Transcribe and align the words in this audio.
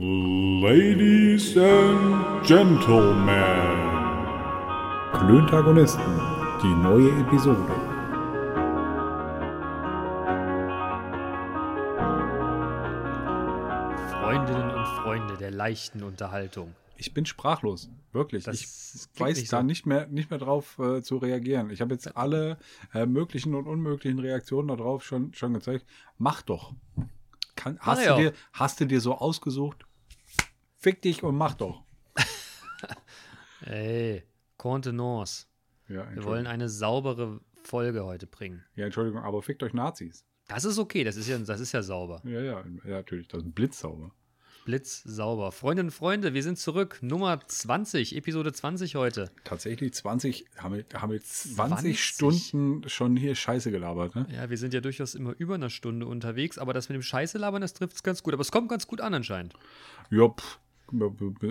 Ladies 0.00 1.56
and 1.56 2.46
Gentlemen. 2.46 3.26
Klöntagonisten, 5.12 6.20
die 6.62 6.72
neue 6.72 7.10
Episode. 7.20 7.66
Freundinnen 14.12 14.70
und 14.70 14.86
Freunde 15.02 15.36
der 15.36 15.50
leichten 15.50 16.04
Unterhaltung. 16.04 16.76
Ich 16.96 17.12
bin 17.12 17.26
sprachlos, 17.26 17.90
wirklich. 18.12 18.44
Das 18.44 18.54
ich 18.54 18.68
weiß 19.20 19.38
nicht 19.38 19.52
da 19.52 19.62
so. 19.62 19.62
nicht 19.64 19.84
mehr, 19.84 20.06
nicht 20.06 20.30
mehr 20.30 20.38
drauf 20.38 20.78
äh, 20.78 21.02
zu 21.02 21.16
reagieren. 21.16 21.70
Ich 21.70 21.80
habe 21.80 21.94
jetzt 21.94 22.16
alle 22.16 22.58
äh, 22.94 23.04
möglichen 23.04 23.56
und 23.56 23.66
unmöglichen 23.66 24.20
Reaktionen 24.20 24.68
darauf 24.68 25.04
schon, 25.04 25.34
schon 25.34 25.54
gezeigt. 25.54 25.84
Mach 26.18 26.42
doch. 26.42 26.72
Kann, 27.56 27.76
hast, 27.80 28.04
ja. 28.04 28.14
du 28.14 28.22
dir, 28.22 28.32
hast 28.52 28.78
du 28.78 28.84
dir 28.84 29.00
so 29.00 29.16
ausgesucht? 29.16 29.87
Fick 30.78 31.02
dich 31.02 31.22
und 31.22 31.36
mach 31.36 31.54
doch. 31.54 31.82
Ey, 33.62 34.22
Contenance. 34.56 35.46
Ja, 35.88 36.06
Wir 36.14 36.24
wollen 36.24 36.46
eine 36.46 36.68
saubere 36.68 37.40
Folge 37.64 38.04
heute 38.04 38.26
bringen. 38.26 38.64
ja, 38.76 38.84
Entschuldigung, 38.86 39.22
aber 39.22 39.42
fickt 39.42 39.62
euch 39.62 39.74
Nazis. 39.74 40.24
Das 40.46 40.64
ist 40.64 40.78
okay, 40.78 41.04
das 41.04 41.16
ist 41.16 41.28
ja, 41.28 41.36
das 41.38 41.60
ist 41.60 41.72
ja 41.72 41.82
sauber. 41.82 42.22
Ja, 42.24 42.40
ja, 42.40 42.64
ja, 42.84 42.90
natürlich. 42.90 43.28
Das 43.28 43.42
ist 43.42 43.54
blitzsauber. 43.54 44.12
Blitz 44.64 45.02
sauber. 45.02 45.50
Freundinnen 45.50 45.88
und 45.88 45.94
Freunde, 45.94 46.34
wir 46.34 46.42
sind 46.42 46.58
zurück. 46.58 46.98
Nummer 47.00 47.40
20, 47.46 48.14
Episode 48.14 48.52
20 48.52 48.96
heute. 48.96 49.30
Tatsächlich 49.44 49.94
20, 49.94 50.44
haben 50.58 50.74
wir, 50.74 50.84
haben 50.94 51.10
wir 51.10 51.22
20, 51.22 51.56
20? 51.56 52.04
Stunden 52.04 52.88
schon 52.88 53.16
hier 53.16 53.34
Scheiße 53.34 53.70
gelabert, 53.70 54.14
ne? 54.14 54.26
Ja, 54.30 54.50
wir 54.50 54.58
sind 54.58 54.74
ja 54.74 54.80
durchaus 54.82 55.14
immer 55.14 55.34
über 55.38 55.54
eine 55.54 55.70
Stunde 55.70 56.06
unterwegs, 56.06 56.58
aber 56.58 56.74
das 56.74 56.90
mit 56.90 56.96
dem 56.96 57.02
Scheiße 57.02 57.38
labern, 57.38 57.62
das 57.62 57.72
trifft 57.72 57.96
es 57.96 58.02
ganz 58.02 58.22
gut. 58.22 58.34
Aber 58.34 58.42
es 58.42 58.52
kommt 58.52 58.68
ganz 58.68 58.86
gut 58.86 59.00
an 59.00 59.14
anscheinend. 59.14 59.54
Pff. 60.10 60.58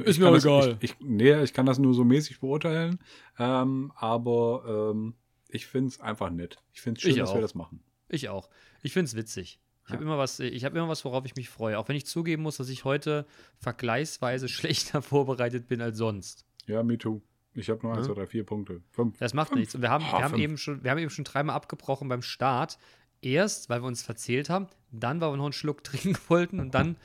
Ist 0.06 0.20
mir 0.20 0.34
egal. 0.36 0.78
Ich, 0.82 0.92
ich, 0.92 0.96
nee, 1.00 1.42
ich 1.44 1.54
kann 1.54 1.66
das 1.66 1.80
nur 1.80 1.94
so 1.94 2.04
mäßig 2.04 2.40
beurteilen. 2.40 3.00
Ähm, 3.40 3.92
aber 3.96 4.92
ähm, 4.94 5.14
ich 5.50 5.68
finde 5.68 5.90
es 5.90 6.00
einfach 6.00 6.30
nett. 6.30 6.58
Ich 6.74 6.82
finde 6.82 6.98
es 6.98 7.02
schön, 7.04 7.12
Ich 7.12 7.18
dass 7.18 7.30
auch. 7.30 7.36
wir 7.36 7.42
das 7.42 7.56
machen. 7.56 7.82
Ich 8.10 8.30
auch. 8.30 8.50
Ich 8.84 8.94
finde 8.94 9.06
es 9.06 9.16
witzig. 9.16 9.60
Ich 9.86 9.94
habe 9.94 10.04
immer 10.04 10.18
was, 10.18 10.40
ich 10.42 10.66
habe 10.66 10.78
immer 10.78 10.90
was, 10.90 11.06
worauf 11.06 11.24
ich 11.26 11.36
mich 11.38 11.48
freue. 11.50 11.80
Auch 11.80 11.88
wenn 11.88 11.96
ich 11.96 12.06
zugeben 12.06 12.44
muss, 12.44 12.58
dass 12.58 12.68
ich 12.68 12.84
heute 12.84 13.26
vergleichsweise 13.60 14.48
schlechter 14.50 15.02
vorbereitet 15.02 15.68
bin 15.68 15.82
als 15.82 15.98
sonst. 15.98 16.46
Ja, 16.66 16.84
me 16.84 16.98
too. 16.98 17.22
Ich 17.54 17.70
habe 17.70 17.82
nur 17.86 17.96
eins, 17.96 18.06
zwei, 18.06 18.14
drei, 18.14 18.28
vier 18.28 18.46
Punkte. 18.46 18.82
Fünf. 18.92 19.18
Das 19.18 19.34
macht 19.34 19.56
nichts. 19.56 19.74
Und 19.76 19.82
wir 19.82 19.90
haben, 19.90 20.04
Ah, 20.06 20.18
wir, 20.20 20.24
haben 20.26 20.32
fünf. 20.32 20.44
eben 20.44 20.58
schon, 20.58 20.84
wir 20.84 20.92
haben 20.92 20.98
eben 21.00 21.10
schon 21.10 21.24
dreimal 21.26 21.56
abgebrochen 21.56 22.08
beim 22.08 22.22
Start. 22.22 22.78
Erst, 23.22 23.70
weil 23.70 23.82
wir 23.82 23.88
uns 23.88 24.04
verzählt 24.04 24.50
haben, 24.50 24.68
dann, 24.92 25.20
weil 25.22 25.32
wir 25.32 25.38
noch 25.38 25.46
einen 25.46 25.54
Schluck 25.54 25.84
trinken 25.86 26.16
wollten 26.28 26.60
und 26.60 26.76
dann, 26.76 26.98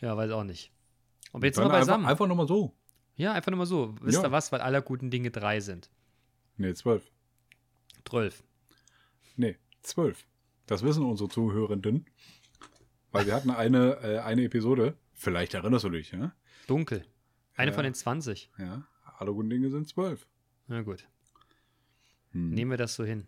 ja, 0.00 0.16
weiß 0.16 0.30
auch 0.30 0.44
nicht. 0.44 0.70
Und 1.36 1.44
jetzt 1.44 1.56
sind 1.56 1.64
wir 1.64 1.68
beisammen. 1.70 2.04
Einfach, 2.06 2.10
einfach 2.12 2.26
nochmal 2.26 2.48
so. 2.48 2.74
ja, 3.16 3.32
einfach 3.32 3.50
nur 3.50 3.58
mal 3.58 3.66
so. 3.66 3.94
Wisst 4.00 4.18
Ja. 4.18 4.24
ihr 4.28 4.32
was? 4.32 4.52
Weil 4.52 4.60
aller 4.62 4.80
guten 4.82 5.10
Dinge 5.10 5.30
drei 5.30 5.60
sind. 5.60 5.90
Nee, 6.56 6.72
zwölf. 6.74 7.10
Zwölf. 8.08 8.42
Nee, 9.36 9.56
zwölf. 9.82 10.26
Das 10.66 10.82
wissen 10.82 11.04
unsere 11.04 11.28
Zuhörenden. 11.28 12.06
Weil 13.12 13.26
wir 13.26 13.34
hatten 13.34 13.50
eine, 13.50 13.98
äh, 14.02 14.18
eine 14.20 14.44
Episode. 14.44 14.96
Vielleicht 15.12 15.54
erinnerst 15.54 15.84
du 15.84 15.90
dich, 15.90 16.12
ja? 16.12 16.32
Dunkel. 16.66 17.04
Eine 17.54 17.70
Ja. 17.70 17.74
von 17.74 17.84
den 17.84 17.94
20. 17.94 18.50
Ja. 18.58 18.86
Alle 19.18 19.32
guten 19.32 19.50
Dinge 19.50 19.70
sind 19.70 19.88
zwölf. 19.88 20.26
Na 20.66 20.82
gut. 20.82 21.06
Hm. 22.32 22.50
Nehmen 22.50 22.70
wir 22.70 22.78
das 22.78 22.94
so 22.94 23.04
hin. 23.04 23.26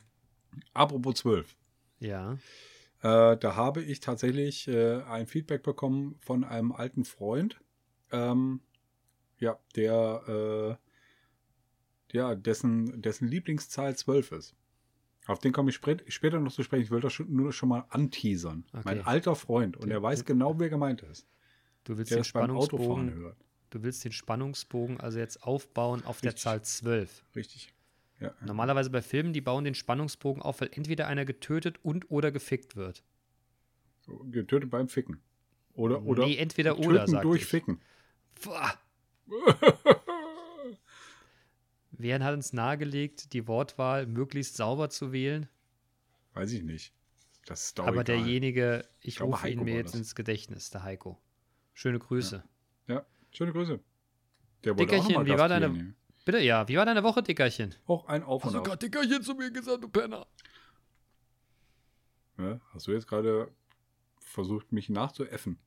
Apropos 0.74 1.14
zwölf. 1.16 1.56
Ja. 2.00 2.32
Äh, 3.02 3.36
da 3.36 3.54
habe 3.56 3.82
ich 3.82 4.00
tatsächlich 4.00 4.66
äh, 4.68 5.02
ein 5.02 5.26
Feedback 5.26 5.62
bekommen 5.62 6.16
von 6.20 6.44
einem 6.44 6.72
alten 6.72 7.04
Freund, 7.04 7.60
ähm, 8.12 8.60
ja, 9.38 9.58
der, 9.76 10.78
äh, 12.12 12.16
ja, 12.16 12.34
dessen, 12.34 13.00
dessen 13.02 13.28
Lieblingszahl 13.28 13.96
12 13.96 14.32
ist. 14.32 14.54
Auf 15.26 15.38
den 15.40 15.52
komme 15.52 15.68
ich 15.70 15.76
spät, 15.76 16.04
später 16.08 16.40
noch 16.40 16.52
zu 16.52 16.62
sprechen. 16.62 16.82
Ich 16.84 16.90
will 16.90 17.00
das 17.00 17.12
schon, 17.12 17.30
nur 17.34 17.52
schon 17.52 17.68
mal 17.68 17.84
anteasern. 17.90 18.64
Okay. 18.72 18.82
Mein 18.84 19.06
alter 19.06 19.34
Freund. 19.36 19.76
Und 19.76 19.88
Der- 19.88 19.98
er 19.98 20.02
weiß 20.02 20.20
der- 20.20 20.26
genau, 20.34 20.58
wer 20.58 20.70
gemeint 20.70 21.02
ist. 21.02 21.26
Du 21.84 21.98
willst 21.98 22.10
Der 22.10 22.18
den 22.18 22.24
Spannungsbogen, 22.24 23.14
hört. 23.14 23.36
du 23.70 23.82
willst 23.82 24.04
den 24.04 24.12
Spannungsbogen 24.12 24.98
also 25.00 25.18
jetzt 25.18 25.42
aufbauen 25.42 26.02
auf 26.04 26.20
der 26.22 26.28
Richtig. 26.30 26.42
Zahl 26.44 26.62
12. 26.62 27.24
Richtig. 27.36 27.74
Ja. 28.20 28.34
Normalerweise 28.44 28.90
bei 28.90 29.02
Filmen, 29.02 29.32
die 29.32 29.40
bauen 29.42 29.64
den 29.64 29.74
Spannungsbogen 29.74 30.42
auf, 30.42 30.60
weil 30.60 30.70
entweder 30.72 31.06
einer 31.06 31.24
getötet 31.24 31.78
und 31.84 32.10
oder 32.10 32.32
gefickt 32.32 32.74
wird. 32.74 33.04
So, 34.00 34.18
getötet 34.30 34.70
beim 34.70 34.88
Ficken. 34.88 35.20
Oder, 35.74 36.02
oder 36.02 36.24
nee, 36.26 36.36
entweder 36.36 36.78
oder, 36.78 37.06
sagt 37.06 37.24
durch 37.24 37.42
ich. 37.42 37.46
Ficken. 37.48 37.80
Wer 41.90 42.22
hat 42.22 42.34
uns 42.34 42.52
nahegelegt, 42.52 43.32
die 43.32 43.46
Wortwahl 43.48 44.06
möglichst 44.06 44.56
sauber 44.56 44.90
zu 44.90 45.12
wählen? 45.12 45.48
Weiß 46.34 46.52
ich 46.52 46.62
nicht. 46.62 46.92
Das 47.46 47.64
ist 47.66 47.78
doch 47.78 47.84
Aber 47.86 48.02
egal. 48.02 48.18
derjenige, 48.18 48.86
ich 49.00 49.16
glaube, 49.16 49.32
rufe 49.32 49.48
ihn 49.48 49.64
mir 49.64 49.74
jetzt 49.76 49.94
das. 49.94 50.00
ins 50.00 50.14
Gedächtnis, 50.14 50.70
der 50.70 50.82
Heiko. 50.82 51.20
Schöne 51.74 51.98
Grüße. 51.98 52.44
Ja, 52.86 53.04
schöne 53.32 53.52
Grüße. 53.52 53.80
Der 54.64 54.76
wollte 54.78 54.94
auch 54.94 54.98
noch 54.98 55.06
Dickerchen, 55.08 55.14
mal 55.14 55.24
wie 55.24 55.30
Gast 55.30 55.40
war 55.40 55.48
deine- 55.48 55.72
hier. 55.72 55.94
Bitte, 56.24 56.38
ja, 56.40 56.68
wie 56.68 56.76
war 56.76 56.84
deine 56.84 57.02
Woche, 57.02 57.22
Dickerchen? 57.22 57.74
Auch 57.86 58.06
ein 58.06 58.22
Auf 58.22 58.44
und 58.44 58.54
Ab. 58.54 58.78
Dickerchen 58.78 59.22
zu 59.22 59.34
mir 59.34 59.50
gesagt, 59.50 59.82
du 59.82 59.88
Penner? 59.88 60.26
Ja, 62.36 62.60
hast 62.74 62.86
du 62.86 62.92
jetzt 62.92 63.06
gerade 63.08 63.50
versucht, 64.20 64.70
mich 64.72 64.90
nachzuäffen? 64.90 65.58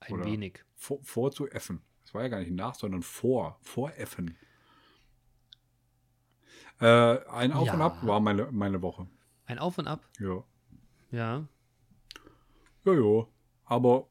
Ein 0.00 0.12
Oder- 0.14 0.24
wenig. 0.26 0.64
Vor, 0.74 1.02
vorzuäffen. 1.02 1.80
Das 2.02 2.14
war 2.14 2.22
ja 2.22 2.28
gar 2.28 2.40
nicht 2.40 2.52
nach, 2.52 2.74
sondern 2.74 3.02
vor. 3.02 3.58
Voräffen. 3.62 4.36
Äh, 6.80 6.86
ein 7.28 7.52
Auf 7.52 7.66
Ja. 7.66 7.74
und 7.74 7.80
Ab 7.82 8.06
war 8.06 8.20
meine, 8.20 8.50
meine 8.52 8.82
Woche. 8.82 9.08
Ein 9.46 9.58
Auf 9.58 9.78
und 9.78 9.88
Ab? 9.88 10.06
Ja. 10.18 10.44
Ja. 11.10 11.48
Ja, 12.84 12.92
ja. 12.92 13.26
Aber 13.64 14.08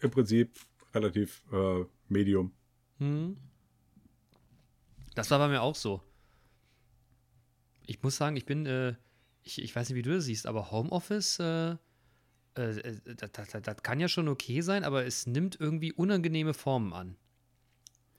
im 0.00 0.10
Prinzip 0.10 0.58
relativ 0.94 1.42
äh, 1.52 1.84
medium. 2.08 2.52
Hm. 2.98 3.36
Das 5.14 5.30
war 5.30 5.38
bei 5.38 5.48
mir 5.48 5.62
auch 5.62 5.74
so. 5.74 6.02
Ich 7.86 8.02
muss 8.02 8.16
sagen, 8.16 8.36
ich 8.36 8.44
bin, 8.44 8.66
äh, 8.66 8.94
ich, 9.42 9.60
ich 9.62 9.74
weiß 9.74 9.88
nicht, 9.88 9.96
wie 9.96 10.02
du 10.02 10.14
das 10.14 10.24
siehst, 10.24 10.46
aber 10.46 10.70
Homeoffice, 10.70 11.38
äh, 11.40 11.76
äh, 12.56 12.70
äh, 12.78 12.96
das, 13.16 13.32
das, 13.32 13.62
das 13.62 13.82
kann 13.82 14.00
ja 14.00 14.08
schon 14.08 14.28
okay 14.28 14.60
sein, 14.60 14.84
aber 14.84 15.04
es 15.04 15.26
nimmt 15.26 15.58
irgendwie 15.60 15.92
unangenehme 15.92 16.54
Formen 16.54 16.92
an. 16.92 17.16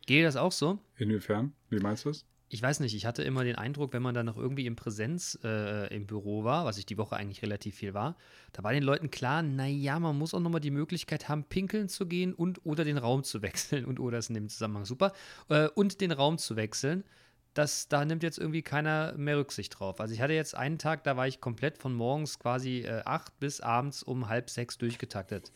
Geht 0.06 0.25
das 0.25 0.36
auch 0.36 0.52
so? 0.52 0.80
Inwiefern? 0.97 1.53
Wie 1.69 1.80
meinst 1.80 2.06
du 2.06 2.09
es? 2.09 2.25
Ich 2.53 2.62
weiß 2.62 2.81
nicht, 2.81 2.94
ich 2.94 3.06
hatte 3.06 3.24
immer 3.24 3.46
den 3.46 3.56
Eindruck, 3.56 3.94
wenn 3.94 4.02
man 4.02 4.14
dann 4.14 4.25
noch 4.25 4.36
irgendwie 4.36 4.66
in 4.66 4.75
Präsenz 4.75 5.40
äh, 5.42 5.88
im 5.96 6.06
Büro 6.06 6.44
war, 6.44 6.66
was 6.66 6.78
ich 6.78 6.86
die 6.86 6.97
Woche 6.97 7.16
eigentlich 7.16 7.42
relativ 7.44 7.75
viel 7.75 7.94
war, 7.94 8.18
da 8.52 8.62
war 8.62 8.74
den 8.74 8.84
Leuten 8.84 9.09
klar, 9.09 9.42
naja, 9.42 9.97
man 10.00 10.18
muss 10.18 10.34
auch 10.34 10.42
nochmal 10.42 10.59
die 10.59 10.69
Möglichkeit 10.69 11.30
haben, 11.30 11.46
pinkeln 11.46 11.88
zu 11.88 12.08
gehen 12.08 12.34
und 12.34 12.66
oder 12.66 12.84
den 12.84 12.98
Raum 12.98 13.24
zu 13.24 13.42
wechseln 13.42 13.86
und 13.86 14.02
oder 14.02 14.18
ist 14.18 14.28
in 14.28 14.36
dem 14.36 14.50
Zusammenhang 14.50 14.84
super, 14.84 15.13
äh, 15.48 15.69
und 15.69 16.02
den 16.02 16.12
Raum 16.12 16.38
zu 16.38 16.58
wechseln. 16.58 17.06
Das, 17.53 17.89
da 17.89 18.06
nimmt 18.06 18.23
jetzt 18.23 18.38
irgendwie 18.38 18.62
keiner 18.62 19.13
mehr 19.17 19.38
Rücksicht 19.38 19.78
drauf. 19.78 20.00
Also 20.00 20.13
ich 20.13 20.22
hatte 20.22 20.31
jetzt 20.34 20.56
einen 20.56 20.78
Tag, 20.78 21.03
da 21.03 21.17
war 21.17 21.28
ich 21.28 21.41
komplett 21.41 21.78
von 21.78 21.94
morgens 21.94 22.39
quasi 22.39 22.79
äh, 22.79 23.01
acht 23.03 23.38
bis 23.39 23.59
abends 23.59 24.03
um 24.03 24.29
halb 24.29 24.50
sechs 24.50 24.78
durchgetaktet. 24.78 25.51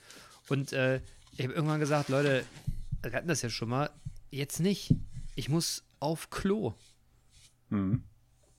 Und 0.49 0.73
äh, 0.73 0.97
ich 1.37 1.43
habe 1.45 1.53
irgendwann 1.53 1.79
gesagt, 1.79 2.09
Leute, 2.09 2.43
wir 3.01 3.13
hatten 3.13 3.29
das 3.29 3.41
ja 3.41 3.49
schon 3.49 3.69
mal, 3.69 3.89
jetzt 4.29 4.59
nicht. 4.59 4.93
Ich 5.35 5.47
muss 5.47 5.83
auf 6.01 6.29
Klo. 6.29 6.73
Mhm. 7.69 8.03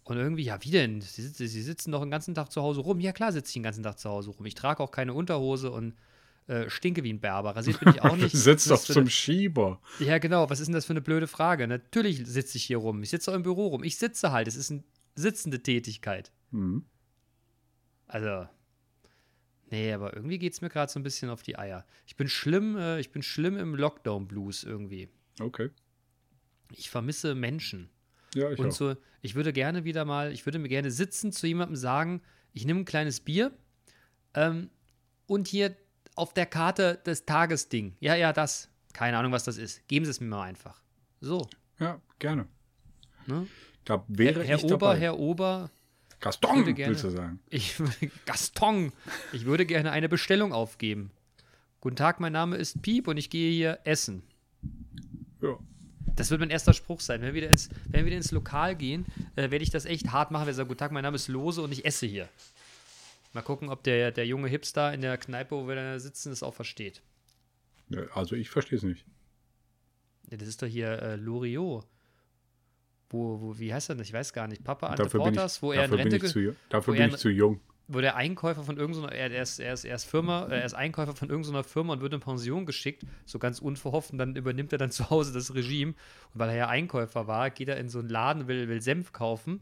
Und 0.04 0.16
irgendwie, 0.16 0.44
ja, 0.44 0.62
wie 0.62 0.70
denn? 0.70 1.00
Sie, 1.00 1.22
sitzen- 1.22 1.48
sie 1.48 1.62
sitzen 1.62 1.92
doch 1.92 2.00
den 2.00 2.10
ganzen 2.10 2.34
Tag 2.34 2.50
zu 2.50 2.62
Hause 2.62 2.80
rum. 2.80 3.00
Ja, 3.00 3.12
klar 3.12 3.32
sitze 3.32 3.48
ich 3.48 3.54
den 3.54 3.64
ganzen 3.64 3.82
Tag 3.82 3.98
zu 3.98 4.08
Hause 4.08 4.30
rum. 4.30 4.46
Ich 4.46 4.54
trage 4.54 4.82
auch 4.82 4.90
keine 4.92 5.12
Unterhose 5.12 5.70
und 5.70 5.94
äh, 6.48 6.68
stinke 6.70 7.02
wie 7.04 7.12
ein 7.12 7.20
Berber. 7.20 7.56
Rasiert 7.56 7.80
bin 7.80 7.88
ich 7.90 8.02
auch 8.02 8.16
nicht. 8.16 8.34
Sitzt 8.36 8.70
doch 8.70 8.80
zum 8.80 9.02
eine- 9.02 9.10
Schieber. 9.10 9.80
Ja, 9.98 10.18
genau. 10.18 10.48
Was 10.50 10.60
ist 10.60 10.66
denn 10.66 10.74
das 10.74 10.84
für 10.86 10.92
eine 10.92 11.00
blöde 11.00 11.26
Frage? 11.26 11.66
Natürlich 11.66 12.24
sitze 12.26 12.56
ich 12.58 12.64
hier 12.64 12.78
rum. 12.78 13.02
Ich 13.02 13.10
sitze 13.10 13.30
auch 13.30 13.34
im 13.36 13.42
Büro 13.42 13.68
rum. 13.68 13.82
Ich 13.84 13.96
sitze 13.96 14.32
halt. 14.32 14.46
Es 14.48 14.56
ist 14.56 14.70
eine 14.70 14.84
sitzende 15.14 15.62
Tätigkeit. 15.62 16.30
Mhm. 16.50 16.84
Also, 18.06 18.46
nee, 19.70 19.92
aber 19.92 20.14
irgendwie 20.14 20.38
geht 20.38 20.52
es 20.52 20.60
mir 20.60 20.68
gerade 20.68 20.90
so 20.92 21.00
ein 21.00 21.02
bisschen 21.02 21.30
auf 21.30 21.42
die 21.42 21.58
Eier. 21.58 21.84
Ich 22.06 22.16
bin 22.16 22.28
schlimm, 22.28 22.76
äh, 22.76 23.00
ich 23.00 23.10
bin 23.10 23.22
schlimm 23.22 23.56
im 23.58 23.74
Lockdown-Blues 23.74 24.62
irgendwie. 24.64 25.08
Okay. 25.40 25.70
Ich 26.72 26.90
vermisse 26.90 27.34
Menschen. 27.34 27.90
Ja, 28.34 28.50
ich 28.50 28.58
und 28.58 28.68
auch. 28.68 28.72
so, 28.72 28.96
ich 29.22 29.34
würde 29.34 29.52
gerne 29.52 29.84
wieder 29.84 30.04
mal, 30.04 30.32
ich 30.32 30.46
würde 30.46 30.58
mir 30.58 30.68
gerne 30.68 30.90
sitzen 30.90 31.32
zu 31.32 31.46
jemandem 31.46 31.76
sagen, 31.76 32.22
ich 32.52 32.64
nehme 32.64 32.80
ein 32.80 32.84
kleines 32.84 33.20
Bier 33.20 33.52
ähm, 34.34 34.70
und 35.26 35.48
hier 35.48 35.74
auf 36.16 36.34
der 36.34 36.46
Karte 36.46 36.98
das 37.04 37.24
Tagesding. 37.24 37.94
Ja, 38.00 38.14
ja, 38.16 38.32
das. 38.32 38.68
Keine 38.92 39.16
Ahnung, 39.18 39.30
was 39.32 39.44
das 39.44 39.58
ist. 39.58 39.86
Geben 39.88 40.04
Sie 40.06 40.10
es 40.10 40.20
mir 40.20 40.26
mal 40.26 40.42
einfach. 40.42 40.80
So. 41.20 41.46
Ja, 41.78 42.00
gerne. 42.18 42.46
Ne? 43.26 43.46
Da 43.84 44.02
wäre 44.08 44.42
Herr 44.42 44.56
ich 44.56 44.64
Ober, 44.64 44.70
dabei. 44.78 44.98
Herr 44.98 45.18
Ober, 45.18 45.70
Gaston, 46.20 46.56
würde 46.56 46.74
gerne- 46.74 46.90
willst 46.92 47.04
du 47.04 47.10
sagen? 47.10 47.38
ich 47.50 47.74
Gaston, 48.24 48.92
ich 49.32 49.44
würde 49.44 49.66
gerne 49.66 49.92
eine 49.92 50.08
Bestellung 50.08 50.52
aufgeben. 50.52 51.10
Guten 51.80 51.96
Tag, 51.96 52.18
mein 52.18 52.32
Name 52.32 52.56
ist 52.56 52.82
Piep 52.82 53.06
und 53.06 53.16
ich 53.16 53.30
gehe 53.30 53.52
hier 53.52 53.78
essen. 53.84 54.22
Ja. 55.42 55.58
Das 56.16 56.30
wird 56.30 56.40
mein 56.40 56.50
erster 56.50 56.72
Spruch 56.72 57.00
sein. 57.00 57.20
Wenn 57.20 57.28
wir 57.28 57.34
wieder 57.42 57.50
ins, 57.50 57.68
wenn 57.84 58.00
wir 58.00 58.06
wieder 58.06 58.16
ins 58.16 58.30
Lokal 58.32 58.74
gehen, 58.74 59.04
äh, 59.36 59.50
werde 59.50 59.62
ich 59.62 59.70
das 59.70 59.84
echt 59.84 60.10
hart 60.12 60.30
machen. 60.30 60.46
Wir 60.46 60.54
sagen, 60.54 60.68
guten 60.68 60.78
Tag, 60.78 60.90
mein 60.90 61.02
Name 61.02 61.16
ist 61.16 61.28
Lose 61.28 61.60
und 61.60 61.70
ich 61.72 61.84
esse 61.84 62.06
hier. 62.06 62.28
Mal 63.36 63.42
gucken, 63.42 63.68
ob 63.68 63.84
der, 63.84 64.12
der 64.12 64.26
junge 64.26 64.48
Hipster 64.48 64.94
in 64.94 65.02
der 65.02 65.18
Kneipe, 65.18 65.54
wo 65.54 65.68
wir 65.68 65.74
da 65.74 65.98
sitzen, 65.98 66.30
das 66.30 66.42
auch 66.42 66.54
versteht. 66.54 67.02
Also 68.14 68.34
ich 68.34 68.48
verstehe 68.48 68.78
es 68.78 68.82
nicht. 68.82 69.04
Das 70.30 70.48
ist 70.48 70.62
doch 70.62 70.66
hier 70.66 70.88
äh, 71.02 71.16
Loriot. 71.16 71.86
Wo, 73.10 73.40
wo, 73.42 73.58
wie 73.58 73.74
heißt 73.74 73.90
er 73.90 73.94
denn? 73.96 74.02
Ich 74.04 74.12
weiß 74.14 74.32
gar 74.32 74.48
nicht. 74.48 74.64
Papa 74.64 74.86
Ante 74.88 75.02
Dafür 75.02 75.20
bin 75.22 75.34
ich, 75.34 75.36
Portas, 75.36 75.62
wo 75.62 75.72
er 75.72 75.84
in 75.84 75.90
bin 75.90 76.00
Rente 76.00 76.16
ich, 76.16 76.22
ge- 76.22 76.30
zu, 76.30 76.56
dafür 76.70 76.94
bin 76.94 77.08
ich 77.10 77.16
zu 77.18 77.28
jung. 77.28 77.60
wo 77.88 78.00
der 78.00 78.16
Einkäufer 78.16 78.64
von 78.64 78.78
irgendeiner, 78.78 79.12
er, 79.12 79.30
er, 79.30 79.42
ist, 79.42 79.60
er, 79.60 79.74
ist, 79.74 79.84
er 79.84 79.94
ist 79.94 80.04
Firma, 80.04 80.46
äh, 80.46 80.58
er 80.60 80.64
ist 80.64 80.74
Einkäufer 80.74 81.14
von 81.14 81.28
irgendeiner 81.28 81.62
Firma 81.62 81.92
und 81.92 82.00
wird 82.00 82.14
in 82.14 82.20
Pension 82.20 82.64
geschickt, 82.64 83.04
so 83.26 83.38
ganz 83.38 83.60
unverhofft, 83.60 84.10
und 84.12 84.18
dann 84.18 84.34
übernimmt 84.34 84.72
er 84.72 84.78
dann 84.78 84.90
zu 84.90 85.10
Hause 85.10 85.34
das 85.34 85.54
Regime. 85.54 85.92
Und 86.32 86.40
weil 86.40 86.48
er 86.48 86.56
ja 86.56 86.68
Einkäufer 86.68 87.26
war, 87.28 87.50
geht 87.50 87.68
er 87.68 87.76
in 87.76 87.90
so 87.90 87.98
einen 87.98 88.08
Laden, 88.08 88.48
will, 88.48 88.66
will 88.68 88.80
Senf 88.80 89.12
kaufen 89.12 89.60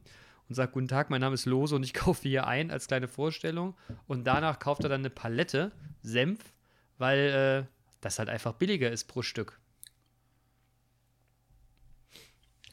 und 0.49 0.55
sagt, 0.55 0.73
guten 0.73 0.88
Tag, 0.88 1.11
mein 1.11 1.20
Name 1.20 1.35
ist 1.35 1.46
Lose 1.46 1.75
und 1.75 1.82
ich 1.82 1.94
kaufe 1.94 2.29
hier 2.29 2.46
ein 2.46 2.70
als 2.70 2.87
kleine 2.87 3.08
Vorstellung. 3.08 3.76
Und 4.06 4.25
danach 4.25 4.58
kauft 4.58 4.82
er 4.85 4.88
dann 4.88 5.00
eine 5.00 5.11
Palette 5.11 5.73
Senf, 6.02 6.52
weil 6.99 7.67
äh, 7.69 7.75
das 8.00 8.19
halt 8.19 8.29
einfach 8.29 8.52
billiger 8.55 8.91
ist 8.91 9.05
pro 9.05 9.23
Stück. 9.23 9.58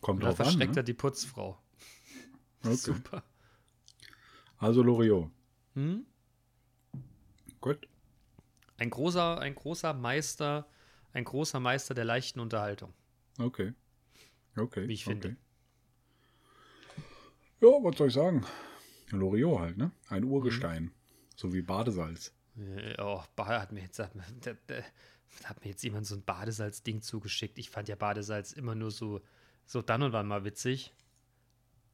Kommt 0.01 0.17
Und 0.17 0.23
dann 0.23 0.29
drauf 0.31 0.39
an. 0.39 0.45
verschreckt 0.45 0.73
Ne? 0.75 0.81
er 0.81 0.83
die 0.83 0.93
Putzfrau. 0.93 1.57
Okay. 2.63 2.75
Super. 2.75 3.23
Also 4.57 4.83
Loriot. 4.83 5.31
Hm? 5.73 6.05
Gut. 7.59 7.87
Ein 8.77 8.91
großer, 8.91 9.39
ein 9.39 9.55
großer 9.55 9.95
Meister, 9.95 10.67
ein 11.11 11.23
großer 11.23 11.59
Meister 11.59 11.95
der 11.95 12.05
leichten 12.05 12.39
Unterhaltung. 12.39 12.93
Okay. 13.39 13.73
Okay. 14.55 14.87
Wie 14.87 14.93
ich 14.93 15.05
finde. 15.05 15.37
Ja, 17.61 17.67
was 17.67 17.97
soll 17.97 18.07
ich 18.07 18.13
sagen? 18.15 18.43
Loriot 19.11 19.59
halt, 19.59 19.77
ne? 19.77 19.91
Ein 20.09 20.23
Urgestein. 20.23 20.83
Mhm. 20.85 20.91
So 21.35 21.53
wie 21.53 21.61
Badesalz. 21.61 22.33
Äh, 22.57 22.95
Oh, 22.99 23.21
hat 23.37 23.71
mir 23.71 23.81
jetzt, 23.81 23.99
hat, 23.99 24.11
hat 25.43 25.63
mir 25.63 25.69
jetzt 25.69 25.83
jemand 25.83 26.05
so 26.07 26.15
ein 26.15 26.23
Badesalz-Ding 26.23 27.01
zugeschickt. 27.01 27.57
Ich 27.59 27.69
fand 27.69 27.87
ja 27.87 27.95
Badesalz 27.95 28.51
immer 28.51 28.75
nur 28.75 28.91
so, 28.91 29.21
so 29.65 29.81
dann 29.81 30.01
und 30.01 30.11
wann 30.11 30.27
mal 30.27 30.43
witzig. 30.43 30.93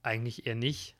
Eigentlich 0.03 0.47
eher 0.47 0.55
nicht. 0.55 0.95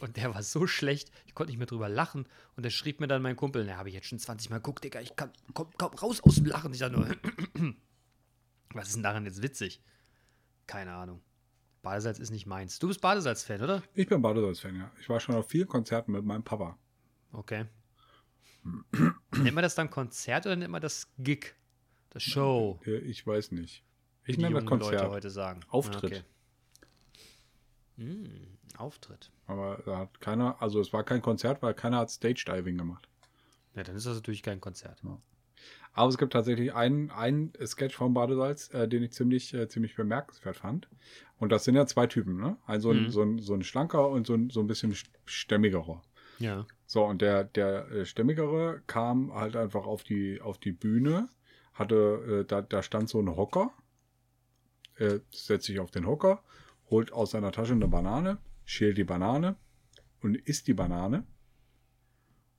Und 0.00 0.16
der 0.16 0.34
war 0.34 0.42
so 0.42 0.66
schlecht, 0.66 1.10
ich 1.26 1.34
konnte 1.34 1.50
nicht 1.50 1.58
mehr 1.58 1.66
drüber 1.66 1.88
lachen. 1.88 2.26
Und 2.56 2.62
der 2.62 2.70
schrieb 2.70 3.00
mir 3.00 3.06
dann 3.08 3.22
mein 3.22 3.36
Kumpel, 3.36 3.64
na, 3.64 3.76
habe 3.76 3.88
ich 3.88 3.94
jetzt 3.94 4.06
schon 4.06 4.18
20 4.18 4.50
Mal 4.50 4.56
geguckt, 4.58 4.84
Digga, 4.84 5.00
ich 5.00 5.14
kann, 5.16 5.30
komm, 5.52 5.68
komm 5.76 5.94
raus 5.94 6.22
aus 6.22 6.36
dem 6.36 6.46
Lachen. 6.46 6.72
Ich 6.72 6.78
dachte 6.78 6.94
nur, 6.94 7.08
was 8.72 8.88
ist 8.88 8.96
denn 8.96 9.02
daran 9.02 9.26
jetzt 9.26 9.42
witzig? 9.42 9.82
Keine 10.66 10.92
Ahnung. 10.92 11.22
Badesalz 11.86 12.18
ist 12.18 12.30
nicht 12.30 12.46
meins. 12.46 12.80
Du 12.80 12.88
bist 12.88 13.00
Badesalz-Fan, 13.00 13.62
oder? 13.62 13.80
Ich 13.94 14.08
bin 14.08 14.20
Badesalz-Fan, 14.20 14.74
ja. 14.74 14.90
Ich 15.00 15.08
war 15.08 15.20
schon 15.20 15.36
auf 15.36 15.48
vielen 15.48 15.68
Konzerten 15.68 16.10
mit 16.10 16.24
meinem 16.24 16.42
Papa. 16.42 16.76
Okay. 17.30 17.66
nennt 18.64 19.54
man 19.54 19.62
das 19.62 19.76
dann 19.76 19.88
Konzert 19.88 20.46
oder 20.46 20.56
nennt 20.56 20.72
man 20.72 20.82
das 20.82 21.08
Gig? 21.16 21.54
Das 22.10 22.24
Show? 22.24 22.80
Ich 22.84 23.24
weiß 23.24 23.52
nicht. 23.52 23.84
Ich 24.24 24.36
nenne 24.36 24.54
das 24.54 24.64
jungen 24.64 24.80
Leute 24.80 24.96
Konzert. 24.96 25.10
heute 25.12 25.30
sagen. 25.30 25.60
Auftritt. 25.68 26.02
Ah, 26.02 26.06
okay. 26.06 26.22
Hm, 27.98 28.58
Auftritt. 28.78 29.30
Aber 29.46 29.80
da 29.86 29.98
hat 29.98 30.20
keiner, 30.20 30.60
also 30.60 30.80
es 30.80 30.92
war 30.92 31.04
kein 31.04 31.22
Konzert, 31.22 31.62
weil 31.62 31.74
keiner 31.74 31.98
hat 31.98 32.10
Stage-Diving 32.10 32.78
gemacht. 32.78 33.08
Ja, 33.76 33.84
dann 33.84 33.94
ist 33.94 34.06
das 34.06 34.16
natürlich 34.16 34.42
kein 34.42 34.60
Konzert. 34.60 35.04
Aber 35.96 36.10
es 36.10 36.18
gibt 36.18 36.34
tatsächlich 36.34 36.74
einen, 36.74 37.10
einen 37.10 37.54
Sketch 37.64 37.96
vom 37.96 38.12
Badesalz, 38.12 38.68
äh, 38.74 38.86
den 38.86 39.02
ich 39.02 39.12
ziemlich, 39.12 39.54
äh, 39.54 39.66
ziemlich 39.66 39.96
bemerkenswert 39.96 40.58
fand. 40.58 40.90
Und 41.38 41.50
das 41.50 41.64
sind 41.64 41.74
ja 41.74 41.86
zwei 41.86 42.06
Typen, 42.06 42.36
ne? 42.36 42.58
Ein 42.66 42.82
so 42.82 42.90
ein, 42.90 43.04
Mhm. 43.04 43.10
so 43.10 43.22
ein, 43.22 43.38
so 43.38 43.54
ein 43.54 43.62
schlanker 43.62 44.10
und 44.10 44.26
so 44.26 44.34
ein, 44.34 44.50
so 44.50 44.60
ein 44.60 44.66
bisschen 44.66 44.94
stämmigerer. 45.24 46.02
Ja. 46.38 46.66
So, 46.84 47.02
und 47.02 47.22
der, 47.22 47.44
der 47.44 47.90
äh, 47.90 48.04
stämmigere 48.04 48.82
kam 48.86 49.32
halt 49.34 49.56
einfach 49.56 49.86
auf 49.86 50.04
die, 50.04 50.42
auf 50.42 50.58
die 50.58 50.72
Bühne, 50.72 51.30
hatte, 51.72 52.42
äh, 52.42 52.44
da, 52.44 52.60
da 52.60 52.82
stand 52.82 53.08
so 53.08 53.18
ein 53.18 53.34
Hocker, 53.34 53.72
äh, 54.96 55.20
setzt 55.30 55.64
sich 55.64 55.80
auf 55.80 55.90
den 55.90 56.06
Hocker, 56.06 56.42
holt 56.90 57.10
aus 57.10 57.30
seiner 57.30 57.52
Tasche 57.52 57.72
eine 57.72 57.88
Banane, 57.88 58.36
schält 58.66 58.98
die 58.98 59.04
Banane 59.04 59.56
und 60.20 60.36
isst 60.36 60.66
die 60.66 60.74
Banane. 60.74 61.24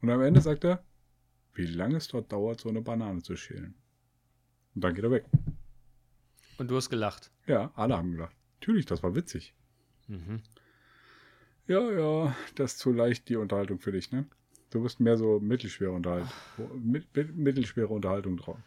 Und 0.02 0.10
am 0.10 0.22
Ende 0.22 0.42
sagt 0.42 0.64
er, 0.66 0.84
wie 1.58 1.66
lange 1.66 1.98
es 1.98 2.08
dort 2.08 2.32
dauert, 2.32 2.62
so 2.62 2.70
eine 2.70 2.82
Banane 2.82 3.22
zu 3.22 3.36
schälen. 3.36 3.76
Und 4.76 4.84
dann 4.84 4.94
geht 4.94 5.04
er 5.04 5.12
weg. 5.12 5.26
Und 6.58 6.70
du 6.70 6.76
hast 6.76 6.90
gelacht. 6.90 7.32
Ja, 7.48 7.72
alle 7.76 7.98
haben 7.98 8.12
gedacht, 8.12 8.36
natürlich, 8.60 8.86
das 8.86 9.04
war 9.04 9.16
witzig. 9.16 9.54
Mhm. 10.08 10.42
Ja, 11.68 11.92
ja, 11.92 12.36
das 12.56 12.74
ist 12.74 12.80
zu 12.80 12.94
leicht 12.94 13.28
die 13.30 13.36
Unterhaltung 13.36 13.80
für 13.80 13.92
dich, 13.92 14.12
ne? 14.12 14.26
Du 14.70 14.84
bist 14.84 15.00
mehr 15.00 15.18
so 15.18 15.40
mittelschwere 15.40 15.92
Unterhaltung, 15.92 16.32
mit, 16.82 17.16
mit, 17.16 17.36
mittelschwere 17.36 17.88
Unterhaltung 17.88 18.38
drauf. 18.38 18.60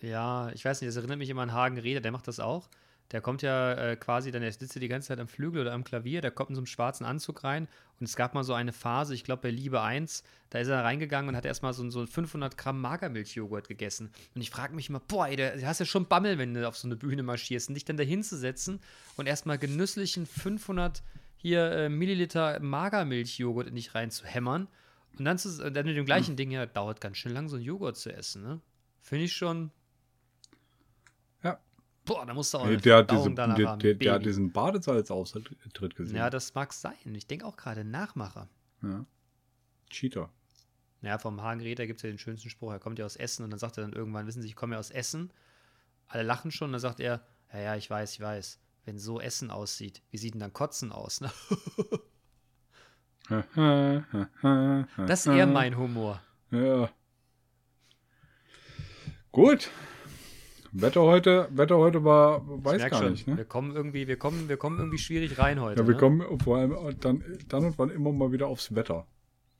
Ja, 0.00 0.50
ich 0.52 0.64
weiß 0.64 0.80
nicht, 0.80 0.88
das 0.88 0.96
erinnert 0.96 1.18
mich 1.18 1.30
immer 1.30 1.42
an 1.42 1.52
Hagen 1.52 1.78
Reder, 1.78 2.00
der 2.00 2.12
macht 2.12 2.28
das 2.28 2.40
auch. 2.40 2.68
Der 3.12 3.22
kommt 3.22 3.40
ja 3.40 3.72
äh, 3.72 3.96
quasi, 3.96 4.30
dann 4.30 4.42
der 4.42 4.52
sitzt 4.52 4.74
ja 4.74 4.80
die 4.80 4.88
ganze 4.88 5.08
Zeit 5.08 5.18
am 5.18 5.28
Flügel 5.28 5.62
oder 5.62 5.72
am 5.72 5.82
Klavier, 5.82 6.20
der 6.20 6.30
kommt 6.30 6.50
in 6.50 6.56
so 6.56 6.60
einem 6.60 6.66
schwarzen 6.66 7.06
Anzug 7.06 7.42
rein 7.42 7.66
und 8.00 8.06
es 8.06 8.16
gab 8.16 8.34
mal 8.34 8.44
so 8.44 8.52
eine 8.52 8.72
Phase, 8.72 9.14
ich 9.14 9.24
glaube 9.24 9.42
bei 9.42 9.50
Liebe 9.50 9.80
1, 9.80 10.24
da 10.50 10.58
ist 10.58 10.68
er 10.68 10.84
reingegangen 10.84 11.30
und 11.30 11.36
hat 11.36 11.46
erstmal 11.46 11.72
so, 11.72 11.88
so 11.88 12.06
500 12.06 12.58
Gramm 12.58 12.80
Magermilchjoghurt 12.80 13.66
gegessen. 13.66 14.10
Und 14.34 14.40
ich 14.42 14.50
frage 14.50 14.74
mich 14.74 14.90
immer, 14.90 15.00
boah, 15.00 15.26
ey, 15.26 15.36
du 15.36 15.66
hast 15.66 15.80
ja 15.80 15.86
schon 15.86 16.06
Bammel, 16.06 16.38
wenn 16.38 16.52
du 16.52 16.68
auf 16.68 16.76
so 16.76 16.86
eine 16.86 16.96
Bühne 16.96 17.22
marschierst 17.22 17.68
und 17.68 17.74
dich 17.74 17.86
dann 17.86 17.96
da 17.96 18.04
hinzusetzen 18.04 18.80
und 19.16 19.26
erstmal 19.26 19.58
genüsslichen 19.58 20.26
500 20.26 21.02
hier 21.36 21.70
äh, 21.72 21.88
Milliliter 21.88 22.60
Magermilchjoghurt 22.60 23.68
in 23.68 23.76
dich 23.76 23.94
reinzuhämmern 23.94 24.68
und 25.18 25.24
dann, 25.24 25.38
zu, 25.38 25.48
und 25.64 25.74
dann 25.74 25.86
mit 25.86 25.96
dem 25.96 26.04
gleichen 26.04 26.36
Ding, 26.36 26.50
ja, 26.50 26.66
dauert 26.66 27.00
ganz 27.00 27.16
schön 27.16 27.32
lang, 27.32 27.48
so 27.48 27.56
ein 27.56 27.62
Joghurt 27.62 27.96
zu 27.96 28.12
essen, 28.12 28.42
ne? 28.42 28.60
Finde 29.00 29.24
ich 29.24 29.32
schon. 29.32 29.70
Boah, 32.08 32.26
da 32.26 32.34
musst 32.34 32.52
du 32.54 32.58
auch 32.58 32.66
Nee, 32.66 32.78
der, 32.78 32.96
hat 32.96 33.10
diese, 33.10 33.30
danach 33.32 33.56
der, 33.56 33.68
haben. 33.68 33.78
der, 33.78 33.94
der 33.94 34.12
hat 34.14 34.24
diesen 34.24 34.50
Badesalz-Auftritt 34.50 35.94
gesehen. 35.94 36.16
Ja, 36.16 36.30
das 36.30 36.54
mag 36.54 36.72
sein. 36.72 36.94
Ich 37.14 37.26
denke 37.26 37.44
auch 37.46 37.56
gerade 37.56 37.84
Nachmacher. 37.84 38.48
ja. 38.82 39.04
Cheater. 39.90 40.30
Ja, 41.00 41.16
vom 41.18 41.40
Hagen 41.42 41.60
Räder 41.60 41.86
gibt 41.86 41.98
es 41.98 42.02
ja 42.02 42.10
den 42.10 42.18
schönsten 42.18 42.50
Spruch. 42.50 42.72
Er 42.72 42.78
kommt 42.80 42.98
ja 42.98 43.06
aus 43.06 43.14
Essen 43.16 43.44
und 43.44 43.50
dann 43.50 43.58
sagt 43.58 43.78
er 43.78 43.82
dann 43.82 43.92
irgendwann, 43.92 44.26
wissen 44.26 44.42
Sie, 44.42 44.48
ich 44.48 44.56
komme 44.56 44.74
ja 44.74 44.78
aus 44.80 44.90
Essen. 44.90 45.30
Alle 46.08 46.24
lachen 46.24 46.50
schon 46.50 46.66
und 46.66 46.72
dann 46.72 46.80
sagt 46.80 46.98
er, 47.00 47.22
ja, 47.52 47.60
ja, 47.60 47.76
ich 47.76 47.88
weiß, 47.88 48.12
ich 48.14 48.20
weiß. 48.20 48.58
Wenn 48.84 48.98
so 48.98 49.20
Essen 49.20 49.50
aussieht, 49.50 50.02
wie 50.10 50.18
sieht 50.18 50.34
denn 50.34 50.40
dann 50.40 50.52
Kotzen 50.52 50.90
aus? 50.92 51.20
Ne? 51.20 51.30
Das 55.06 55.20
ist 55.20 55.26
eher 55.26 55.46
mein 55.46 55.76
Humor. 55.76 56.22
Ja. 56.50 56.88
Gut. 59.32 59.70
Wetter 60.72 61.02
heute, 61.02 61.48
Wetter 61.50 61.76
heute 61.78 62.04
war, 62.04 62.42
weiß 62.64 62.90
gar 62.90 63.02
schon, 63.02 63.12
nicht, 63.12 63.26
ne? 63.26 63.36
wir 63.36 63.44
kommen 63.44 63.74
irgendwie, 63.74 64.06
wir 64.06 64.18
kommen, 64.18 64.48
wir 64.48 64.56
kommen 64.56 64.78
irgendwie 64.78 64.98
schwierig 64.98 65.38
rein 65.38 65.60
heute. 65.60 65.80
Ja, 65.82 65.86
wir 65.86 65.94
ne? 65.94 66.00
kommen 66.00 66.38
vor 66.40 66.58
allem 66.58 66.76
dann, 67.00 67.24
dann 67.48 67.64
und 67.64 67.78
wann 67.78 67.90
immer 67.90 68.12
mal 68.12 68.32
wieder 68.32 68.46
aufs 68.48 68.74
Wetter. 68.74 69.06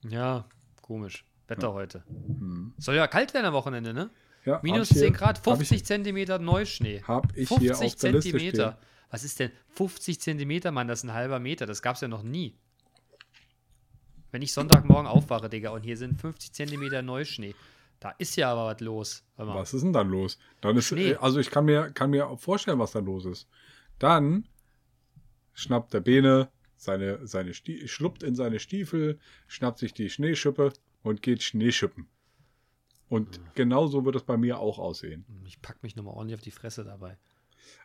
Ja, 0.08 0.44
komisch. 0.82 1.24
Wetter 1.48 1.72
heute. 1.72 2.04
Hm. 2.06 2.74
Soll 2.76 2.94
ja 2.96 3.06
kalt 3.06 3.32
werden 3.32 3.46
am 3.46 3.54
Wochenende, 3.54 3.94
ne? 3.94 4.10
Ja, 4.44 4.60
Minus 4.62 4.90
hab 4.90 4.96
ich 4.96 5.02
10 5.02 5.08
hier- 5.08 5.10
Grad, 5.12 5.36
hab 5.38 5.44
50 5.44 5.84
Zentimeter 5.84 6.38
Neuschnee. 6.38 7.02
Hab 7.02 7.34
ich 7.36 7.48
50 7.48 7.58
hier 7.58 7.72
auf 7.74 7.94
der 7.96 8.12
Liste 8.12 8.30
Zentimeter. 8.30 8.72
stehen. 8.72 8.84
Was 9.10 9.24
ist 9.24 9.40
denn 9.40 9.50
50 9.70 10.20
Zentimeter, 10.20 10.70
Mann? 10.70 10.88
Das 10.88 11.00
ist 11.00 11.04
ein 11.04 11.14
halber 11.14 11.38
Meter. 11.38 11.64
Das 11.66 11.80
gab 11.80 11.94
es 11.94 12.02
ja 12.02 12.08
noch 12.08 12.22
nie. 12.22 12.54
Wenn 14.30 14.42
ich 14.42 14.52
Sonntagmorgen 14.52 15.06
aufwache, 15.06 15.48
Digga, 15.48 15.70
und 15.70 15.82
hier 15.82 15.96
sind 15.96 16.20
50 16.20 16.52
Zentimeter 16.52 17.00
Neuschnee, 17.00 17.54
da 18.00 18.10
ist 18.18 18.36
ja 18.36 18.52
aber 18.52 18.66
was 18.66 18.80
los. 18.80 19.24
Was 19.36 19.74
ist 19.74 19.82
denn 19.82 19.92
dann 19.92 20.08
los? 20.08 20.38
Dann 20.60 20.76
ist, 20.76 20.86
Schnee. 20.86 21.10
äh, 21.12 21.16
also 21.16 21.40
ich 21.40 21.50
kann 21.50 21.64
mir, 21.64 21.90
kann 21.90 22.10
mir 22.10 22.28
auch 22.28 22.38
vorstellen, 22.40 22.78
was 22.78 22.92
da 22.92 23.00
los 23.00 23.24
ist. 23.24 23.48
Dann 23.98 24.46
schnappt 25.54 25.92
der 25.94 26.00
Bene 26.00 26.48
seine, 26.76 27.26
seine 27.26 27.52
schluppt 27.54 28.22
in 28.22 28.34
seine 28.36 28.60
Stiefel, 28.60 29.18
schnappt 29.48 29.78
sich 29.78 29.92
die 29.94 30.10
Schneeschippe 30.10 30.72
und 31.02 31.22
geht 31.22 31.42
Schneeschippen. 31.42 32.08
Und 33.08 33.40
genau 33.54 33.86
so 33.86 34.04
wird 34.04 34.16
es 34.16 34.22
bei 34.22 34.36
mir 34.36 34.58
auch 34.60 34.78
aussehen. 34.78 35.24
Ich 35.44 35.60
pack 35.62 35.82
mich 35.82 35.96
nochmal 35.96 36.14
ordentlich 36.14 36.36
auf 36.38 36.42
die 36.44 36.50
Fresse 36.50 36.84
dabei. 36.84 37.16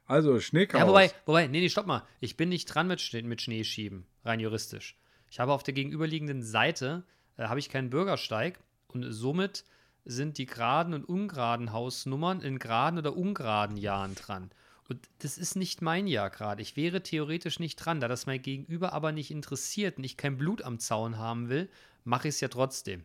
Also 0.06 0.40
Schneechaos. 0.40 0.80
Ja, 0.82 0.88
wobei, 0.88 1.12
wobei, 1.26 1.48
nee, 1.48 1.60
nee, 1.62 1.70
stopp 1.70 1.88
mal. 1.88 2.04
Ich 2.20 2.38
bin 2.38 2.50
nicht 2.50 2.66
dran 2.66 2.88
mit, 2.88 3.00
Schnee- 3.02 3.22
mit 3.24 3.42
Schneeschieben, 3.42 4.06
rein 4.26 4.40
juristisch. 4.40 4.98
Ich 5.30 5.40
habe 5.40 5.54
auf 5.54 5.64
der 5.64 5.74
gegenüberliegenden 5.74 6.44
Seite, 6.44 7.04
äh, 7.38 7.46
habe 7.46 7.60
ich 7.60 7.70
keinen 7.70 7.90
Bürgersteig 7.90 8.60
und 8.90 9.12
somit 9.12 9.64
sind 10.06 10.38
die 10.38 10.46
geraden 10.46 10.94
und 10.94 11.06
ungeraden 11.06 11.72
Hausnummern 11.72 12.42
in 12.42 12.60
geraden 12.60 13.00
oder 13.00 13.16
ungeraden 13.16 13.78
Jahren 13.78 14.16
dran. 14.16 14.52
Und 14.90 15.08
das 15.20 15.38
ist 15.38 15.56
nicht 15.56 15.82
mein 15.82 16.08
Jahr 16.08 16.30
gerade. 16.30 16.62
Ich 16.62 16.76
wäre 16.76 17.02
theoretisch 17.02 17.60
nicht 17.60 17.78
dran. 17.78 18.02
Da 18.02 18.08
das 18.08 18.26
mein 18.26 18.42
Gegenüber 18.42 18.94
aber 18.94 19.12
nicht 19.12 19.32
interessiert 19.32 19.98
und 19.98 20.04
ich 20.04 20.18
kein 20.18 20.38
Blut 20.38 20.62
am 20.62 20.80
Zaun 20.80 21.18
haben 21.18 21.50
will, 21.50 21.70
mache 22.04 22.28
ich 22.28 22.36
es 22.36 22.42
ja 22.42 22.50
trotzdem. 22.50 23.04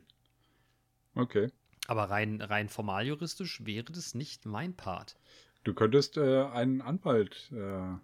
Okay. 1.14 1.50
Aber 1.87 2.11
rein, 2.11 2.40
rein 2.40 2.69
formal 2.69 3.07
juristisch 3.07 3.64
wäre 3.64 3.93
das 3.93 4.14
nicht 4.14 4.45
mein 4.45 4.75
Part. 4.75 5.17
Du 5.64 5.75
könntest 5.75 6.17
äh, 6.17 6.45
einen 6.45 6.81
Anwalt, 6.83 7.50
äh, 7.52 7.97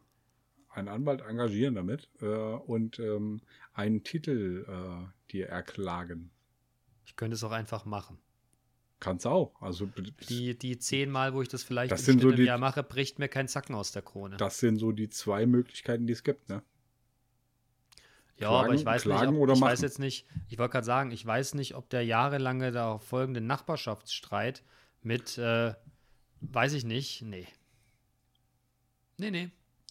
einen 0.71 0.89
Anwalt 0.89 1.21
engagieren 1.21 1.75
damit 1.75 2.09
äh, 2.21 2.27
und 2.27 2.99
ähm, 2.99 3.41
einen 3.73 4.05
Titel 4.05 4.65
äh, 4.69 5.33
dir 5.33 5.49
erklagen. 5.49 6.31
Ich 7.05 7.17
könnte 7.17 7.35
es 7.35 7.45
auch 7.45 7.53
einfach 7.53 7.85
machen. 7.85 8.19
Kannst 9.01 9.27
auch. 9.27 9.61
Also 9.61 9.87
Die, 10.31 10.57
die 10.57 10.79
zehn 10.79 11.11
Mal, 11.11 11.35
wo 11.35 11.43
ich 11.43 11.49
das 11.49 11.63
vielleicht 11.63 11.93
Das 11.93 12.01
im 12.03 12.19
sind 12.19 12.23
so 12.23 12.31
die- 12.31 12.45
Jahr 12.45 12.59
mache, 12.59 12.83
bricht 12.83 13.19
mir 13.19 13.29
kein 13.29 13.49
Zacken 13.49 13.75
aus 13.75 13.93
der 13.93 14.03
Krone. 14.03 14.37
das 14.39 14.59
sind 14.61 14.77
so 14.79 14.93
die 14.93 15.09
zwei 15.11 15.45
Möglichkeiten, 15.47 16.07
die 16.07 16.13
es 16.15 16.23
gibt. 16.25 16.49
Ne? 16.49 16.63
ja, 18.37 18.49
klagen- 18.49 18.65
aber 18.67 18.75
ich 18.75 18.85
weiß 18.85 19.05
nicht, 19.05 19.15
ob, 19.15 19.35
ich 19.35 19.61
machen? 19.61 19.61
weiß 19.61 19.81
jetzt 19.83 19.99
nicht, 19.99 20.27
ich 20.49 20.59
wollte 20.59 20.73
gerade 20.73 20.87
sagen, 20.87 21.11
ich 21.11 21.25
weiß 21.25 21.55
nicht, 21.55 21.75
ob 21.75 21.89
der 21.91 22.05
jahrelange 22.05 22.73
darauf 22.73 23.05
folgende 23.07 23.41
Nachbarschaftsstreit 23.41 24.63
mit, 25.03 25.37
äh, 25.39 25.75
weiß 26.41 26.73
ich 26.73 26.85
nicht, 26.85 27.23
nee. 27.23 27.47
Nee, 29.19 29.31
nee. 29.31 29.51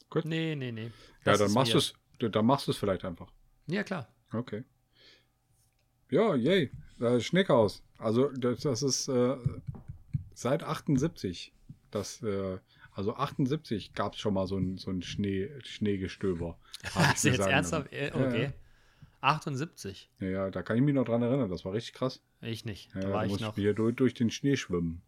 Gut. 0.10 0.26
Nee, 0.26 0.56
nee, 0.56 0.72
nee. 0.72 0.86
Ja, 0.86 0.90
Das 1.24 1.38
dann 1.40 1.48
ist 1.48 1.54
machst 1.54 1.74
du 1.74 1.78
es, 1.78 1.94
dann 2.32 2.46
machst 2.46 2.68
du 2.68 2.72
es 2.72 2.78
vielleicht 2.78 3.06
einfach. 3.06 3.32
Ja, 3.68 3.84
klar. 3.84 4.08
Okay. 4.34 4.64
Ja, 6.10 6.36
yay. 6.36 6.72
Äh, 7.04 7.20
Schneckhaus. 7.22 7.84
Also 7.98 8.30
das, 8.30 8.62
das 8.62 8.82
ist 8.84 9.08
äh, 9.08 9.36
seit 10.34 10.64
78. 10.64 11.54
Das, 11.92 12.22
äh, 12.24 12.58
also 12.94 13.16
78 13.16 13.94
gab 13.94 14.14
es 14.14 14.20
schon 14.20 14.34
mal 14.34 14.48
so 14.48 14.58
ein, 14.58 14.78
so 14.78 14.90
ein 14.92 15.02
Schnee, 15.02 15.50
Schneegestöber. 15.64 16.58
ich 16.84 16.96
Hast 16.96 17.24
du 17.26 17.30
jetzt 17.30 17.40
ernsthaft? 17.40 17.92
Äh, 17.92 18.08
Ja, 18.10 18.16
okay. 18.28 18.44
Ja, 18.44 18.54
78. 19.22 20.10
ja. 20.20 20.28
ja, 20.28 20.50
da 20.52 20.64
kann 20.64 20.78
ich 20.78 20.84
mich 20.84 20.94
noch 20.96 21.06
dran 21.06 21.22
erinnern. 21.22 21.50
Das 21.50 21.64
war 21.66 21.74
richtig 21.74 21.94
krass. 21.94 22.22
Ich 22.42 22.66
nicht. 22.66 22.94
Ja, 22.94 23.02
Da 23.02 23.08
da 23.08 23.14
war 23.14 23.24
ich 23.26 23.30
musste 23.32 23.46
noch. 23.46 23.58
ich 23.58 23.62
hier 23.64 23.74
durch, 23.74 23.96
durch 23.96 24.14
den 24.14 24.30
Schnee 24.32 24.56
schwimmen. 24.58 25.02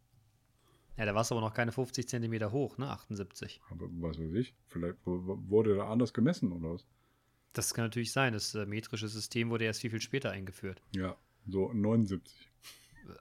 Ja, 0.98 1.06
da 1.06 1.14
warst 1.14 1.32
du 1.32 1.36
aber 1.36 1.46
noch 1.46 1.54
keine 1.54 1.74
50 1.74 2.08
Zentimeter 2.08 2.52
hoch, 2.54 2.78
ne? 2.78 2.90
78. 2.90 3.60
Aber 3.70 3.88
was 4.00 4.18
weiß 4.18 4.32
ich. 4.34 4.56
Vielleicht 4.68 4.96
wurde 5.06 5.75
da 5.75 5.90
anders 5.90 6.14
gemessen 6.14 6.54
oder 6.54 6.74
was? 6.75 6.86
Das 7.52 7.74
kann 7.74 7.86
natürlich 7.86 8.14
sein. 8.14 8.32
Das 8.32 8.56
äh, 8.56 8.66
metrische 8.66 9.10
System 9.10 9.50
wurde 9.50 9.66
erst 9.66 9.82
viel, 9.82 9.90
viel 9.90 10.00
später 10.02 10.32
eingeführt. 10.32 10.82
Ja, 10.96 11.18
so 11.48 11.72
79. 11.74 12.34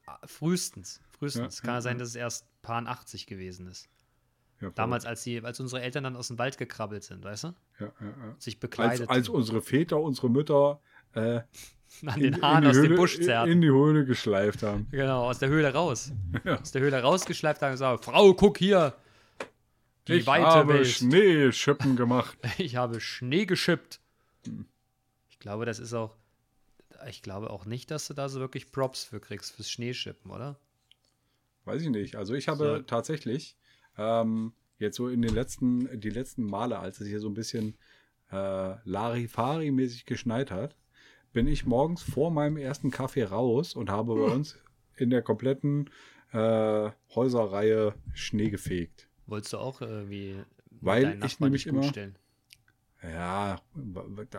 Ah, 0.06 0.18
Frühestens. 0.26 1.00
Frühestens. 1.18 1.58
Ja, 1.58 1.64
kann 1.64 1.74
ja, 1.74 1.80
sein, 1.80 1.98
dass 1.98 2.08
es 2.08 2.14
erst 2.14 2.46
paar 2.62 2.86
80 2.86 3.26
gewesen 3.26 3.66
ist. 3.68 3.88
Ja, 4.60 4.70
Damals, 4.70 5.04
als, 5.04 5.22
die, 5.24 5.42
als 5.42 5.60
unsere 5.60 5.82
Eltern 5.82 6.04
dann 6.04 6.16
aus 6.16 6.28
dem 6.28 6.38
Wald 6.38 6.56
gekrabbelt 6.58 7.04
sind, 7.04 7.24
weißt 7.24 7.44
du? 7.44 7.48
Ja, 7.80 7.86
ja. 8.00 8.36
Sich 8.38 8.54
Als, 8.54 8.60
bekleidet 8.60 9.10
als 9.10 9.28
unsere 9.28 9.60
Väter, 9.60 10.00
unsere 10.00 10.30
Mütter 10.30 10.80
äh, 11.12 11.18
an 12.06 12.14
in, 12.16 12.20
den 12.20 12.42
Haaren 12.42 12.64
in 12.64 12.70
aus 12.70 12.76
Höhle, 12.76 12.88
dem 12.88 12.96
Busch 12.96 13.20
zerrten. 13.20 13.52
in 13.52 13.60
die 13.60 13.70
Höhle 13.70 14.04
geschleift 14.04 14.62
haben. 14.62 14.88
genau, 14.90 15.28
aus 15.28 15.38
der 15.38 15.48
Höhle 15.48 15.72
raus. 15.72 16.12
Aus 16.44 16.72
der 16.72 16.82
Höhle 16.82 17.00
rausgeschleift 17.02 17.62
haben 17.62 17.70
und 17.70 17.74
gesagt, 17.74 18.04
Frau, 18.04 18.34
guck 18.34 18.58
hier. 18.58 18.94
Die 20.08 20.14
ich 20.14 20.26
weite 20.26 20.46
habe 20.46 20.74
Welt. 20.74 20.86
Schneeschippen 20.86 21.96
gemacht. 21.96 22.36
Ich 22.58 22.76
habe 22.76 23.00
Schnee 23.00 23.46
geschippt. 23.46 24.00
Hm. 24.46 24.66
Ich 25.30 25.38
glaube, 25.38 25.64
das 25.64 25.78
ist 25.78 25.94
auch. 25.94 26.16
Ich 27.08 27.22
glaube 27.22 27.50
auch 27.50 27.64
nicht, 27.66 27.90
dass 27.90 28.06
du 28.08 28.14
da 28.14 28.28
so 28.28 28.40
wirklich 28.40 28.70
Props 28.72 29.04
für 29.04 29.20
kriegst, 29.20 29.52
fürs 29.52 29.70
Schneeschippen, 29.70 30.30
oder? 30.30 30.58
Weiß 31.64 31.82
ich 31.82 31.88
nicht. 31.90 32.16
Also 32.16 32.34
ich 32.34 32.48
habe 32.48 32.76
So. 32.78 32.82
tatsächlich 32.82 33.56
ähm, 33.96 34.52
jetzt 34.78 34.96
so 34.96 35.08
in 35.08 35.22
den 35.22 35.34
letzten, 35.34 36.00
die 36.00 36.10
letzten 36.10 36.44
Male, 36.44 36.78
als 36.78 37.00
es 37.00 37.08
hier 37.08 37.20
so 37.20 37.28
ein 37.28 37.34
bisschen 37.34 37.76
äh, 38.30 38.74
Larifari-mäßig 38.84 40.04
geschneit 40.06 40.50
hat, 40.50 40.76
bin 41.32 41.46
ich 41.48 41.66
morgens 41.66 42.02
vor 42.02 42.30
meinem 42.30 42.56
ersten 42.56 42.90
Kaffee 42.90 43.24
raus 43.24 43.74
und 43.74 43.90
habe 43.90 44.14
bei 44.14 44.20
uns 44.22 44.56
in 44.96 45.10
der 45.10 45.22
kompletten 45.22 45.90
äh, 46.32 46.90
Häuserreihe 47.14 47.94
Schnee 48.12 48.50
gefegt. 48.50 49.08
Wolltest 49.26 49.52
du 49.54 49.58
auch 49.58 49.80
irgendwie 49.80 50.36
Weil 50.80 51.18
ich 51.24 51.40
nämlich 51.40 51.66
immer- 51.66 51.82
stellen? 51.82 52.16
Ja, 53.12 53.60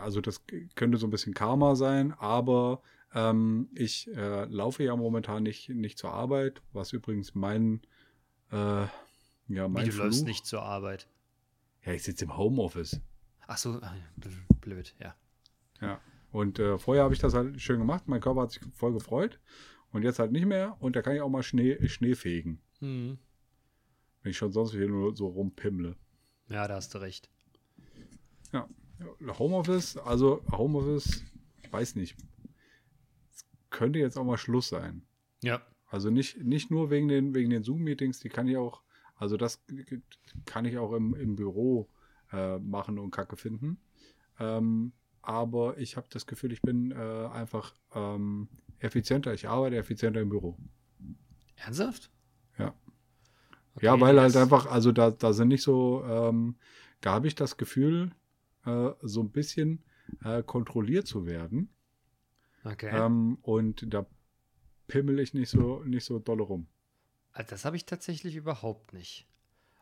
also 0.00 0.20
das 0.20 0.42
könnte 0.74 0.98
so 0.98 1.06
ein 1.06 1.10
bisschen 1.10 1.34
Karma 1.34 1.76
sein, 1.76 2.12
aber 2.18 2.82
ähm, 3.14 3.68
ich 3.74 4.08
äh, 4.14 4.44
laufe 4.46 4.82
ja 4.82 4.96
momentan 4.96 5.44
nicht, 5.44 5.68
nicht 5.68 5.98
zur 5.98 6.12
Arbeit, 6.12 6.62
was 6.72 6.92
übrigens 6.92 7.34
mein, 7.34 7.80
äh, 8.50 8.56
ja, 8.56 8.90
Wie, 9.46 9.68
mein 9.68 9.88
du 9.88 9.96
läufst 9.96 10.20
Fluch. 10.20 10.28
nicht 10.28 10.46
zur 10.46 10.62
Arbeit. 10.62 11.08
Ja, 11.84 11.92
ich 11.92 12.02
sitze 12.02 12.24
im 12.24 12.36
Homeoffice. 12.36 13.00
Ach 13.46 13.58
so, 13.58 13.80
ah, 13.80 13.94
blöd, 14.60 14.96
ja. 14.98 15.14
Ja. 15.80 16.00
Und 16.32 16.58
äh, 16.58 16.78
vorher 16.78 17.04
habe 17.04 17.14
ich 17.14 17.20
das 17.20 17.34
halt 17.34 17.60
schön 17.60 17.78
gemacht. 17.78 18.08
Mein 18.08 18.20
Körper 18.20 18.42
hat 18.42 18.50
sich 18.50 18.62
voll 18.74 18.92
gefreut. 18.92 19.38
Und 19.92 20.02
jetzt 20.02 20.18
halt 20.18 20.32
nicht 20.32 20.46
mehr. 20.46 20.76
Und 20.80 20.96
da 20.96 21.02
kann 21.02 21.14
ich 21.14 21.22
auch 21.22 21.28
mal 21.28 21.44
Schnee, 21.44 21.88
Schnee 21.88 22.14
fegen. 22.14 22.60
Hm. 22.80 23.18
Wenn 24.22 24.30
ich 24.30 24.36
schon 24.36 24.52
sonst 24.52 24.72
hier 24.72 24.88
nur 24.88 25.16
so 25.16 25.28
rumpimmle. 25.28 25.96
Ja, 26.48 26.66
da 26.66 26.74
hast 26.74 26.92
du 26.94 26.98
recht. 26.98 27.30
Ja. 28.56 28.68
Homeoffice, 29.38 29.98
also 29.98 30.42
Homeoffice, 30.50 31.22
weiß 31.70 31.96
nicht. 31.96 32.16
Es 33.30 33.44
könnte 33.70 33.98
jetzt 33.98 34.16
auch 34.16 34.24
mal 34.24 34.38
Schluss 34.38 34.68
sein. 34.68 35.02
Ja. 35.42 35.60
Also 35.86 36.10
nicht, 36.10 36.42
nicht 36.42 36.70
nur 36.70 36.90
wegen 36.90 37.08
den, 37.08 37.34
wegen 37.34 37.50
den 37.50 37.62
Zoom-Meetings, 37.62 38.20
die 38.20 38.28
kann 38.28 38.48
ich 38.48 38.56
auch, 38.56 38.82
also 39.16 39.36
das 39.36 39.62
kann 40.46 40.64
ich 40.64 40.78
auch 40.78 40.92
im, 40.92 41.14
im 41.14 41.36
Büro 41.36 41.88
äh, 42.32 42.58
machen 42.58 42.98
und 42.98 43.10
Kacke 43.10 43.36
finden. 43.36 43.78
Ähm, 44.38 44.92
aber 45.22 45.78
ich 45.78 45.96
habe 45.96 46.06
das 46.10 46.26
Gefühl, 46.26 46.52
ich 46.52 46.62
bin 46.62 46.92
äh, 46.92 47.28
einfach 47.32 47.74
ähm, 47.94 48.48
effizienter. 48.78 49.34
Ich 49.34 49.48
arbeite 49.48 49.76
effizienter 49.76 50.20
im 50.20 50.30
Büro. 50.30 50.56
Ernsthaft? 51.56 52.10
Ja. 52.58 52.74
Okay, 53.74 53.86
ja, 53.86 54.00
weil 54.00 54.18
halt 54.20 54.36
einfach, 54.36 54.66
also 54.66 54.92
da, 54.92 55.10
da 55.10 55.32
sind 55.32 55.48
nicht 55.48 55.62
so, 55.62 56.02
ähm, 56.04 56.56
da 57.00 57.12
habe 57.12 57.26
ich 57.26 57.34
das 57.34 57.56
Gefühl, 57.56 58.10
äh, 58.66 58.90
so 59.02 59.20
ein 59.20 59.30
bisschen 59.30 59.82
äh, 60.24 60.42
kontrolliert 60.42 61.06
zu 61.06 61.26
werden. 61.26 61.70
Okay. 62.64 62.90
Ähm, 62.92 63.38
und 63.42 63.92
da 63.92 64.06
pimmel 64.88 65.20
ich 65.20 65.34
nicht 65.34 65.50
so, 65.50 65.82
nicht 65.84 66.04
so 66.04 66.18
dolle 66.18 66.42
rum. 66.42 66.66
Also 67.32 67.50
das 67.50 67.64
habe 67.64 67.76
ich 67.76 67.86
tatsächlich 67.86 68.34
überhaupt 68.34 68.92
nicht. 68.92 69.28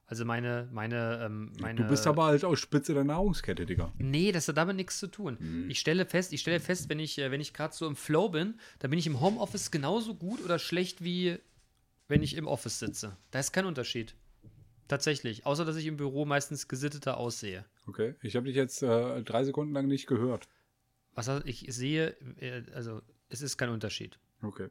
Also 0.06 0.26
meine, 0.26 0.68
meine, 0.70 1.22
ähm, 1.24 1.52
meine. 1.60 1.80
Du 1.80 1.88
bist 1.88 2.06
aber 2.06 2.24
halt 2.24 2.44
auch 2.44 2.56
Spitze 2.56 2.92
der 2.92 3.04
Nahrungskette, 3.04 3.64
Digga. 3.64 3.92
Nee, 3.96 4.32
das 4.32 4.48
hat 4.48 4.56
damit 4.58 4.76
nichts 4.76 4.98
zu 4.98 5.06
tun. 5.06 5.38
Mhm. 5.40 5.70
Ich 5.70 5.80
stelle 5.80 6.04
fest, 6.04 6.34
ich 6.34 6.42
stelle 6.42 6.60
fest, 6.60 6.90
wenn 6.90 6.98
ich, 6.98 7.18
äh, 7.18 7.30
wenn 7.30 7.40
ich 7.40 7.54
gerade 7.54 7.74
so 7.74 7.86
im 7.86 7.96
Flow 7.96 8.28
bin, 8.28 8.58
dann 8.80 8.90
bin 8.90 8.98
ich 8.98 9.06
im 9.06 9.20
Homeoffice 9.20 9.70
genauso 9.70 10.14
gut 10.14 10.44
oder 10.44 10.58
schlecht 10.58 11.02
wie 11.02 11.38
wenn 12.06 12.22
ich 12.22 12.36
im 12.36 12.46
Office 12.46 12.78
sitze. 12.78 13.16
Da 13.30 13.38
ist 13.40 13.52
kein 13.52 13.64
Unterschied. 13.64 14.14
Tatsächlich. 14.88 15.46
Außer 15.46 15.64
dass 15.64 15.76
ich 15.76 15.86
im 15.86 15.96
Büro 15.96 16.24
meistens 16.24 16.68
gesitteter 16.68 17.16
aussehe. 17.16 17.64
Okay, 17.86 18.14
ich 18.22 18.36
habe 18.36 18.46
dich 18.46 18.56
jetzt 18.56 18.82
äh, 18.82 19.22
drei 19.22 19.44
Sekunden 19.44 19.72
lang 19.72 19.86
nicht 19.86 20.06
gehört. 20.06 20.48
Was 21.14 21.28
heißt, 21.28 21.46
ich 21.46 21.66
sehe, 21.68 22.16
äh, 22.40 22.62
also 22.74 23.00
es 23.28 23.40
ist 23.40 23.56
kein 23.56 23.70
Unterschied. 23.70 24.18
Okay. 24.42 24.68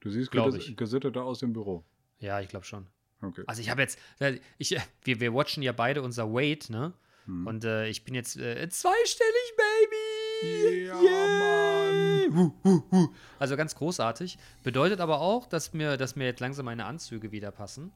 Du 0.00 0.10
siehst 0.10 0.30
Glaub 0.30 0.54
ich. 0.54 0.76
gesitteter 0.76 1.24
aus 1.24 1.38
dem 1.38 1.52
Büro. 1.52 1.84
Ja, 2.18 2.40
ich 2.40 2.48
glaube 2.48 2.66
schon. 2.66 2.86
Okay. 3.22 3.44
Also 3.46 3.62
ich 3.62 3.70
habe 3.70 3.80
jetzt, 3.80 3.98
äh, 4.18 4.38
ich, 4.58 4.76
äh, 4.76 4.80
wir, 5.02 5.20
wir 5.20 5.32
watchen 5.32 5.62
ja 5.62 5.72
beide 5.72 6.02
unser 6.02 6.32
Weight, 6.32 6.68
ne? 6.70 6.92
Hm. 7.24 7.46
Und 7.46 7.64
äh, 7.64 7.88
ich 7.88 8.04
bin 8.04 8.14
jetzt 8.14 8.36
äh, 8.36 8.68
zweistellig, 8.68 9.54
Baby! 9.56 10.84
Ja, 10.86 11.90
hu, 12.34 12.52
hu. 12.90 13.14
Also 13.38 13.56
ganz 13.56 13.74
großartig. 13.74 14.38
Bedeutet 14.62 15.00
aber 15.00 15.20
auch, 15.20 15.46
dass 15.46 15.72
mir, 15.72 15.96
dass 15.96 16.16
mir 16.16 16.24
jetzt 16.24 16.40
langsam 16.40 16.66
meine 16.66 16.84
Anzüge 16.84 17.32
wieder 17.32 17.50
passen. 17.50 17.92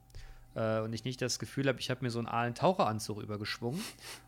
Äh, 0.54 0.80
und 0.80 0.92
ich 0.92 1.04
nicht 1.04 1.20
das 1.22 1.38
Gefühl 1.38 1.68
habe, 1.68 1.78
ich 1.80 1.90
habe 1.90 2.04
mir 2.04 2.10
so 2.10 2.18
einen 2.18 2.28
aalen 2.28 2.54
Taucheranzug 2.54 3.22
übergeschwungen. 3.22 3.82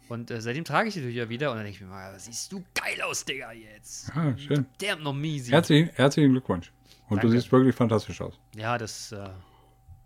Und 0.09 0.31
äh, 0.31 0.41
seitdem 0.41 0.65
trage 0.65 0.89
ich 0.89 0.95
die 0.95 1.01
natürlich 1.01 1.19
ja 1.19 1.29
wieder. 1.29 1.51
Und 1.51 1.57
dann 1.57 1.65
denke 1.65 1.77
ich 1.77 1.83
mir 1.83 1.89
mal, 1.89 2.19
siehst 2.19 2.53
du 2.53 2.63
geil 2.75 3.01
aus, 3.03 3.25
Digga, 3.25 3.53
jetzt. 3.53 4.11
Ah, 4.15 4.37
schön. 4.37 4.67
Der 4.81 4.97
noch 4.97 5.13
miesi. 5.15 5.51
Herzlichen, 5.51 5.91
herzlichen 5.95 6.33
Glückwunsch. 6.33 6.73
Und 7.09 7.17
Danke. 7.17 7.27
du 7.27 7.33
siehst 7.33 7.51
wirklich 7.51 7.75
fantastisch 7.75 8.21
aus. 8.21 8.39
Ja, 8.55 8.79
das 8.79 9.13
äh, 9.13 9.31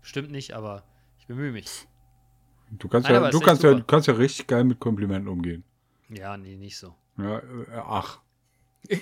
stimmt 0.01 0.31
nicht, 0.31 0.53
aber 0.53 0.83
ich 1.19 1.27
bemühe 1.27 1.51
mich. 1.51 1.87
Du 2.71 2.87
kannst, 2.87 3.07
Nein, 3.07 3.21
ja, 3.21 3.29
du 3.29 3.39
kannst, 3.39 3.63
ja, 3.63 3.69
super. 3.69 3.81
du 3.81 3.85
kannst 3.85 4.07
ja 4.07 4.13
richtig 4.15 4.47
geil 4.47 4.63
mit 4.63 4.79
Komplimenten 4.79 5.27
umgehen. 5.27 5.63
Ja, 6.09 6.35
nee, 6.35 6.55
nicht 6.55 6.77
so. 6.77 6.95
Ja, 7.17 7.39
äh, 7.39 8.03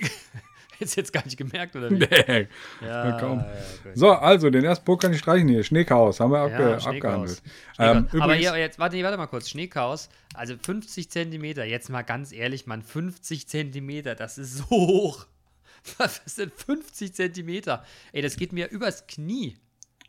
ach. 0.76 0.80
Jetzt 0.80 0.96
jetzt 0.96 1.14
gar 1.14 1.24
nicht 1.26 1.38
gemerkt, 1.38 1.76
oder 1.76 1.90
wie? 1.92 1.96
Nee. 2.00 2.48
Ja, 2.82 3.12
kaum. 3.20 3.40
ja. 3.40 3.46
So, 3.94 4.12
also, 4.12 4.50
den 4.50 4.64
ersten 4.64 4.86
Punkt 4.86 5.02
kann 5.04 5.14
ich 5.14 5.20
streichen 5.20 5.48
hier. 5.48 5.64
Schneechaos, 5.64 6.20
haben 6.20 6.32
wir 6.32 6.40
abge 6.40 6.54
Ja, 6.54 6.80
Schneechaos. 6.80 6.86
abgehandelt. 6.88 7.42
Schneechaos. 7.76 8.14
Ähm, 8.14 8.22
aber 8.22 8.34
hier, 8.36 8.58
jetzt, 8.58 8.80
warte, 8.80 9.02
warte 9.04 9.18
mal 9.18 9.28
kurz. 9.28 9.50
Schneechaos, 9.50 10.10
also 10.34 10.56
50 10.62 11.10
Zentimeter, 11.10 11.64
jetzt 11.66 11.90
mal 11.90 12.02
ganz 12.02 12.32
ehrlich, 12.32 12.66
Mann, 12.66 12.82
50 12.82 13.48
Zentimeter, 13.48 14.16
das 14.16 14.38
ist 14.38 14.58
so 14.58 14.66
hoch. 14.70 15.26
Was 15.98 16.22
sind 16.26 16.54
50 16.54 17.14
Zentimeter? 17.14 17.84
Ey, 18.14 18.22
das 18.22 18.38
geht 18.38 18.54
mir 18.54 18.70
übers 18.70 19.06
Knie. 19.08 19.58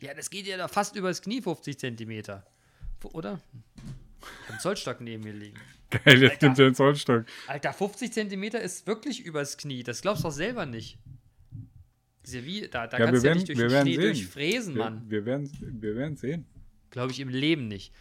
Ja, 0.00 0.14
das 0.14 0.30
geht 0.30 0.46
ja 0.46 0.56
da 0.56 0.68
fast 0.68 0.96
übers 0.96 1.22
Knie, 1.22 1.42
50 1.42 1.78
Zentimeter. 1.78 2.44
Oder? 3.12 3.40
Einen 4.54 4.60
Zollstock 4.60 5.00
neben 5.00 5.22
mir 5.24 5.32
liegen. 5.32 5.56
geil, 5.90 6.22
jetzt 6.22 6.32
Alter. 6.32 6.46
nimmt 6.46 6.58
er 6.58 6.64
den 6.70 6.74
Zollstock. 6.74 7.24
Alter, 7.48 7.72
50 7.72 8.12
Zentimeter 8.12 8.60
ist 8.60 8.86
wirklich 8.86 9.20
übers 9.24 9.56
Knie. 9.56 9.82
Das 9.82 10.00
glaubst 10.02 10.22
du 10.24 10.28
doch 10.28 10.34
selber 10.34 10.64
nicht. 10.66 10.98
Ja 12.26 12.44
wie, 12.44 12.62
da, 12.68 12.86
da 12.86 12.98
Ja, 12.98 13.06
kannst 13.06 13.12
wir 13.14 13.20
du 13.22 13.26
ja 13.28 13.34
nicht 13.34 13.48
durch 13.48 13.58
wir 13.58 13.68
den 13.68 13.82
Schnee 13.82 13.96
durchfräsen, 13.96 14.74
Wir, 14.76 14.82
Mann. 14.84 15.02
wir 15.08 15.26
werden 15.26 15.50
wir 15.80 15.94
werden 15.96 16.16
sehen. 16.16 16.46
Glaube 16.90 17.12
ich 17.12 17.20
im 17.20 17.28
Leben 17.28 17.68
nicht. 17.68 17.92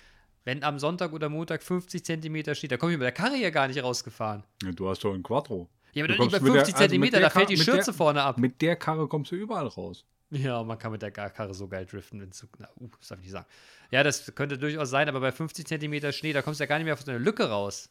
Wenn 0.46 0.64
am 0.64 0.80
Sonntag 0.80 1.12
oder 1.14 1.28
Montag 1.30 1.64
50 1.64 2.06
Zentimeter 2.06 2.54
steht, 2.56 2.72
da 2.72 2.78
komme 2.78 2.94
ich 2.94 2.98
mit 2.98 3.06
der 3.06 3.12
Karre 3.12 3.36
ja 3.38 3.50
gar 3.50 3.68
nicht 3.68 3.82
rausgefahren. 3.84 4.44
Ja, 4.64 4.72
Du 4.72 4.88
hast 4.88 5.04
doch 5.04 5.14
ein 5.14 5.24
Quattro. 5.24 5.70
Ja, 5.94 6.04
aber 6.04 6.14
doch 6.14 6.20
nicht 6.24 6.32
bei 6.32 6.38
kommst 6.40 6.44
mit 6.44 6.54
der- 6.54 6.60
50 6.66 6.76
also 6.76 6.84
Zentimeter, 6.84 7.20
der 7.20 7.28
da 7.28 7.30
fällt 7.32 7.50
die 7.50 7.58
mit 7.58 7.68
der- 7.68 7.74
Schürze 7.74 7.94
vorne 7.94 8.22
ab. 8.24 8.38
Mit 8.40 8.62
der 8.62 8.76
Karre 8.76 9.08
kommst 9.08 9.32
du 9.32 9.36
überall 9.36 9.68
raus. 9.68 10.06
Ja, 10.34 10.64
man 10.64 10.80
kann 10.80 10.92
mit 10.92 11.04
der 11.04 11.12
Karre 11.12 11.54
so 11.54 11.68
geil 11.68 11.86
driften. 11.86 12.20
Wenn's 12.20 12.40
so, 12.40 12.48
na, 12.58 12.68
uh, 12.80 12.90
das 12.98 13.10
darf 13.10 13.20
ich 13.20 13.26
nicht 13.26 13.34
sagen. 13.34 13.46
Ja, 13.92 14.02
das 14.02 14.34
könnte 14.34 14.58
durchaus 14.58 14.90
sein, 14.90 15.08
aber 15.08 15.20
bei 15.20 15.32
50 15.32 15.68
Zentimeter 15.68 16.12
Schnee, 16.12 16.34
da 16.34 16.42
kommst 16.42 16.60
du 16.60 16.64
ja 16.64 16.68
gar 16.68 16.78
nicht 16.78 16.86
mehr 16.86 16.96
auf 16.96 17.02
so 17.02 17.12
eine 17.12 17.20
Lücke 17.20 17.50
raus. 17.50 17.90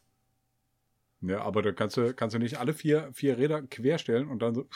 Ja, 1.21 1.41
aber 1.41 1.61
da 1.61 1.71
kannst 1.71 1.95
du, 1.95 2.13
kannst 2.13 2.35
du 2.35 2.39
nicht 2.39 2.57
alle 2.57 2.73
vier, 2.73 3.09
vier 3.13 3.37
Räder 3.37 3.61
querstellen 3.61 4.27
und 4.27 4.41
dann 4.41 4.55
so. 4.55 4.67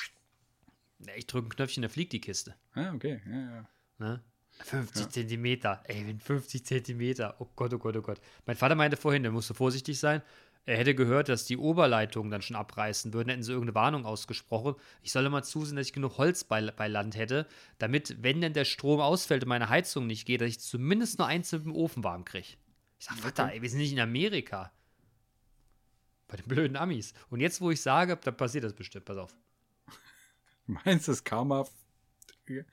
Ja, 1.00 1.14
ich 1.18 1.28
drücke 1.28 1.48
ein 1.48 1.50
Knöpfchen, 1.50 1.84
da 1.84 1.90
fliegt 1.90 2.14
die 2.14 2.22
Kiste. 2.22 2.56
Ah, 2.74 2.94
okay. 2.94 3.22
Ja, 3.30 3.40
ja. 3.40 3.70
Ne? 3.98 4.24
50 4.64 5.10
Zentimeter. 5.10 5.84
Ey, 5.86 6.08
wenn 6.08 6.20
50 6.20 6.66
Zentimeter. 6.66 7.36
Oh 7.40 7.48
Gott, 7.56 7.74
oh 7.74 7.78
Gott, 7.78 7.98
oh 7.98 8.02
Gott. 8.02 8.22
Mein 8.46 8.56
Vater 8.56 8.76
meinte 8.76 8.98
vorhin, 8.98 9.24
der 9.24 9.32
musste 9.32 9.54
vorsichtig 9.54 10.00
sein. 10.00 10.22
Er 10.68 10.78
hätte 10.78 10.96
gehört, 10.96 11.30
dass 11.30 11.46
die 11.46 11.56
Oberleitungen 11.56 12.30
dann 12.30 12.42
schon 12.42 12.58
abreißen 12.58 13.14
würden, 13.14 13.30
hätten 13.30 13.42
sie 13.42 13.54
irgendeine 13.54 13.76
Warnung 13.76 14.06
ausgesprochen. 14.06 14.76
Ich 15.02 15.14
solle 15.14 15.30
mal 15.30 15.42
zusehen, 15.42 15.78
dass 15.78 15.88
ich 15.88 15.94
genug 15.94 16.18
Holz 16.18 16.44
bei, 16.44 16.62
bei 16.72 16.90
Land 16.90 17.16
hätte, 17.16 17.48
damit, 17.78 18.22
wenn 18.22 18.42
denn 18.42 18.52
der 18.52 18.66
Strom 18.66 19.00
ausfällt 19.00 19.44
und 19.44 19.48
meine 19.50 19.70
Heizung 19.70 20.08
nicht 20.08 20.26
geht, 20.26 20.42
dass 20.42 20.50
ich 20.50 20.60
zumindest 20.60 21.20
nur 21.20 21.28
eins 21.28 21.54
mit 21.54 21.64
dem 21.64 21.74
Ofen 21.74 22.04
warm 22.04 22.26
kriege. 22.26 22.50
Ich 23.00 23.06
sag, 23.06 23.18
Vater, 23.18 23.54
ey, 23.54 23.62
wir 23.62 23.70
sind 23.70 23.80
nicht 23.80 23.94
in 23.94 24.00
Amerika. 24.02 24.74
Bei 26.28 26.36
den 26.36 26.50
blöden 26.50 26.76
Amis. 26.76 27.14
Und 27.30 27.40
jetzt, 27.40 27.62
wo 27.62 27.72
ich 27.72 27.82
sage, 27.82 28.18
da 28.22 28.32
passiert 28.32 28.66
das 28.66 28.74
bestimmt. 28.74 29.06
Pass 29.06 29.18
auf. 29.18 29.34
Meinst 30.66 31.08
du, 31.08 31.14
das 31.14 31.24
Karma 31.24 31.66
äh, 32.48 32.64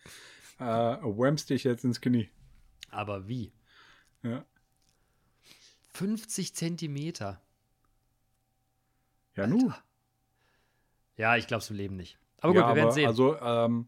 whamst 0.58 1.48
dich 1.48 1.62
jetzt 1.62 1.84
ins 1.84 2.00
Knie? 2.00 2.28
Aber 2.90 3.28
wie? 3.28 3.52
Ja. 4.24 4.44
50 5.92 6.56
Zentimeter. 6.56 7.40
Ja, 9.36 9.46
nu. 9.46 9.70
Ja, 11.16 11.36
ich 11.36 11.46
glaube 11.46 11.62
es 11.62 11.70
im 11.70 11.76
Leben 11.76 11.96
nicht. 11.96 12.18
Aber 12.38 12.54
ja, 12.54 12.60
gut, 12.60 12.70
wir 12.70 12.74
werden 12.76 12.84
aber 12.86 12.92
sehen. 12.92 13.06
Also, 13.06 13.36
ähm, 13.40 13.86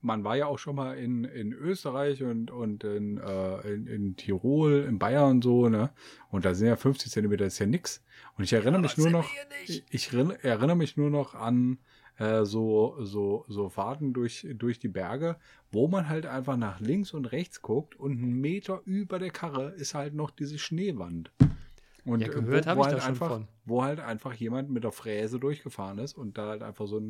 man 0.00 0.22
war 0.22 0.36
ja 0.36 0.46
auch 0.46 0.58
schon 0.58 0.76
mal 0.76 0.98
in, 0.98 1.24
in 1.24 1.52
Österreich 1.54 2.22
und, 2.22 2.50
und 2.50 2.84
in, 2.84 3.16
äh, 3.16 3.60
in, 3.72 3.86
in 3.86 4.16
Tirol, 4.16 4.84
in 4.86 4.98
Bayern 4.98 5.30
und 5.36 5.44
so, 5.44 5.70
ne? 5.70 5.90
Und 6.30 6.44
da 6.44 6.54
sind 6.54 6.68
ja 6.68 6.76
50 6.76 7.10
Zentimeter, 7.10 7.46
ist 7.46 7.58
ja 7.58 7.64
nix. 7.66 8.04
Und 8.36 8.44
ich 8.44 8.52
erinnere 8.52 8.82
mich 8.82 8.98
nur 8.98 9.08
noch, 9.10 9.30
ich, 9.64 9.82
ich 9.88 10.12
erinner- 10.12 10.44
erinnere 10.44 10.76
mich 10.76 10.98
nur 10.98 11.08
noch 11.08 11.34
an 11.34 11.78
äh, 12.18 12.44
so, 12.44 12.96
so, 13.02 13.46
so 13.48 13.70
Fahrten 13.70 14.12
durch, 14.12 14.46
durch 14.54 14.78
die 14.78 14.88
Berge, 14.88 15.36
wo 15.72 15.88
man 15.88 16.08
halt 16.10 16.26
einfach 16.26 16.58
nach 16.58 16.80
links 16.80 17.14
und 17.14 17.24
rechts 17.32 17.62
guckt 17.62 17.96
und 17.96 18.12
einen 18.12 18.38
Meter 18.40 18.82
über 18.84 19.18
der 19.18 19.30
Karre 19.30 19.70
ist 19.70 19.94
halt 19.94 20.12
noch 20.14 20.30
diese 20.30 20.58
Schneewand. 20.58 21.32
Und 22.04 22.20
Ja, 22.20 22.28
gehört 22.28 22.66
wo, 22.66 22.70
hab 22.70 22.76
wo 22.76 22.80
ich 22.82 22.86
halt 22.86 22.96
da 22.96 23.00
schon 23.00 23.10
einfach, 23.10 23.28
von. 23.28 23.48
wo 23.64 23.82
halt 23.82 24.00
einfach 24.00 24.34
jemand 24.34 24.70
mit 24.70 24.84
der 24.84 24.92
Fräse 24.92 25.40
durchgefahren 25.40 25.98
ist 25.98 26.14
und 26.14 26.36
da 26.36 26.48
halt 26.48 26.62
einfach 26.62 26.86
so 26.86 27.00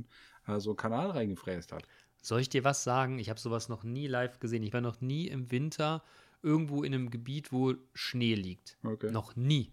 äh, 0.46 0.60
so 0.60 0.70
einen 0.70 0.76
Kanal 0.76 1.10
reingefräst 1.10 1.72
hat. 1.72 1.86
Soll 2.22 2.40
ich 2.40 2.48
dir 2.48 2.64
was 2.64 2.84
sagen? 2.84 3.18
Ich 3.18 3.28
habe 3.28 3.40
sowas 3.40 3.68
noch 3.68 3.82
nie 3.82 4.06
live 4.06 4.38
gesehen. 4.38 4.62
Ich 4.62 4.72
war 4.72 4.80
noch 4.80 5.00
nie 5.00 5.26
im 5.28 5.50
Winter 5.50 6.02
irgendwo 6.42 6.82
in 6.82 6.94
einem 6.94 7.10
Gebiet, 7.10 7.52
wo 7.52 7.74
Schnee 7.92 8.34
liegt. 8.34 8.78
Okay. 8.84 9.10
Noch 9.10 9.34
nie. 9.36 9.72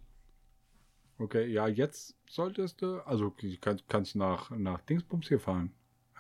Okay, 1.18 1.46
ja, 1.46 1.68
jetzt 1.68 2.16
solltest 2.28 2.82
du, 2.82 3.00
also 3.02 3.34
kannst, 3.62 3.88
kannst 3.88 4.16
nach, 4.16 4.50
nach 4.50 4.82
Dingsbums 4.82 5.28
hier 5.28 5.40
fahren. 5.40 5.72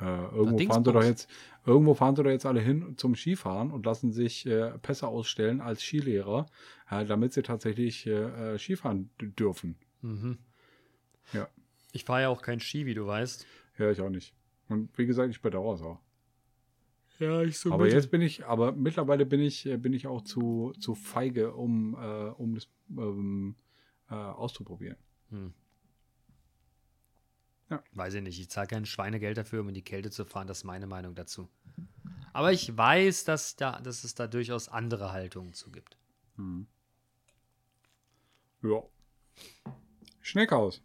Äh, 0.01 0.35
irgendwo 0.35 0.59
fahren 0.65 0.83
sie 0.83 0.93
doch 0.93 1.03
jetzt, 1.03 1.29
irgendwo 1.65 1.93
fahren 1.93 2.15
sie 2.15 2.23
doch 2.23 2.31
jetzt 2.31 2.45
alle 2.45 2.59
hin 2.59 2.95
zum 2.97 3.15
Skifahren 3.15 3.71
und 3.71 3.85
lassen 3.85 4.11
sich 4.11 4.45
äh, 4.47 4.77
Pässe 4.79 5.07
ausstellen 5.07 5.61
als 5.61 5.83
Skilehrer, 5.83 6.47
äh, 6.89 7.05
damit 7.05 7.33
sie 7.33 7.43
tatsächlich 7.43 8.07
äh, 8.07 8.53
äh, 8.53 8.57
Skifahren 8.57 9.11
dürfen. 9.21 9.75
Mhm. 10.01 10.39
Ja. 11.33 11.47
Ich 11.91 12.03
fahre 12.03 12.21
ja 12.21 12.29
auch 12.29 12.41
kein 12.41 12.59
Ski, 12.59 12.85
wie 12.85 12.95
du 12.95 13.05
weißt. 13.05 13.45
Ja, 13.77 13.91
ich 13.91 14.01
auch 14.01 14.09
nicht. 14.09 14.33
Und 14.69 14.89
wie 14.97 15.05
gesagt, 15.05 15.29
ich 15.29 15.41
bedauere 15.41 15.75
es 15.75 15.81
auch. 15.81 15.99
Ja, 17.19 17.43
ich 17.43 17.59
so 17.59 17.71
Aber 17.71 17.87
jetzt 17.87 18.09
bin 18.09 18.21
ich, 18.21 18.45
aber 18.45 18.71
mittlerweile 18.71 19.27
bin 19.27 19.39
ich, 19.39 19.67
äh, 19.67 19.77
bin 19.77 19.93
ich 19.93 20.07
auch 20.07 20.23
zu, 20.23 20.73
zu 20.79 20.95
feige, 20.95 21.53
um, 21.53 21.93
äh, 21.93 22.29
um 22.29 22.55
das 22.55 22.67
ähm, 22.89 23.55
äh, 24.09 24.15
auszuprobieren. 24.15 24.97
Hm. 25.29 25.53
Ja. 27.71 27.81
Weiß 27.93 28.13
ich 28.13 28.21
nicht. 28.21 28.39
Ich 28.39 28.49
zahle 28.49 28.67
kein 28.67 28.85
Schweinegeld 28.85 29.37
dafür, 29.37 29.61
um 29.61 29.69
in 29.69 29.73
die 29.73 29.81
Kälte 29.81 30.11
zu 30.11 30.25
fahren. 30.25 30.45
Das 30.45 30.59
ist 30.59 30.63
meine 30.65 30.87
Meinung 30.87 31.15
dazu. 31.15 31.49
Aber 32.33 32.51
ich 32.51 32.77
weiß, 32.77 33.23
dass, 33.23 33.55
da, 33.55 33.79
dass 33.79 34.03
es 34.03 34.13
da 34.13 34.27
durchaus 34.27 34.67
andere 34.67 35.13
Haltungen 35.13 35.53
zu 35.53 35.71
gibt. 35.71 35.97
Ja. 38.61 38.83
Schneechaos. 40.19 40.81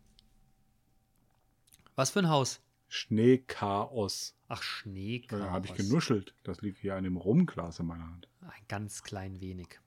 Was 1.97 2.11
für 2.11 2.21
ein 2.21 2.29
Haus? 2.29 2.63
Schneechaos. 2.89 4.37
Ach, 4.49 4.63
Schneechaos. 4.63 5.41
Da 5.41 5.51
habe 5.51 5.67
ich 5.67 5.75
genuschelt. 5.75 6.35
Das 6.45 6.61
liegt 6.61 6.79
hier 6.79 6.95
an 6.95 7.03
dem 7.03 7.17
Rumglas 7.17 7.81
in 7.81 7.87
meiner 7.87 8.07
Hand. 8.07 8.29
Ein 8.43 8.65
ganz 8.69 9.03
klein 9.03 9.41
wenig. 9.41 9.81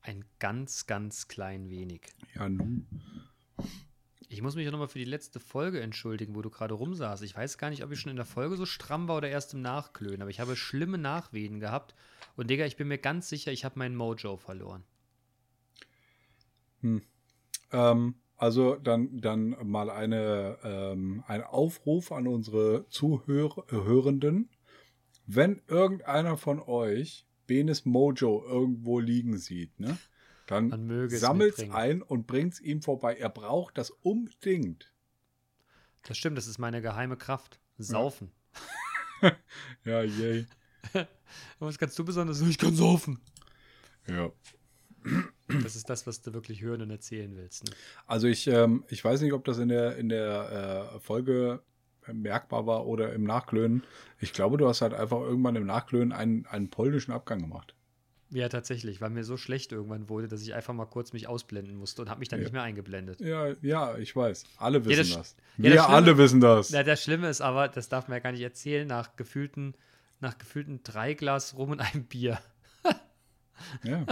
Ein 0.00 0.24
ganz, 0.38 0.86
ganz 0.86 1.28
klein 1.28 1.68
wenig. 1.68 2.14
Ja, 2.34 2.48
nun. 2.48 2.86
Ich 4.28 4.42
muss 4.42 4.56
mich 4.56 4.66
auch 4.66 4.72
nochmal 4.72 4.88
für 4.88 4.98
die 4.98 5.04
letzte 5.04 5.38
Folge 5.38 5.80
entschuldigen, 5.80 6.34
wo 6.34 6.42
du 6.42 6.50
gerade 6.50 6.74
rumsaßt. 6.74 7.22
Ich 7.22 7.36
weiß 7.36 7.58
gar 7.58 7.70
nicht, 7.70 7.84
ob 7.84 7.92
ich 7.92 8.00
schon 8.00 8.10
in 8.10 8.16
der 8.16 8.24
Folge 8.24 8.56
so 8.56 8.66
stramm 8.66 9.06
war 9.06 9.18
oder 9.18 9.28
erst 9.28 9.54
im 9.54 9.62
Nachklönen, 9.62 10.22
aber 10.22 10.30
ich 10.30 10.40
habe 10.40 10.56
schlimme 10.56 10.98
Nachwehen 10.98 11.60
gehabt. 11.60 11.94
Und 12.36 12.50
Digga, 12.50 12.66
ich 12.66 12.76
bin 12.76 12.88
mir 12.88 12.98
ganz 12.98 13.28
sicher, 13.28 13.52
ich 13.52 13.64
habe 13.64 13.78
meinen 13.78 13.94
Mojo 13.94 14.36
verloren. 14.36 14.82
Ähm, 17.72 18.14
also 18.36 18.76
dann, 18.76 19.20
dann 19.20 19.56
mal 19.62 19.90
eine, 19.90 20.58
ähm, 20.62 21.22
ein 21.26 21.42
Aufruf 21.42 22.12
an 22.12 22.26
unsere 22.26 22.86
Zuhörenden. 22.88 24.50
Wenn 25.26 25.62
irgendeiner 25.68 26.36
von 26.36 26.60
euch 26.60 27.26
Benes 27.46 27.84
Mojo 27.84 28.44
irgendwo 28.46 28.98
liegen 28.98 29.38
sieht, 29.38 29.78
ne, 29.78 29.96
dann 30.46 30.68
Man 30.68 30.86
möge 30.86 31.14
es 31.14 31.20
sammelt's 31.20 31.58
mitbringen. 31.58 31.76
ein 31.76 32.02
und 32.02 32.26
bringt's 32.26 32.60
ihm 32.60 32.82
vorbei. 32.82 33.16
Er 33.16 33.28
braucht 33.28 33.78
das 33.78 33.90
unbedingt. 33.90 34.92
Das 36.04 36.16
stimmt, 36.16 36.38
das 36.38 36.46
ist 36.46 36.58
meine 36.58 36.80
geheime 36.80 37.16
Kraft. 37.16 37.60
Saufen. 37.78 38.30
Ja, 39.84 40.02
yay. 40.02 40.46
Was 41.58 41.78
kannst 41.78 41.98
du 41.98 42.04
besonders? 42.04 42.40
Ich 42.42 42.58
kann 42.58 42.76
saufen. 42.76 43.18
Ja. 44.06 44.30
Das 45.62 45.74
ist 45.76 45.88
das, 45.88 46.06
was 46.06 46.20
du 46.20 46.34
wirklich 46.34 46.60
hören 46.60 46.82
und 46.82 46.90
erzählen 46.90 47.34
willst. 47.36 47.64
Ne? 47.64 47.70
Also 48.06 48.26
ich, 48.26 48.46
ähm, 48.48 48.84
ich 48.88 49.04
weiß 49.04 49.20
nicht, 49.20 49.32
ob 49.32 49.44
das 49.44 49.58
in 49.58 49.68
der, 49.68 49.96
in 49.96 50.08
der 50.08 50.92
äh, 50.96 51.00
Folge 51.00 51.62
merkbar 52.12 52.66
war 52.66 52.86
oder 52.86 53.12
im 53.12 53.24
Nachklönen. 53.24 53.84
Ich 54.18 54.32
glaube, 54.32 54.56
du 54.58 54.68
hast 54.68 54.80
halt 54.80 54.92
einfach 54.94 55.20
irgendwann 55.20 55.56
im 55.56 55.66
Nachklönen 55.66 56.12
einen, 56.12 56.46
einen 56.46 56.70
polnischen 56.70 57.12
Abgang 57.12 57.40
gemacht. 57.40 57.74
Ja, 58.36 58.48
tatsächlich, 58.50 59.00
weil 59.00 59.08
mir 59.10 59.24
so 59.24 59.36
schlecht 59.38 59.72
irgendwann 59.72 60.08
wurde, 60.10 60.28
dass 60.28 60.42
ich 60.42 60.52
einfach 60.52 60.74
mal 60.74 60.84
kurz 60.84 61.12
mich 61.14 61.26
ausblenden 61.26 61.74
musste 61.76 62.02
und 62.02 62.10
habe 62.10 62.18
mich 62.20 62.28
dann 62.28 62.38
Ja. 62.40 62.44
nicht 62.44 62.52
mehr 62.52 62.62
eingeblendet. 62.62 63.20
Ja, 63.20 63.54
ja, 63.62 63.96
ich 63.96 64.14
weiß. 64.14 64.44
Alle 64.58 64.84
wissen 64.84 64.98
das- 64.98 65.10
das. 65.16 65.36
ja, 65.56 65.62
Wir 65.64 65.70
das 65.74 65.84
Schlimme- 65.86 65.96
alle 65.96 66.18
wissen 66.18 66.40
das. 66.40 66.70
Ja, 66.70 66.82
das 66.82 67.02
Schlimme 67.02 67.28
ist 67.30 67.40
aber, 67.40 67.68
das 67.68 67.88
darf 67.88 68.08
man 68.08 68.16
ja 68.16 68.22
gar 68.22 68.32
nicht 68.32 68.42
erzählen, 68.42 68.86
nach 68.86 69.16
gefühlten, 69.16 69.74
nach 70.20 70.36
gefühlten 70.36 70.82
drei 70.82 71.14
Glas 71.14 71.54
Rum 71.56 71.70
und 71.70 71.80
einem 71.80 72.04
Bier. 72.04 72.38
Ja. 73.82 74.04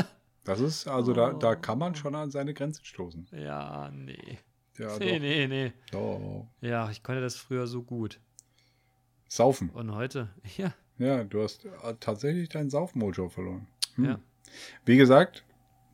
Das 0.45 0.61
ist, 0.61 0.89
also 0.89 1.13
da, 1.13 1.33
Oh. 1.33 1.39
da 1.39 1.55
kann 1.55 1.79
man 1.79 1.95
schon 1.95 2.15
an 2.15 2.31
seine 2.31 2.55
Grenzen 2.55 2.85
stoßen. 2.85 3.29
Ja, 3.33 3.91
nee. 3.91 4.39
Ja, 4.79 4.89
nee, 4.99 5.13
doch. 5.13 5.21
nee, 5.21 5.47
nee. 5.49 5.73
doch. 5.93 6.49
Ja, 6.63 6.91
ich 6.91 7.03
konnte 7.03 7.21
das 7.21 7.37
früher 7.37 7.67
so 7.67 7.83
gut. 7.83 8.21
Saufen. 9.29 9.71
Und 9.71 9.95
heute, 9.95 10.29
ja, 10.57 10.73
Ja, 10.99 11.25
du 11.25 11.43
hast 11.43 11.65
äh, 11.65 11.71
tatsächlich 12.01 12.49
deinen 12.49 12.71
Saufmojo 12.71 13.29
verloren. 13.29 13.67
Hm. 13.97 14.05
ja. 14.05 14.19
Wie 14.85 14.97
gesagt, 14.97 15.45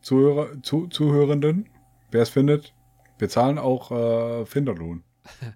Zuhörer, 0.02 0.62
zu, 0.62 0.86
Zuhörenden, 0.88 1.68
wer 2.10 2.22
es 2.22 2.30
findet, 2.30 2.74
wir 3.18 3.28
zahlen 3.28 3.58
auch 3.58 3.90
äh, 3.90 4.46
Finderlohn. 4.46 5.04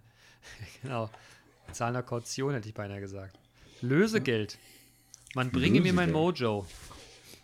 Genau. 0.83 1.09
Zahlender 1.73 2.03
Kaution, 2.03 2.53
hätte 2.53 2.69
ich 2.69 2.75
beinahe 2.75 3.01
gesagt. 3.01 3.39
Lösegeld. 3.81 4.59
Man 5.35 5.51
bringe 5.51 5.81
mir 5.81 5.95
mein 5.95 6.11
Lösegeld. 6.11 6.41
Mojo. 6.43 6.67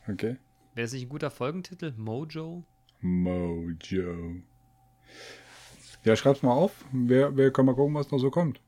Okay. 0.06 0.36
Wäre 0.74 0.84
das 0.84 0.92
nicht 0.92 1.04
ein 1.04 1.08
guter 1.08 1.30
Folgentitel? 1.30 1.94
Mojo? 1.96 2.64
Mojo. 3.00 4.42
Ja, 6.04 6.16
schreib's 6.16 6.42
mal 6.42 6.52
auf. 6.52 6.84
Wir, 6.92 7.34
wir 7.34 7.50
können 7.50 7.66
mal 7.66 7.74
gucken, 7.74 7.94
was 7.94 8.10
noch 8.10 8.18
so 8.18 8.30
kommt. 8.30 8.60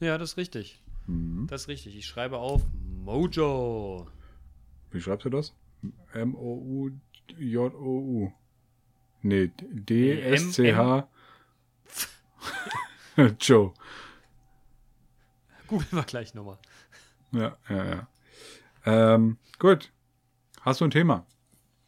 Ja, 0.00 0.18
das 0.18 0.32
ist 0.32 0.36
richtig. 0.36 0.82
Mhm. 1.06 1.46
Das 1.48 1.62
ist 1.62 1.68
richtig. 1.68 1.96
Ich 1.96 2.06
schreibe 2.06 2.36
auf 2.36 2.62
Mojo. 3.04 4.06
Wie 4.90 5.00
schreibst 5.00 5.24
du 5.24 5.30
das? 5.30 5.54
M-O-U-J-O-U. 6.12 7.00
Nee, 9.22 9.50
D-S-C-H. 9.58 11.08
Joe. 13.40 13.72
Googeln 15.66 15.90
wir 15.92 16.02
gleich 16.04 16.32
nochmal. 16.34 16.58
Ja, 17.32 17.56
ja, 17.68 17.84
ja. 17.84 18.08
Ähm, 18.86 19.36
gut. 19.58 19.92
Hast 20.62 20.80
du 20.80 20.84
ein 20.86 20.90
Thema, 20.90 21.26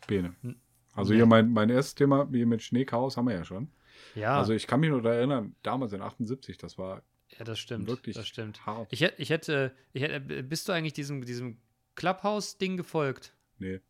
Bene? 0.06 0.34
N- 0.42 0.60
Also 0.94 1.12
nee. 1.12 1.16
hier 1.18 1.26
mein, 1.26 1.50
mein 1.52 1.70
erstes 1.70 1.94
Thema, 1.94 2.28
hier 2.30 2.46
mit 2.46 2.62
Schneechaos, 2.62 3.16
haben 3.16 3.28
wir 3.28 3.34
ja 3.34 3.44
schon. 3.44 3.70
Ja, 4.14 4.36
Also 4.38 4.52
ich 4.52 4.66
kann 4.66 4.80
mich 4.80 4.90
nur 4.90 5.02
erinnern, 5.04 5.54
damals 5.62 5.92
in 5.94 6.02
78, 6.02 6.58
das 6.58 6.76
war 6.78 7.02
ja, 7.38 7.44
das 7.44 7.58
stimmt. 7.58 7.86
wirklich 7.88 8.14
das 8.16 8.28
stimmt. 8.28 8.66
hart. 8.66 8.92
Ich 8.92 9.00
hätte, 9.00 9.20
ich 9.22 9.30
hätte, 9.30 9.74
ich 9.94 10.02
hätte, 10.02 10.20
bist 10.42 10.68
du 10.68 10.72
eigentlich 10.72 10.92
diesem, 10.92 11.24
diesem 11.24 11.56
Clubhouse-Ding 11.94 12.76
gefolgt? 12.76 13.34
Nee. 13.62 13.80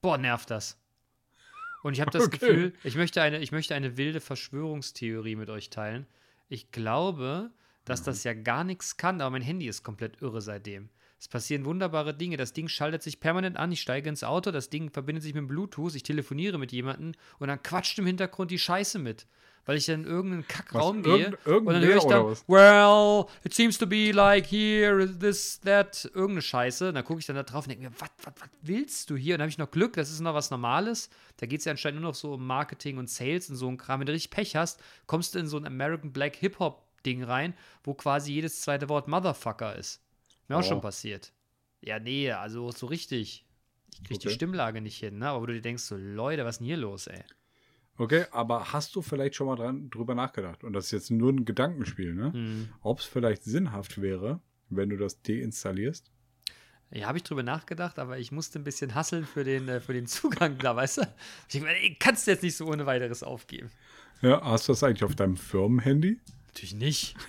Boah, 0.00 0.18
nervt 0.18 0.50
das. 0.50 0.78
Und 1.82 1.94
ich 1.94 2.00
habe 2.00 2.12
das 2.12 2.22
Okay. 2.26 2.38
Gefühl, 2.38 2.72
ich 2.84 2.96
möchte, 2.96 3.20
eine, 3.20 3.40
ich 3.40 3.50
möchte 3.52 3.74
eine 3.74 3.96
wilde 3.96 4.20
Verschwörungstheorie 4.20 5.36
mit 5.36 5.50
euch 5.50 5.68
teilen. 5.68 6.06
Ich 6.48 6.70
glaube, 6.70 7.50
dass 7.84 8.02
das 8.02 8.22
ja 8.24 8.34
gar 8.34 8.62
nichts 8.62 8.96
kann, 8.96 9.20
aber 9.20 9.30
mein 9.30 9.42
Handy 9.42 9.66
ist 9.66 9.82
komplett 9.82 10.22
irre 10.22 10.40
seitdem. 10.40 10.90
Es 11.18 11.28
passieren 11.28 11.64
wunderbare 11.64 12.14
Dinge. 12.14 12.36
Das 12.36 12.52
Ding 12.52 12.68
schaltet 12.68 13.02
sich 13.02 13.20
permanent 13.20 13.56
an. 13.56 13.72
Ich 13.72 13.80
steige 13.80 14.08
ins 14.08 14.22
Auto, 14.22 14.50
das 14.52 14.70
Ding 14.70 14.90
verbindet 14.90 15.24
sich 15.24 15.34
mit 15.34 15.48
Bluetooth. 15.48 15.94
Ich 15.94 16.02
telefoniere 16.02 16.58
mit 16.58 16.72
jemandem 16.72 17.12
und 17.38 17.48
dann 17.48 17.62
quatscht 17.62 17.98
im 17.98 18.06
Hintergrund 18.06 18.50
die 18.50 18.58
Scheiße 18.58 18.98
mit. 18.98 19.26
Weil 19.66 19.78
ich 19.78 19.86
dann 19.86 20.04
in 20.04 20.06
irgendeinen 20.08 20.46
Kackraum 20.46 20.98
Was, 21.04 21.04
gehe 21.04 21.38
irgend- 21.44 21.66
und 21.66 21.74
dann 21.74 21.82
höre 21.84 21.96
ich 21.96 22.04
dann, 22.04 22.24
was? 22.24 22.44
well, 22.48 23.26
it 23.44 23.52
seems 23.52 23.76
to 23.78 23.86
be 23.86 24.12
like 24.12 24.46
here, 24.46 25.06
this, 25.18 25.60
that, 25.62 26.04
irgendeine 26.14 26.42
Scheiße. 26.42 26.88
Und 26.90 26.94
dann 26.94 27.04
gucke 27.04 27.18
ich 27.18 27.26
dann 27.26 27.34
da 27.34 27.42
drauf 27.42 27.64
und 27.66 27.70
denke 27.70 27.84
mir, 27.84 27.92
was 27.98 28.08
willst 28.62 29.10
du 29.10 29.16
hier? 29.16 29.34
Und 29.34 29.40
dann 29.40 29.46
habe 29.46 29.50
ich 29.50 29.58
noch 29.58 29.70
Glück, 29.72 29.94
das 29.94 30.10
ist 30.12 30.20
noch 30.20 30.34
was 30.34 30.50
Normales. 30.52 31.10
Da 31.38 31.46
geht 31.46 31.58
es 31.58 31.64
ja 31.64 31.72
anscheinend 31.72 32.00
nur 32.00 32.10
noch 32.10 32.14
so 32.16 32.34
um 32.34 32.46
Marketing 32.46 32.96
und 32.98 33.10
Sales 33.10 33.50
und 33.50 33.56
so 33.56 33.68
ein 33.68 33.76
Kram. 33.76 33.98
Wenn 34.00 34.06
du 34.06 34.12
richtig 34.12 34.30
Pech 34.30 34.54
hast, 34.54 34.80
kommst 35.06 35.34
du 35.34 35.40
in 35.40 35.48
so 35.48 35.56
ein 35.56 35.66
American 35.66 36.12
Black 36.12 36.36
Hip-Hop-Ding 36.36 37.24
rein, 37.24 37.52
wo 37.82 37.92
quasi 37.94 38.32
jedes 38.34 38.60
zweite 38.60 38.88
Wort 38.88 39.08
Motherfucker 39.08 39.74
ist. 39.74 40.00
Mir 40.46 40.56
auch 40.56 40.60
Oh. 40.60 40.62
schon 40.68 40.80
passiert. 40.80 41.32
Ja, 41.80 41.98
nee, 41.98 42.30
also 42.30 42.70
so 42.70 42.86
richtig. 42.86 43.44
Ich 43.92 44.04
kriege 44.04 44.20
die 44.20 44.26
Okay. 44.28 44.34
Stimmlage 44.36 44.80
nicht 44.80 44.98
hin, 44.98 45.18
ne? 45.18 45.28
Aber 45.30 45.42
wo 45.42 45.46
du 45.46 45.54
dir 45.54 45.60
denkst, 45.62 45.82
so, 45.82 45.96
Leute, 45.96 46.44
was 46.44 46.54
ist 46.54 46.58
denn 46.60 46.66
hier 46.68 46.76
los, 46.76 47.08
ey? 47.08 47.24
Okay, 47.98 48.26
aber 48.30 48.72
hast 48.72 48.94
du 48.94 49.02
vielleicht 49.02 49.36
schon 49.36 49.46
mal 49.46 49.56
dran, 49.56 49.88
drüber 49.90 50.14
nachgedacht? 50.14 50.64
Und 50.64 50.74
das 50.74 50.86
ist 50.86 50.90
jetzt 50.90 51.10
nur 51.10 51.32
ein 51.32 51.44
Gedankenspiel, 51.44 52.14
ne? 52.14 52.32
Hm. 52.32 52.68
Ob 52.82 53.00
es 53.00 53.06
vielleicht 53.06 53.44
sinnhaft 53.44 54.00
wäre, 54.00 54.40
wenn 54.68 54.90
du 54.90 54.96
das 54.96 55.22
deinstallierst? 55.22 56.10
Ja, 56.90 57.08
habe 57.08 57.18
ich 57.18 57.24
drüber 57.24 57.42
nachgedacht, 57.42 57.98
aber 57.98 58.18
ich 58.18 58.30
musste 58.30 58.58
ein 58.58 58.64
bisschen 58.64 58.94
hasseln 58.94 59.24
für 59.24 59.44
den, 59.44 59.68
äh, 59.68 59.80
für 59.80 59.92
den 59.92 60.06
Zugang 60.06 60.58
da, 60.58 60.76
weißt 60.76 60.98
du? 60.98 61.02
Ich 61.52 61.60
meine, 61.60 61.78
ey, 61.78 61.96
kannst 61.98 62.26
du 62.26 62.30
jetzt 62.30 62.42
nicht 62.42 62.56
so 62.56 62.66
ohne 62.66 62.86
weiteres 62.86 63.22
aufgeben. 63.22 63.70
Ja, 64.22 64.40
hast 64.42 64.68
du 64.68 64.72
das 64.72 64.82
eigentlich 64.82 65.04
auf 65.04 65.16
deinem 65.16 65.36
Firmenhandy? 65.36 66.20
Natürlich 66.48 66.74
nicht. 66.74 67.16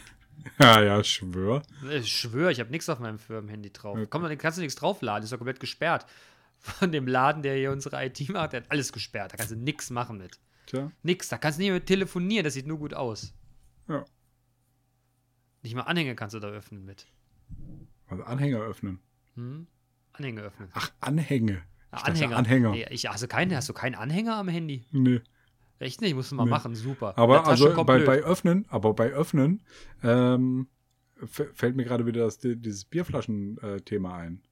Ja, 0.60 0.84
ja, 0.84 1.03
schwör. 1.03 1.63
Ich 1.91 2.15
schwöre, 2.15 2.51
ich 2.51 2.60
habe 2.60 2.69
nichts 2.69 2.88
auf 2.89 2.99
meinem 2.99 3.17
Firmenhandy 3.17 3.73
drauf. 3.73 3.97
Komm, 4.10 4.21
dann 4.21 4.38
kannst 4.38 4.60
du 4.60 4.62
nichts 4.62 4.75
draufladen, 4.75 5.23
ist 5.23 5.34
doch 5.34 5.39
komplett 5.39 5.60
gesperrt. 5.60 6.06
Von 6.60 6.91
dem 6.91 7.08
Laden, 7.08 7.41
der 7.41 7.56
hier 7.56 7.71
unsere 7.71 8.06
IT 8.06 8.30
macht, 8.30 8.53
der 8.53 8.62
hat 8.62 8.71
alles 8.71 8.93
gesperrt. 8.93 9.34
Da 9.34 9.38
kannst 9.38 9.51
du 9.51 9.58
nichts 9.58 9.89
machen 9.89 10.19
mit. 10.19 10.39
Tja, 10.67 10.91
Nix, 11.01 11.30
da 11.30 11.38
kannst 11.39 11.58
du 11.58 11.63
nicht 11.63 11.71
mehr 11.71 11.84
telefonieren, 11.84 12.43
das 12.43 12.53
sieht 12.53 12.67
nur 12.67 12.77
gut 12.77 12.93
aus. 12.93 13.34
ja. 13.89 14.06
Nicht 15.63 15.73
mal 15.75 15.82
Anhänger 15.84 16.13
kannst 16.15 16.36
du 16.36 16.39
da 16.39 16.47
öffnen 16.49 16.86
mit. 16.86 17.08
Also 18.06 18.23
Anhänger 18.23 18.60
öffnen. 18.60 18.99
Hm? 19.36 19.67
Anhänger 20.13 20.43
öffnen. 20.43 20.69
Ach, 20.73 20.91
Anhänge. 21.01 21.63
Ich 21.91 21.91
dachte, 21.91 22.12
Anhänger. 22.12 22.38
Anhänger. 22.38 22.71
Nee, 22.71 22.86
ich, 22.91 23.10
also 23.10 23.27
kein, 23.27 23.53
hast 23.56 23.67
du 23.67 23.73
keinen 23.73 23.95
Anhänger 23.95 24.36
am 24.36 24.47
Handy? 24.47 24.86
Nee. 24.91 25.21
Echt 25.80 25.99
nicht? 26.01 26.13
Musst 26.15 26.32
du 26.32 26.36
mal 26.36 26.45
Nee. 26.45 26.51
machen, 26.51 26.75
super. 26.75 27.17
Aber 27.17 27.47
also 27.47 27.73
bei, 27.84 28.03
bei 28.03 28.19
Öffnen, 28.19 28.65
aber 28.69 28.93
bei 28.93 29.10
Öffnen 29.12 29.62
ähm, 30.03 30.67
fällt 31.25 31.75
mir 31.75 31.84
gerade 31.84 32.06
wieder 32.06 32.21
das, 32.23 32.38
dieses 32.39 32.86
Bierflaschen-Thema 32.86 34.15
ein. 34.15 34.43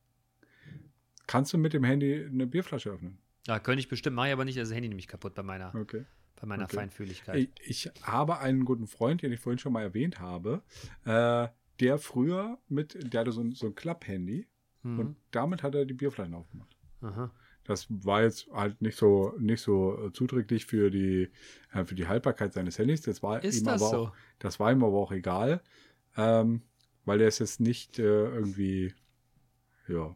Kannst 1.28 1.54
du 1.54 1.58
mit 1.58 1.74
dem 1.74 1.84
Handy 1.84 2.26
eine 2.26 2.48
Bierflasche 2.48 2.90
öffnen? 2.90 3.20
Ja, 3.48 3.60
könnte 3.60 3.80
ich 3.80 3.88
bestimmt, 3.90 4.16
mache 4.16 4.28
ich 4.28 4.34
aber 4.34 4.46
nicht, 4.46 4.58
das 4.58 4.72
Handy 4.74 4.90
nämlich 4.90 5.08
kaputt 5.08 5.36
bei 5.36 5.44
meiner, 5.44 5.74
Okay. 5.76 6.06
bei 6.40 6.48
meiner 6.48 6.64
Okay. 6.66 6.78
Feinfühligkeit. 6.78 7.50
Ich, 7.64 7.88
ich 7.88 8.04
habe 8.04 8.40
einen 8.40 8.66
guten 8.66 8.88
Freund, 8.88 9.22
den 9.22 9.32
ich 9.32 9.40
vorhin 9.40 9.60
schon 9.60 9.74
mal 9.74 9.84
erwähnt 9.84 10.20
habe, 10.20 10.64
äh, 11.06 11.48
der 11.80 11.98
früher 12.00 12.58
mit, 12.70 13.14
der 13.14 13.22
hatte 13.22 13.32
so 13.32 13.42
ein, 13.42 13.52
so 13.52 13.68
ein 13.68 13.76
Klapp-Handy 13.76 14.48
Mhm. 14.84 15.00
und 15.00 15.16
damit 15.32 15.64
hat 15.64 15.74
er 15.74 15.84
die 15.86 15.96
Bierflaschen 15.96 16.36
aufgemacht. 16.36 16.76
Aha. 17.02 17.32
Das 17.64 17.88
war 17.90 18.22
jetzt 18.22 18.48
halt 18.52 18.80
nicht 18.84 18.96
so 18.96 19.34
nicht 19.40 19.62
so 19.62 19.98
äh, 20.08 20.14
zuträglich 20.14 20.68
für 20.68 20.92
die 20.92 21.32
äh, 21.74 21.84
für 21.86 21.96
die 21.96 22.08
Haltbarkeit 22.08 22.54
seines 22.54 22.78
Handys. 22.78 23.02
Das 23.02 23.24
war 23.24 23.44
Ist 23.44 23.62
ihm 23.62 23.66
das 23.66 23.82
aber 23.82 23.90
so? 23.90 23.98
auch 24.10 24.14
das 24.38 24.60
war 24.60 24.72
ihm 24.72 24.84
aber 24.84 24.96
auch 24.98 25.12
egal, 25.12 25.62
ähm, 26.16 26.62
weil 27.06 27.20
er 27.22 27.28
es 27.28 27.40
jetzt 27.40 27.60
nicht 27.60 27.98
äh, 27.98 28.04
irgendwie 28.04 28.94
ja. 29.88 30.16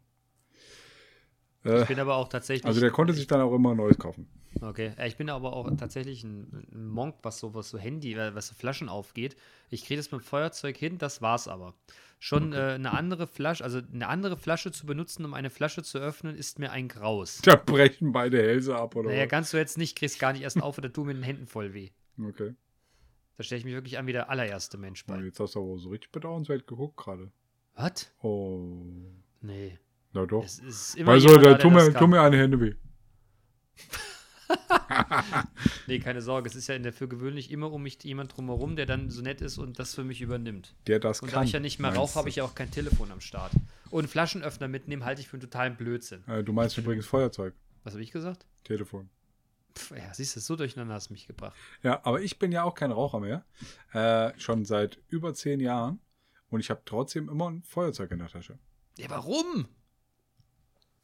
Äh, 1.65 1.81
Ich 1.81 1.87
bin 1.87 1.99
aber 1.99 2.15
auch 2.15 2.29
tatsächlich. 2.29 2.65
also 2.65 2.79
der 2.79 2.91
konnte 2.91 3.13
sich 3.13 3.27
dann 3.27 3.41
auch 3.41 3.53
immer 3.53 3.71
ein 3.71 3.77
neues 3.77 3.97
kaufen. 3.97 4.27
Okay, 4.61 4.93
ich 5.05 5.15
bin 5.17 5.29
aber 5.29 5.53
auch 5.53 5.69
tatsächlich 5.77 6.23
ein, 6.23 6.65
ein 6.73 6.87
Monk, 6.87 7.15
was 7.21 7.39
so, 7.39 7.53
was 7.53 7.69
so 7.69 7.77
Handy, 7.77 8.13
äh, 8.13 8.33
was 8.33 8.47
so 8.47 8.55
Flaschen 8.55 8.89
aufgeht. 8.89 9.35
Ich 9.69 9.85
kriege 9.85 9.97
das 9.99 10.11
mit 10.11 10.21
dem 10.21 10.23
Feuerzeug 10.23 10.75
hin, 10.77 10.97
das 10.97 11.21
war's 11.21 11.47
aber. 11.47 11.75
Schon 12.17 12.51
äh, 12.53 12.57
eine 12.73 12.91
andere 12.91 13.27
Flasche, 13.27 13.63
also 13.63 13.79
eine 13.93 14.07
andere 14.07 14.35
Flasche 14.37 14.71
zu 14.71 14.85
benutzen, 14.85 15.23
um 15.23 15.33
eine 15.33 15.49
Flasche 15.49 15.83
zu 15.83 15.99
öffnen, 15.99 16.35
ist 16.35 16.59
mir 16.59 16.71
ein 16.71 16.87
Graus. 16.87 17.41
Da 17.43 17.55
brechen 17.55 18.11
beide 18.11 18.37
Hälse 18.41 18.75
ab 18.75 18.95
oder 18.95 19.09
Naja, 19.09 19.23
was? 19.23 19.29
kannst 19.29 19.53
du 19.53 19.57
jetzt 19.57 19.77
nicht, 19.77 19.97
kriegst 19.97 20.19
gar 20.19 20.33
nicht 20.33 20.41
erst 20.41 20.61
auf 20.61 20.77
oder 20.77 20.91
tu 20.91 21.03
mit 21.05 21.15
den 21.15 21.23
Händen 21.23 21.45
voll 21.45 21.73
weh. 21.73 21.91
Okay. 22.21 22.55
Da 23.37 23.43
stelle 23.43 23.59
ich 23.59 23.65
mich 23.65 23.73
wirklich 23.75 23.97
an 23.97 24.07
wie 24.07 24.11
der 24.11 24.29
allererste 24.29 24.77
Mensch 24.77 25.05
Ja, 25.07 25.15
bei. 25.15 25.23
jetzt 25.23 25.39
hast 25.39 25.55
du 25.55 25.59
aber 25.61 25.77
so 25.77 25.89
richtig 25.89 26.11
bedauernswert 26.11 26.67
geguckt 26.67 26.97
gerade. 26.97 27.31
Was? 27.75 28.11
Oh. 28.21 28.73
Nee. 29.41 29.77
Na 30.13 30.25
doch. 30.25 30.43
Es 30.43 30.59
ist 30.59 30.95
immer 30.95 31.11
Also, 31.13 31.27
jemand 31.29 31.45
da 31.45 31.53
tu 31.55 31.69
mir, 31.69 31.93
tu 31.93 32.07
mir 32.07 32.21
eine 32.21 32.37
Hände 32.37 32.59
weh. 32.59 32.75
Nee, 35.87 35.99
keine 35.99 36.21
Sorge. 36.21 36.47
Es 36.49 36.55
ist 36.55 36.67
ja 36.67 36.75
in 36.75 36.83
der 36.83 36.93
für 36.93 37.07
gewöhnlich 37.07 37.51
immer 37.51 37.71
um 37.71 37.83
mich 37.83 38.03
jemand 38.03 38.35
drumherum, 38.35 38.75
der 38.75 38.85
dann 38.85 39.09
so 39.09 39.21
nett 39.21 39.41
ist 39.41 39.57
und 39.57 39.79
das 39.79 39.95
für 39.95 40.03
mich 40.03 40.21
übernimmt. 40.21 40.75
Der 40.87 40.99
das 40.99 41.21
Und 41.21 41.29
kann. 41.29 41.41
da 41.41 41.43
ich 41.45 41.51
ja 41.51 41.59
nicht 41.59 41.79
mehr 41.79 41.93
rauche, 41.95 42.15
habe 42.15 42.29
ich 42.29 42.37
ja 42.37 42.43
auch 42.43 42.55
kein 42.55 42.69
Telefon 42.71 43.11
am 43.11 43.21
Start. 43.21 43.51
Und 43.89 44.07
Flaschenöffner 44.07 44.67
mitnehmen 44.67 45.03
halte 45.05 45.21
ich 45.21 45.27
für 45.27 45.33
einen 45.33 45.41
totalen 45.41 45.75
Blödsinn. 45.77 46.23
Äh, 46.27 46.43
du 46.43 46.53
meinst 46.53 46.77
übrigens 46.77 47.05
Feuerzeug, 47.07 47.53
Was 47.83 47.93
habe 47.93 48.03
ich 48.03 48.11
gesagt? 48.11 48.45
Telefon. 48.63 49.09
Pff, 49.75 49.91
ja, 49.91 50.13
siehst 50.13 50.35
du, 50.35 50.39
so 50.39 50.55
durcheinander 50.55 50.93
hast 50.93 51.09
du 51.09 51.13
mich 51.13 51.25
gebracht. 51.27 51.55
Ja, 51.83 52.01
aber 52.03 52.21
ich 52.21 52.37
bin 52.39 52.51
ja 52.51 52.63
auch 52.63 52.75
kein 52.75 52.91
Raucher 52.91 53.19
mehr. 53.19 53.45
Äh, 53.93 54.37
schon 54.39 54.65
seit 54.65 54.99
über 55.07 55.33
zehn 55.33 55.59
Jahren. 55.59 55.99
Und 56.49 56.59
ich 56.59 56.69
habe 56.69 56.81
trotzdem 56.85 57.29
immer 57.29 57.49
ein 57.49 57.63
Feuerzeug 57.63 58.11
in 58.11 58.19
der 58.19 58.27
Tasche. 58.27 58.57
Ja, 58.97 59.09
warum? 59.09 59.67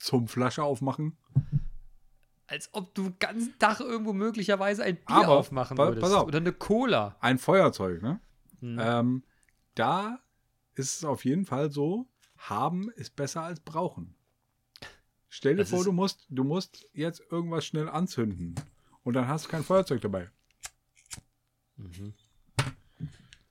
Zum 0.06 0.28
Flasche 0.28 0.62
aufmachen. 0.64 1.18
Als 2.46 2.70
ob 2.74 2.94
du 2.94 3.10
den 3.10 3.18
ganzen 3.18 3.58
Tag 3.58 3.80
irgendwo 3.80 4.14
möglicherweise 4.14 4.84
ein 4.84 4.98
Bier 4.98 5.16
Aber, 5.16 5.30
aufmachen 5.40 5.76
pa- 5.78 5.88
würdest. 5.88 6.02
pass 6.04 6.14
auf. 6.14 6.28
Oder 6.28 6.38
eine 6.38 6.54
Cola. 6.54 7.16
Ein 7.22 7.40
Feuerzeug, 7.40 8.04
ne? 8.04 8.20
Hm. 8.60 8.78
Ähm, 8.80 9.24
da 9.74 10.20
ist 10.76 10.98
es 10.98 11.06
auf 11.06 11.26
jeden 11.26 11.46
Fall 11.46 11.72
so, 11.72 12.08
haben 12.38 12.92
ist 12.92 13.16
besser 13.16 13.42
als 13.42 13.60
brauchen. 13.62 14.14
Stell 15.28 15.56
dir 15.56 15.64
Das 15.64 15.72
vor, 15.72 15.84
du 15.84 15.92
musst, 15.92 16.28
du 16.30 16.44
musst 16.44 16.88
jetzt 16.94 17.24
irgendwas 17.32 17.66
schnell 17.66 17.90
anzünden. 17.90 18.54
Und 19.04 19.16
dann 19.16 19.28
hast 19.28 19.46
du 19.46 19.50
kein 19.50 19.64
Feuerzeug 19.64 20.02
dabei. 20.02 20.30
Mhm. 21.78 22.14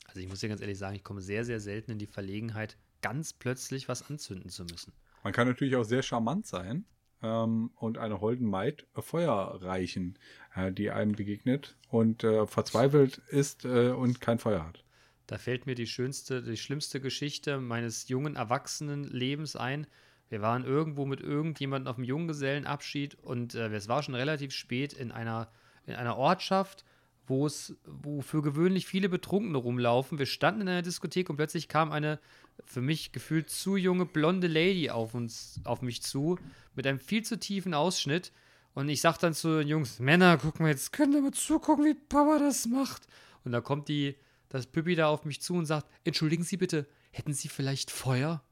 Also 0.06 0.20
ich 0.20 0.28
muss 0.28 0.38
dir 0.38 0.48
ganz 0.48 0.60
ehrlich 0.60 0.78
sagen, 0.78 0.94
ich 0.94 1.02
komme 1.02 1.20
sehr, 1.20 1.44
sehr 1.44 1.58
selten 1.58 1.90
in 1.90 1.98
die 1.98 2.06
Verlegenheit, 2.06 2.76
ganz 3.02 3.32
plötzlich 3.32 3.88
was 3.88 4.08
anzünden 4.08 4.50
zu 4.50 4.64
müssen. 4.64 4.92
Man 5.24 5.32
kann 5.32 5.48
natürlich 5.48 5.74
auch 5.74 5.84
sehr 5.84 6.02
charmant 6.02 6.46
sein 6.46 6.84
ähm, 7.22 7.70
und 7.76 7.98
einer 7.98 8.20
holden 8.20 8.48
Maid 8.48 8.86
äh, 8.94 9.00
Feuer 9.02 9.58
reichen, 9.62 10.18
äh, 10.54 10.70
die 10.70 10.90
einem 10.90 11.12
begegnet 11.12 11.76
und 11.88 12.22
äh, 12.22 12.46
verzweifelt 12.46 13.18
ist 13.28 13.64
äh, 13.64 13.88
und 13.88 14.20
kein 14.20 14.38
Feuer 14.38 14.64
hat. 14.64 14.84
Da 15.26 15.38
fällt 15.38 15.64
mir 15.64 15.74
die 15.74 15.86
schönste, 15.86 16.42
die 16.42 16.58
schlimmste 16.58 17.00
Geschichte 17.00 17.58
meines 17.58 18.08
jungen 18.08 18.36
Erwachsenenlebens 18.36 19.56
ein. 19.56 19.86
Wir 20.28 20.42
waren 20.42 20.64
irgendwo 20.64 21.06
mit 21.06 21.22
irgendjemandem 21.22 21.88
auf 21.88 21.96
dem 21.96 22.04
Junggesellenabschied 22.04 23.14
und 23.14 23.54
äh, 23.54 23.68
es 23.68 23.88
war 23.88 24.02
schon 24.02 24.14
relativ 24.14 24.52
spät 24.52 24.92
in 24.92 25.10
einer, 25.10 25.50
in 25.86 25.94
einer 25.94 26.18
Ortschaft, 26.18 26.84
wo 27.26 27.46
es, 27.46 27.74
wo 27.84 28.20
für 28.20 28.42
gewöhnlich 28.42 28.86
viele 28.86 29.08
Betrunkene 29.08 29.56
rumlaufen. 29.56 30.18
Wir 30.18 30.26
standen 30.26 30.62
in 30.62 30.68
einer 30.68 30.82
Diskothek 30.82 31.30
und 31.30 31.36
plötzlich 31.36 31.68
kam 31.68 31.92
eine 31.92 32.18
für 32.64 32.80
mich 32.80 33.12
gefühlt 33.12 33.50
zu 33.50 33.76
junge 33.76 34.06
blonde 34.06 34.46
Lady 34.46 34.90
auf 34.90 35.14
uns, 35.14 35.60
auf 35.64 35.82
mich 35.82 36.02
zu, 36.02 36.38
mit 36.74 36.86
einem 36.86 36.98
viel 36.98 37.24
zu 37.24 37.38
tiefen 37.38 37.74
Ausschnitt. 37.74 38.32
Und 38.74 38.88
ich 38.88 39.00
sag 39.00 39.18
dann 39.18 39.34
zu 39.34 39.58
den 39.58 39.68
Jungs, 39.68 40.00
Männer, 40.00 40.36
guck 40.38 40.60
mal, 40.60 40.68
jetzt 40.68 40.92
können 40.92 41.12
wir 41.12 41.22
mal 41.22 41.32
zugucken, 41.32 41.84
wie 41.84 41.94
Papa 41.94 42.38
das 42.38 42.66
macht. 42.66 43.06
Und 43.44 43.52
da 43.52 43.60
kommt 43.60 43.88
die, 43.88 44.16
das 44.48 44.66
Püppi 44.66 44.94
da 44.94 45.08
auf 45.08 45.24
mich 45.24 45.40
zu 45.40 45.54
und 45.54 45.66
sagt, 45.66 45.88
entschuldigen 46.04 46.42
Sie 46.42 46.56
bitte, 46.56 46.86
hätten 47.10 47.32
Sie 47.32 47.48
vielleicht 47.48 47.90
Feuer? 47.90 48.42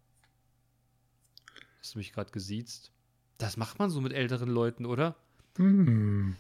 Hast 1.81 1.95
du 1.95 1.99
mich 1.99 2.13
gerade 2.13 2.31
gesiezt? 2.31 2.93
Das 3.39 3.57
macht 3.57 3.79
man 3.81 3.91
so 3.91 4.01
mit 4.01 4.13
älteren 4.13 4.49
Leuten, 4.49 4.87
oder? 4.87 5.17
Hm. 5.57 6.37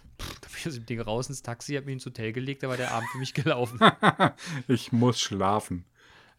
Ich 0.66 0.68
aus 0.68 0.75
dem 0.75 0.87
Ding 0.87 1.01
raus 1.01 1.29
ins 1.29 1.42
Taxi, 1.42 1.75
hab 1.75 1.85
mich 1.87 1.94
ins 1.94 2.07
Hotel 2.07 2.33
gelegt, 2.33 2.62
da 2.62 2.68
war 2.68 2.77
der 2.77 2.92
Abend 2.92 3.09
für 3.11 3.18
mich 3.18 3.35
gelaufen. 3.35 3.81
ich 4.68 4.92
muss 4.92 5.20
schlafen. 5.20 5.85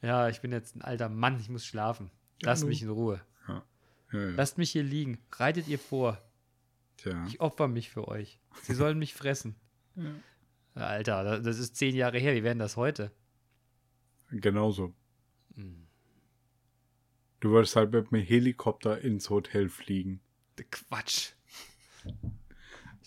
Ja, 0.01 0.29
ich 0.29 0.41
bin 0.41 0.51
jetzt 0.51 0.75
ein 0.75 0.81
alter 0.81 1.09
Mann, 1.09 1.39
ich 1.39 1.49
muss 1.49 1.65
schlafen. 1.65 2.09
Lasst 2.41 2.63
nu. 2.63 2.69
mich 2.69 2.81
in 2.81 2.89
Ruhe. 2.89 3.21
Ja, 3.47 3.63
ja. 4.11 4.29
Lasst 4.31 4.57
mich 4.57 4.71
hier 4.71 4.83
liegen. 4.83 5.17
Reitet 5.31 5.67
ihr 5.67 5.79
vor. 5.79 6.21
Tja. 6.97 7.25
Ich 7.27 7.41
opfer 7.41 7.67
mich 7.67 7.89
für 7.89 8.07
euch. 8.07 8.39
Sie 8.61 8.73
sollen 8.75 8.99
mich 8.99 9.13
fressen. 9.13 9.55
Alter, 10.75 11.23
da- 11.23 11.39
das 11.39 11.59
ist 11.59 11.75
zehn 11.75 11.95
Jahre 11.95 12.17
her. 12.19 12.33
Wie 12.35 12.43
wären 12.43 12.59
das 12.59 12.77
heute? 12.77 13.11
Genauso. 14.31 14.93
Hm. 15.55 15.87
Du 17.39 17.51
würdest 17.51 17.75
halt 17.75 17.91
mit 17.91 18.09
dem 18.11 18.19
Helikopter 18.21 19.01
ins 19.01 19.29
Hotel 19.29 19.69
fliegen. 19.69 20.21
Quatsch. 20.71 21.33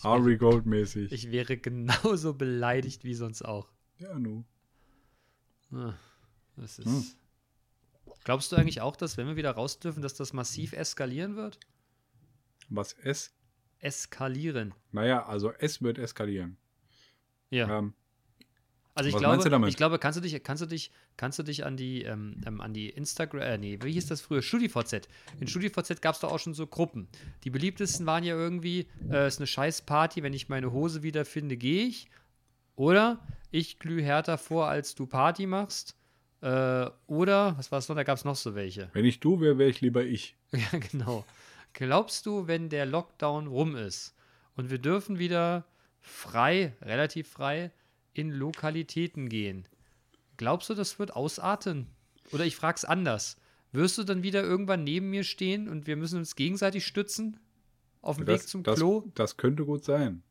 Ari 0.06 0.36
Gold 0.36 0.66
mäßig. 0.66 1.12
Ich 1.12 1.30
wäre 1.30 1.56
genauso 1.56 2.34
beleidigt 2.34 3.04
wie 3.04 3.14
sonst 3.14 3.42
auch. 3.42 3.68
ja, 3.98 4.18
nu. 4.18 4.44
Ah, 5.72 5.94
Das 6.56 6.78
ist. 6.78 6.86
Hm. 6.86 7.04
Glaubst 8.24 8.50
du 8.50 8.56
eigentlich 8.56 8.80
auch, 8.80 8.96
dass, 8.96 9.16
wenn 9.16 9.26
wir 9.26 9.36
wieder 9.36 9.52
raus 9.52 9.78
dürfen, 9.78 10.02
dass 10.02 10.14
das 10.14 10.32
massiv 10.32 10.72
eskalieren 10.72 11.36
wird? 11.36 11.58
Was 12.68 12.92
es? 12.94 13.32
Eskalieren. 13.78 14.74
Naja, 14.92 15.26
also 15.26 15.52
es 15.58 15.82
wird 15.82 15.98
eskalieren. 15.98 16.56
Ja. 17.50 17.78
Ähm, 17.78 17.94
Also 18.96 19.08
ich 19.08 19.14
Was 19.14 19.20
glaube, 19.20 19.68
ich 19.68 19.76
glaube, 19.76 19.98
kannst 19.98 20.16
du 20.16 20.22
dich, 20.22 20.42
kannst 20.42 20.62
du 20.62 20.66
dich, 20.66 20.90
kannst 21.18 21.38
du 21.38 21.42
dich 21.42 21.66
an 21.66 21.76
die, 21.76 22.04
ähm, 22.04 22.40
ähm, 22.46 22.62
an 22.62 22.72
die 22.72 22.88
Instagram, 22.88 23.42
äh, 23.42 23.58
nee, 23.58 23.78
wie 23.82 23.92
hieß 23.92 24.06
das 24.06 24.22
früher? 24.22 24.40
StudiVZ. 24.40 25.06
In 25.38 25.46
StudiVZ 25.46 26.00
gab 26.00 26.14
es 26.14 26.22
doch 26.22 26.32
auch 26.32 26.38
schon 26.38 26.54
so 26.54 26.66
Gruppen. 26.66 27.06
Die 27.44 27.50
beliebtesten 27.50 28.06
waren 28.06 28.24
ja 28.24 28.34
irgendwie, 28.34 28.88
äh, 29.10 29.28
ist 29.28 29.38
eine 29.38 29.46
Scheißparty, 29.46 30.22
wenn 30.22 30.32
ich 30.32 30.48
meine 30.48 30.72
Hose 30.72 31.02
wiederfinde, 31.02 31.58
gehe 31.58 31.84
ich. 31.84 32.08
Oder 32.74 33.20
ich 33.50 33.78
glühe 33.78 34.02
härter 34.02 34.38
vor, 34.38 34.68
als 34.68 34.94
du 34.94 35.06
Party 35.06 35.44
machst. 35.46 35.94
Äh, 36.40 36.88
oder, 37.06 37.54
was 37.58 37.70
war 37.70 37.80
es 37.80 37.88
noch? 37.90 37.96
Da 37.96 38.02
gab 38.02 38.16
es 38.16 38.24
noch 38.24 38.36
so 38.36 38.54
welche. 38.54 38.88
wenn 38.94 39.04
ich 39.04 39.20
du 39.20 39.40
wäre, 39.42 39.58
wäre 39.58 39.68
ich 39.68 39.82
lieber 39.82 40.04
ich. 40.04 40.36
Ja, 40.52 40.78
genau. 40.78 41.26
Glaubst 41.74 42.24
du, 42.24 42.46
wenn 42.46 42.70
der 42.70 42.86
Lockdown 42.86 43.46
rum 43.46 43.76
ist 43.76 44.14
und 44.56 44.70
wir 44.70 44.78
dürfen 44.78 45.18
wieder 45.18 45.66
frei, 46.00 46.72
relativ 46.80 47.28
frei, 47.28 47.72
in 48.16 48.30
Lokalitäten 48.30 49.28
gehen, 49.28 49.68
glaubst 50.36 50.70
du, 50.70 50.74
das 50.74 50.98
wird 50.98 51.14
ausarten? 51.14 51.88
Oder 52.32 52.44
ich 52.44 52.56
frage 52.56 52.76
es 52.76 52.84
anders. 52.84 53.36
Wirst 53.72 53.98
du 53.98 54.04
dann 54.04 54.22
wieder 54.22 54.42
irgendwann 54.42 54.84
neben 54.84 55.10
mir 55.10 55.24
stehen 55.24 55.68
und 55.68 55.86
wir 55.86 55.96
müssen 55.96 56.18
uns 56.18 56.34
gegenseitig 56.36 56.86
stützen? 56.86 57.38
Auf 58.00 58.16
dem 58.16 58.26
Das, 58.26 58.40
Weg 58.42 58.48
zum 58.48 58.62
das, 58.62 58.78
Klo? 58.78 59.04
das 59.14 59.36
könnte 59.36 59.64
gut 59.64 59.84
sein. 59.84 60.22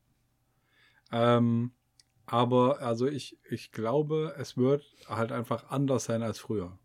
Ähm, 1.12 1.72
aber 2.26 2.82
also 2.82 3.06
ich, 3.08 3.38
ich 3.50 3.72
glaube, 3.72 4.36
es 4.38 4.58
wird 4.58 4.84
halt 5.08 5.32
einfach 5.32 5.70
anders 5.70 6.06
sein 6.06 6.24
als 6.24 6.40
früher. 6.40 6.80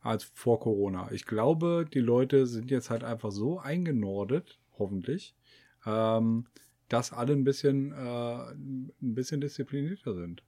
Als 0.00 0.24
vor 0.24 0.60
Corona. 0.60 1.10
Ich 1.12 1.26
glaube, 1.26 1.86
die 1.92 2.00
Leute 2.00 2.46
sind 2.46 2.70
jetzt 2.70 2.88
halt 2.88 3.04
einfach 3.04 3.30
so 3.32 3.58
eingenordet, 3.58 4.58
hoffentlich, 4.78 5.36
ähm, 5.84 6.46
dass 6.90 7.12
alle 7.12 7.32
ein 7.32 7.44
bisschen, 7.44 7.92
äh, 7.92 8.50
ein 8.50 8.92
bisschen 9.00 9.40
disziplinierter 9.40 10.14
sind. 10.14 10.42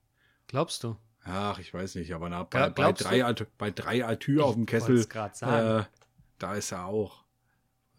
Glaubst 0.48 0.85
du? 0.85 0.96
Ach, 1.24 1.59
ich 1.59 1.72
weiß 1.72 1.94
nicht, 1.94 2.12
aber 2.12 2.28
na, 2.28 2.42
bei, 2.42 2.68
bei, 2.68 2.92
drei, 2.92 3.33
bei 3.57 3.70
drei 3.70 4.05
Altür 4.05 4.44
auf 4.44 4.55
dem 4.55 4.66
Kessel, 4.66 5.00
äh, 5.00 5.85
da 6.38 6.55
ist 6.55 6.72
er 6.72 6.87
auch. 6.87 7.24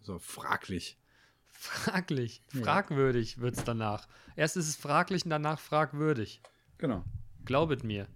So 0.01 0.19
fraglich. 0.19 0.99
Fraglich, 1.47 2.41
Ja. 2.51 2.63
fragwürdig 2.63 3.39
wird 3.39 3.55
es 3.57 3.63
danach. 3.63 4.07
Erst 4.35 4.57
ist 4.57 4.67
es 4.67 4.75
fraglich 4.75 5.23
und 5.23 5.29
danach 5.29 5.59
fragwürdig. 5.59 6.41
Genau. 6.77 7.05
Glaubet 7.45 7.85
mir. 7.85 8.07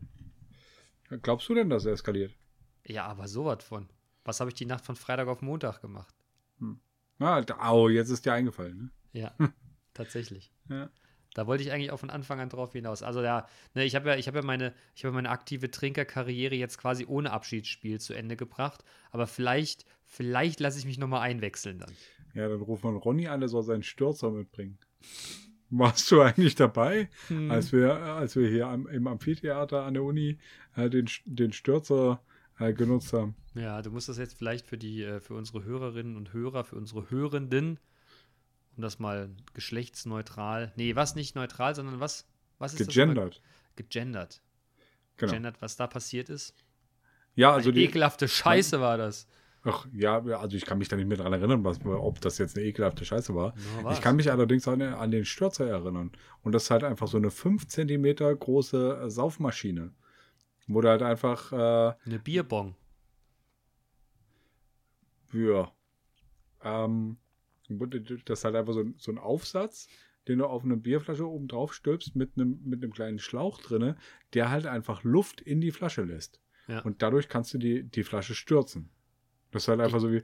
Glaubst 1.22 1.48
du 1.48 1.54
denn, 1.56 1.70
dass 1.70 1.86
er 1.86 1.94
eskaliert? 1.94 2.36
Ja, 2.86 3.06
aber 3.06 3.30
sowas 3.30 3.64
von. 3.64 3.88
Was 4.26 4.42
habe 4.42 4.50
ich 4.50 4.56
die 4.56 4.66
Nacht 4.66 4.86
von 4.86 4.98
Freitag 4.98 5.30
auf 5.30 5.42
Montag 5.42 5.80
gemacht? 5.82 6.14
Ah, 7.20 7.42
da, 7.42 7.58
au, 7.60 7.88
jetzt 7.88 8.10
ist 8.10 8.26
dir 8.26 8.34
eingefallen, 8.34 8.78
ne? 8.78 8.92
Ja, 9.14 9.34
tatsächlich. 9.98 10.52
Ja. 10.70 10.90
Da 11.34 11.46
wollte 11.46 11.64
ich 11.64 11.72
eigentlich 11.72 11.92
auch 11.92 12.00
von 12.00 12.10
Anfang 12.10 12.40
an 12.40 12.50
drauf 12.50 12.72
hinaus. 12.74 13.04
Also 13.04 13.22
ja, 13.22 13.48
ne, 13.76 13.84
ich 13.86 13.96
habe 13.96 14.10
ja, 14.10 14.16
ich 14.16 14.28
habe 14.28 14.40
ja 14.40 14.44
meine, 14.46 14.74
ich 14.96 15.06
habe 15.06 15.14
meine 15.14 15.30
aktive 15.30 15.70
Trinkerkarriere 15.70 16.56
jetzt 16.56 16.78
quasi 16.80 17.06
ohne 17.06 17.32
Abschiedsspiel 17.32 18.00
zu 18.00 18.14
Ende 18.14 18.36
gebracht. 18.36 18.84
Aber 19.12 19.28
vielleicht, 19.28 19.86
vielleicht 20.06 20.60
lasse 20.60 20.80
ich 20.80 20.86
mich 20.86 20.98
nochmal 20.98 21.22
einwechseln 21.22 21.80
dann. 21.80 21.92
Ja, 22.34 22.48
dann 22.48 22.62
ruft 22.62 22.84
man 22.84 22.96
Ronny 22.96 23.28
an, 23.28 23.40
der 23.42 23.50
soll 23.50 23.64
seinen 23.64 23.84
Stürzer 23.84 24.32
mitbringen. 24.32 24.80
Warst 25.70 26.10
du 26.12 26.22
eigentlich 26.22 26.56
dabei, 26.56 27.10
Hm. 27.28 27.52
als 27.52 27.72
wir, 27.72 27.94
als 27.94 28.36
wir 28.36 28.48
hier 28.48 28.68
am, 28.68 28.88
im 28.88 29.06
Amphitheater 29.06 29.84
an 29.84 29.96
der 29.96 30.04
Uni 30.04 30.38
äh, 30.76 30.90
den, 30.90 31.10
den 31.26 31.52
Stürzer 31.52 32.22
äh, 32.58 32.74
genutzt 32.74 33.12
haben? 33.14 33.36
Ja, 33.54 33.82
du 33.82 33.92
musst 33.92 34.08
das 34.08 34.18
jetzt 34.18 34.38
vielleicht 34.38 34.66
für 34.66 34.78
die, 34.78 35.04
äh, 35.04 35.20
für 35.20 35.34
unsere 35.34 35.66
Hörerinnen 35.66 36.16
und 36.16 36.32
Hörer, 36.32 36.64
für 36.64 36.78
unsere 36.78 37.10
Hörenden, 37.12 37.80
um 38.78 38.84
das 38.84 39.00
mal 39.00 39.30
geschlechtsneutral, 39.54 40.72
nee, 40.76 40.96
was 40.96 41.16
nicht 41.16 41.36
neutral, 41.36 41.76
sondern 41.76 42.00
was, 42.00 42.26
was 42.60 42.74
ist 42.74 42.80
das? 42.82 42.88
Gegendert. 42.88 43.18
nochmal? 43.18 43.42
Gegendert. 43.76 44.42
Genau. 45.18 45.32
Gegendert, 45.32 45.62
was 45.62 45.76
da 45.76 45.88
passiert 45.88 46.30
ist. 46.30 46.54
Ja, 47.36 47.54
also 47.54 47.70
Eine 47.70 47.80
die. 47.80 47.86
ekelhafte 47.86 48.28
Scheiße 48.28 48.80
war 48.80 48.98
das. 48.98 49.28
Ach, 49.64 49.86
ja, 49.92 50.20
also 50.20 50.56
ich 50.56 50.66
kann 50.66 50.78
mich 50.78 50.88
da 50.88 50.96
nicht 50.96 51.08
mehr 51.08 51.18
dran 51.18 51.34
erinnern, 51.34 51.64
was, 51.64 51.84
ob 51.86 52.22
das 52.22 52.38
jetzt 52.38 52.56
eine 52.56 52.66
ekelhafte 52.66 53.04
Scheiße 53.04 53.36
war. 53.36 53.54
War's. 53.82 53.98
Ich 53.98 54.04
kann 54.04 54.16
mich 54.16 54.32
allerdings 54.32 54.68
an, 54.68 54.82
an 54.82 55.12
den 55.12 55.26
Stürzer 55.26 55.68
erinnern. 55.68 56.12
Und 56.42 56.54
das 56.54 56.64
ist 56.64 56.72
halt 56.72 56.84
einfach 56.84 57.08
so 57.08 57.18
eine 57.18 57.32
5 57.32 57.68
cm 57.68 58.16
große 58.40 59.02
äh, 59.04 59.10
Saufmaschine. 59.10 59.92
Wo 60.68 60.82
du 60.82 60.90
halt 60.90 61.02
einfach, 61.02 61.52
äh, 61.52 61.94
Eine 62.06 62.20
Bierbong. 62.24 62.76
ja, 65.34 65.72
ähm, 66.64 67.18
das 67.70 68.40
ist 68.40 68.46
halt 68.46 68.56
einfach 68.56 68.74
so, 68.74 68.82
ein- 68.82 68.96
so 68.98 69.12
ein 69.12 69.18
Aufsatz, 69.18 69.88
den 70.28 70.40
du 70.40 70.46
auf 70.46 70.64
eine 70.64 70.78
Bierflasche 70.78 71.26
oben 71.28 71.48
drauf 71.48 71.74
stülpst 71.74 72.16
mit 72.16 72.32
einem, 72.36 72.60
mit 72.64 72.84
einem 72.84 72.92
kleinen 72.92 73.20
Schlauch 73.20 73.62
drinne, 73.62 73.96
der 74.34 74.50
halt 74.50 74.66
einfach 74.66 75.04
Luft 75.04 75.42
in 75.42 75.62
die 75.62 75.72
Flasche 75.72 76.04
lässt. 76.04 76.42
Ja. 76.68 76.82
Und 76.82 77.02
dadurch 77.02 77.30
kannst 77.30 77.54
du 77.54 77.58
die, 77.58 77.84
die 77.84 78.04
Flasche 78.04 78.36
stürzen. 78.36 78.90
Das 79.52 79.64
ist 79.64 79.68
halt 79.70 79.80
einfach 79.80 80.00
so 80.02 80.12
wie, 80.12 80.24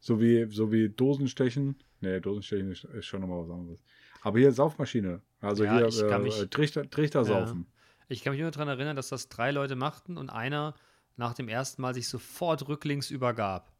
so 0.00 0.20
wie, 0.20 0.46
so 0.50 0.72
wie 0.72 0.88
Dosenstechen. 0.88 1.76
Nee, 2.00 2.20
Dosenstechen 2.20 2.72
ist, 2.72 2.84
ist 2.84 3.06
schon 3.06 3.20
nochmal 3.20 3.44
was 3.48 3.50
anderes. 3.50 3.84
Aber 4.22 4.38
hier 4.40 4.50
Saufmaschine. 4.50 5.22
Also 5.40 5.62
Ja, 5.64 5.78
hier 5.88 6.08
äh, 6.10 6.18
mich- 6.18 6.50
Trichter, 6.50 6.90
Trichter 6.90 7.20
Ja. 7.20 7.24
saufen. 7.24 7.66
Ich 8.08 8.22
kann 8.24 8.32
mich 8.32 8.42
nur 8.42 8.50
daran 8.50 8.68
erinnern, 8.68 8.96
dass 8.96 9.08
das 9.08 9.28
drei 9.28 9.52
Leute 9.52 9.76
machten 9.76 10.16
und 10.16 10.28
einer 10.30 10.74
nach 11.16 11.34
dem 11.34 11.48
ersten 11.48 11.82
Mal 11.82 11.94
sich 11.94 12.08
sofort 12.08 12.66
rücklings 12.68 13.10
übergab. 13.10 13.72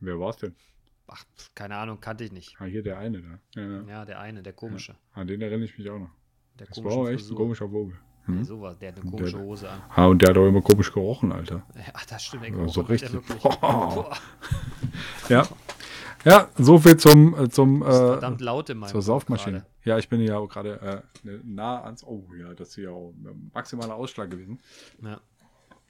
Wer 0.00 0.18
war's 0.18 0.36
denn? 0.36 0.54
Ach, 1.06 1.24
keine 1.54 1.76
Ahnung, 1.76 2.00
kannte 2.00 2.24
ich 2.24 2.32
nicht. 2.32 2.56
Ah, 2.58 2.64
hier 2.64 2.82
der 2.82 2.98
eine 2.98 3.20
da. 3.22 3.38
Ja, 3.60 3.68
ja. 3.68 3.82
Ja, 3.88 4.04
der 4.04 4.20
eine, 4.20 4.42
der 4.42 4.52
komische. 4.54 4.94
An 5.12 5.26
den 5.26 5.40
erinnere 5.42 5.64
ich 5.66 5.78
mich 5.78 5.88
auch 5.90 5.98
noch. 5.98 6.10
Der 6.58 6.66
Das 6.66 6.76
komische 6.76 6.96
war 6.96 7.02
auch 7.04 7.08
echt 7.08 7.30
ein 7.30 7.34
komischer 7.34 7.68
Vogel. 7.68 7.96
Nee, 8.26 8.36
Hm? 8.38 8.44
sowas, 8.44 8.78
der 8.78 8.88
hat 8.88 8.96
eine 9.00 9.10
Der- 9.10 9.18
komische 9.18 9.38
Hose 9.38 9.68
an. 9.70 9.82
Ah, 9.94 10.06
und 10.06 10.22
der 10.22 10.30
hat 10.30 10.38
auch 10.38 10.48
immer 10.48 10.62
komisch 10.62 10.90
gerochen, 10.92 11.30
Alter. 11.30 11.62
Ach, 11.92 12.06
das 12.06 12.24
stimmt. 12.24 12.44
ey, 12.44 12.56
Ja, 12.56 12.68
so 12.68 12.82
der 12.82 12.90
richtig. 12.90 13.10
Ja. 15.28 15.46
Ja, 16.24 16.48
so 16.56 16.78
viel 16.78 16.96
zum, 16.96 17.38
äh, 17.38 17.48
zum 17.50 17.82
äh, 17.82 17.84
verdammt 17.84 18.40
laut 18.40 18.70
in 18.70 18.78
meinem 18.78 18.88
zur 18.90 19.02
Saufmaschine. 19.02 19.66
Ja, 19.84 19.98
ich 19.98 20.08
bin 20.08 20.22
ja 20.22 20.38
auch 20.38 20.48
gerade 20.48 21.02
äh, 21.24 21.28
nah 21.44 21.82
ans. 21.84 22.02
Oh 22.02 22.24
ja, 22.38 22.54
das 22.54 22.70
ist 22.70 22.76
ja 22.76 22.90
auch 22.90 23.10
ein 23.12 23.50
maximaler 23.52 23.94
Ausschlag 23.94 24.30
gewesen. 24.30 24.58
Ja. 25.02 25.20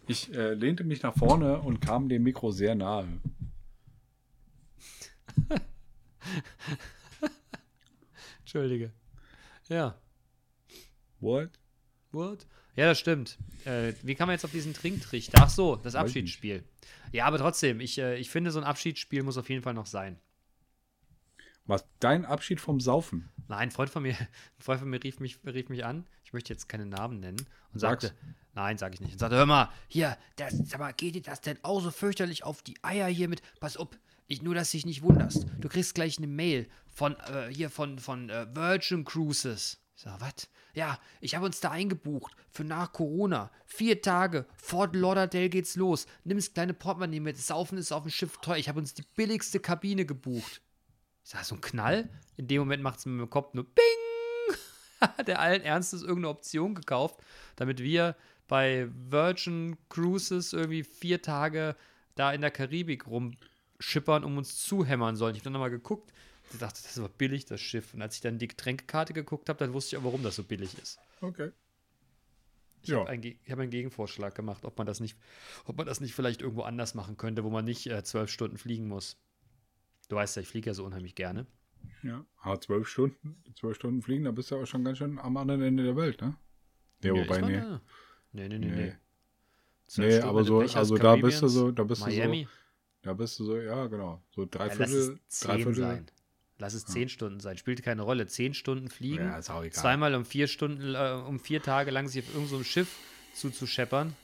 Ich 0.08 0.34
äh, 0.34 0.54
lehnte 0.54 0.82
mich 0.82 1.02
nach 1.04 1.14
vorne 1.16 1.60
und 1.60 1.80
kam 1.80 2.08
dem 2.08 2.24
Mikro 2.24 2.50
sehr 2.50 2.74
nahe. 2.74 3.06
Entschuldige. 8.40 8.92
Ja. 9.68 9.98
What? 11.20 11.50
What? 12.12 12.46
Ja, 12.76 12.86
das 12.86 12.98
stimmt. 12.98 13.38
Äh, 13.64 13.92
wie 14.02 14.14
kann 14.14 14.26
man 14.26 14.34
jetzt 14.34 14.44
auf 14.44 14.50
diesen 14.50 14.74
Trinktrichter? 14.74 15.38
Ach 15.42 15.48
so, 15.48 15.76
das 15.76 15.94
Abschiedsspiel. 15.94 16.64
Ja, 17.12 17.26
aber 17.26 17.38
trotzdem, 17.38 17.80
ich, 17.80 17.98
äh, 17.98 18.16
ich 18.16 18.30
finde, 18.30 18.50
so 18.50 18.58
ein 18.58 18.64
Abschiedsspiel 18.64 19.22
muss 19.22 19.38
auf 19.38 19.48
jeden 19.48 19.62
Fall 19.62 19.74
noch 19.74 19.86
sein. 19.86 20.18
Was? 21.66 21.86
Dein 21.98 22.24
Abschied 22.24 22.60
vom 22.60 22.80
Saufen? 22.80 23.30
Nein, 23.48 23.58
ein 23.60 23.70
Freund 23.70 23.90
von 23.90 24.02
mir, 24.02 24.14
ein 24.18 24.28
Freund 24.62 24.80
von 24.80 24.90
mir 24.90 25.02
rief 25.02 25.20
mich, 25.20 25.38
rief 25.46 25.68
mich 25.68 25.84
an. 25.84 26.06
Ich 26.24 26.32
möchte 26.32 26.52
jetzt 26.52 26.68
keine 26.68 26.86
Namen 26.86 27.20
nennen 27.20 27.40
und 27.72 27.80
Sag's. 27.80 28.04
sagte, 28.04 28.18
nein, 28.54 28.76
sage 28.76 28.94
ich 28.94 29.00
nicht. 29.00 29.12
Und 29.12 29.18
sagte, 29.18 29.36
hör 29.36 29.46
mal, 29.46 29.70
hier, 29.88 30.18
das, 30.36 30.54
sag 30.64 30.80
mal, 30.80 30.92
geht 30.92 31.14
dir 31.14 31.22
das 31.22 31.40
denn 31.40 31.58
auch 31.62 31.80
so 31.80 31.90
fürchterlich 31.90 32.44
auf 32.44 32.62
die 32.62 32.76
Eier 32.82 33.06
hier 33.06 33.28
mit? 33.28 33.40
Pass 33.60 33.76
auf, 33.76 33.88
ich, 34.26 34.42
nur, 34.42 34.54
dass 34.54 34.70
du 34.70 34.78
dich 34.78 34.86
nicht 34.86 35.02
wunderst. 35.02 35.46
Du 35.60 35.68
kriegst 35.68 35.94
gleich 35.94 36.18
eine 36.18 36.26
Mail 36.26 36.68
von, 36.86 37.16
äh, 37.16 37.48
hier, 37.52 37.70
von, 37.70 37.98
von 37.98 38.30
äh, 38.30 38.46
Virgin 38.54 39.04
Cruises. 39.04 39.80
Ich 39.96 40.02
sag, 40.02 40.20
was? 40.20 40.48
Ja, 40.74 40.98
ich 41.20 41.34
habe 41.36 41.46
uns 41.46 41.60
da 41.60 41.70
eingebucht 41.70 42.34
für 42.50 42.64
nach 42.64 42.92
Corona. 42.92 43.50
Vier 43.64 44.02
Tage, 44.02 44.46
Fort 44.56 44.96
Lauderdale 44.96 45.48
geht's 45.48 45.76
los. 45.76 46.06
Nimm 46.24 46.38
das 46.38 46.52
kleine 46.52 46.74
Portemonnaie 46.74 47.20
mit. 47.20 47.38
Saufen 47.38 47.78
ist 47.78 47.92
auf 47.92 48.02
dem 48.02 48.10
Schiff 48.10 48.38
teuer. 48.38 48.56
Ich 48.56 48.68
habe 48.68 48.80
uns 48.80 48.94
die 48.94 49.04
billigste 49.14 49.60
Kabine 49.60 50.04
gebucht. 50.04 50.62
Ich 51.22 51.30
sag, 51.30 51.44
so 51.44 51.54
ein 51.54 51.60
Knall? 51.60 52.08
In 52.36 52.48
dem 52.48 52.60
Moment 52.60 52.82
macht 52.82 52.98
es 52.98 53.06
mit 53.06 53.20
dem 53.20 53.30
Kopf 53.30 53.54
nur 53.54 53.64
Bing. 53.64 54.58
der 55.26 55.40
allen 55.40 55.62
Ernstes 55.62 56.02
irgendeine 56.02 56.30
Option 56.30 56.74
gekauft, 56.74 57.20
damit 57.56 57.80
wir 57.80 58.16
bei 58.48 58.88
Virgin 59.08 59.76
Cruises 59.88 60.52
irgendwie 60.52 60.82
vier 60.82 61.22
Tage 61.22 61.76
da 62.14 62.32
in 62.32 62.40
der 62.40 62.50
Karibik 62.50 63.06
rumschippern, 63.84 64.24
um 64.24 64.38
uns 64.38 64.56
zuhämmern 64.62 65.16
sollen. 65.16 65.34
Ich 65.34 65.40
habe 65.40 65.44
dann 65.44 65.52
nochmal 65.54 65.70
geguckt. 65.70 66.12
Ich 66.52 66.58
dachte, 66.58 66.80
das 66.82 66.92
ist 66.92 66.98
aber 66.98 67.08
billig, 67.08 67.46
das 67.46 67.60
Schiff. 67.60 67.94
Und 67.94 68.02
als 68.02 68.16
ich 68.16 68.20
dann 68.20 68.38
die 68.38 68.48
Getränkekarte 68.48 69.12
geguckt 69.12 69.48
habe, 69.48 69.58
dann 69.58 69.72
wusste 69.72 69.96
ich 69.96 70.00
auch, 70.00 70.04
warum 70.04 70.22
das 70.22 70.36
so 70.36 70.44
billig 70.44 70.76
ist. 70.80 70.98
Okay. 71.20 71.50
Ich 72.82 72.92
habe 72.92 73.08
einen, 73.08 73.22
hab 73.48 73.58
einen 73.58 73.70
Gegenvorschlag 73.70 74.34
gemacht, 74.34 74.64
ob 74.66 74.76
man 74.76 74.86
das 74.86 75.00
nicht, 75.00 75.16
ob 75.64 75.78
man 75.78 75.86
das 75.86 76.00
nicht 76.00 76.14
vielleicht 76.14 76.42
irgendwo 76.42 76.62
anders 76.62 76.94
machen 76.94 77.16
könnte, 77.16 77.42
wo 77.42 77.48
man 77.50 77.64
nicht 77.64 77.86
äh, 77.86 78.02
zwölf 78.04 78.30
Stunden 78.30 78.58
fliegen 78.58 78.88
muss. 78.88 79.16
Du 80.08 80.16
weißt 80.16 80.36
ja, 80.36 80.42
ich 80.42 80.48
fliege 80.48 80.68
ja 80.68 80.74
so 80.74 80.84
unheimlich 80.84 81.14
gerne. 81.14 81.46
Ja. 82.02 82.26
Aber 82.42 82.60
zwölf 82.60 82.86
Stunden, 82.86 83.42
zwölf 83.58 83.76
Stunden 83.76 84.02
fliegen, 84.02 84.24
da 84.24 84.32
bist 84.32 84.50
du 84.50 84.56
aber 84.56 84.66
schon 84.66 84.84
ganz 84.84 84.98
schön 84.98 85.18
am 85.18 85.36
anderen 85.38 85.62
Ende 85.62 85.82
der 85.82 85.96
Welt, 85.96 86.20
ne? 86.20 86.36
Ja, 87.02 87.12
wobei, 87.14 87.40
nee. 87.40 87.62
Nee, 88.32 88.48
nee, 88.48 88.58
nee, 88.58 88.66
Nee. 88.66 88.76
nee. 88.76 88.92
Nee, 89.96 90.18
aber 90.20 90.44
so, 90.44 90.60
also 90.60 90.96
da 90.96 91.16
bist 91.16 91.42
du 91.42 91.48
so, 91.48 91.70
da 91.70 91.84
bist 91.84 92.02
Miami. 92.02 92.44
du 92.44 92.48
so, 92.48 92.63
da 93.04 93.12
bist 93.14 93.38
du 93.38 93.44
so, 93.44 93.56
ja, 93.58 93.86
genau. 93.86 94.20
So 94.34 94.46
drei 94.50 94.66
Ja, 94.68 94.74
lass 94.78 94.90
Viertel, 94.90 95.20
es 95.28 95.40
drei 95.40 95.54
zehn 95.56 95.64
Viertel. 95.64 95.74
sein. 95.82 96.06
Lass 96.58 96.74
es 96.74 96.86
zehn 96.86 97.08
Stunden 97.08 97.40
sein. 97.40 97.58
Spielt 97.58 97.82
keine 97.82 98.02
Rolle. 98.02 98.26
Zehn 98.26 98.54
Stunden 98.54 98.88
fliegen, 98.88 99.24
Ja, 99.24 99.38
ist 99.38 99.50
auch 99.50 99.62
egal. 99.62 99.72
zweimal 99.72 100.14
um 100.14 100.24
vier 100.24 100.46
Stunden, 100.46 100.94
äh, 100.94 101.12
um 101.26 101.40
vier 101.40 101.62
Tage 101.62 101.90
lang 101.90 102.08
sich 102.08 102.24
auf 102.24 102.34
irgendeinem 102.34 102.64
Schiff 102.64 102.96
zuzuscheppern. 103.34 104.14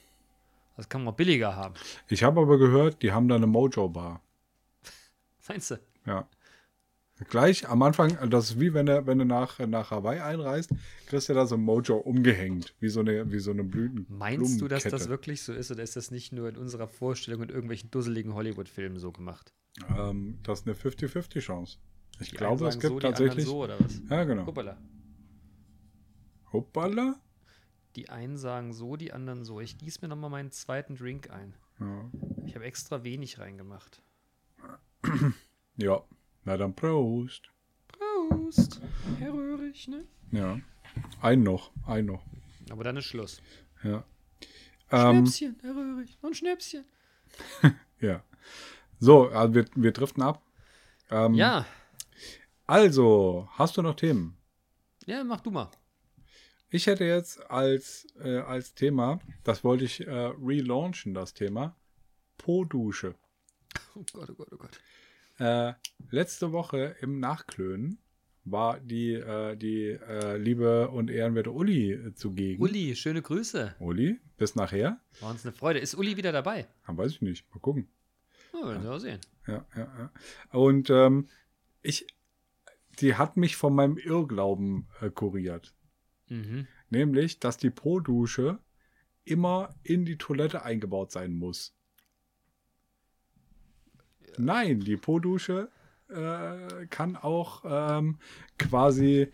Das 0.77 0.89
kann 0.89 1.05
man 1.05 1.15
billiger 1.17 1.57
haben. 1.57 1.75
Ich 2.09 2.23
habe 2.23 2.41
aber 2.41 2.57
gehört, 2.57 3.03
die 3.03 3.13
haben 3.13 3.29
da 3.29 3.35
eine 3.35 3.47
Mojo-Bar. 3.49 4.23
Meinst 5.49 5.73
du? 5.73 5.81
Ja. 6.07 6.29
Gleich 7.29 7.69
am 7.69 7.83
Anfang, 7.83 8.17
das 8.31 8.51
ist 8.51 8.61
wie 8.61 8.73
wenn 8.73 8.87
du, 8.87 9.07
wenn 9.07 9.19
du 9.19 9.25
nach, 9.25 9.59
nach 9.61 9.91
Hawaii 9.91 10.21
einreist, 10.21 10.71
kriegst 11.07 11.29
du 11.29 11.35
da 11.35 11.47
so 11.47 11.57
ein 11.57 11.61
Mojo 11.63 11.97
umgehängt, 11.97 12.75
wie 12.81 12.89
so 12.89 13.01
eine, 13.01 13.31
wie 13.31 13.39
so 13.41 13.51
eine 13.51 13.63
Blüten. 13.65 14.07
Meinst 14.09 14.61
du, 14.61 14.69
dass 14.69 14.85
das 14.85 15.09
wirklich 15.09 15.43
so 15.43 15.53
ist 15.53 15.71
oder 15.71 15.83
ist 15.83 15.97
das 15.97 16.11
nicht 16.11 16.33
nur 16.33 16.49
in 16.49 16.57
unserer 16.57 16.89
Vorstellung 16.89 17.43
in 17.43 17.49
irgendwelchen 17.51 17.91
dusseligen 17.91 18.35
Hollywood-Filmen 18.35 18.99
so 18.99 19.13
gemacht? 19.13 19.53
Ähm, 19.97 20.39
das 20.43 20.61
ist 20.61 20.67
eine 20.67 20.77
50-50-Chance. 20.77 21.79
Ich 22.21 22.31
Die 22.31 22.37
glaube, 22.37 22.67
es 22.69 22.79
gibt 22.79 22.93
so, 22.93 23.01
tatsächlich. 23.01 23.45
so 23.45 23.65
oder 23.65 23.79
was? 23.81 24.01
Ja, 24.09 24.25
genau. 24.25 24.47
Hoppala. 24.47 24.77
Hoppala. 26.53 27.21
Die 27.97 28.09
einen 28.09 28.37
sagen 28.37 28.73
so, 28.73 28.97
die 28.97 29.13
anderen 29.13 29.45
so. 29.45 29.61
Ich 29.61 29.79
gieße 29.79 29.99
mir 30.03 30.09
nochmal 30.09 30.31
meinen 30.31 30.51
zweiten 30.51 30.97
Drink 30.97 31.31
ein. 31.31 31.55
Ja. 31.81 32.11
Ich 32.47 32.55
habe 32.55 32.65
extra 32.65 33.05
wenig 33.05 33.39
reingemacht. 33.39 34.03
ja. 35.77 36.03
Na 36.51 36.57
dann 36.57 36.75
Prost. 36.75 37.49
Prost, 37.87 38.81
Herr 39.21 39.33
Röhrig, 39.33 39.87
ne? 39.87 40.05
Ja. 40.33 40.59
Ein 41.23 41.45
noch, 41.45 41.71
ein 41.87 42.07
noch. 42.07 42.25
Aber 42.71 42.83
dann 42.83 42.97
ist 42.97 43.05
Schluss. 43.05 43.41
Ja. 43.85 44.03
Ähm, 44.91 45.27
Schnäpschen, 45.27 45.57
Herr 45.63 45.77
Röhrig, 45.77 46.19
noch 46.21 46.31
ein 46.31 46.35
Schnäpschen. 46.35 46.85
ja. 48.01 48.25
So, 48.99 49.29
also 49.29 49.55
wir, 49.55 49.65
wir 49.77 49.93
driften 49.93 50.25
ab. 50.25 50.43
Ähm, 51.09 51.35
Ja, 51.35 51.67
Also, 52.67 53.49
hast 53.53 53.77
du 53.77 53.83
noch 53.83 53.95
Themen? 53.95 54.37
ja, 55.07 55.23
mach 55.23 55.43
du 55.43 55.53
mal. 55.53 55.71
Ich 56.69 56.89
hätte 56.89 57.05
jetzt 57.05 57.49
als, 57.49 58.09
äh, 58.25 58.39
als 58.39 58.75
Thema, 58.75 59.21
das 59.45 59.63
wollte 59.63 59.85
ich 59.85 60.05
äh, 60.05 60.11
relaunchen, 60.11 61.15
das 61.15 61.33
Thema, 61.33 61.77
Po-Dusche. 62.39 63.15
Oh 63.95 64.05
Gott, 64.13 64.31
oh 64.31 64.35
Gott, 64.35 64.49
oh 64.51 64.57
Gott. 64.57 64.81
Äh, 65.41 65.73
letzte 66.11 66.53
Woche 66.53 66.97
im 67.01 67.19
Nachklönen 67.19 67.99
war 68.45 68.79
die, 68.79 69.15
äh, 69.15 69.57
die 69.57 69.87
äh, 69.87 70.37
liebe 70.37 70.91
und 70.91 71.11
ehrenwerte 71.11 71.51
Uli 71.51 71.93
äh, 71.93 72.15
zugegen. 72.15 72.63
Uli, 72.63 72.95
schöne 72.95 73.23
Grüße. 73.23 73.75
Uli, 73.81 74.21
bis 74.37 74.55
nachher? 74.55 75.01
War 75.21 75.31
uns 75.31 75.45
eine 75.47 75.55
Freude. 75.55 75.79
Ist 75.79 75.95
Uli 75.95 76.19
wieder 76.19 76.33
dabei? 76.33 76.67
Ah, 76.85 76.95
weiß 76.95 77.13
ich 77.13 77.23
nicht. 77.23 77.51
Mal 77.55 77.61
gucken. 77.61 77.89
Oh, 78.53 78.67
werden 78.67 78.83
wir 78.83 78.93
auch 78.93 78.99
sehen. 78.99 79.21
Ja, 79.47 79.65
ja, 79.75 79.83
ja. 79.99 80.13
Und 80.59 80.91
ähm, 80.91 81.29
ich, 81.81 82.07
die 82.99 83.15
hat 83.15 83.39
mich 83.39 83.57
von 83.57 83.75
meinem 83.75 83.97
Irrglauben 83.97 84.89
äh, 85.01 85.09
kuriert. 85.09 85.75
Mhm. 86.29 86.67
Nämlich, 86.91 87.41
dass 87.41 87.57
die 87.57 87.71
Po-Dusche 87.71 88.59
immer 89.25 89.75
in 89.85 90.05
die 90.05 90.19
Toilette 90.19 90.65
eingebaut 90.65 91.13
sein 91.13 91.33
muss. 91.33 91.75
Nein, 94.39 94.81
die 94.81 94.97
Po-Dusche 94.97 95.69
äh, 96.09 96.87
kann 96.87 97.17
auch 97.17 97.63
ähm, 97.65 98.19
quasi 98.59 99.31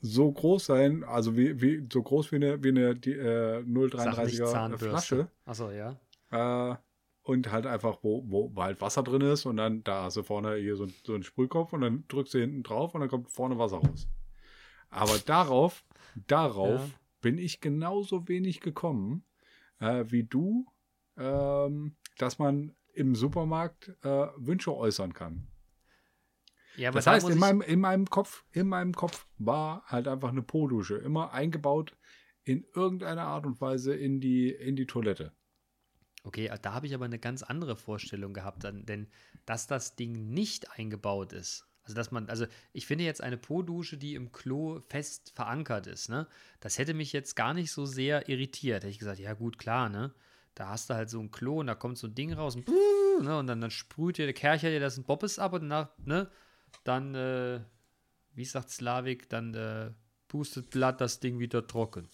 so 0.00 0.30
groß 0.32 0.66
sein, 0.66 1.04
also 1.04 1.36
wie, 1.36 1.60
wie 1.60 1.86
so 1.92 2.02
groß 2.02 2.32
wie 2.32 2.36
eine, 2.36 2.62
wie 2.62 2.68
eine 2.68 2.96
die, 2.96 3.12
äh, 3.12 3.60
Sag 3.60 3.66
nicht 3.66 4.40
0,33er 4.40 4.44
Zahnbürste. 4.46 4.88
Flasche. 4.88 5.28
Achso, 5.44 5.70
ja. 5.70 5.96
Äh, 6.30 6.76
und 7.22 7.52
halt 7.52 7.66
einfach, 7.66 7.98
wo, 8.02 8.24
wo, 8.26 8.50
wo 8.54 8.62
halt 8.62 8.80
Wasser 8.80 9.02
drin 9.02 9.20
ist 9.20 9.44
und 9.46 9.58
dann 9.58 9.84
da 9.84 10.04
hast 10.04 10.16
du 10.16 10.22
vorne 10.22 10.56
hier 10.56 10.76
so, 10.76 10.86
so 11.04 11.14
einen 11.14 11.22
Sprühkopf 11.22 11.72
und 11.72 11.82
dann 11.82 12.04
drückst 12.08 12.34
du 12.34 12.38
hinten 12.38 12.62
drauf 12.62 12.94
und 12.94 13.00
dann 13.00 13.10
kommt 13.10 13.30
vorne 13.30 13.58
Wasser 13.58 13.76
raus. 13.76 14.08
Aber 14.88 15.18
darauf, 15.18 15.84
darauf 16.26 16.80
Ja. 16.80 16.90
bin 17.20 17.38
ich 17.38 17.60
genauso 17.60 18.26
wenig 18.26 18.60
gekommen 18.60 19.24
äh, 19.80 20.04
wie 20.08 20.24
du, 20.24 20.66
ähm, 21.18 21.94
dass 22.18 22.38
man 22.38 22.74
im 22.94 23.14
Supermarkt 23.14 23.88
äh, 24.02 24.26
Wünsche 24.36 24.74
äußern 24.74 25.12
kann. 25.12 25.46
Ja, 26.76 26.90
Das 26.90 27.04
da 27.04 27.12
heißt, 27.12 27.28
in 27.28 27.38
meinem, 27.38 27.60
in 27.60 27.80
meinem 27.80 28.08
Kopf, 28.08 28.44
in 28.52 28.68
meinem 28.68 28.94
Kopf 28.94 29.26
war 29.38 29.82
halt 29.86 30.08
einfach 30.08 30.30
eine 30.30 30.42
Po-Dusche, 30.42 30.96
immer 30.96 31.32
eingebaut 31.32 31.96
in 32.44 32.64
irgendeiner 32.74 33.24
Art 33.24 33.46
und 33.46 33.60
Weise 33.60 33.94
in 33.94 34.20
die, 34.20 34.50
in 34.50 34.76
die 34.76 34.86
Toilette. 34.86 35.32
Okay, 36.22 36.50
da 36.62 36.74
habe 36.74 36.86
ich 36.86 36.94
aber 36.94 37.06
eine 37.06 37.18
ganz 37.18 37.42
andere 37.42 37.76
Vorstellung 37.76 38.34
gehabt, 38.34 38.64
denn 38.64 39.08
dass 39.46 39.66
das 39.66 39.96
Ding 39.96 40.32
nicht 40.32 40.70
eingebaut 40.78 41.32
ist. 41.32 41.66
Also, 41.82 41.94
dass 41.94 42.10
man, 42.10 42.28
also 42.28 42.46
ich 42.72 42.86
finde 42.86 43.04
jetzt 43.04 43.22
eine 43.22 43.38
Po-Dusche, 43.38 43.96
die 43.96 44.14
im 44.14 44.32
Klo 44.32 44.80
fest 44.88 45.32
verankert 45.34 45.86
ist, 45.86 46.08
ne? 46.08 46.28
Das 46.60 46.78
hätte 46.78 46.92
mich 46.92 47.12
jetzt 47.12 47.36
gar 47.36 47.54
nicht 47.54 47.72
so 47.72 47.86
sehr 47.86 48.28
irritiert. 48.28 48.82
Hätte 48.82 48.90
ich 48.90 48.98
gesagt, 48.98 49.18
ja, 49.18 49.32
gut, 49.32 49.58
klar, 49.58 49.88
ne? 49.88 50.14
Da 50.60 50.68
hast 50.68 50.90
du 50.90 50.94
halt 50.94 51.08
so 51.08 51.18
ein 51.18 51.30
Klo 51.30 51.60
und 51.60 51.68
da 51.68 51.74
kommt 51.74 51.96
so 51.96 52.06
ein 52.06 52.14
Ding 52.14 52.34
raus 52.34 52.54
und, 52.54 52.68
ne? 52.68 53.38
und 53.38 53.46
dann, 53.46 53.62
dann 53.62 53.70
sprüht 53.70 54.18
dir 54.18 54.26
der 54.26 54.34
Kercher 54.34 54.68
dir 54.68 54.78
das 54.78 54.98
ein 54.98 55.04
Bobbes 55.04 55.38
ab 55.38 55.54
und 55.54 55.66
nach, 55.66 55.88
ne? 56.04 56.28
Dann, 56.84 57.14
äh, 57.14 57.60
wie 58.34 58.44
sagt 58.44 58.68
Slavik, 58.68 59.30
dann 59.30 59.54
äh, 59.54 59.90
pustet 60.28 60.68
Blatt 60.68 61.00
das 61.00 61.18
Ding 61.18 61.38
wieder 61.38 61.66
trocken. 61.66 62.10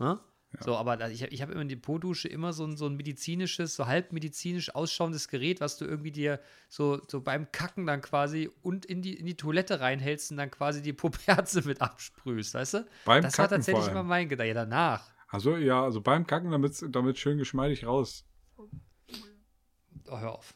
Ne? 0.00 0.18
So, 0.58 0.74
aber 0.74 1.08
ich, 1.12 1.22
ich 1.22 1.42
habe 1.42 1.52
immer 1.52 1.62
in 1.62 1.68
die 1.68 1.76
Po-Dusche 1.76 2.26
immer 2.26 2.52
so 2.52 2.64
ein, 2.64 2.76
so 2.76 2.86
ein 2.86 2.96
medizinisches, 2.96 3.76
so 3.76 3.86
halb 3.86 4.12
medizinisch 4.12 4.74
ausschauendes 4.74 5.28
Gerät, 5.28 5.60
was 5.60 5.78
du 5.78 5.84
irgendwie 5.84 6.10
dir 6.10 6.40
so, 6.68 7.00
so 7.06 7.20
beim 7.20 7.52
Kacken 7.52 7.86
dann 7.86 8.00
quasi 8.00 8.50
und 8.62 8.84
in 8.84 9.00
die, 9.00 9.14
in 9.14 9.26
die 9.26 9.36
Toilette 9.36 9.78
reinhältst 9.78 10.32
und 10.32 10.38
dann 10.38 10.50
quasi 10.50 10.82
die 10.82 10.92
Poperze 10.92 11.62
mit 11.68 11.80
absprühst, 11.80 12.54
weißt 12.54 12.74
du? 12.74 12.86
Beim 13.04 13.22
das 13.22 13.38
war 13.38 13.44
Kacken 13.44 13.58
tatsächlich 13.58 13.84
vor 13.84 13.92
immer 13.92 14.02
mein 14.02 14.28
Gedanke. 14.28 14.48
Ja, 14.48 14.54
danach. 14.54 15.15
Also 15.28 15.56
ja, 15.56 15.82
also 15.82 16.00
beim 16.00 16.26
Kacken, 16.26 16.50
damit 16.50 16.84
damit 16.90 17.18
schön 17.18 17.38
geschmeidig 17.38 17.86
raus. 17.86 18.24
Oh, 18.56 20.18
hör 20.18 20.32
auf. 20.32 20.54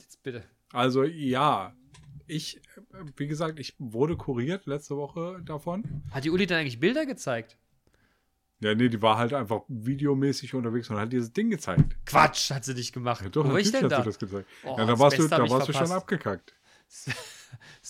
Jetzt 0.00 0.22
bitte. 0.22 0.44
Also 0.72 1.02
ja, 1.02 1.74
ich, 2.26 2.60
wie 3.16 3.26
gesagt, 3.26 3.58
ich 3.58 3.74
wurde 3.78 4.16
kuriert 4.16 4.66
letzte 4.66 4.96
Woche 4.96 5.40
davon. 5.44 6.02
Hat 6.10 6.24
die 6.24 6.30
Uli 6.30 6.46
dann 6.46 6.58
eigentlich 6.58 6.78
Bilder 6.78 7.06
gezeigt? 7.06 7.56
Ja, 8.60 8.74
nee, 8.74 8.88
die 8.88 9.00
war 9.00 9.18
halt 9.18 9.32
einfach 9.32 9.62
videomäßig 9.68 10.54
unterwegs 10.54 10.90
und 10.90 10.96
hat 10.96 11.12
dieses 11.12 11.32
Ding 11.32 11.48
gezeigt. 11.48 11.96
Quatsch, 12.06 12.50
hat 12.50 12.64
sie 12.64 12.74
nicht 12.74 12.92
gemacht. 12.92 13.22
Ja, 13.22 13.28
doch, 13.28 13.44
Wo 13.44 13.52
war 13.52 13.58
ich 13.60 13.70
denn 13.70 13.84
hat 13.84 13.92
da? 13.92 13.98
sie 13.98 14.04
das 14.04 14.18
gezeigt. 14.18 14.48
Oh, 14.64 14.76
ja, 14.76 14.84
da 14.84 14.98
warst, 14.98 15.16
du, 15.16 15.22
Beste 15.28 15.36
da 15.36 15.50
warst 15.50 15.68
du 15.68 15.72
schon 15.72 15.92
abgekackt. 15.92 16.54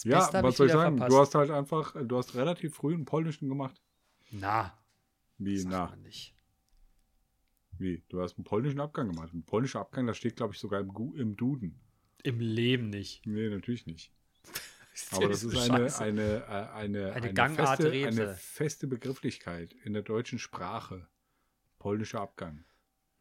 Ja, 0.04 0.30
was 0.42 0.56
soll 0.56 0.68
ich 0.68 0.72
sagen? 0.72 0.98
verpasst. 0.98 1.12
Du 1.12 1.20
hast 1.20 1.34
halt 1.34 1.50
einfach, 1.50 1.96
du 2.00 2.16
hast 2.16 2.36
relativ 2.36 2.76
früh 2.76 2.94
einen 2.94 3.04
polnischen 3.04 3.48
gemacht. 3.48 3.82
Na, 4.30 4.77
Wie, 5.38 5.64
na, 5.64 5.86
man 5.86 6.02
nicht. 6.02 6.34
wie? 7.78 8.02
Du 8.08 8.20
hast 8.20 8.36
einen 8.36 8.44
polnischen 8.44 8.80
Abgang 8.80 9.08
gemacht. 9.08 9.32
Ein 9.32 9.44
polnischer 9.44 9.80
Abgang, 9.80 10.06
das 10.06 10.16
steht, 10.16 10.36
glaube 10.36 10.54
ich, 10.54 10.60
sogar 10.60 10.80
im, 10.80 10.90
im 11.16 11.36
Duden. 11.36 11.80
Im 12.24 12.40
Leben 12.40 12.90
nicht. 12.90 13.24
Nee, 13.26 13.48
natürlich 13.48 13.86
nicht. 13.86 14.12
Aber 15.12 15.28
das 15.28 15.44
ist 15.44 15.56
eine, 15.56 15.96
eine, 15.98 16.44
äh, 16.48 16.74
eine, 16.74 17.12
Eine 17.12 17.32
Gangart 17.32 17.76
feste, 17.76 17.92
Rebse. 17.92 18.22
eine 18.22 18.34
feste 18.34 18.86
Begrifflichkeit 18.88 19.72
in 19.84 19.92
der 19.92 20.02
deutschen 20.02 20.40
Sprache. 20.40 21.08
Polnischer 21.78 22.20
Abgang. 22.20 22.64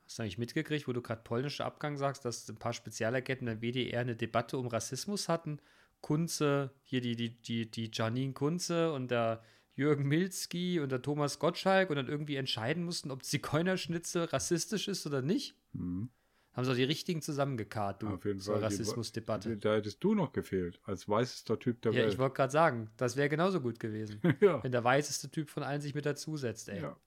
Hast 0.05 0.18
du 0.18 0.24
eigentlich 0.24 0.39
mitgekriegt, 0.39 0.88
wo 0.88 0.93
du 0.93 1.01
gerade 1.01 1.22
polnischer 1.22 1.65
Abgang 1.65 1.97
sagst, 1.97 2.26
dass 2.26 2.49
ein 2.49 2.57
paar 2.57 2.74
Spezialagenten 2.74 3.45
der 3.45 3.61
WDR 3.61 4.01
eine 4.01 4.15
Debatte 4.15 4.57
um 4.57 4.65
Rassismus 4.68 5.30
hatten? 5.30 5.61
Kunze, 6.01 6.72
hier 6.84 7.01
die, 7.01 7.15
die, 7.15 7.41
die, 7.41 7.70
die 7.70 7.91
Janine 7.93 8.34
Kunze 8.34 8.91
und 8.93 9.11
der 9.11 9.43
Jürgen 9.78 10.07
Milzki 10.07 10.80
und 10.80 10.91
der 10.91 11.01
Thomas 11.03 11.38
Gottschalk 11.39 11.89
und 11.91 11.95
dann 11.97 12.07
irgendwie 12.07 12.36
entscheiden 12.36 12.84
mussten, 12.84 13.11
ob 13.11 13.23
Zigeunerschnitzel 13.23 14.25
rassistisch 14.25 14.88
ist 14.88 15.05
oder 15.05 15.21
nicht? 15.21 15.55
Mhm. 15.73 16.09
Haben 16.53 16.65
sie 16.65 16.71
auch 16.71 16.75
die 16.75 16.84
richtigen 16.84 17.21
zusammengekarrt, 17.21 18.01
du, 18.01 18.07
Auf 18.07 18.25
jeden 18.25 18.39
zur 18.39 18.59
Rassismusdebatte. 18.59 19.57
Da 19.57 19.75
hättest 19.75 20.03
du 20.03 20.15
noch 20.15 20.34
gefehlt, 20.34 20.82
als 20.84 21.07
weißester 21.07 21.59
Typ 21.59 21.84
der 21.84 21.91
Ja, 21.91 22.01
Welt. 22.01 22.13
ich 22.13 22.17
wollte 22.19 22.34
gerade 22.36 22.51
sagen, 22.51 22.89
das 22.97 23.15
wäre 23.15 23.30
genauso 23.30 23.61
gut 23.61 23.80
gewesen. 23.80 24.19
ja. 24.41 24.63
Wenn 24.63 24.71
der 24.71 24.84
weißeste 24.84 25.30
Typ 25.30 25.51
von 25.51 25.61
allen 25.61 25.82
sich 25.82 25.93
mit 25.93 26.07
dazusetzt, 26.07 26.69
ey. 26.69 26.82
ja. 26.82 26.97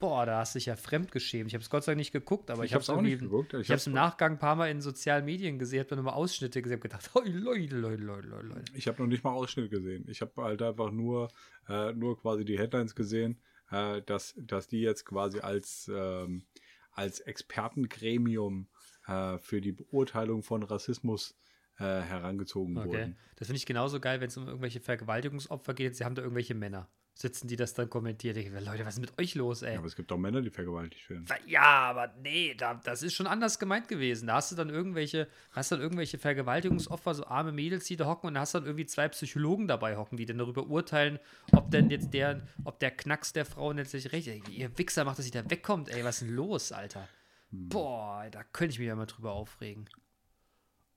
Boah, 0.00 0.26
da 0.26 0.38
hast 0.38 0.54
du 0.54 0.58
dich 0.58 0.66
ja 0.66 0.76
fremdgeschämt. 0.76 1.48
Ich 1.48 1.54
habe 1.54 1.62
es 1.62 1.70
Gott 1.70 1.82
sei 1.82 1.92
Dank 1.92 1.98
nicht 1.98 2.12
geguckt, 2.12 2.50
aber 2.50 2.62
ich, 2.62 2.70
Ich 2.70 2.74
habe 2.74 2.82
es 2.82 2.90
auch 2.90 3.00
nicht 3.00 3.18
geguckt. 3.20 3.52
Ich 3.54 3.62
Ich 3.62 3.68
habe 3.70 3.78
es 3.78 3.86
im 3.88 3.94
Nachgang 3.94 4.32
ein 4.32 4.38
paar 4.38 4.54
Mal 4.54 4.70
in 4.70 4.80
sozialen 4.80 5.24
Medien 5.24 5.58
gesehen, 5.58 5.80
habe 5.80 5.88
dann 5.88 5.98
nochmal 5.98 6.14
Ausschnitte 6.14 6.62
gesehen, 6.62 6.78
habe 6.78 6.88
gedacht, 6.88 7.10
oh, 7.14 7.22
Leute, 7.24 7.76
Leute, 7.76 8.02
Leute, 8.02 8.28
Leute, 8.28 8.46
Leute. 8.46 8.72
Ich 8.74 8.86
habe 8.86 9.02
noch 9.02 9.08
nicht 9.08 9.24
mal 9.24 9.32
Ausschnitt 9.32 9.70
gesehen. 9.70 10.04
Ich 10.08 10.20
habe 10.20 10.40
halt 10.42 10.62
einfach 10.62 10.92
nur, 10.92 11.28
äh, 11.68 11.92
nur 11.94 12.20
quasi 12.20 12.44
die 12.44 12.58
Headlines 12.58 12.94
gesehen, 12.94 13.40
äh, 13.70 14.00
dass, 14.02 14.34
dass 14.38 14.68
die 14.68 14.80
jetzt 14.80 15.04
quasi 15.04 15.40
als, 15.40 15.90
ähm, 15.92 16.44
als 16.92 17.18
Expertengremium 17.20 18.68
äh, 19.08 19.38
für 19.38 19.60
die 19.60 19.72
Beurteilung 19.72 20.42
von 20.42 20.62
Rassismus 20.62 21.36
äh, 21.78 21.84
herangezogen 21.84 22.76
Okay. 22.76 22.86
wurden. 22.86 23.16
Das 23.36 23.48
finde 23.48 23.58
ich 23.58 23.66
genauso 23.66 24.00
geil, 24.00 24.20
wenn 24.20 24.28
es 24.28 24.36
um 24.36 24.46
irgendwelche 24.46 24.80
Vergewaltigungsopfer 24.80 25.74
geht. 25.74 25.96
Sie 25.96 26.04
haben 26.04 26.14
da 26.14 26.22
irgendwelche 26.22 26.54
Männer. 26.54 26.88
Sitzen 27.20 27.48
die 27.48 27.56
das 27.56 27.74
dann 27.74 27.90
kommentiert? 27.90 28.36
Ich 28.36 28.44
denke, 28.44 28.60
Leute, 28.60 28.86
was 28.86 28.94
ist 28.94 29.00
mit 29.00 29.18
euch 29.18 29.34
los, 29.34 29.62
ey? 29.62 29.72
Ja, 29.72 29.78
aber 29.80 29.88
es 29.88 29.96
gibt 29.96 30.12
auch 30.12 30.16
Männer, 30.16 30.40
die 30.40 30.50
vergewaltigt 30.50 31.10
werden. 31.10 31.26
Ja, 31.48 31.62
aber 31.62 32.14
nee, 32.22 32.54
da, 32.54 32.74
das 32.74 33.02
ist 33.02 33.14
schon 33.14 33.26
anders 33.26 33.58
gemeint 33.58 33.88
gewesen. 33.88 34.28
Da 34.28 34.34
hast 34.34 34.52
du 34.52 34.54
dann 34.54 34.70
irgendwelche, 34.70 35.26
hast 35.50 35.72
dann 35.72 35.80
irgendwelche 35.80 36.16
Vergewaltigungsopfer, 36.16 37.14
so 37.14 37.26
arme 37.26 37.50
Mädels, 37.50 37.86
die 37.86 37.96
da 37.96 38.06
hocken 38.06 38.28
und 38.28 38.34
da 38.34 38.40
hast 38.42 38.54
dann 38.54 38.66
irgendwie 38.66 38.86
zwei 38.86 39.08
Psychologen 39.08 39.66
dabei 39.66 39.96
hocken, 39.96 40.16
die 40.16 40.26
dann 40.26 40.38
darüber 40.38 40.68
urteilen, 40.68 41.18
ob 41.50 41.72
denn 41.72 41.90
jetzt 41.90 42.14
der, 42.14 42.46
ob 42.62 42.78
der 42.78 42.92
Knacks 42.92 43.32
der 43.32 43.44
Frau 43.44 43.72
letztlich 43.72 44.12
recht 44.12 44.28
ist. 44.28 44.48
Ihr 44.48 44.78
Wichser 44.78 45.04
macht, 45.04 45.18
dass 45.18 45.24
sie 45.24 45.32
da 45.32 45.50
wegkommt, 45.50 45.88
ey, 45.88 46.04
was 46.04 46.22
ist 46.22 46.28
denn 46.28 46.36
los, 46.36 46.70
Alter? 46.70 47.08
Boah, 47.50 48.28
da 48.30 48.44
könnte 48.44 48.74
ich 48.74 48.78
mich 48.78 48.86
ja 48.86 48.94
mal 48.94 49.06
drüber 49.06 49.32
aufregen. 49.32 49.88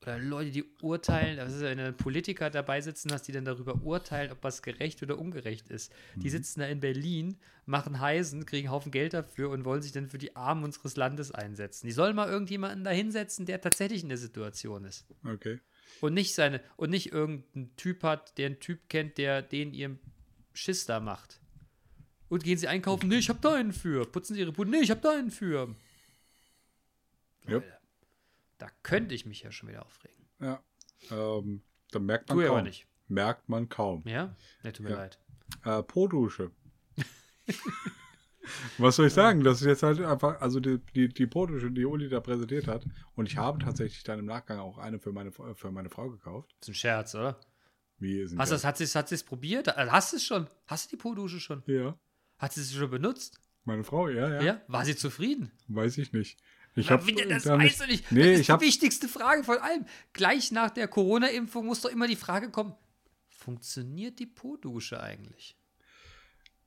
Oder 0.01 0.17
Leute, 0.17 0.49
die 0.49 0.65
urteilen, 0.81 1.37
das 1.37 1.53
ist 1.53 1.61
ja, 1.61 1.69
wenn 1.69 1.77
dann 1.77 1.95
Politiker 1.95 2.49
dabei 2.49 2.81
sitzen 2.81 3.11
hast, 3.11 3.27
die 3.27 3.31
dann 3.31 3.45
darüber 3.45 3.83
urteilen, 3.83 4.31
ob 4.31 4.43
was 4.43 4.63
gerecht 4.63 5.03
oder 5.03 5.19
ungerecht 5.19 5.69
ist. 5.69 5.93
Die 6.15 6.29
sitzen 6.29 6.61
da 6.61 6.65
in 6.65 6.79
Berlin, 6.79 7.37
machen 7.67 7.99
Heisen, 7.99 8.47
kriegen 8.47 8.67
einen 8.67 8.73
Haufen 8.73 8.91
Geld 8.91 9.13
dafür 9.13 9.51
und 9.51 9.63
wollen 9.63 9.83
sich 9.83 9.91
dann 9.91 10.09
für 10.09 10.17
die 10.17 10.35
Armen 10.35 10.63
unseres 10.63 10.95
Landes 10.95 11.31
einsetzen. 11.31 11.85
Die 11.85 11.91
sollen 11.91 12.15
mal 12.15 12.29
irgendjemanden 12.29 12.83
da 12.83 12.89
hinsetzen, 12.89 13.45
der 13.45 13.61
tatsächlich 13.61 14.01
in 14.01 14.09
der 14.09 14.17
Situation 14.17 14.85
ist. 14.85 15.05
Okay. 15.23 15.59
Und 15.99 16.15
nicht 16.15 16.33
seine, 16.33 16.61
und 16.77 16.89
nicht 16.89 17.11
irgendein 17.11 17.75
Typ 17.75 18.01
hat, 18.01 18.37
der 18.39 18.47
einen 18.47 18.59
Typ 18.59 18.89
kennt, 18.89 19.19
der 19.19 19.43
den 19.43 19.71
ihrem 19.71 19.99
Schiss 20.53 20.87
da 20.87 20.99
macht. 20.99 21.39
Und 22.27 22.43
gehen 22.43 22.57
sie 22.57 22.67
einkaufen, 22.67 23.07
nee, 23.07 23.17
ich 23.17 23.29
hab 23.29 23.41
da 23.41 23.53
einen 23.53 23.73
für. 23.73 24.05
Putzen 24.05 24.33
sie 24.33 24.39
ihre 24.39 24.51
Bude, 24.51 24.71
nee, 24.71 24.79
ich 24.79 24.89
hab 24.89 25.01
da 25.01 25.11
einen 25.11 25.29
für. 25.31 25.75
Ja. 27.47 27.61
Da 28.61 28.67
könnte 28.83 29.15
ich 29.15 29.25
mich 29.25 29.41
ja 29.41 29.51
schon 29.51 29.69
wieder 29.69 29.83
aufregen. 29.83 30.27
Ja. 30.39 30.63
Ähm, 31.09 31.63
da 31.89 31.97
merkt 31.97 32.29
man 32.29 32.37
Tu 32.37 32.43
kaum. 32.45 32.51
aber 32.57 32.61
nicht. 32.61 32.87
Merkt 33.07 33.49
man 33.49 33.69
kaum. 33.69 34.03
Ja? 34.05 34.35
Ne, 34.61 34.71
tut 34.71 34.83
mir 34.83 34.91
Ja. 34.91 34.97
leid. 34.97 35.19
Äh, 35.65 35.81
Po-Dusche. 35.81 36.51
Was 38.77 38.95
soll 38.97 39.07
ich 39.07 39.13
sagen? 39.13 39.43
Das 39.43 39.61
ist 39.61 39.67
jetzt 39.67 39.81
halt 39.83 39.99
einfach, 40.01 40.41
also 40.41 40.59
die, 40.59 40.77
die, 40.95 41.07
die 41.09 41.25
Po-Dusche, 41.25 41.71
die 41.71 41.85
Uli 41.85 42.07
da 42.07 42.19
präsentiert 42.19 42.67
hat. 42.67 42.85
Und 43.15 43.27
ich 43.27 43.37
habe 43.37 43.57
tatsächlich 43.59 44.03
dann 44.03 44.19
im 44.19 44.25
Nachgang 44.25 44.59
auch 44.59 44.77
eine 44.77 44.99
für 44.99 45.11
meine, 45.11 45.31
für 45.31 45.71
meine 45.71 45.89
Frau 45.89 46.09
gekauft. 46.11 46.51
Das 46.59 46.67
ist 46.67 46.71
ein 46.73 46.75
Scherz, 46.75 47.15
oder? 47.15 47.39
Wie 47.97 48.25
sind 48.27 48.37
Hast 48.39 48.49
du 48.51 48.55
das, 48.55 48.63
hat 48.63 48.77
sie 48.77 48.83
es 48.83 48.95
hat 48.95 49.09
sie's 49.09 49.23
probiert? 49.23 49.75
Also 49.75 49.91
hast 49.91 50.13
du 50.13 50.17
es 50.17 50.25
schon? 50.25 50.47
Hast 50.67 50.85
du 50.91 50.95
die 50.95 51.01
Po-Dusche 51.01 51.39
schon? 51.39 51.63
Ja. 51.65 51.97
Hat 52.37 52.53
sie 52.53 52.61
es 52.61 52.73
schon 52.73 52.89
benutzt? 52.91 53.39
Meine 53.63 53.83
Frau, 53.83 54.07
ja, 54.07 54.27
ja. 54.29 54.41
Ja? 54.41 54.61
War 54.67 54.85
sie 54.85 54.95
zufrieden? 54.95 55.51
Weiß 55.67 55.97
ich 55.99 56.13
nicht. 56.13 56.39
Ich 56.75 56.89
hab 56.89 57.05
das 57.05 57.43
da 57.43 57.57
weißt 57.57 57.81
du 57.81 57.87
nicht. 57.87 58.11
Nee, 58.11 58.21
das 58.21 58.31
ist 58.33 58.39
ich 58.41 58.49
habe 58.49 58.63
die 58.63 58.67
wichtigste 58.69 59.07
Frage 59.07 59.43
von 59.43 59.57
allem. 59.57 59.85
Gleich 60.13 60.51
nach 60.51 60.69
der 60.69 60.87
Corona-Impfung 60.87 61.65
muss 61.65 61.81
doch 61.81 61.89
immer 61.89 62.07
die 62.07 62.15
Frage 62.15 62.49
kommen, 62.49 62.73
funktioniert 63.29 64.19
die 64.19 64.25
Po-Dusche 64.27 65.01
eigentlich? 65.01 65.57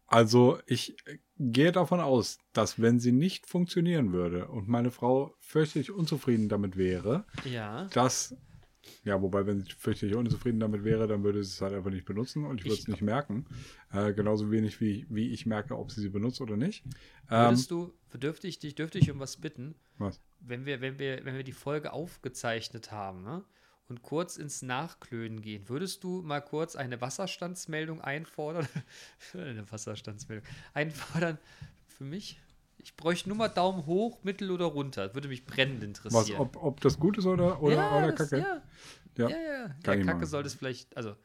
Also 0.06 0.58
ich 0.66 0.96
gehe 1.38 1.72
davon 1.72 2.00
aus, 2.00 2.38
dass 2.52 2.80
wenn 2.80 3.00
sie 3.00 3.12
nicht 3.12 3.46
funktionieren 3.46 4.12
würde 4.12 4.48
und 4.48 4.68
meine 4.68 4.90
Frau 4.90 5.34
fürchterlich 5.40 5.90
unzufrieden 5.90 6.48
damit 6.48 6.76
wäre, 6.76 7.24
Ja. 7.44 7.86
dass, 7.86 8.36
ja, 9.04 9.20
wobei, 9.20 9.46
wenn 9.46 9.60
sie 9.62 9.70
fürchterlich 9.72 10.14
unzufrieden 10.16 10.60
damit 10.60 10.84
wäre, 10.84 11.06
dann 11.06 11.22
würde 11.24 11.42
sie 11.44 11.50
es 11.52 11.60
halt 11.60 11.74
einfach 11.74 11.90
nicht 11.90 12.04
benutzen 12.04 12.44
und 12.44 12.60
ich 12.60 12.64
würde 12.64 12.74
Ich- 12.74 12.80
es 12.80 12.88
nicht 12.88 13.02
merken. 13.02 13.46
Äh, 13.92 14.12
genauso 14.14 14.50
wenig, 14.50 14.80
wie, 14.80 15.06
wie 15.08 15.30
ich 15.32 15.46
merke, 15.46 15.76
ob 15.78 15.90
sie 15.92 16.00
sie 16.00 16.08
benutzt 16.08 16.40
oder 16.40 16.56
nicht. 16.56 16.84
Ähm, 17.30 17.50
Würdest 17.50 17.70
du, 17.70 17.92
dürfte 18.14 18.46
ich 18.48 18.58
dich, 18.58 18.74
dürfte 18.74 18.98
ich 18.98 19.10
um 19.10 19.18
was 19.20 19.36
bitten? 19.36 19.74
was? 19.98 20.20
wenn 20.40 20.66
wir, 20.66 20.80
wenn 20.82 20.98
wir, 20.98 21.24
wenn 21.24 21.36
wir 21.36 21.44
die 21.44 21.52
Folge 21.52 21.92
aufgezeichnet 21.92 22.90
haben, 22.92 23.22
ne? 23.22 23.44
Und 23.86 24.00
kurz 24.02 24.38
ins 24.38 24.62
Nachklönen 24.62 25.42
gehen, 25.42 25.68
würdest 25.68 26.04
du 26.04 26.22
mal 26.22 26.40
kurz 26.40 26.74
eine 26.74 27.02
Wasserstandsmeldung 27.02 28.00
einfordern? 28.00 28.66
eine 29.34 29.70
Wasserstandsmeldung. 29.70 30.46
Einfordern 30.72 31.36
für 31.86 32.04
mich? 32.04 32.40
Ich 32.84 32.96
bräuchte 32.96 33.30
nur 33.30 33.38
mal 33.38 33.48
Daumen 33.48 33.86
hoch, 33.86 34.22
mittel 34.24 34.50
oder 34.50 34.66
runter. 34.66 35.06
Das 35.06 35.14
würde 35.14 35.28
mich 35.28 35.46
brennend 35.46 35.80
Was, 35.80 35.88
interessieren. 35.88 36.38
ob, 36.38 36.62
ob 36.62 36.80
das 36.82 36.98
gut 36.98 37.16
ist 37.16 37.24
oder, 37.24 37.62
oder, 37.62 37.76
ja, 37.76 37.96
oder 37.98 38.12
das, 38.12 38.30
Kacke? 38.30 38.38
Ja, 38.42 38.62
Ja, 39.16 39.28
ja, 39.30 39.36
ja. 39.38 39.76
ja 39.96 40.04
Kacke 40.04 40.26
sollte 40.26 40.48
es 40.48 40.54
vielleicht, 40.54 40.94
also, 40.96 41.16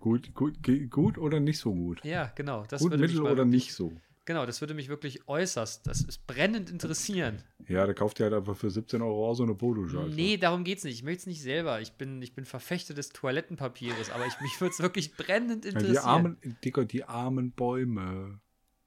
Gut, 0.00 0.34
gut, 0.34 0.58
gut 0.90 1.16
oder 1.16 1.40
nicht 1.40 1.58
so 1.58 1.72
gut? 1.72 2.04
ja, 2.04 2.32
genau. 2.34 2.64
Das 2.68 2.82
gut, 2.82 2.98
mittel 2.98 3.20
mal 3.22 3.32
oder 3.32 3.44
nicht 3.44 3.72
so? 3.72 3.92
Genau, 4.26 4.44
das 4.44 4.60
würde 4.60 4.74
mich 4.74 4.88
wirklich 4.88 5.26
äußerst, 5.28 5.86
das 5.86 6.02
ist 6.02 6.26
brennend 6.26 6.68
interessieren. 6.68 7.42
Ja, 7.68 7.86
da 7.86 7.94
kauft 7.94 8.18
ihr 8.20 8.24
halt 8.24 8.34
einfach 8.34 8.56
für 8.56 8.70
17 8.70 9.00
Euro 9.00 9.30
auch 9.30 9.34
so 9.34 9.44
eine 9.44 9.54
Podusche. 9.54 10.00
Also. 10.00 10.14
Nee, 10.14 10.36
darum 10.36 10.64
geht's 10.64 10.82
nicht. 10.82 10.94
Ich 10.94 11.02
möchte 11.04 11.20
es 11.20 11.26
nicht 11.26 11.40
selber. 11.42 11.80
Ich 11.80 11.92
bin, 11.92 12.20
ich 12.20 12.34
bin 12.34 12.44
Verfechter 12.44 12.92
des 12.92 13.10
Toilettenpapieres, 13.10 14.10
aber 14.10 14.26
ich, 14.26 14.34
mich 14.40 14.60
würde 14.60 14.72
es 14.72 14.80
wirklich 14.80 15.14
brennend 15.14 15.64
Ja, 15.64 15.70
interessieren. 15.70 15.92
die 15.92 15.98
armen, 15.98 16.38
Dicker, 16.64 16.84
die 16.84 17.04
armen 17.04 17.52
Bäume. 17.52 18.40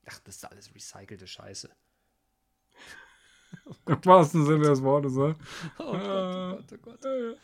Ach, 0.06 0.20
das 0.26 0.36
ist 0.36 0.46
alles 0.52 0.76
recycelte 0.76 1.26
Scheiße. 1.26 1.70
Im 3.86 4.06
wahrsten 4.06 4.46
Sinne 4.46 4.64
des 4.70 4.82
Wortes, 4.82 5.14
ne? 5.14 5.36
Oh 5.78 5.92
Gott, 5.92 6.04
oh 6.04 6.58
Gott, 6.58 6.66
oh 6.74 6.78
Gott. 6.82 7.38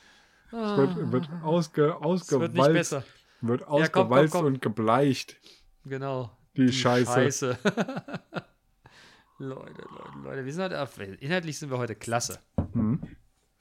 Es 0.52 0.78
wird, 0.78 1.12
wird, 1.12 1.30
ausge, 1.44 1.84
es 1.84 1.92
wird 1.92 2.54
nicht 2.54 2.62
ausgewalzt, 2.62 2.74
besser. 2.74 3.04
wird 3.42 3.62
komm, 3.66 3.68
komm, 3.70 3.82
ausgewalzt 3.82 4.34
komm. 4.34 4.46
und 4.46 4.62
gebleicht. 4.62 5.38
Genau. 5.86 6.32
Die 6.56 6.72
Scheiße. 6.72 7.12
Scheiße. 7.12 7.58
Leute, 9.38 9.82
Leute, 9.82 10.18
Leute. 10.24 10.46
Wir 10.46 10.54
sind 10.54 10.64
heute, 10.64 10.82
auf- 10.82 10.98
inhaltlich 11.00 11.60
sind 11.60 11.70
wir 11.70 11.78
heute 11.78 11.96
klasse. 11.96 12.40
Mhm. 12.74 13.02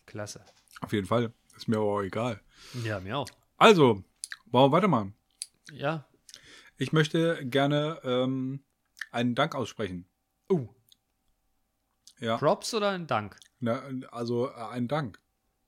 Klasse. 0.06 0.44
Auf 0.80 0.92
jeden 0.92 1.06
Fall. 1.06 1.32
Ist 1.56 1.66
mir 1.68 1.76
aber 1.78 1.86
auch 1.86 2.02
egal. 2.02 2.40
Ja, 2.84 3.00
mir 3.00 3.18
auch. 3.18 3.28
Also, 3.56 4.04
wollen 4.46 4.70
wir 4.70 4.72
weitermachen? 4.72 5.14
Ja. 5.72 6.04
Ich 6.76 6.92
möchte 6.92 7.44
gerne 7.46 7.98
ähm, 8.04 8.60
einen 9.10 9.34
Dank 9.34 9.54
aussprechen. 9.54 10.06
Uh, 10.50 10.68
Ja, 12.24 12.38
Props 12.38 12.72
oder 12.74 12.90
ein 12.90 13.06
Dank? 13.06 13.36
na, 13.60 13.82
also 14.10 14.48
äh, 14.48 14.54
einen 14.54 14.88
Dank 14.88 15.20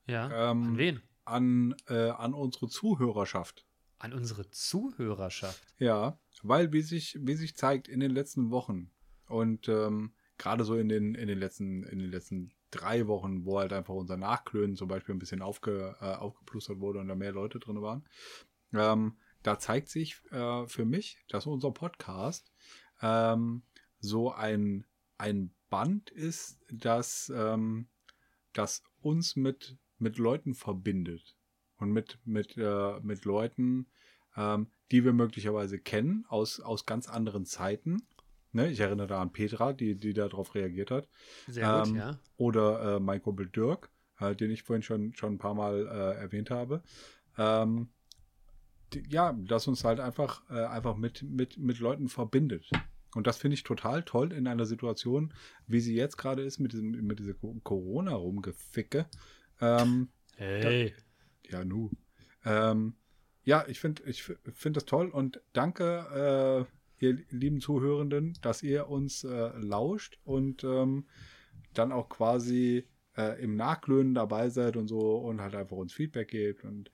Ja. 0.07 0.51
Ähm, 0.51 0.63
An 0.63 0.77
wen? 0.77 1.01
an, 1.25 1.75
äh, 1.87 2.09
an 2.09 2.33
unsere 2.33 2.67
Zuhörerschaft. 2.67 3.65
An 3.99 4.13
unsere 4.13 4.49
Zuhörerschaft. 4.49 5.61
Ja, 5.77 6.19
weil 6.41 6.71
wie 6.71 6.81
sich, 6.81 7.17
wie 7.21 7.35
sich 7.35 7.55
zeigt 7.55 7.87
in 7.87 7.99
den 7.99 8.11
letzten 8.11 8.49
Wochen 8.51 8.91
und 9.27 9.67
ähm, 9.69 10.13
gerade 10.37 10.63
so 10.63 10.75
in 10.75 10.89
den, 10.89 11.15
in 11.15 11.27
den 11.27 11.39
letzten, 11.39 11.83
in 11.83 11.99
den 11.99 12.09
letzten 12.09 12.53
drei 12.71 13.07
Wochen, 13.07 13.45
wo 13.45 13.59
halt 13.59 13.73
einfach 13.73 13.93
unser 13.93 14.17
Nachklönen 14.17 14.75
zum 14.75 14.87
Beispiel 14.87 15.15
ein 15.15 15.19
bisschen 15.19 15.41
aufge, 15.41 15.95
äh, 16.01 16.13
aufgeplustert 16.15 16.79
wurde 16.79 16.99
und 16.99 17.07
da 17.07 17.15
mehr 17.15 17.31
Leute 17.31 17.59
drin 17.59 17.81
waren, 17.81 18.07
ähm, 18.73 19.17
da 19.43 19.59
zeigt 19.59 19.89
sich 19.89 20.21
äh, 20.31 20.67
für 20.67 20.85
mich, 20.85 21.23
dass 21.29 21.45
unser 21.45 21.71
Podcast 21.71 22.51
ähm, 23.01 23.63
so 23.99 24.31
ein, 24.31 24.85
ein 25.17 25.53
Band 25.69 26.09
ist, 26.09 26.59
das, 26.69 27.31
ähm, 27.35 27.87
das 28.53 28.83
uns 29.01 29.35
mit, 29.35 29.77
mit 29.99 30.17
Leuten 30.17 30.53
verbindet 30.53 31.37
und 31.77 31.91
mit, 31.91 32.19
mit, 32.25 32.57
äh, 32.57 32.99
mit 33.01 33.25
Leuten, 33.25 33.87
ähm, 34.35 34.67
die 34.91 35.03
wir 35.03 35.13
möglicherweise 35.13 35.79
kennen 35.79 36.25
aus, 36.29 36.59
aus 36.59 36.85
ganz 36.85 37.07
anderen 37.07 37.45
Zeiten. 37.45 38.07
Ne? 38.51 38.69
Ich 38.69 38.79
erinnere 38.79 39.07
da 39.07 39.21
an 39.21 39.31
Petra, 39.31 39.73
die, 39.73 39.95
die 39.95 40.13
darauf 40.13 40.55
reagiert 40.55 40.91
hat. 40.91 41.09
Sehr 41.47 41.79
gut, 41.79 41.87
Ähm, 41.89 41.95
ja. 41.95 42.19
Oder 42.37 42.95
äh, 42.95 42.99
mein 42.99 43.21
Kumpel 43.21 43.47
Dirk, 43.47 43.89
äh, 44.19 44.35
den 44.35 44.51
ich 44.51 44.63
vorhin 44.63 44.83
schon, 44.83 45.13
schon 45.13 45.33
ein 45.33 45.37
paar 45.37 45.53
Mal 45.53 45.87
äh, 45.87 46.21
erwähnt 46.21 46.49
habe. 46.49 46.81
Ähm, 47.37 47.89
die, 48.93 49.03
ja, 49.09 49.33
das 49.33 49.67
uns 49.67 49.83
halt 49.83 49.99
einfach, 49.99 50.49
äh, 50.49 50.65
einfach 50.65 50.95
mit, 50.95 51.23
mit, 51.23 51.57
mit 51.57 51.79
Leuten 51.79 52.07
verbindet. 52.07 52.69
Und 53.17 53.25
das 53.27 53.37
finde 53.37 53.55
ich 53.55 53.63
total 53.63 54.03
toll 54.03 54.31
in 54.31 54.47
einer 54.47 54.65
Situation, 54.65 55.33
wie 55.65 55.79
sie 55.79 55.95
jetzt 55.95 56.17
gerade 56.17 56.43
ist, 56.43 56.59
mit, 56.59 56.71
diesem, 56.73 56.91
mit 57.05 57.19
dieser 57.19 57.33
Co- 57.33 57.59
Corona-Rumgeficke. 57.63 59.07
Ähm, 59.59 60.09
Hey. 60.37 60.93
ja, 61.49 61.65
nu. 61.65 61.89
Ähm, 62.45 62.93
ja, 63.43 63.65
ich 63.67 63.79
finde 63.79 64.03
ich 64.05 64.21
find 64.23 64.77
das 64.77 64.85
toll 64.85 65.09
und 65.09 65.41
danke, 65.53 66.67
äh, 66.99 67.03
ihr 67.03 67.17
lieben 67.31 67.59
Zuhörenden, 67.59 68.37
dass 68.43 68.61
ihr 68.61 68.87
uns 68.87 69.23
äh, 69.23 69.49
lauscht 69.57 70.19
und 70.23 70.63
ähm, 70.63 71.07
dann 71.73 71.91
auch 71.91 72.07
quasi 72.09 72.87
äh, 73.17 73.41
im 73.41 73.55
Nachglönen 73.55 74.13
dabei 74.13 74.49
seid 74.49 74.77
und 74.77 74.87
so 74.87 75.17
und 75.17 75.41
halt 75.41 75.55
einfach 75.55 75.77
uns 75.77 75.91
Feedback 75.93 76.27
gebt 76.27 76.63
und 76.63 76.91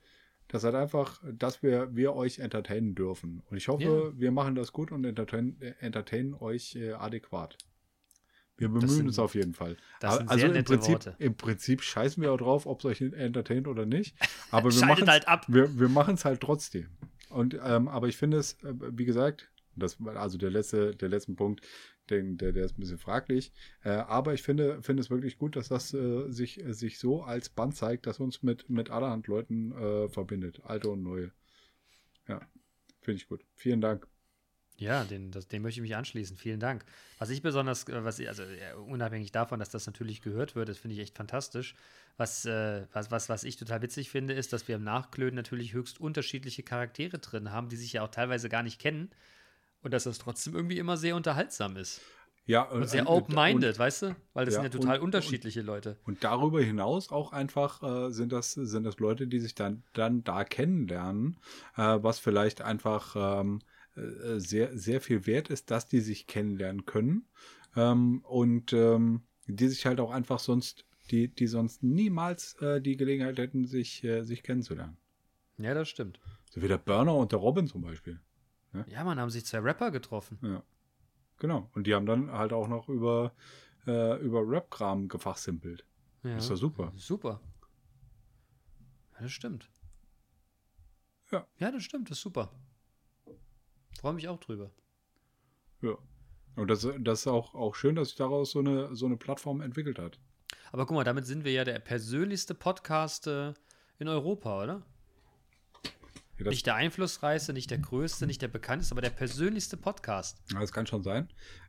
das 0.48 0.64
halt 0.64 0.74
einfach, 0.74 1.22
dass 1.32 1.62
wir, 1.62 1.94
wir 1.96 2.14
euch 2.14 2.38
entertainen 2.38 2.94
dürfen. 2.94 3.42
Und 3.50 3.56
ich 3.56 3.68
hoffe, 3.68 4.12
Ja. 4.14 4.20
wir 4.20 4.30
machen 4.30 4.54
das 4.54 4.72
gut 4.72 4.92
und 4.92 5.04
entertain, 5.04 5.60
entertainen 5.80 6.34
euch 6.34 6.76
äh, 6.76 6.92
adäquat. 6.92 7.56
Wir 8.56 8.68
bemühen 8.68 8.88
sind- 8.88 9.06
uns 9.08 9.18
auf 9.18 9.34
jeden 9.34 9.52
Fall. 9.54 9.76
das 10.00 10.28
also 10.28 10.46
im 10.46 10.64
Prinzip, 10.64 10.92
Worte. 10.92 11.16
im 11.18 11.34
Prinzip 11.36 11.82
scheißen 11.82 12.22
wir 12.22 12.32
auch 12.32 12.36
drauf, 12.38 12.66
ob 12.66 12.78
es 12.80 12.84
euch 12.84 13.00
entertaint 13.00 13.66
oder 13.66 13.84
nicht. 13.84 14.14
Aber 14.52 14.70
wir 14.72 14.80
machen's- 14.86 15.08
halt 15.08 15.26
ab. 15.26 15.44
Wir, 15.48 15.76
wir 15.78 15.88
machen 15.88 16.14
es 16.14 16.24
halt 16.24 16.40
trotzdem. 16.40 16.86
Und 17.30 17.58
ähm, 17.64 17.88
aber 17.88 18.06
ich 18.06 18.16
finde 18.16 18.36
es, 18.36 18.52
äh, 18.62 18.72
wie 18.92 19.04
gesagt, 19.06 19.50
das 19.74 19.96
also 20.14 20.38
der 20.38 20.50
letzte, 20.52 20.94
der 20.94 21.08
letzte 21.08 21.32
Punkt, 21.32 21.62
den, 22.10 22.36
der, 22.36 22.52
der 22.52 22.64
ist 22.64 22.76
ein 22.76 22.80
bisschen 22.80 22.98
fraglich. 22.98 23.52
Äh, 23.82 23.90
aber 23.90 24.34
ich 24.34 24.42
finde, 24.42 24.82
finde 24.82 25.00
es 25.02 25.10
wirklich 25.10 25.38
gut, 25.38 25.56
dass 25.56 25.68
das 25.68 25.94
äh, 25.94 26.30
sich, 26.30 26.62
äh, 26.64 26.72
sich 26.72 26.98
so 26.98 27.22
als 27.22 27.48
Band 27.48 27.76
zeigt, 27.76 28.06
das 28.06 28.20
uns 28.20 28.42
mit, 28.42 28.68
mit 28.68 28.90
allerhand 28.90 29.26
Leuten 29.26 29.72
äh, 29.72 30.08
verbindet. 30.08 30.60
Alte 30.64 30.90
und 30.90 31.02
neue. 31.02 31.32
Ja, 32.28 32.40
finde 33.00 33.16
ich 33.16 33.28
gut. 33.28 33.44
Vielen 33.54 33.80
Dank. 33.80 34.06
Ja, 34.76 35.04
den, 35.04 35.30
das, 35.30 35.46
dem 35.46 35.62
möchte 35.62 35.78
ich 35.78 35.82
mich 35.82 35.94
anschließen. 35.94 36.36
Vielen 36.36 36.58
Dank. 36.58 36.84
Was 37.18 37.30
ich 37.30 37.42
besonders, 37.42 37.86
äh, 37.88 38.04
was 38.04 38.20
also 38.20 38.42
äh, 38.42 38.74
unabhängig 38.74 39.30
davon, 39.30 39.60
dass 39.60 39.70
das 39.70 39.86
natürlich 39.86 40.20
gehört 40.20 40.56
wird, 40.56 40.68
das 40.68 40.78
finde 40.78 40.96
ich 40.96 41.00
echt 41.00 41.16
fantastisch. 41.16 41.74
Was, 42.16 42.44
äh, 42.44 42.86
was, 42.92 43.10
was, 43.10 43.28
was 43.28 43.44
ich 43.44 43.56
total 43.56 43.82
witzig 43.82 44.10
finde, 44.10 44.34
ist, 44.34 44.52
dass 44.52 44.66
wir 44.66 44.76
im 44.76 44.84
Nachklönen 44.84 45.36
natürlich 45.36 45.74
höchst 45.74 46.00
unterschiedliche 46.00 46.62
Charaktere 46.64 47.18
drin 47.18 47.52
haben, 47.52 47.68
die 47.68 47.76
sich 47.76 47.92
ja 47.92 48.02
auch 48.02 48.10
teilweise 48.10 48.48
gar 48.48 48.62
nicht 48.62 48.80
kennen. 48.80 49.10
Und 49.84 49.92
dass 49.92 50.04
das 50.04 50.18
trotzdem 50.18 50.54
irgendwie 50.54 50.78
immer 50.78 50.96
sehr 50.96 51.14
unterhaltsam 51.14 51.76
ist. 51.76 52.00
Ja, 52.46 52.62
Und 52.62 52.88
sehr 52.88 53.08
open-minded, 53.08 53.78
weißt 53.78 54.02
du? 54.02 54.16
Weil 54.32 54.46
das 54.46 54.54
Ja, 54.54 54.62
sind 54.62 54.72
ja 54.72 54.78
total 54.80 54.98
und- 54.98 55.04
unterschiedliche 55.04 55.60
Leute. 55.62 55.98
Und 56.04 56.24
darüber 56.24 56.60
hinaus 56.60 57.10
auch 57.10 57.32
einfach 57.32 57.82
äh, 57.82 58.10
sind, 58.10 58.32
das, 58.32 58.52
sind 58.52 58.84
das 58.84 58.98
Leute, 58.98 59.26
die 59.26 59.40
sich 59.40 59.54
dann, 59.54 59.82
dann 59.92 60.24
da 60.24 60.44
kennenlernen, 60.44 61.38
äh, 61.76 61.98
was 62.00 62.18
vielleicht 62.18 62.62
einfach 62.62 63.14
ähm, 63.40 63.60
äh, 63.94 64.38
sehr, 64.38 64.76
sehr 64.76 65.00
viel 65.00 65.26
wert 65.26 65.50
ist, 65.50 65.70
dass 65.70 65.86
die 65.86 66.00
sich 66.00 66.26
kennenlernen 66.26 66.86
können 66.86 67.26
ähm, 67.76 68.22
und 68.24 68.72
ähm, 68.72 69.22
die 69.46 69.68
sich 69.68 69.84
halt 69.86 70.00
auch 70.00 70.10
einfach 70.10 70.38
sonst, 70.38 70.86
die, 71.10 71.28
die 71.28 71.46
sonst 71.46 71.82
niemals 71.82 72.54
äh, 72.62 72.80
die 72.80 72.96
Gelegenheit 72.96 73.38
hätten, 73.38 73.66
sich, 73.66 74.02
äh, 74.04 74.22
sich 74.22 74.42
kennenzulernen. 74.42 74.96
Ja, 75.58 75.74
das 75.74 75.88
stimmt. 75.90 76.20
So 76.50 76.62
wie 76.62 76.68
der 76.68 76.78
Burner 76.78 77.14
und 77.14 77.32
der 77.32 77.38
Robin 77.38 77.66
zum 77.66 77.82
Beispiel. 77.82 78.18
Ja, 78.86 79.04
man, 79.04 79.20
haben 79.20 79.30
sich 79.30 79.46
zwei 79.46 79.58
Rapper 79.58 79.90
getroffen. 79.90 80.38
Ja. 80.42 80.62
Genau. 81.38 81.70
Und 81.74 81.86
die 81.86 81.94
haben 81.94 82.06
dann 82.06 82.30
halt 82.30 82.52
auch 82.52 82.68
noch 82.68 82.88
über, 82.88 83.32
äh, 83.86 84.20
über 84.20 84.40
Rap-Kram 84.46 85.08
gefachsimpelt. 85.08 85.84
Ja. 86.22 86.36
Ist 86.36 86.50
doch 86.50 86.56
super. 86.56 86.92
Super. 86.96 87.40
Ja, 89.14 89.22
das 89.22 89.32
stimmt. 89.32 89.70
Ja. 91.30 91.46
Ja, 91.58 91.70
das 91.70 91.82
stimmt, 91.82 92.10
das 92.10 92.18
ist 92.18 92.22
super. 92.22 92.52
Freue 93.98 94.14
mich 94.14 94.28
auch 94.28 94.40
drüber. 94.40 94.70
Ja. 95.82 95.96
Und 96.56 96.68
das, 96.68 96.86
das 97.00 97.20
ist 97.20 97.26
auch, 97.26 97.54
auch 97.54 97.74
schön, 97.74 97.96
dass 97.96 98.08
sich 98.08 98.16
daraus 98.16 98.52
so 98.52 98.60
eine, 98.60 98.94
so 98.94 99.06
eine 99.06 99.16
Plattform 99.16 99.60
entwickelt 99.60 99.98
hat. 99.98 100.18
Aber 100.72 100.86
guck 100.86 100.94
mal, 100.94 101.04
damit 101.04 101.26
sind 101.26 101.44
wir 101.44 101.52
ja 101.52 101.64
der 101.64 101.78
persönlichste 101.78 102.54
Podcast 102.54 103.26
äh, 103.26 103.54
in 103.98 104.08
Europa, 104.08 104.62
oder? 104.62 104.82
Ja, 106.38 106.48
nicht 106.50 106.66
der 106.66 106.74
einflussreichste, 106.74 107.52
nicht 107.52 107.70
der 107.70 107.78
größte, 107.78 108.26
nicht 108.26 108.42
der 108.42 108.48
bekannteste, 108.48 108.92
aber 108.94 109.02
der 109.02 109.10
persönlichste 109.10 109.76
Podcast. 109.76 110.42
das 110.52 110.72
kann 110.72 110.86
schon 110.86 111.02
sein. 111.02 111.28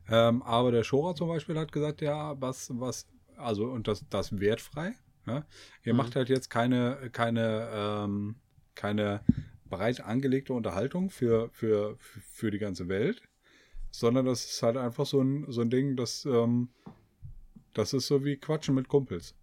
Ähm, 0.09 0.41
aber 0.43 0.71
der 0.71 0.83
Schora 0.83 1.13
zum 1.15 1.27
Beispiel 1.27 1.57
hat 1.57 1.71
gesagt, 1.71 2.01
ja, 2.01 2.39
was, 2.41 2.69
was, 2.73 3.07
also, 3.37 3.65
und 3.65 3.87
das, 3.87 4.05
das 4.09 4.39
wertfrei. 4.39 4.93
Ja? 5.27 5.45
Ihr 5.83 5.93
Mhm. 5.93 5.97
macht 5.97 6.15
halt 6.15 6.29
jetzt 6.29 6.49
keine, 6.49 7.09
keine, 7.11 7.69
ähm, 7.73 8.35
keine 8.73 9.21
breit 9.69 10.01
angelegte 10.01 10.53
Unterhaltung 10.53 11.09
für, 11.09 11.49
für, 11.51 11.97
für 11.99 12.51
die 12.51 12.59
ganze 12.59 12.87
Welt, 12.87 13.21
sondern 13.91 14.25
das 14.25 14.45
ist 14.45 14.63
halt 14.63 14.77
einfach 14.77 15.05
so 15.05 15.21
ein, 15.21 15.45
so 15.51 15.61
ein 15.61 15.69
Ding, 15.69 15.95
das, 15.95 16.25
ähm, 16.25 16.69
das 17.73 17.93
ist 17.93 18.07
so 18.07 18.23
wie 18.23 18.37
Quatschen 18.37 18.73
mit 18.75 18.87
Kumpels. 18.87 19.35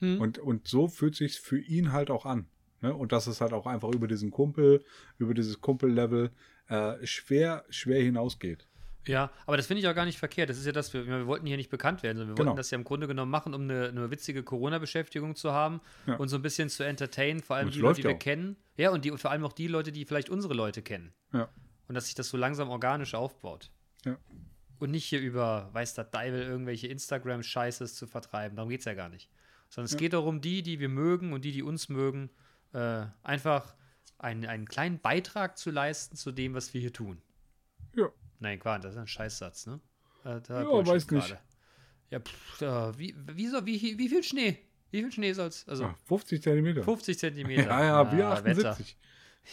Hm. 0.00 0.20
Und, 0.20 0.38
und 0.38 0.66
so 0.68 0.88
fühlt 0.88 1.14
sich 1.14 1.40
für 1.40 1.58
ihn 1.58 1.92
halt 1.92 2.10
auch 2.10 2.26
an. 2.26 2.46
Ne? 2.82 2.92
Und 2.94 3.12
dass 3.12 3.26
es 3.26 3.40
halt 3.40 3.52
auch 3.52 3.66
einfach 3.66 3.88
über 3.90 4.06
diesen 4.08 4.30
Kumpel, 4.30 4.84
über 5.18 5.34
dieses 5.34 5.60
Kumpellevel 5.60 6.30
äh, 6.68 7.06
schwer, 7.06 7.64
schwer 7.70 8.02
hinausgeht. 8.02 8.66
Ja, 9.06 9.32
aber 9.46 9.56
das 9.56 9.66
finde 9.66 9.80
ich 9.80 9.88
auch 9.88 9.94
gar 9.96 10.04
nicht 10.04 10.18
verkehrt. 10.18 10.48
Das 10.48 10.58
ist 10.58 10.66
ja 10.66 10.70
das, 10.70 10.92
wir, 10.94 11.04
wir 11.06 11.26
wollten 11.26 11.44
hier 11.46 11.56
nicht 11.56 11.70
bekannt 11.70 12.04
werden, 12.04 12.18
sondern 12.18 12.36
wir 12.36 12.36
Genau. 12.36 12.50
wollten 12.50 12.56
das 12.58 12.70
ja 12.70 12.78
im 12.78 12.84
Grunde 12.84 13.08
genommen 13.08 13.32
machen, 13.32 13.52
um 13.52 13.62
eine, 13.62 13.88
eine 13.88 14.10
witzige 14.12 14.44
Corona-Beschäftigung 14.44 15.34
zu 15.34 15.52
haben 15.52 15.80
Ja. 16.06 16.16
und 16.16 16.28
so 16.28 16.36
ein 16.36 16.42
bisschen 16.42 16.68
zu 16.68 16.84
entertainen, 16.84 17.40
vor 17.40 17.56
allem 17.56 17.70
die 17.70 17.80
Leute, 17.80 18.02
die 18.02 18.06
wir 18.08 18.14
auch. 18.14 18.18
kennen. 18.20 18.56
Ja, 18.76 18.90
und, 18.90 19.04
die, 19.04 19.10
und 19.10 19.18
vor 19.18 19.32
allem 19.32 19.44
auch 19.44 19.52
die 19.52 19.66
Leute, 19.66 19.90
die 19.90 20.04
vielleicht 20.04 20.30
unsere 20.30 20.54
Leute 20.54 20.82
kennen. 20.82 21.12
Ja. 21.32 21.48
Und 21.88 21.96
dass 21.96 22.06
sich 22.06 22.14
das 22.14 22.28
so 22.28 22.36
langsam 22.36 22.68
organisch 22.70 23.14
aufbaut. 23.14 23.70
Ja. 24.04 24.16
Und 24.78 24.92
nicht 24.92 25.04
hier 25.04 25.20
über, 25.20 25.68
weiß 25.72 25.94
der 25.94 26.04
Deibel, 26.04 26.40
irgendwelche 26.42 26.86
Instagram-Scheißes 26.86 27.94
zu 27.96 28.06
vertreiben. 28.06 28.56
Darum 28.56 28.70
geht 28.70 28.80
es 28.80 28.84
ja 28.86 28.94
gar 28.94 29.08
nicht. 29.08 29.28
Sondern 29.68 29.86
es 29.86 29.92
Ja. 29.92 29.98
geht 29.98 30.12
darum, 30.12 30.40
die, 30.40 30.62
die 30.62 30.78
wir 30.80 30.88
mögen 30.88 31.32
und 31.32 31.44
die, 31.44 31.52
die 31.52 31.62
uns 31.64 31.88
mögen, 31.88 32.30
äh, 32.72 33.06
einfach 33.22 33.74
einen, 34.18 34.46
einen 34.46 34.66
kleinen 34.68 34.98
Beitrag 35.00 35.58
zu 35.58 35.70
leisten 35.70 36.16
zu 36.16 36.32
dem, 36.32 36.54
was 36.54 36.72
wir 36.74 36.80
hier 36.80 36.92
tun. 36.92 37.20
Ja. 37.94 38.08
Nein, 38.38 38.58
Quatsch, 38.58 38.84
das 38.84 38.92
ist 38.94 38.98
ein 38.98 39.06
Scheißsatz, 39.06 39.66
ne? 39.66 39.80
Äh, 40.24 40.40
Ja, 40.48 40.86
weiß 40.86 41.10
nicht. 41.10 41.36
Ja, 42.10 42.20
pff, 42.20 42.62
äh, 42.62 42.98
wie, 42.98 43.14
wie, 43.34 43.46
soll, 43.48 43.64
wie, 43.66 43.98
wie 43.98 44.08
viel 44.08 44.22
Schnee? 44.22 44.58
Wie 44.90 45.00
viel 45.02 45.10
Schnee 45.12 45.32
soll's? 45.32 45.66
Also 45.68 45.86
Ah, 45.86 45.96
50 46.04 46.42
Zentimeter. 46.42 46.82
50 46.82 47.18
Zentimeter. 47.18 47.62
Ja, 47.68 47.84
ja, 47.84 48.12
wir 48.12 48.26
Ah, 48.28 48.44
Wetter. 48.44 48.70
78. 48.70 48.96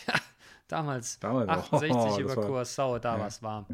Damals, 0.68 1.20
Damals 1.20 1.50
auch. 1.50 1.74
68 1.74 1.92
Oh, 1.96 2.20
über 2.20 2.36
war- 2.36 2.46
Kursau, 2.46 3.00
da 3.00 3.16
Ja. 3.16 3.22
war's 3.24 3.42
warm. 3.42 3.66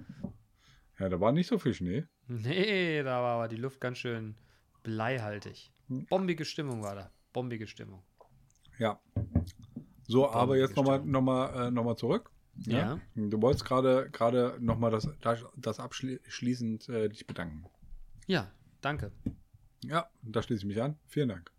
Ja, 0.99 1.09
da 1.09 1.19
war 1.19 1.31
nicht 1.33 1.47
so 1.47 1.57
viel 1.59 1.73
Schnee. 1.73 2.05
Nee, 2.27 3.03
da 3.03 3.21
war 3.21 3.35
aber 3.35 3.47
die 3.49 3.57
Luft 3.57 3.81
ganz 3.81 3.97
schön 3.97 4.35
bleihaltig. 4.83 5.73
Hm. 5.89 6.05
Bombige 6.05 6.45
Stimmung 6.45 6.81
war 6.83 6.95
da. 6.95 7.11
Bombige 7.33 7.67
Stimmung. 7.67 8.01
Ja. 8.79 8.99
So, 10.07 10.29
aber 10.29 10.57
jetzt 10.57 10.75
nochmal 10.75 10.99
noch 11.03 11.21
mal, 11.21 11.67
äh, 11.67 11.71
noch 11.71 11.83
mal 11.83 11.95
zurück. 11.95 12.31
Ja. 12.57 12.99
Du 13.15 13.41
wolltest 13.41 13.65
gerade 13.65 14.09
gerade 14.11 14.57
nochmal 14.59 14.91
das, 14.91 15.09
das, 15.21 15.43
das 15.57 15.79
abschließend 15.79 16.87
äh, 16.89 17.09
dich 17.09 17.27
bedanken. 17.27 17.65
Ja, 18.27 18.51
danke. 18.81 19.11
Ja, 19.83 20.09
da 20.21 20.41
schließe 20.41 20.61
ich 20.61 20.67
mich 20.67 20.81
an. 20.81 20.97
Vielen 21.07 21.29
Dank. 21.29 21.51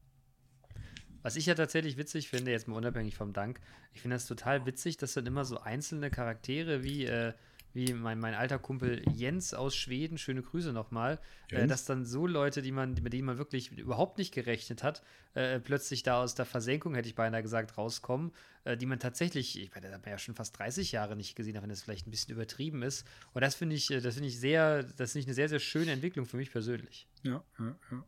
Was 1.23 1.37
ich 1.37 1.47
ja 1.47 1.55
tatsächlich 1.55 1.97
witzig 1.97 2.29
finde, 2.29 2.53
jetzt 2.53 2.69
mal 2.69 2.77
unabhängig 2.77 3.17
vom 3.17 3.33
Dank, 3.33 3.61
ich 3.93 4.01
finde 4.01 4.15
das 4.15 4.27
total 4.27 4.65
witzig, 4.65 4.97
dass 4.97 5.15
dann 5.15 5.27
immer 5.27 5.45
so 5.45 5.59
einzelne 5.59 6.11
Charaktere 6.11 6.85
wie, 6.85 7.05
äh, 7.05 7.33
wie 7.77 7.93
mein, 7.93 8.19
mein 8.19 8.33
alter 8.33 8.59
Kumpel 8.59 9.03
Jens 9.13 9.53
aus 9.53 9.77
Schweden, 9.77 10.17
schöne 10.17 10.41
Grüße 10.41 10.73
nochmal, 10.73 11.21
äh, 11.51 11.67
dass 11.67 11.85
dann 11.85 12.07
so 12.07 12.27
Leute, 12.27 12.63
die 12.63 12.73
man, 12.73 12.95
mit 12.95 13.13
denen 13.13 13.27
man 13.27 13.37
wirklich 13.37 13.71
überhaupt 13.71 14.17
nicht 14.17 14.33
gerechnet 14.33 14.83
hat, 14.83 15.03
äh, 15.35 15.61
plötzlich 15.61 16.03
da 16.03 16.23
aus 16.23 16.35
der 16.35 16.47
Versenkung, 16.47 16.95
hätte 16.95 17.07
ich 17.07 17.15
beinahe 17.15 17.43
gesagt, 17.43 17.77
rauskommen, 17.77 18.33
äh, 18.65 18.79
die 18.79 18.87
man 18.87 18.99
tatsächlich, 18.99 19.61
ich 19.61 19.71
meine, 19.73 19.89
das 19.89 19.95
hat 19.95 20.07
man 20.07 20.11
ja 20.11 20.19
schon 20.19 20.35
fast 20.35 20.59
30 20.59 20.91
Jahre 20.91 21.17
nicht 21.17 21.37
gesehen, 21.37 21.59
auch 21.59 21.63
wenn 21.63 21.69
das 21.69 21.83
vielleicht 21.83 22.07
ein 22.07 22.11
bisschen 22.11 22.33
übertrieben 22.33 22.83
ist. 22.83 23.07
Und 23.35 23.43
das 23.43 23.55
finde 23.55 23.77
ich, 23.77 23.91
äh, 23.91 24.01
das 24.01 24.15
finde 24.15 24.31
ich 24.31 24.41
sehr, 24.41 24.83
das 24.83 25.13
finde 25.13 25.21
ich 25.21 25.27
eine 25.27 25.35
sehr, 25.35 25.51
sehr 25.51 25.61
schöne 25.61 25.93
Entwicklung 25.93 26.25
für 26.25 26.39
mich 26.39 26.51
persönlich. 26.51 27.07
Ja, 27.25 27.45
ja, 27.59 27.77
ja. 27.91 28.05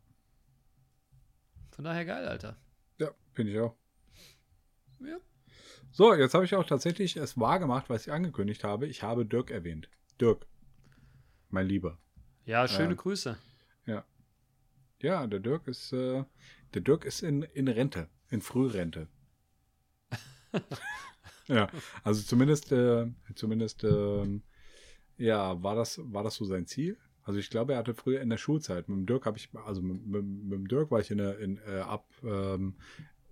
Von 1.72 1.84
daher 1.84 2.06
geil, 2.06 2.26
Alter. 2.26 2.56
Ja, 2.98 3.10
finde 3.34 3.52
ich 3.52 3.58
auch. 3.60 3.76
Ja. 5.00 5.18
So, 5.90 6.14
jetzt 6.14 6.34
habe 6.34 6.44
ich 6.44 6.54
auch 6.54 6.64
tatsächlich 6.64 7.16
es 7.16 7.38
wahr 7.38 7.58
gemacht, 7.58 7.86
was 7.88 8.06
ich 8.06 8.12
angekündigt 8.12 8.64
habe. 8.64 8.86
Ich 8.86 9.02
habe 9.02 9.24
Dirk 9.24 9.50
erwähnt. 9.50 9.88
Dirk. 10.20 10.46
Mein 11.50 11.66
Lieber. 11.66 11.98
Ja, 12.44 12.68
schöne 12.68 12.90
Ja. 12.90 12.94
Grüße. 12.94 13.38
Ja. 13.86 14.04
Ja, 15.00 15.26
der 15.26 15.40
Dirk 15.40 15.66
ist, 15.66 15.92
äh, 15.92 16.24
der 16.74 16.82
Dirk 16.82 17.04
ist 17.04 17.22
in, 17.22 17.42
in 17.42 17.68
Rente, 17.68 18.08
in 18.30 18.42
Frührente. 18.42 19.08
ja, 21.46 21.68
also 22.04 22.22
zumindest, 22.22 22.72
äh, 22.72 23.06
zumindest, 23.34 23.84
ähm, 23.84 24.42
ja, 25.16 25.62
war 25.62 25.74
das, 25.74 26.00
war 26.02 26.22
das 26.22 26.36
so 26.36 26.44
sein 26.44 26.66
Ziel? 26.66 26.98
Also 27.22 27.38
ich 27.38 27.50
glaube, 27.50 27.74
er 27.74 27.80
hatte 27.80 27.94
früher 27.94 28.20
in 28.20 28.30
der 28.30 28.38
Schulzeit, 28.38 28.88
mit 28.88 28.96
dem 28.96 29.06
Dirk 29.06 29.26
habe 29.26 29.36
ich, 29.36 29.50
also 29.54 29.82
mit, 29.82 30.06
mit, 30.06 30.24
mit 30.24 30.52
dem 30.52 30.68
Dirk 30.68 30.90
war 30.90 31.00
ich 31.00 31.10
in 31.10 31.18
der, 31.18 31.38
in, 31.38 31.58
äh, 31.58 31.80
ab 31.80 32.06
ähm, 32.22 32.76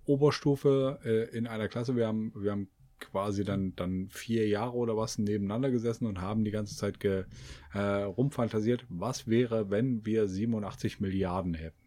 Oberstufe 0.07 0.99
äh, 1.03 1.37
in 1.37 1.47
einer 1.47 1.67
Klasse. 1.67 1.95
Wir 1.95 2.07
haben, 2.07 2.31
wir 2.35 2.51
haben 2.51 2.69
quasi 2.99 3.43
dann, 3.43 3.75
dann 3.75 4.09
vier 4.09 4.47
Jahre 4.47 4.75
oder 4.75 4.97
was 4.97 5.17
nebeneinander 5.17 5.69
gesessen 5.69 6.05
und 6.05 6.21
haben 6.21 6.43
die 6.43 6.51
ganze 6.51 6.75
Zeit 6.75 6.99
ge, 6.99 7.25
äh, 7.73 7.79
rumfantasiert, 7.79 8.85
was 8.89 9.27
wäre, 9.27 9.69
wenn 9.69 10.05
wir 10.05 10.27
87 10.27 10.99
Milliarden 10.99 11.53
hätten. 11.53 11.77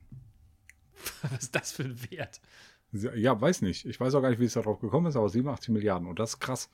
Was 1.31 1.45
ist 1.45 1.55
das 1.55 1.73
für 1.73 1.85
ein 1.85 1.99
Wert? 2.11 2.43
Ja, 2.93 3.41
weiß 3.41 3.63
nicht. 3.63 3.87
Ich 3.87 3.99
weiß 3.99 4.15
auch 4.15 4.21
gar 4.21 4.29
nicht, 4.29 4.39
wie 4.39 4.45
es 4.45 4.53
darauf 4.53 4.81
gekommen 4.81 5.07
ist, 5.07 5.17
aber 5.17 5.31
87 5.31 5.71
Milliarden. 5.71 6.07
Und 6.07 6.19
das 6.19 6.35
ist 6.35 6.41
krass. 6.41 6.69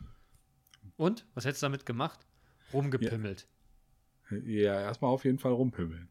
Und? 0.96 1.26
Was 1.34 1.44
hättest 1.44 1.62
du 1.62 1.66
damit 1.66 1.86
gemacht? 1.86 2.26
Rumgepimmelt. 2.72 3.46
Ja, 4.44 4.80
erstmal 4.80 5.12
auf 5.12 5.24
jeden 5.24 5.38
Fall 5.38 5.52
rumpimmeln. 5.52 6.08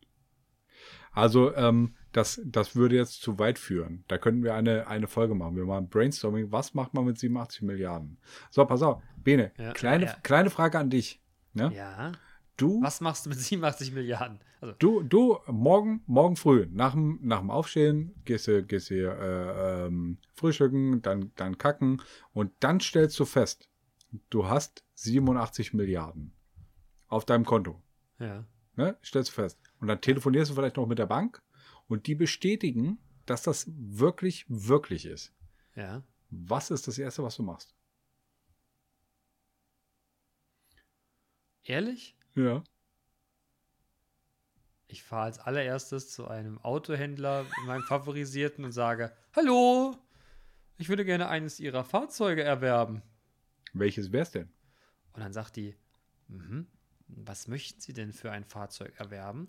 Also, 1.12 1.56
ähm, 1.56 1.96
das, 2.12 2.42
das 2.46 2.76
würde 2.76 2.96
jetzt 2.96 3.22
zu 3.22 3.40
weit 3.40 3.58
führen. 3.60 4.04
Da 4.08 4.18
könnten 4.18 4.44
wir 4.44 4.54
eine, 4.54 4.88
eine 4.88 5.08
Folge 5.08 5.36
machen. 5.36 5.56
Wir 5.56 5.66
machen 5.66 5.90
Brainstorming. 5.90 6.52
Was 6.52 6.74
macht 6.74 6.94
man 6.94 7.06
mit 7.06 7.18
87 7.18 7.62
Milliarden? 7.62 8.18
So, 8.50 8.66
pass 8.66 8.82
auf. 8.82 9.02
Bene, 9.18 9.52
Ja, 9.58 9.74
kleine, 9.74 10.06
ja. 10.06 10.16
kleine 10.24 10.50
Frage 10.50 10.80
an 10.80 10.90
dich. 10.90 11.22
Ne? 11.54 11.74
Ja. 11.76 12.12
Du, 12.58 12.82
Was 12.82 13.02
machst 13.02 13.26
du 13.26 13.30
mit 13.30 13.40
87 13.40 13.92
Milliarden? 13.92 14.40
Also, 14.62 14.76
du, 14.80 15.04
du, 15.04 15.40
morgen, 15.48 16.02
morgen 16.06 16.38
früh, 16.38 16.68
nach 16.72 16.94
dem, 16.94 17.20
nach 17.22 17.40
dem 17.40 17.50
Aufstehen, 17.52 18.16
gehst 18.24 18.48
du, 18.48 18.64
gehst 18.64 18.90
du 18.90 18.96
äh, 18.96 19.86
ähm, 19.88 20.18
frühstücken, 20.34 21.02
dann, 21.02 21.32
dann 21.36 21.58
kacken 21.58 22.02
und 22.34 22.52
dann 22.62 22.80
stellst 22.80 23.20
du 23.20 23.26
fest, 23.26 23.70
du 24.30 24.48
hast 24.48 24.86
87 24.94 25.74
Milliarden 25.74 26.34
auf 27.08 27.26
deinem 27.26 27.46
Konto. 27.46 27.82
ja. 28.20 28.46
Ne? 28.78 28.98
Stellst 29.02 29.30
du 29.32 29.36
fest. 29.42 29.58
Und 29.80 29.88
dann 29.88 30.02
telefonierst 30.02 30.52
du 30.52 30.56
vielleicht 30.56 30.78
noch 30.78 30.88
mit 30.88 31.00
der 31.00 31.06
Bank 31.06 31.42
und 31.88 32.08
die 32.08 32.16
bestätigen, 32.16 32.98
dass 33.26 33.44
das 33.44 33.66
wirklich, 33.68 34.46
wirklich 34.48 35.06
ist. 35.06 35.34
Ja. 35.76 36.04
Was 36.30 36.72
ist 36.72 36.88
das 36.88 36.98
Erste, 36.98 37.24
was 37.24 37.36
du 37.36 37.44
machst? 37.44 37.76
Ehrlich? 41.64 42.16
Ja. 42.36 42.64
Ich 44.88 45.04
fahre 45.04 45.24
als 45.26 45.40
allererstes 45.40 46.12
zu 46.12 46.28
einem 46.28 46.60
Autohändler, 46.60 47.46
meinem 47.66 47.84
favorisierten, 47.84 48.64
und 48.64 48.72
sage: 48.72 49.16
Hallo, 49.36 49.98
ich 50.78 50.90
würde 50.90 51.06
gerne 51.06 51.28
eines 51.28 51.60
Ihrer 51.60 51.84
Fahrzeuge 51.84 52.44
erwerben. 52.44 53.02
Welches 53.74 54.12
wär's 54.12 54.32
denn? 54.32 54.50
Und 55.14 55.22
dann 55.22 55.34
sagt 55.34 55.56
die: 55.56 55.76
mhm, 56.28 56.68
Was 57.08 57.48
möchten 57.48 57.80
Sie 57.82 57.94
denn 57.94 58.12
für 58.14 58.32
ein 58.32 58.44
Fahrzeug 58.44 58.94
erwerben? 58.98 59.48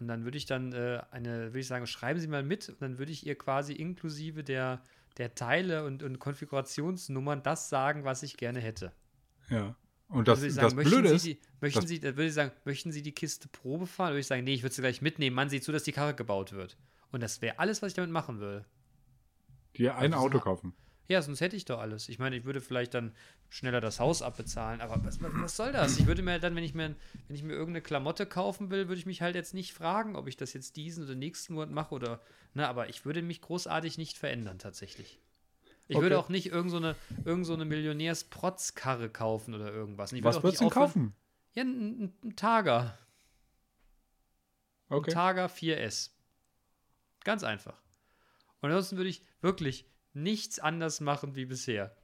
Und 0.00 0.08
dann 0.08 0.24
würde 0.24 0.36
ich 0.38 0.46
dann 0.46 0.72
äh, 0.72 1.02
eine, 1.10 1.46
würde 1.48 1.60
ich 1.60 1.66
sagen, 1.66 1.86
schreiben 1.86 2.18
Sie 2.20 2.28
mal 2.28 2.42
mit. 2.42 2.68
Und 2.68 2.82
dann 2.82 2.98
würde 2.98 3.12
ich 3.12 3.26
ihr 3.26 3.36
quasi 3.36 3.72
inklusive 3.72 4.42
der, 4.44 4.82
der 5.18 5.34
Teile 5.34 5.84
und, 5.84 6.02
und 6.02 6.18
Konfigurationsnummern 6.18 7.42
das 7.42 7.68
sagen, 7.68 8.04
was 8.04 8.22
ich 8.22 8.36
gerne 8.36 8.60
hätte. 8.60 8.92
Ja. 9.48 9.76
Und 10.08 10.28
das, 10.28 10.40
würde 10.40 10.48
ich 10.48 10.54
das 10.56 10.64
sagen, 10.64 10.76
möchten 10.76 10.90
Blöde 10.90 11.08
Sie 11.08 11.14
ist, 11.14 11.24
die, 11.26 11.40
möchten 11.60 11.80
das- 11.80 11.88
Sie, 11.88 12.00
dann 12.00 12.16
würde 12.16 12.26
ich 12.28 12.34
sagen, 12.34 12.52
möchten 12.64 12.92
Sie 12.92 13.02
die 13.02 13.12
Kiste 13.12 13.48
Probe 13.48 13.86
fahren? 13.86 14.10
Würde 14.10 14.20
ich 14.20 14.26
sagen, 14.26 14.44
nee, 14.44 14.54
ich 14.54 14.62
würde 14.62 14.74
sie 14.74 14.82
gleich 14.82 15.00
mitnehmen. 15.02 15.34
Mann, 15.34 15.48
sieh 15.48 15.60
zu, 15.60 15.72
dass 15.72 15.84
die 15.84 15.92
Karre 15.92 16.14
gebaut 16.14 16.52
wird. 16.52 16.76
Und 17.12 17.22
das 17.22 17.40
wäre 17.42 17.58
alles, 17.58 17.80
was 17.82 17.88
ich 17.88 17.94
damit 17.94 18.10
machen 18.10 18.38
würde. 18.38 18.64
dir 19.76 19.96
ein 19.96 20.10
das 20.10 20.20
Auto 20.20 20.38
kaufen. 20.40 20.74
Ja, 21.08 21.20
sonst 21.20 21.40
hätte 21.40 21.56
ich 21.56 21.64
doch 21.64 21.80
alles. 21.80 22.08
Ich 22.08 22.18
meine, 22.18 22.36
ich 22.36 22.44
würde 22.44 22.60
vielleicht 22.60 22.94
dann 22.94 23.12
schneller 23.48 23.80
das 23.80 24.00
Haus 24.00 24.22
abbezahlen, 24.22 24.80
aber 24.80 25.04
was, 25.04 25.18
was, 25.20 25.56
soll 25.56 25.72
das? 25.72 25.98
Ich 25.98 26.06
würde 26.06 26.22
mir 26.22 26.38
dann, 26.38 26.54
wenn 26.54 26.64
ich 26.64 26.74
mir, 26.74 26.94
wenn 27.26 27.36
ich 27.36 27.42
mir 27.42 27.52
irgendeine 27.52 27.82
Klamotte 27.82 28.24
kaufen 28.24 28.70
will, 28.70 28.88
würde 28.88 28.98
ich 28.98 29.06
mich 29.06 29.20
halt 29.20 29.34
jetzt 29.34 29.52
nicht 29.52 29.72
fragen, 29.72 30.16
ob 30.16 30.28
ich 30.28 30.36
das 30.36 30.52
jetzt 30.52 30.76
diesen 30.76 31.04
oder 31.04 31.14
nächsten 31.14 31.54
Monat 31.54 31.70
mache 31.70 31.94
oder, 31.94 32.20
ne, 32.54 32.68
aber 32.68 32.88
ich 32.88 33.04
würde 33.04 33.20
mich 33.20 33.40
großartig 33.40 33.98
nicht 33.98 34.16
verändern 34.16 34.58
tatsächlich. 34.58 35.18
Ich 35.88 35.98
würde 35.98 36.16
Okay. 36.16 36.24
auch 36.24 36.28
nicht 36.28 36.46
irgend 36.46 36.70
so 36.70 36.76
eine, 36.78 36.96
irgend 37.24 37.46
so 37.46 37.54
eine 37.54 37.64
Millionärs-Protzkarre 37.64 39.10
kaufen 39.10 39.54
oder 39.54 39.72
irgendwas. 39.72 40.12
Was 40.12 40.22
würde 40.22 40.42
würdest 40.44 40.60
du 40.60 40.64
denn 40.64 40.70
kaufen? 40.72 41.14
Ja, 41.54 41.62
ein, 41.64 42.04
ein, 42.04 42.12
ein 42.24 42.36
Targa. 42.36 42.98
Okay. 44.88 45.12
Targa 45.12 45.46
4S. 45.46 46.10
Ganz 47.24 47.44
einfach. 47.44 47.80
Und 48.60 48.70
ansonsten 48.70 48.96
würde 48.96 49.10
ich 49.10 49.22
wirklich 49.40 49.86
nichts 50.14 50.58
anders 50.58 51.00
machen 51.00 51.34
wie 51.34 51.46
bisher. 51.46 51.94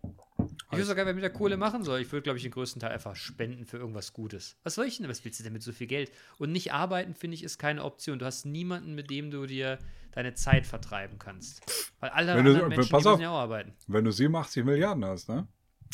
Ich 0.71 0.79
weiß 0.79 0.87
sogar, 0.87 1.07
wer 1.07 1.15
mit 1.15 1.23
der 1.23 1.33
Kohle 1.33 1.57
machen 1.57 1.83
soll. 1.83 2.01
Ich 2.01 2.13
würde, 2.13 2.23
glaube 2.23 2.37
ich, 2.37 2.43
den 2.43 2.53
größten 2.53 2.81
Teil 2.81 2.93
einfach 2.93 3.17
spenden 3.17 3.65
für 3.65 3.79
irgendwas 3.79 4.13
Gutes. 4.13 4.57
Was 4.65 4.75
soll 4.75 4.87
ich 4.87 4.99
denn? 4.99 5.09
Was 5.09 5.25
willst 5.25 5.41
du 5.41 5.45
denn 5.45 5.53
mit 5.53 5.63
so 5.63 5.73
viel 5.73 5.87
Geld? 5.87 6.13
Und 6.39 6.53
nicht 6.53 6.73
arbeiten, 6.73 7.15
finde 7.15 7.35
ich, 7.37 7.43
ist 7.43 7.59
keine 7.59 7.85
Option. 7.85 8.19
Du 8.19 8.27
hast 8.27 8.45
niemanden, 8.45 8.95
mit 8.95 9.11
dem 9.11 9.31
du 9.31 9.47
dir 9.47 9.79
deine 10.13 10.35
Zeit 10.35 10.67
vertreiben 10.67 11.19
kannst. 11.19 11.63
Weil 12.01 12.11
alle 12.11 12.37
Wenn 12.37 12.45
du- 12.45 12.51
anderen 12.53 12.69
Menschen, 12.69 12.91
pass 12.91 13.07
auf. 13.07 13.21
ja 13.21 13.31
auch 13.31 13.39
arbeiten. 13.39 13.73
Wenn 13.87 14.05
du 14.05 14.13
87 14.13 14.65
Milliarden 14.65 15.05
hast, 15.05 15.29
ne? 15.29 15.49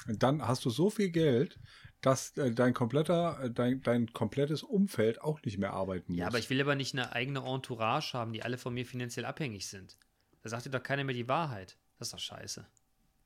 Dann 0.08 0.42
hast 0.46 0.64
du 0.64 0.70
so 0.70 0.90
viel 0.90 1.10
Geld, 1.10 1.58
dass 2.00 2.36
äh, 2.36 2.50
dein 2.50 2.74
kompletter, 2.74 3.38
äh, 3.44 3.50
dein, 3.50 3.80
dein 3.80 4.12
komplettes 4.12 4.62
Umfeld 4.62 5.22
auch 5.22 5.40
nicht 5.42 5.56
mehr 5.58 5.72
arbeiten 5.72 6.12
muss. 6.12 6.18
Ja, 6.18 6.26
aber 6.26 6.38
ich 6.38 6.50
will 6.50 6.60
aber 6.60 6.74
nicht 6.74 6.94
eine 6.94 7.12
eigene 7.12 7.40
Entourage 7.44 8.12
haben, 8.12 8.32
die 8.32 8.42
alle 8.42 8.58
von 8.58 8.74
mir 8.74 8.84
finanziell 8.84 9.24
abhängig 9.24 9.68
sind. 9.68 9.96
Da 10.42 10.50
sagt 10.50 10.66
dir 10.66 10.70
doch 10.70 10.82
keiner 10.82 11.04
mehr 11.04 11.14
die 11.14 11.28
Wahrheit. 11.28 11.78
Das 11.98 12.08
ist 12.08 12.14
doch 12.14 12.18
scheiße. 12.18 12.66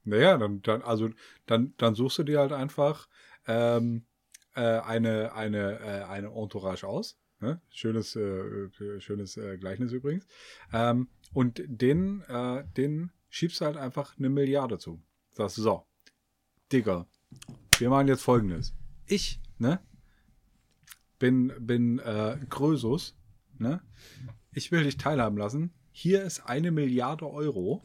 Naja, 0.05 0.39
dann, 0.39 0.62
dann, 0.62 0.83
also, 0.83 1.11
dann, 1.47 1.75
dann 1.77 1.95
suchst 1.95 2.19
du 2.19 2.23
dir 2.23 2.41
halt 2.41 2.53
einfach 2.53 3.09
ähm, 3.47 4.07
äh, 4.55 4.61
eine, 4.61 5.35
eine, 5.35 5.81
äh, 5.81 6.05
eine 6.05 6.29
Entourage 6.29 6.87
aus. 6.87 7.19
Ne? 7.41 7.61
Schönes, 7.71 8.16
äh, 8.16 8.69
schönes 9.01 9.37
äh, 9.37 9.59
Gleichnis 9.59 9.93
übrigens. 9.93 10.27
Ähm, 10.73 11.09
und 11.33 11.62
den, 11.66 12.23
äh, 12.23 12.64
den 12.77 13.12
schiebst 13.29 13.61
du 13.61 13.66
halt 13.66 13.77
einfach 13.77 14.16
eine 14.19 14.29
Milliarde 14.29 14.79
zu. 14.79 15.03
Sagst 15.31 15.59
du, 15.59 15.62
so, 15.62 15.87
Digga, 16.73 17.07
wir 17.79 17.91
machen 17.91 18.09
jetzt 18.09 18.23
folgendes. 18.23 18.75
Ich, 19.07 19.41
ne, 19.59 19.81
bin, 21.19 21.53
bin 21.61 21.99
äh, 21.99 22.39
Krösus, 22.49 23.16
ne? 23.59 23.83
Ich 24.53 24.73
will 24.73 24.83
dich 24.83 24.97
teilhaben 24.97 25.37
lassen. 25.37 25.73
Hier 25.93 26.23
ist 26.23 26.41
eine 26.41 26.71
Milliarde 26.71 27.29
Euro, 27.29 27.83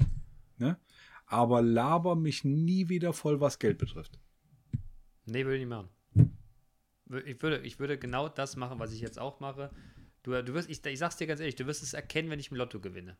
ne? 0.57 0.77
Aber 1.25 1.61
laber 1.61 2.15
mich 2.15 2.43
nie 2.43 2.89
wieder 2.89 3.13
voll, 3.13 3.39
was 3.39 3.59
Geld 3.59 3.77
betrifft. 3.77 4.19
Nee, 5.25 5.45
würde 5.45 5.55
ich 5.55 5.61
nicht 5.61 5.69
machen. 5.69 5.89
Ich 7.25 7.41
würde, 7.41 7.59
ich 7.59 7.79
würde 7.79 7.97
genau 7.97 8.27
das 8.29 8.55
machen, 8.55 8.79
was 8.79 8.91
ich 8.91 9.01
jetzt 9.01 9.19
auch 9.19 9.39
mache. 9.39 9.71
Du, 10.23 10.31
du 10.41 10.53
wirst, 10.53 10.69
ich, 10.69 10.85
ich 10.85 10.99
sag's 10.99 11.17
dir 11.17 11.27
ganz 11.27 11.39
ehrlich, 11.39 11.55
du 11.55 11.65
wirst 11.65 11.83
es 11.83 11.93
erkennen, 11.93 12.29
wenn 12.29 12.39
ich 12.39 12.51
im 12.51 12.57
Lotto 12.57 12.79
gewinne. 12.79 13.17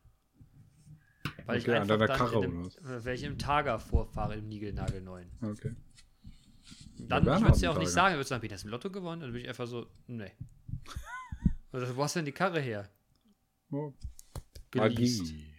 Weil 1.46 1.60
Okay, 1.60 1.70
ich 1.70 1.76
an 1.76 1.90
einfach 1.90 2.06
dann 2.06 2.18
Karre 2.18 2.40
dem, 2.40 2.70
weil 2.82 3.14
ich 3.14 3.22
im 3.22 3.38
Targa 3.38 3.78
vorfahre, 3.78 4.36
im 4.36 4.48
Nigelnagelneuen. 4.48 5.30
Okay. 5.42 5.74
Dann, 6.96 7.26
Werner 7.26 7.36
ich 7.36 7.42
würde 7.42 7.48
hat 7.48 7.56
es 7.56 7.60
ja 7.60 7.70
auch 7.70 7.78
nicht 7.78 7.90
sagen, 7.90 8.14
ich 8.14 8.18
würde 8.18 8.28
sagen, 8.28 8.44
ich 8.44 8.50
das 8.50 8.64
im 8.64 8.70
Lotto 8.70 8.90
gewonnen? 8.90 9.20
Dann 9.20 9.30
würde 9.30 9.40
ich 9.40 9.48
einfach 9.48 9.66
so, 9.66 9.86
nee. 10.06 10.32
Oder, 11.72 11.94
wo 11.94 12.02
hast 12.02 12.14
du 12.14 12.18
denn 12.18 12.26
die 12.26 12.32
Karre 12.32 12.60
her? 12.60 12.88
Oh, 13.70 13.92
Geleast. 14.70 15.22
Magie. 15.22 15.53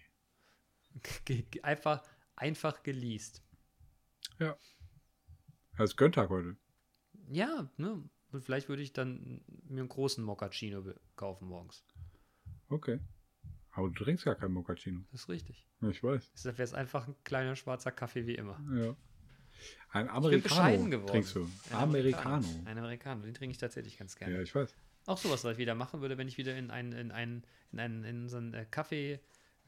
Einfach, 1.63 2.03
einfach 2.35 2.83
geleast. 2.83 3.43
Ja. 4.39 4.57
Ist 5.77 5.97
Gönntag 5.97 6.29
heute. 6.29 6.57
Ja, 7.27 7.69
ne? 7.77 8.03
Und 8.31 8.43
vielleicht 8.43 8.69
würde 8.69 8.81
ich 8.81 8.93
dann 8.93 9.41
mir 9.67 9.81
einen 9.81 9.89
großen 9.89 10.23
Moccacino 10.23 10.93
kaufen 11.15 11.47
morgens. 11.47 11.85
Okay. 12.69 12.99
Aber 13.71 13.89
du 13.89 14.03
trinkst 14.03 14.25
gar 14.25 14.35
kein 14.35 14.51
Moccacino. 14.51 15.01
Das 15.11 15.21
ist 15.21 15.29
richtig. 15.29 15.65
Ich 15.81 16.03
weiß. 16.03 16.31
Deshalb 16.33 16.57
wäre 16.57 16.63
es 16.63 16.73
einfach 16.73 17.07
ein 17.07 17.15
kleiner 17.23 17.55
schwarzer 17.55 17.91
Kaffee 17.91 18.25
wie 18.25 18.35
immer. 18.35 18.59
Ja. 18.73 18.95
Ein 19.91 20.09
Americano 20.09 21.05
trinkst 21.05 21.35
du. 21.35 21.49
Ein 21.69 21.75
Americano. 21.75 22.47
Ein 22.65 22.77
Americano, 22.77 23.21
den 23.23 23.33
trinke 23.33 23.51
ich 23.51 23.57
tatsächlich 23.57 23.97
ganz 23.97 24.15
gerne. 24.15 24.35
Ja, 24.35 24.41
ich 24.41 24.53
weiß. 24.53 24.75
Auch 25.05 25.17
sowas, 25.17 25.43
was 25.43 25.53
ich 25.53 25.57
wieder 25.57 25.75
machen 25.75 26.01
würde, 26.01 26.17
wenn 26.17 26.27
ich 26.27 26.37
wieder 26.37 26.55
in 26.57 26.71
einen, 26.71 26.91
in 26.93 27.11
einen, 27.11 27.45
in 27.71 27.79
einen, 27.79 28.03
in 28.03 28.27
so 28.27 28.37
einen 28.37 28.53
äh, 28.53 28.65
Kaffee, 28.69 29.19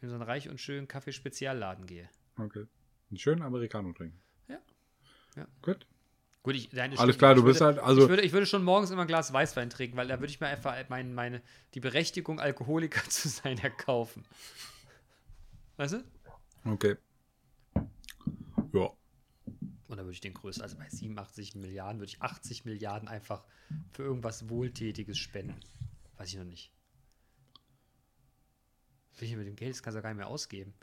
in 0.01 0.09
so 0.09 0.15
einen 0.15 0.23
reich 0.23 0.49
und 0.49 0.59
schönen 0.59 0.87
Kaffeespezialladen 0.87 1.85
gehe. 1.85 2.09
Okay. 2.37 2.65
Einen 3.09 3.17
schönen 3.17 3.41
Americano 3.41 3.93
trinken. 3.93 4.19
Ja. 4.47 4.59
Ja. 5.35 5.47
Gut. 5.61 5.85
Gut, 6.43 6.55
ich, 6.55 6.71
nein, 6.71 6.91
Alles 6.91 6.99
stimmt 7.15 7.17
klar, 7.17 7.35
du 7.35 7.41
Ich 7.41 7.45
bist 7.45 7.59
würde, 7.59 7.75
halt, 7.75 7.85
also- 7.85 8.03
ich, 8.03 8.09
würde, 8.09 8.21
ich 8.21 8.31
würde 8.31 8.45
schon 8.45 8.63
morgens 8.63 8.89
immer 8.91 9.01
ein 9.01 9.07
Glas 9.07 9.33
Weißwein 9.33 9.69
trinken, 9.69 9.97
weil 9.97 10.07
da 10.07 10.19
würde 10.19 10.31
ich 10.31 10.39
mir 10.39 10.47
einfach 10.47 10.75
mein, 10.89 11.13
meine, 11.13 11.41
die 11.73 11.79
Berechtigung, 11.79 12.39
Alkoholiker 12.39 13.01
zu 13.09 13.27
sein, 13.27 13.57
erkaufen. 13.57 14.23
Weißt 15.75 15.95
du? 15.95 16.03
Okay. 16.65 16.95
Ja. 18.73 18.89
Und 19.89 19.95
dann 19.97 20.05
würde 20.05 20.11
ich 20.11 20.21
den 20.21 20.33
größten, 20.33 20.63
also 20.63 20.77
bei 20.77 20.89
87 20.89 21.55
Milliarden 21.55 21.99
würde 21.99 22.09
ich 22.11 22.21
80 22.21 22.65
Milliarden 22.65 23.07
einfach 23.07 23.45
für 23.91 24.03
irgendwas 24.03 24.49
Wohltätiges 24.49 25.17
spenden. 25.17 25.59
Weiß 26.17 26.29
ich 26.29 26.37
noch 26.37 26.45
nicht. 26.45 26.71
Will 29.17 29.27
ich 29.27 29.35
mit 29.35 29.47
dem 29.47 29.55
Geld, 29.55 29.71
das 29.71 29.83
kannst 29.83 29.97
du 29.97 30.01
gar 30.01 30.09
nicht 30.09 30.17
mehr 30.17 30.27
ausgeben. 30.27 30.73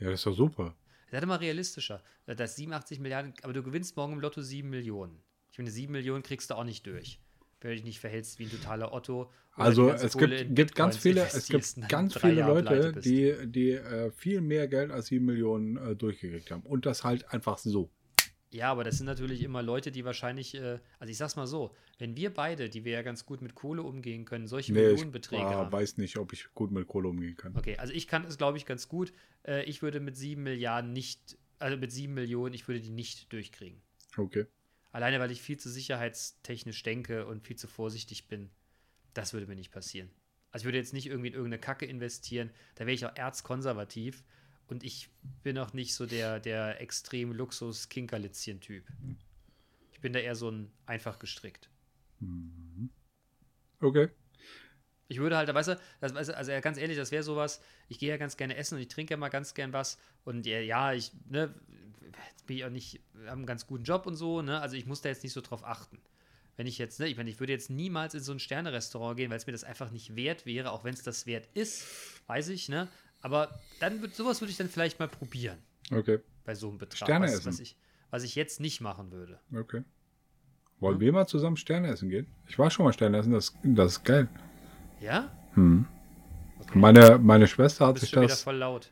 Ja, 0.00 0.10
das 0.10 0.20
ist 0.20 0.26
doch 0.26 0.34
super. 0.34 0.74
Sei 1.10 1.20
doch 1.20 1.28
mal 1.28 1.36
realistischer. 1.36 2.02
Das 2.26 2.50
ist 2.50 2.56
87 2.56 2.98
Milliarden, 2.98 3.34
aber 3.42 3.52
du 3.52 3.62
gewinnst 3.62 3.96
morgen 3.96 4.14
im 4.14 4.20
Lotto 4.20 4.42
7 4.42 4.68
Millionen. 4.68 5.22
Ich 5.52 5.58
meine, 5.58 5.70
7 5.70 5.92
Millionen 5.92 6.24
kriegst 6.24 6.50
du 6.50 6.54
auch 6.54 6.64
nicht 6.64 6.86
durch. 6.86 7.20
Wenn 7.60 7.70
du 7.70 7.76
dich 7.76 7.84
nicht 7.84 8.00
verhältst 8.00 8.38
wie 8.38 8.44
ein 8.44 8.50
totaler 8.50 8.92
Otto. 8.92 9.30
Also 9.52 9.90
es 9.90 10.18
gibt, 10.18 10.54
gibt 10.54 10.74
ganz 10.74 10.96
viele, 10.96 11.22
es 11.22 11.46
gibt 11.46 11.88
ganz 11.88 12.18
viele 12.18 12.40
Jahre 12.40 12.60
Leute, 12.60 13.00
die, 13.00 13.34
die 13.46 13.70
äh, 13.70 14.10
viel 14.10 14.40
mehr 14.40 14.66
Geld 14.66 14.90
als 14.90 15.06
7 15.06 15.24
Millionen 15.24 15.76
äh, 15.76 15.94
durchgekriegt 15.94 16.50
haben. 16.50 16.62
Und 16.62 16.84
das 16.84 17.04
halt 17.04 17.30
einfach 17.32 17.58
so. 17.58 17.90
Ja, 18.54 18.70
aber 18.70 18.84
das 18.84 18.98
sind 18.98 19.06
natürlich 19.06 19.42
immer 19.42 19.64
Leute, 19.64 19.90
die 19.90 20.04
wahrscheinlich, 20.04 20.54
äh, 20.54 20.78
also 21.00 21.10
ich 21.10 21.16
sag's 21.16 21.34
mal 21.34 21.48
so, 21.48 21.74
wenn 21.98 22.16
wir 22.16 22.32
beide, 22.32 22.68
die 22.70 22.84
wir 22.84 22.92
ja 22.92 23.02
ganz 23.02 23.26
gut 23.26 23.42
mit 23.42 23.56
Kohle 23.56 23.82
umgehen 23.82 24.24
können, 24.24 24.46
solche 24.46 24.72
Nee, 24.72 24.80
ich 24.80 24.86
Millionenbeträge 24.92 25.42
äh, 25.42 25.46
haben. 25.46 25.72
weiß 25.72 25.96
nicht, 25.96 26.16
ob 26.18 26.32
ich 26.32 26.46
gut 26.54 26.70
mit 26.70 26.86
Kohle 26.86 27.08
umgehen 27.08 27.36
kann. 27.36 27.56
Okay, 27.56 27.76
also 27.78 27.92
ich 27.92 28.06
kann 28.06 28.24
es, 28.24 28.38
glaube 28.38 28.56
ich, 28.56 28.64
ganz 28.64 28.88
gut. 28.88 29.12
Äh, 29.42 29.64
ich 29.64 29.82
würde 29.82 29.98
mit 29.98 30.16
7 30.16 30.40
Milliarden 30.40 30.92
nicht, 30.92 31.36
also 31.58 31.76
mit 31.76 31.90
7 31.90 32.14
Millionen, 32.14 32.54
ich 32.54 32.68
würde 32.68 32.80
die 32.80 32.90
nicht 32.90 33.32
durchkriegen. 33.32 33.82
Okay. 34.16 34.46
Alleine, 34.92 35.18
weil 35.18 35.32
ich 35.32 35.42
viel 35.42 35.58
zu 35.58 35.68
sicherheitstechnisch 35.68 36.84
denke 36.84 37.26
und 37.26 37.42
viel 37.42 37.56
zu 37.56 37.66
vorsichtig 37.66 38.28
bin. 38.28 38.50
Das 39.14 39.32
würde 39.32 39.48
mir 39.48 39.56
nicht 39.56 39.72
passieren. 39.72 40.10
Also 40.52 40.62
ich 40.62 40.66
würde 40.66 40.78
jetzt 40.78 40.92
nicht 40.92 41.06
irgendwie 41.06 41.30
in 41.30 41.34
irgendeine 41.34 41.60
Kacke 41.60 41.86
investieren. 41.86 42.50
Da 42.76 42.86
wäre 42.86 42.94
ich 42.94 43.04
auch 43.04 43.16
erzkonservativ. 43.16 44.22
Und 44.68 44.82
ich 44.82 45.10
bin 45.42 45.58
auch 45.58 45.72
nicht 45.72 45.94
so 45.94 46.06
der, 46.06 46.40
der 46.40 46.80
extrem 46.80 47.32
Luxus-Kinkerlitzchen-Typ. 47.32 48.84
Ich 49.92 50.00
bin 50.00 50.12
da 50.12 50.18
eher 50.18 50.34
so 50.34 50.50
ein 50.50 50.70
einfach 50.86 51.18
gestrickt. 51.18 51.68
Okay. 53.80 54.08
Ich 55.08 55.18
würde 55.18 55.36
halt, 55.36 55.52
weißt 55.52 55.68
du, 55.68 55.80
das, 56.00 56.14
weißt 56.14 56.30
du, 56.30 56.36
also 56.36 56.52
ganz 56.62 56.78
ehrlich, 56.78 56.96
das 56.96 57.12
wäre 57.12 57.22
sowas, 57.22 57.60
ich 57.88 57.98
gehe 57.98 58.08
ja 58.08 58.16
ganz 58.16 58.36
gerne 58.36 58.56
essen 58.56 58.76
und 58.76 58.80
ich 58.80 58.88
trinke 58.88 59.12
ja 59.12 59.18
mal 59.18 59.28
ganz 59.28 59.52
gern 59.52 59.72
was 59.72 59.98
und 60.24 60.46
ja, 60.46 60.60
ja 60.60 60.92
ich, 60.94 61.12
ne, 61.28 61.54
jetzt 62.30 62.46
bin 62.46 62.56
ich 62.56 62.64
auch 62.64 62.70
nicht, 62.70 63.00
wir 63.12 63.30
haben 63.30 63.40
einen 63.40 63.46
ganz 63.46 63.66
guten 63.66 63.84
Job 63.84 64.06
und 64.06 64.16
so, 64.16 64.40
ne, 64.40 64.60
also 64.60 64.76
ich 64.76 64.86
muss 64.86 65.02
da 65.02 65.10
jetzt 65.10 65.22
nicht 65.22 65.34
so 65.34 65.42
drauf 65.42 65.62
achten. 65.64 65.98
Wenn 66.56 66.66
ich 66.66 66.78
jetzt, 66.78 67.00
ne, 67.00 67.08
ich 67.08 67.16
meine, 67.16 67.28
ich 67.28 67.38
würde 67.38 67.52
jetzt 67.52 67.68
niemals 67.68 68.14
in 68.14 68.22
so 68.22 68.32
ein 68.32 68.38
Sterne-Restaurant 68.38 69.16
gehen, 69.16 69.30
weil 69.30 69.36
es 69.36 69.46
mir 69.46 69.52
das 69.52 69.64
einfach 69.64 69.90
nicht 69.90 70.16
wert 70.16 70.46
wäre, 70.46 70.70
auch 70.70 70.84
wenn 70.84 70.94
es 70.94 71.02
das 71.02 71.26
wert 71.26 71.48
ist, 71.52 71.86
weiß 72.26 72.48
ich, 72.48 72.70
ne, 72.70 72.88
aber 73.24 73.58
dann 73.80 74.02
wird, 74.02 74.14
sowas 74.14 74.42
würde 74.42 74.50
ich 74.50 74.58
dann 74.58 74.68
vielleicht 74.68 74.98
mal 74.98 75.08
probieren, 75.08 75.56
Okay. 75.90 76.20
bei 76.44 76.54
so 76.54 76.68
einem 76.68 76.76
Betrag, 76.76 77.08
Sterne 77.08 77.24
was, 77.24 77.32
essen. 77.32 77.46
was, 77.46 77.58
ich, 77.58 77.78
was 78.10 78.22
ich 78.22 78.34
jetzt 78.34 78.60
nicht 78.60 78.82
machen 78.82 79.10
würde. 79.10 79.40
Okay. 79.52 79.82
Wollen 80.78 81.00
wir 81.00 81.10
mal 81.10 81.26
zusammen 81.26 81.56
Sterne 81.56 81.88
essen 81.88 82.10
gehen? 82.10 82.26
Ich 82.46 82.58
war 82.58 82.70
schon 82.70 82.84
mal 82.84 82.92
Sterne 82.92 83.16
essen, 83.16 83.32
das, 83.32 83.54
das 83.62 83.92
ist 83.92 84.04
geil. 84.04 84.28
Ja? 85.00 85.34
Hm. 85.54 85.86
Okay. 86.60 86.78
Meine, 86.78 87.18
meine 87.18 87.46
Schwester 87.46 87.86
hat 87.86 87.98
sich 87.98 88.10
schon 88.10 88.22
wieder 88.24 88.28
das. 88.28 88.42
voll 88.42 88.56
laut. 88.56 88.90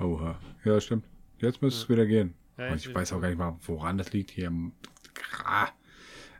Oha. 0.00 0.40
Ja, 0.64 0.80
stimmt. 0.80 1.04
Jetzt 1.38 1.62
müsste 1.62 1.82
es 1.82 1.88
wieder 1.88 2.06
gehen. 2.06 2.34
Ja, 2.56 2.74
ich 2.74 2.92
weiß 2.92 3.12
auch 3.12 3.20
gar 3.20 3.28
nicht 3.28 3.38
mal, 3.38 3.56
woran 3.62 3.98
das 3.98 4.12
liegt 4.12 4.32
hier. 4.32 4.50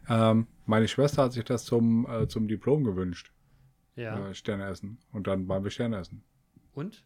Ähm, 0.08 0.46
meine 0.66 0.88
Schwester 0.88 1.22
hat 1.24 1.32
sich 1.32 1.44
das 1.44 1.64
zum, 1.64 2.08
äh, 2.10 2.26
zum 2.26 2.48
Diplom 2.48 2.82
gewünscht. 2.82 3.30
Ja. 3.94 4.30
Äh, 4.30 4.34
Sterne 4.34 4.66
essen. 4.66 4.98
Und 5.12 5.28
dann 5.28 5.46
waren 5.46 5.62
wir 5.62 5.70
Sterne 5.70 5.98
essen. 5.98 6.24
Und? 6.78 7.04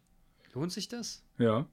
Lohnt 0.53 0.71
sich 0.71 0.87
das? 0.87 1.23
Ja. 1.39 1.67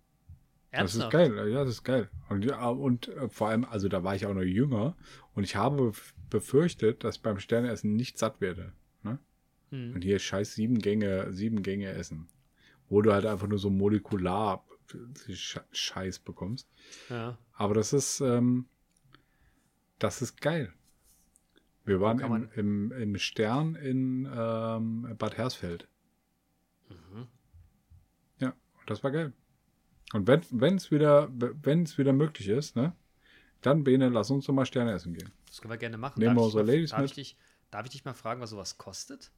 Das 0.72 0.94
ist 0.94 1.00
Ernsthaft? 1.00 1.12
geil, 1.12 1.48
ja, 1.50 1.64
das 1.64 1.74
ist 1.74 1.82
geil. 1.84 2.08
Und, 2.28 2.44
ja, 2.44 2.66
und 2.68 3.08
äh, 3.08 3.28
vor 3.28 3.48
allem, 3.48 3.64
also 3.64 3.88
da 3.88 4.04
war 4.04 4.14
ich 4.14 4.24
auch 4.24 4.32
noch 4.32 4.42
jünger 4.42 4.96
und 5.34 5.44
ich 5.44 5.56
habe 5.56 5.88
bef- 5.90 6.14
befürchtet, 6.30 7.04
dass 7.04 7.16
ich 7.16 7.22
beim 7.22 7.38
Sterneessen 7.40 7.94
nicht 7.96 8.16
satt 8.18 8.40
werde. 8.40 8.72
Ne? 9.02 9.18
Hm. 9.70 9.94
Und 9.94 10.02
hier 10.02 10.18
scheiß 10.18 10.54
sieben 10.54 10.78
Gänge, 10.78 11.32
sieben 11.32 11.62
Gänge 11.62 11.88
essen. 11.90 12.28
Wo 12.88 13.02
du 13.02 13.12
halt 13.12 13.26
einfach 13.26 13.48
nur 13.48 13.58
so 13.58 13.68
molekular 13.68 14.64
Sch- 15.28 15.60
Scheiß 15.72 16.20
bekommst. 16.20 16.68
Ja. 17.10 17.36
Aber 17.52 17.74
das 17.74 17.92
ist, 17.92 18.20
ähm, 18.20 18.66
das 19.98 20.22
ist 20.22 20.40
geil. 20.40 20.72
Wir 21.84 22.00
waren 22.00 22.20
im, 22.20 22.48
im, 22.54 22.92
im 22.92 23.18
Stern 23.18 23.74
in 23.74 24.24
ähm, 24.32 25.14
Bad 25.18 25.36
Hersfeld. 25.36 25.88
Mhm. 26.88 27.26
Das 28.90 29.04
war 29.04 29.12
geil. 29.12 29.32
Und 30.12 30.26
wenn 30.26 30.74
es 30.74 30.90
wieder, 30.90 31.28
wieder 31.30 32.12
möglich 32.12 32.48
ist, 32.48 32.74
ne, 32.74 32.92
dann 33.60 33.84
Bene, 33.84 34.08
lass 34.08 34.32
uns 34.32 34.46
doch 34.46 34.52
mal 34.52 34.66
Sterne 34.66 34.92
essen 34.92 35.14
gehen. 35.14 35.30
Das 35.46 35.60
können 35.60 35.72
wir 35.72 35.78
gerne 35.78 35.96
machen. 35.96 36.18
Nehmen 36.18 36.34
wir 36.34 36.40
ich 36.40 36.46
unsere 36.46 36.64
Ladies 36.64 36.90
darf 36.90 37.02
mit? 37.02 37.10
Ich 37.10 37.14
dich, 37.14 37.36
darf 37.70 37.86
ich 37.86 37.92
dich 37.92 38.04
mal 38.04 38.14
fragen, 38.14 38.40
was 38.40 38.50
sowas 38.50 38.78
kostet? 38.78 39.30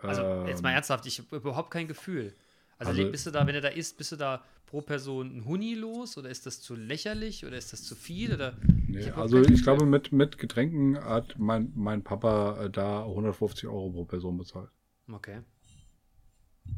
Also, 0.00 0.22
jetzt 0.46 0.58
Ähm, 0.58 0.62
mal 0.62 0.70
ernsthaft, 0.70 1.06
ich 1.06 1.18
habe 1.18 1.34
überhaupt 1.34 1.72
kein 1.72 1.88
Gefühl. 1.88 2.32
Also, 2.78 2.92
Also- 2.92 3.10
bist 3.10 3.26
du 3.26 3.32
da, 3.32 3.44
wenn 3.48 3.54
du 3.54 3.60
da 3.60 3.68
isst, 3.68 3.98
bist 3.98 4.12
du 4.12 4.16
da 4.16 4.44
pro 4.66 4.80
Person 4.80 5.38
ein 5.38 5.44
Huni 5.44 5.74
los 5.74 6.16
oder 6.16 6.30
ist 6.30 6.46
das 6.46 6.60
zu 6.60 6.76
lächerlich 6.76 7.44
oder 7.44 7.56
ist 7.56 7.72
das 7.72 7.82
zu 7.82 7.96
viel? 7.96 8.32
Oder 8.32 8.56
Nee, 8.86 9.00
Ich 9.00 9.14
also 9.16 9.42
ich 9.42 9.64
glaube, 9.64 9.86
mit, 9.86 10.12
mit 10.12 10.38
Getränken 10.38 11.02
hat 11.02 11.36
mein, 11.36 11.72
mein 11.74 12.04
Papa 12.04 12.62
äh, 12.62 12.70
da 12.70 13.02
150 13.02 13.66
Euro 13.66 13.90
pro 13.90 14.04
Person 14.04 14.38
bezahlt. 14.38 14.70
Okay. 15.10 15.40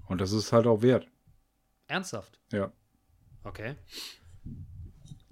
Und 0.06 0.22
das 0.22 0.32
ist 0.32 0.50
halt 0.54 0.66
auch 0.66 0.80
wert. 0.80 1.06
Ernsthaft? 1.88 2.38
Ja. 2.52 2.72
Okay. 3.44 3.76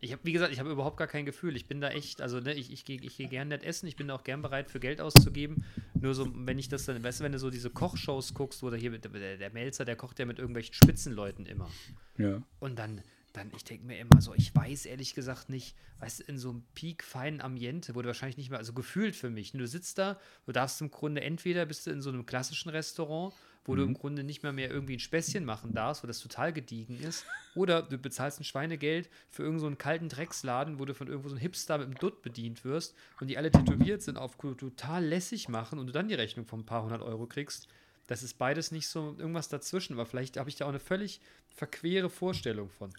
Ich 0.04 0.12
habe, 0.12 0.22
wie 0.24 0.32
gesagt, 0.32 0.52
ich 0.52 0.58
habe 0.60 0.70
überhaupt 0.70 0.98
gar 0.98 1.06
kein 1.06 1.24
Gefühl. 1.24 1.56
Ich 1.56 1.66
bin 1.66 1.80
da 1.80 1.88
echt, 1.88 2.20
also 2.20 2.38
ne, 2.38 2.52
ich, 2.52 2.70
ich 2.70 2.84
gehe 2.84 3.00
ich 3.00 3.16
geh 3.16 3.26
gern 3.26 3.48
nett 3.48 3.64
essen, 3.64 3.86
ich 3.86 3.96
bin 3.96 4.10
auch 4.10 4.22
gern 4.22 4.42
bereit 4.42 4.70
für 4.70 4.78
Geld 4.78 5.00
auszugeben. 5.00 5.64
Nur 5.94 6.14
so, 6.14 6.30
wenn 6.34 6.58
ich 6.58 6.68
das 6.68 6.84
dann, 6.84 7.02
weißt 7.02 7.20
du, 7.20 7.24
wenn 7.24 7.32
du 7.32 7.38
so 7.38 7.48
diese 7.48 7.70
Kochshows 7.70 8.34
guckst, 8.34 8.62
wo 8.62 8.68
da 8.68 8.76
hier 8.76 8.90
mit, 8.90 9.04
der, 9.04 9.38
der 9.38 9.50
Melzer, 9.50 9.86
der 9.86 9.96
kocht 9.96 10.18
ja 10.18 10.26
mit 10.26 10.38
irgendwelchen 10.38 10.74
Spitzenleuten 10.74 11.46
immer. 11.46 11.70
Ja. 12.18 12.42
Und 12.60 12.78
dann, 12.78 13.00
dann 13.32 13.50
ich 13.56 13.64
denke 13.64 13.86
mir 13.86 13.98
immer 13.98 14.20
so, 14.20 14.34
ich 14.34 14.54
weiß 14.54 14.84
ehrlich 14.84 15.14
gesagt 15.14 15.48
nicht, 15.48 15.74
weißt 16.00 16.20
du, 16.20 16.24
in 16.24 16.38
so 16.38 16.50
einem 16.50 16.64
peak-feinen 16.74 17.40
Ambiente, 17.40 17.94
wo 17.94 18.02
du 18.02 18.08
wahrscheinlich 18.08 18.36
nicht 18.36 18.50
mehr, 18.50 18.58
also 18.58 18.74
gefühlt 18.74 19.16
für 19.16 19.30
mich, 19.30 19.52
du 19.52 19.66
sitzt 19.66 19.96
da, 19.96 20.20
du 20.44 20.52
darfst 20.52 20.82
im 20.82 20.90
Grunde 20.90 21.22
entweder 21.22 21.64
bist 21.64 21.86
du 21.86 21.90
in 21.90 22.02
so 22.02 22.10
einem 22.10 22.26
klassischen 22.26 22.68
Restaurant, 22.68 23.34
wo 23.64 23.74
du 23.74 23.82
im 23.82 23.94
Grunde 23.94 24.24
nicht 24.24 24.42
mehr 24.42 24.52
mehr 24.52 24.70
irgendwie 24.70 24.96
ein 24.96 25.00
Späßchen 25.00 25.44
machen 25.44 25.72
darfst, 25.72 26.02
wo 26.02 26.06
das 26.06 26.20
total 26.20 26.52
gediegen 26.52 27.00
ist, 27.00 27.24
oder 27.54 27.82
du 27.82 27.96
bezahlst 27.96 28.40
ein 28.40 28.44
Schweinegeld 28.44 29.08
für 29.30 29.42
irgendeinen 29.42 29.60
so 29.60 29.66
einen 29.66 29.78
kalten 29.78 30.08
Drecksladen, 30.08 30.78
wo 30.78 30.84
du 30.84 30.94
von 30.94 31.08
irgendwo 31.08 31.28
so 31.28 31.34
einem 31.34 31.42
Hipster 31.42 31.78
mit 31.78 31.86
einem 31.86 31.96
Dutt 31.96 32.22
bedient 32.22 32.64
wirst 32.64 32.94
und 33.20 33.28
die 33.28 33.38
alle 33.38 33.50
tätowiert 33.50 34.02
sind, 34.02 34.18
auf 34.18 34.36
total 34.36 35.04
lässig 35.04 35.48
machen 35.48 35.78
und 35.78 35.86
du 35.86 35.92
dann 35.92 36.08
die 36.08 36.14
Rechnung 36.14 36.46
von 36.46 36.60
ein 36.60 36.66
paar 36.66 36.82
hundert 36.82 37.02
Euro 37.02 37.26
kriegst. 37.26 37.68
Das 38.06 38.22
ist 38.22 38.34
beides 38.34 38.70
nicht 38.70 38.88
so 38.88 39.16
irgendwas 39.18 39.48
dazwischen, 39.48 39.94
aber 39.94 40.04
vielleicht 40.04 40.36
habe 40.36 40.50
ich 40.50 40.56
da 40.56 40.66
auch 40.66 40.70
eine 40.70 40.80
völlig 40.80 41.20
verquere 41.48 42.10
Vorstellung 42.10 42.68
von. 42.68 42.92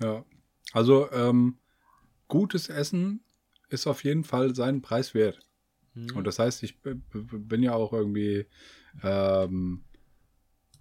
Ja. 0.00 0.24
Also, 0.72 1.10
ähm, 1.12 1.58
gutes 2.28 2.68
Essen 2.68 3.20
ist 3.68 3.86
auf 3.86 4.04
jeden 4.04 4.24
Fall 4.24 4.54
seinen 4.54 4.80
Preis 4.80 5.12
wert. 5.12 5.40
Hm. 5.94 6.16
Und 6.16 6.26
das 6.26 6.38
heißt, 6.38 6.62
ich 6.62 6.78
bin 6.80 7.62
ja 7.62 7.74
auch 7.74 7.92
irgendwie, 7.92 8.46
ähm, 9.02 9.84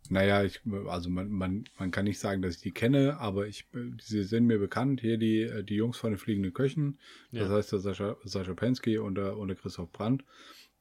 naja, 0.09 0.43
ich, 0.43 0.61
also 0.87 1.09
man, 1.09 1.29
man, 1.29 1.65
man 1.77 1.91
kann 1.91 2.05
nicht 2.05 2.19
sagen, 2.19 2.41
dass 2.41 2.55
ich 2.55 2.61
die 2.61 2.71
kenne, 2.71 3.17
aber 3.19 3.47
ich, 3.47 3.65
sie 4.01 4.23
sind 4.23 4.45
mir 4.45 4.59
bekannt. 4.59 5.01
Hier 5.01 5.17
die, 5.17 5.41
äh, 5.41 5.63
die 5.63 5.75
Jungs 5.75 5.97
von 5.97 6.11
den 6.11 6.17
fliegenden 6.17 6.53
Köchen. 6.53 6.99
Das 7.31 7.49
Ja. 7.49 7.55
heißt, 7.55 7.71
der 7.71 7.79
Sascha, 7.79 8.17
Sascha 8.23 8.53
Pensky 8.53 8.97
und 8.97 9.15
der, 9.15 9.37
und 9.37 9.47
der 9.49 9.57
Christoph 9.57 9.91
Brandt. 9.91 10.23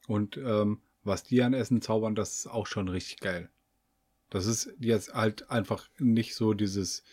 Und 0.07 0.37
ähm, 0.37 0.81
was 1.03 1.23
die 1.23 1.41
an 1.41 1.53
Essen 1.53 1.81
zaubern, 1.81 2.15
das 2.15 2.39
ist 2.39 2.47
auch 2.47 2.67
schon 2.67 2.87
richtig 2.87 3.19
geil. 3.19 3.49
Das 4.29 4.45
ist 4.45 4.73
jetzt 4.79 5.13
halt 5.13 5.49
einfach 5.49 5.87
nicht 5.99 6.35
so 6.35 6.53
dieses, 6.53 7.03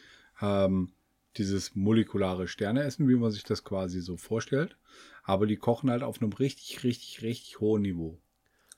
ähm, 0.41 0.93
dieses 1.37 1.75
molekulare 1.75 2.49
Sterneessen, 2.49 3.09
wie 3.09 3.15
man 3.15 3.31
sich 3.31 3.45
das 3.45 3.65
quasi 3.65 4.01
so 4.01 4.17
vorstellt. 4.17 4.77
Aber 5.23 5.47
die 5.47 5.57
kochen 5.57 5.91
halt 5.91 6.03
auf 6.03 6.21
einem 6.21 6.33
richtig, 6.33 6.83
richtig, 6.85 7.23
richtig 7.23 7.61
hohen 7.61 7.83
Niveau. 7.83 8.21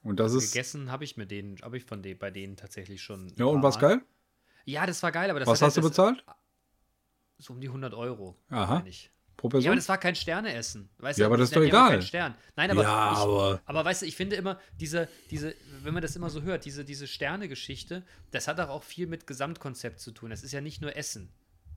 Und 0.07 0.21
das 0.21 0.33
ist. 0.35 0.53
Gegessen 0.53 0.91
habe 0.91 1.05
ich 1.05 1.17
mit 1.17 1.31
denen, 1.31 1.57
habe 1.63 1.77
ich 1.77 1.85
von 1.85 2.03
denen, 2.03 2.19
bei 2.19 2.31
denen 2.31 2.57
tatsächlich 2.57 3.03
schon. 3.03 3.33
Ja, 3.37 3.47
und 3.47 3.61
Mal. 3.61 3.71
geil? 3.79 4.01
Ja, 4.65 4.87
das 4.87 5.03
war 5.03 5.13
geil, 5.13 5.31
aber 5.31 5.41
das 5.41 5.49
Was 5.49 5.61
hat 5.63 5.67
hast 5.69 5.77
du 5.77 5.83
halt- 5.83 5.91
bezahlt? 5.93 6.25
Das, 7.37 7.47
so 7.47 7.53
um 7.53 7.61
die 7.61 7.69
100 7.69 7.93
Euro. 7.95 8.37
Aha. 8.51 8.83
ich. 8.87 9.11
Pro 9.37 9.49
Ja, 9.49 9.51
Person? 9.51 9.69
aber 9.69 9.77
das 9.77 9.89
war 9.91 9.99
kein 9.99 10.15
Sterneessen. 10.15 10.89
Weißt 10.97 11.19
Ja, 11.19 11.25
du, 11.25 11.27
aber 11.27 11.37
das 11.37 11.51
ist 11.51 11.57
doch 11.57 11.61
ja 11.61 11.67
egal. 11.69 11.91
Kein 11.91 12.03
Stern. 12.03 12.35
Nein, 12.57 12.71
aber, 12.71 12.83
Ja, 12.83 13.13
ich, 13.13 13.19
aber- 13.19 13.61
aber 13.67 13.85
weißt 13.85 14.01
du, 14.03 14.07
ich 14.07 14.17
finde 14.17 14.37
immer, 14.37 14.59
diese, 14.81 15.09
diese, 15.31 15.55
wenn 15.83 15.93
man 15.93 16.03
das 16.03 16.17
immer 16.17 16.31
so 16.31 16.41
hört, 16.43 16.65
diese, 16.65 16.87
diese 16.87 17.07
Sterne-Geschichte, 17.07 18.03
das 18.31 18.49
hat 18.49 18.59
doch 18.59 18.71
auch 18.71 18.83
viel 18.83 19.07
mit 19.07 19.27
Gesamtkonzept 19.27 20.01
zu 20.01 20.11
tun. 20.13 20.31
Das 20.31 20.43
ist 20.43 20.53
ja 20.53 20.63
nicht 20.63 20.81
nur 20.81 20.97
Essen. 20.97 21.29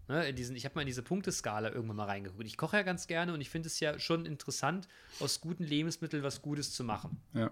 Ne, 0.07 0.33
diesen, 0.33 0.55
ich 0.55 0.63
habe 0.65 0.73
mal 0.75 0.81
in 0.81 0.87
diese 0.87 1.03
Punkteskala 1.03 1.69
irgendwann 1.71 1.97
mal 1.97 2.05
reingeguckt. 2.05 2.43
Ich 2.47 2.57
koche 2.57 2.77
ja 2.77 2.83
ganz 2.83 3.05
gerne 3.05 3.31
und 3.33 3.41
ich 3.41 3.49
finde 3.51 3.67
es 3.67 3.79
ja 3.81 3.99
schon 3.99 4.25
interessant, 4.25 4.87
aus 5.19 5.39
guten 5.41 5.63
Lebensmitteln 5.65 6.23
was 6.23 6.41
Gutes 6.41 6.71
zu 6.73 6.83
machen. 6.85 7.21
ja. 7.33 7.51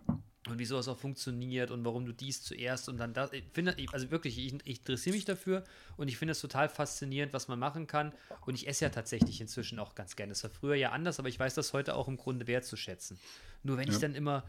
Und 0.49 0.59
wie 0.59 0.65
sowas 0.65 0.87
auch 0.87 0.97
funktioniert 0.97 1.71
und 1.71 1.83
warum 1.85 2.05
du 2.05 2.11
dies 2.13 2.43
zuerst 2.43 2.89
und 2.89 2.97
dann 2.97 3.13
das. 3.13 3.33
Ich 3.33 3.43
finde, 3.53 3.73
ich- 3.77 3.89
also 3.93 4.11
wirklich, 4.11 4.37
ich, 4.37 4.53
ich 4.65 4.79
interessiere 4.79 5.15
mich 5.15 5.25
dafür 5.25 5.63
und 5.97 6.07
ich 6.07 6.17
finde 6.17 6.31
es 6.33 6.41
total 6.41 6.69
faszinierend, 6.69 7.33
was 7.33 7.47
man 7.47 7.59
machen 7.59 7.87
kann. 7.87 8.13
Und 8.45 8.55
ich 8.55 8.67
esse 8.67 8.85
ja 8.85 8.89
tatsächlich 8.89 9.41
inzwischen 9.41 9.79
auch 9.79 9.95
ganz 9.95 10.15
gerne. 10.15 10.31
Das 10.31 10.43
war 10.43 10.49
früher 10.51 10.75
ja 10.75 10.91
anders, 10.91 11.19
aber 11.19 11.29
ich 11.29 11.39
weiß 11.39 11.53
das 11.55 11.73
heute 11.73 11.95
auch 11.95 12.07
im 12.07 12.17
Grunde 12.17 12.47
wertzuschätzen. 12.47 13.19
Nur 13.63 13.77
wenn 13.77 13.87
ich 13.87 13.95
Ja. 13.95 14.01
dann 14.01 14.15
immer, 14.15 14.43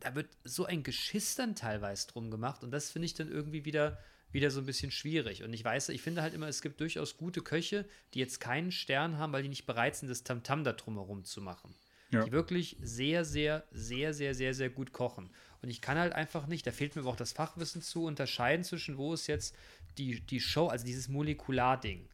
da 0.00 0.14
wird 0.14 0.28
so 0.44 0.64
ein 0.64 0.82
Geschiss 0.82 1.34
dann 1.36 1.54
teilweise 1.54 2.08
drum 2.08 2.30
gemacht 2.30 2.62
und 2.64 2.70
das 2.70 2.90
finde 2.90 3.06
ich 3.06 3.14
dann 3.14 3.30
irgendwie 3.30 3.64
wieder 3.64 3.98
wieder 4.32 4.52
so 4.52 4.60
ein 4.60 4.66
bisschen 4.66 4.92
schwierig. 4.92 5.42
Und 5.42 5.52
ich 5.52 5.64
weiß, 5.64 5.88
ich 5.88 6.02
finde 6.02 6.22
halt 6.22 6.34
immer, 6.34 6.46
es 6.46 6.62
gibt 6.62 6.80
durchaus 6.80 7.16
gute 7.16 7.40
Köche, 7.40 7.84
die 8.14 8.20
jetzt 8.20 8.38
keinen 8.38 8.70
Stern 8.70 9.18
haben, 9.18 9.32
weil 9.32 9.42
die 9.42 9.48
nicht 9.48 9.66
bereit 9.66 9.96
sind, 9.96 10.08
das 10.08 10.22
Tamtam 10.22 10.62
da 10.62 10.72
drumherum 10.72 11.24
zu 11.24 11.40
machen 11.40 11.74
Ja. 12.12 12.24
die 12.24 12.32
wirklich 12.32 12.76
sehr, 12.80 13.24
sehr, 13.24 13.64
sehr, 13.70 14.12
sehr, 14.14 14.34
sehr, 14.34 14.54
sehr 14.54 14.70
gut 14.70 14.92
kochen. 14.92 15.30
Und 15.62 15.70
ich 15.70 15.80
kann 15.80 15.98
halt 15.98 16.12
einfach 16.12 16.46
nicht, 16.46 16.66
da 16.66 16.72
fehlt 16.72 16.96
mir 16.96 17.02
aber 17.02 17.10
auch 17.10 17.16
das 17.16 17.32
Fachwissen 17.32 17.82
zu, 17.82 18.04
unterscheiden 18.04 18.64
zwischen, 18.64 18.96
wo 18.98 19.14
ist 19.14 19.26
jetzt 19.26 19.54
die, 19.98 20.20
die 20.20 20.40
Show, 20.40 20.68
also 20.68 20.84
dieses 20.84 21.08
Molekularding. 21.08 22.08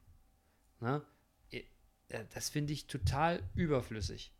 Ne? 0.80 1.02
Äh, 2.08 2.24
Das 2.34 2.48
finde 2.50 2.72
ich 2.72 2.86
total 2.86 3.42
überflüssig. 3.54 4.32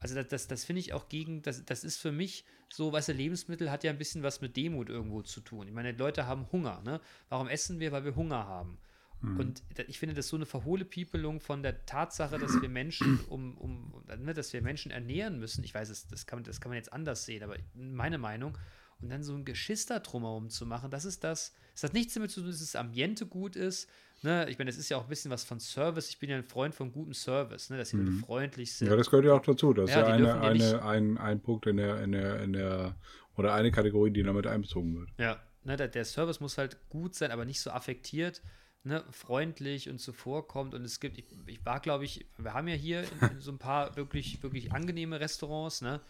Also 0.00 0.14
das, 0.14 0.28
das, 0.28 0.46
das 0.46 0.64
finde 0.64 0.80
ich 0.80 0.92
auch 0.92 1.08
gegen, 1.08 1.42
das, 1.42 1.64
das 1.64 1.82
ist 1.84 1.96
für 1.98 2.12
mich 2.12 2.44
so, 2.68 2.92
weißt 2.92 3.08
du, 3.08 3.12
Lebensmittel 3.12 3.70
hat 3.70 3.82
ja 3.84 3.90
ein 3.90 3.98
bisschen 3.98 4.22
was 4.22 4.40
mit 4.40 4.56
Demut 4.56 4.88
irgendwo 4.88 5.22
zu 5.22 5.40
tun. 5.40 5.66
Ich 5.66 5.74
meine, 5.74 5.92
Leute 5.92 6.26
haben 6.26 6.50
Hunger, 6.52 6.80
ne? 6.82 7.00
Warum 7.28 7.48
essen 7.48 7.80
wir? 7.80 7.92
Weil 7.92 8.04
wir 8.04 8.14
Hunger 8.14 8.46
haben. 8.46 8.78
Und 9.20 9.62
da- 9.74 9.82
ich 9.88 9.98
finde 9.98 10.14
das 10.14 10.26
ist 10.26 10.30
so 10.30 10.36
eine 10.36 10.46
verhohle 10.46 10.84
Piepelung 10.84 11.40
von 11.40 11.62
der 11.62 11.84
Tatsache, 11.86 12.38
dass 12.38 12.60
wir 12.62 12.68
Menschen 12.68 13.18
um, 13.28 13.56
um 13.58 13.92
ne, 14.20 14.32
dass 14.32 14.52
wir 14.52 14.62
Menschen 14.62 14.92
ernähren 14.92 15.38
müssen. 15.40 15.64
Ich 15.64 15.74
weiß, 15.74 15.88
es, 15.88 16.06
das 16.06 16.26
kann, 16.26 16.44
das 16.44 16.60
kann 16.60 16.70
man 16.70 16.76
jetzt 16.76 16.92
anders 16.92 17.24
sehen, 17.24 17.42
aber 17.42 17.56
meine 17.74 18.18
Meinung. 18.18 18.56
und 19.00 19.08
dann 19.10 19.22
so 19.24 19.34
ein 19.34 19.44
Geschiss 19.44 19.86
da 19.86 19.98
drumherum 20.00 20.50
zu 20.50 20.66
machen, 20.66 20.90
das 20.90 21.04
ist 21.04 21.22
das, 21.24 21.52
es 21.74 21.82
hat 21.84 21.94
nichts 21.94 22.14
damit 22.14 22.30
zu 22.30 22.40
tun, 22.40 22.50
dass 22.50 22.60
das 22.60 22.74
Ambiente 22.76 23.26
gut 23.26 23.54
ist. 23.56 23.88
Ne? 24.22 24.48
Ich 24.50 24.58
meine, 24.58 24.70
es 24.70 24.76
ist 24.78 24.88
ja 24.88 24.96
auch 24.96 25.04
ein 25.04 25.08
bisschen 25.08 25.30
was 25.30 25.44
von 25.44 25.60
Service. 25.60 26.08
Ich 26.10 26.18
bin 26.18 26.30
ja 26.30 26.36
ein 26.36 26.42
Freund 26.44 26.74
von 26.74 26.90
gutem 26.92 27.14
Service, 27.14 27.70
ne? 27.70 27.76
dass 27.78 27.90
die 27.90 27.96
Leute 27.96 28.10
Mhm. 28.10 28.18
freundlich 28.20 28.72
sind. 28.72 28.88
Ja, 28.88 28.96
das 28.96 29.08
gehört 29.10 29.26
ja 29.26 29.32
auch 29.34 29.42
dazu. 29.42 29.72
Das 29.72 29.90
Ja, 29.90 30.00
ist 30.00 30.08
ja 30.08 30.14
eine, 30.40 30.52
nicht- 30.54 30.64
eine, 30.74 30.82
ein, 30.84 31.18
ein 31.18 31.40
Punkt 31.40 31.66
in 31.66 31.76
der, 31.76 32.02
in 32.02 32.10
der, 32.12 32.40
in 32.42 32.52
der, 32.52 32.96
oder 33.36 33.54
eine 33.54 33.70
Kategorie, 33.70 34.10
die 34.10 34.22
damit 34.24 34.46
einbezogen 34.48 34.96
wird. 34.96 35.10
Ja, 35.18 35.40
ne, 35.64 35.76
der, 35.76 35.86
der 35.88 36.04
Service 36.04 36.40
muss 36.40 36.58
halt 36.58 36.76
gut 36.88 37.14
sein, 37.14 37.30
aber 37.30 37.44
nicht 37.44 37.60
so 37.60 37.70
affektiert, 37.70 38.42
ne, 38.88 39.04
freundlich 39.12 39.88
und 39.88 39.98
zuvorkommt. 40.00 40.74
Und 40.74 40.82
es 40.84 40.98
gibt, 40.98 41.18
ich, 41.18 41.24
ich 41.46 41.64
war, 41.64 41.78
glaube 41.80 42.04
ich, 42.04 42.26
wir 42.38 42.54
haben 42.54 42.66
ja 42.68 42.74
hier 42.74 43.02
in, 43.02 43.28
in 43.32 43.40
so 43.40 43.52
ein 43.52 43.58
paar 43.58 43.94
wirklich, 43.96 44.42
wirklich 44.42 44.72
angenehme 44.72 45.20
Restaurants, 45.20 45.80
ne? 45.82 46.00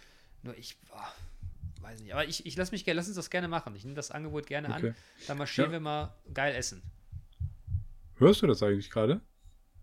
Nur 0.43 0.57
ich, 0.57 0.79
boah, 0.89 1.13
weiß 1.83 2.01
nicht. 2.01 2.13
Aber 2.15 2.27
ich, 2.27 2.47
ich 2.47 2.57
lass 2.57 2.73
mich 2.73 2.85
gerne, 2.85 2.97
lass 2.97 3.09
uns 3.09 3.17
das 3.17 3.29
gerne 3.31 3.49
machen. 3.49 3.75
Ich 3.77 3.85
nehme 3.85 3.97
das 3.97 4.11
Angebot 4.11 4.47
gerne 4.47 4.69
Okay. 4.69 4.89
an. 4.89 4.95
Dann 5.27 5.39
marschieren 5.39 5.71
Ja. 5.71 5.77
wir 5.77 5.81
mal 5.81 6.15
geil 6.33 6.55
essen. 6.55 6.83
Hörst 8.17 8.43
du 8.43 8.47
das 8.47 8.63
eigentlich 8.63 8.91
gerade? 8.91 9.21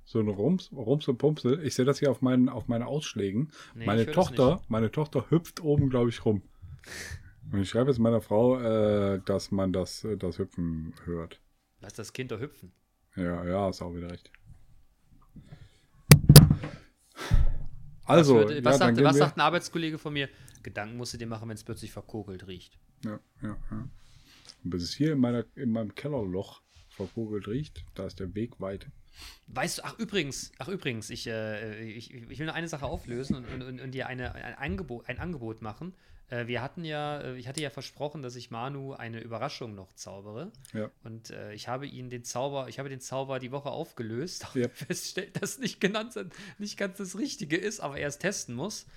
So 0.05 0.19
ein 0.19 0.27
Rums, 0.27 0.71
Rums 0.71 1.07
und 1.07 1.17
Pumpsel. 1.17 1.65
Ich 1.65 1.73
sehe 1.75 1.85
das 1.85 1.99
hier 1.99 2.11
auf 2.11 2.21
meinen, 2.21 2.47
auf 2.47 2.67
meinen 2.67 2.83
Ausschlägen. 2.83 3.51
Nee, 3.73 3.85
meine 3.85 4.05
Tochter, 4.11 4.61
meine 4.67 4.91
Tochter 4.91 5.29
hüpft 5.29 5.61
oben, 5.61 5.89
glaube 5.89 6.09
ich, 6.09 6.23
rum. 6.25 6.43
Und 7.51 7.61
ich 7.61 7.69
schreibe 7.69 7.89
jetzt 7.89 7.99
meiner 7.99 8.21
Frau, 8.21 8.59
äh, 8.59 9.19
dass 9.25 9.51
man 9.51 9.73
das, 9.73 10.03
äh, 10.03 10.15
das 10.17 10.37
Hüpfen 10.37 10.93
hört. 11.05 11.41
Lass 11.81 11.93
das 11.93 12.13
Kind 12.13 12.31
doch 12.31 12.39
hüpfen. 12.39 12.71
Ja, 13.15 13.45
ja, 13.45 13.69
ist 13.69 13.81
auch 13.81 13.95
wieder 13.95 14.11
recht. 14.11 14.31
Also, 18.05 18.35
was, 18.35 18.41
würde, 18.41 18.57
ja, 18.57 18.65
was, 18.65 18.79
dann 18.79 18.95
sagt, 18.95 19.07
was 19.07 19.17
sagt 19.17 19.37
ein 19.37 19.41
Arbeitskollege 19.41 19.97
von 19.97 20.13
mir? 20.13 20.29
Gedanken 20.63 20.97
musst 20.97 21.13
du 21.13 21.17
dir 21.17 21.27
machen, 21.27 21.49
wenn 21.49 21.55
es 21.55 21.63
plötzlich 21.63 21.91
verkokelt 21.91 22.47
riecht. 22.47 22.77
Ja, 23.03 23.19
ja, 23.41 23.57
ja. 23.71 23.89
Und 24.63 24.69
bis 24.69 24.83
es 24.83 24.93
hier 24.93 25.13
in, 25.13 25.19
meiner, 25.19 25.45
in 25.55 25.71
meinem 25.71 25.93
Kellerloch 25.95 26.61
verkogelt 26.89 27.47
riecht, 27.47 27.85
da 27.93 28.05
ist 28.05 28.19
der 28.19 28.33
Weg 28.35 28.59
weit. 28.59 28.87
Weißt 29.47 29.77
du, 29.77 29.85
ach 29.85 29.97
übrigens, 29.97 30.51
ach 30.59 30.67
übrigens, 30.67 31.09
ich, 31.09 31.27
äh, 31.27 31.83
ich, 31.83 32.13
ich 32.13 32.39
will 32.39 32.45
nur 32.45 32.55
eine 32.55 32.67
Sache 32.67 32.85
auflösen 32.85 33.35
und, 33.35 33.45
und, 33.45 33.61
und, 33.61 33.81
und 33.81 33.91
dir 33.91 34.07
eine, 34.07 34.33
ein, 34.35 34.55
Angebot, 34.55 35.07
ein 35.07 35.19
Angebot 35.19 35.61
machen. 35.61 35.93
Äh, 36.29 36.47
wir 36.47 36.61
hatten 36.61 36.83
ja, 36.83 37.19
äh, 37.21 37.35
ich 37.37 37.47
hatte 37.47 37.61
ja 37.61 37.69
versprochen, 37.69 38.21
dass 38.21 38.35
ich 38.35 38.49
Manu 38.51 38.93
eine 38.93 39.19
Überraschung 39.21 39.75
noch 39.75 39.93
zaubere. 39.93 40.51
Ja. 40.73 40.89
Und 41.03 41.29
äh, 41.29 41.53
ich 41.53 41.67
habe 41.67 41.85
ihn 41.85 42.09
den 42.09 42.23
Zauber, 42.23 42.67
ich 42.67 42.79
habe 42.79 42.89
den 42.89 42.99
Zauber 43.01 43.39
die 43.39 43.51
Woche 43.51 43.69
aufgelöst, 43.69 44.47
Ja. 44.55 44.67
feststellt, 44.69 45.41
dass 45.41 45.59
nicht 45.59 45.79
genannt 45.79 46.15
nicht 46.57 46.77
ganz 46.77 46.97
das 46.97 47.17
Richtige 47.17 47.57
ist, 47.57 47.79
aber 47.79 47.97
er 47.99 48.07
es 48.07 48.17
testen 48.17 48.55
muss. 48.55 48.87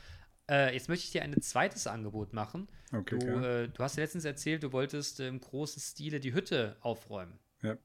Äh, 0.51 0.73
jetzt 0.73 0.89
möchte 0.89 1.05
ich 1.05 1.13
dir 1.13 1.23
ein 1.23 1.39
zweites 1.43 1.87
Angebot 1.87 2.33
machen. 2.33 2.69
Okay, 2.93 3.19
Du, 3.19 3.27
äh, 3.27 3.69
du 3.69 3.83
hast 3.85 3.97
ja 3.97 4.03
letztens 4.05 4.25
erzählt, 4.25 4.63
du 4.63 4.73
wolltest 4.73 5.21
im 5.21 5.41
großen 5.41 5.83
Stile 5.83 6.21
die 6.21 6.33
Hütte 6.33 6.77
aufräumen. 6.81 7.39
Ja. 7.61 7.77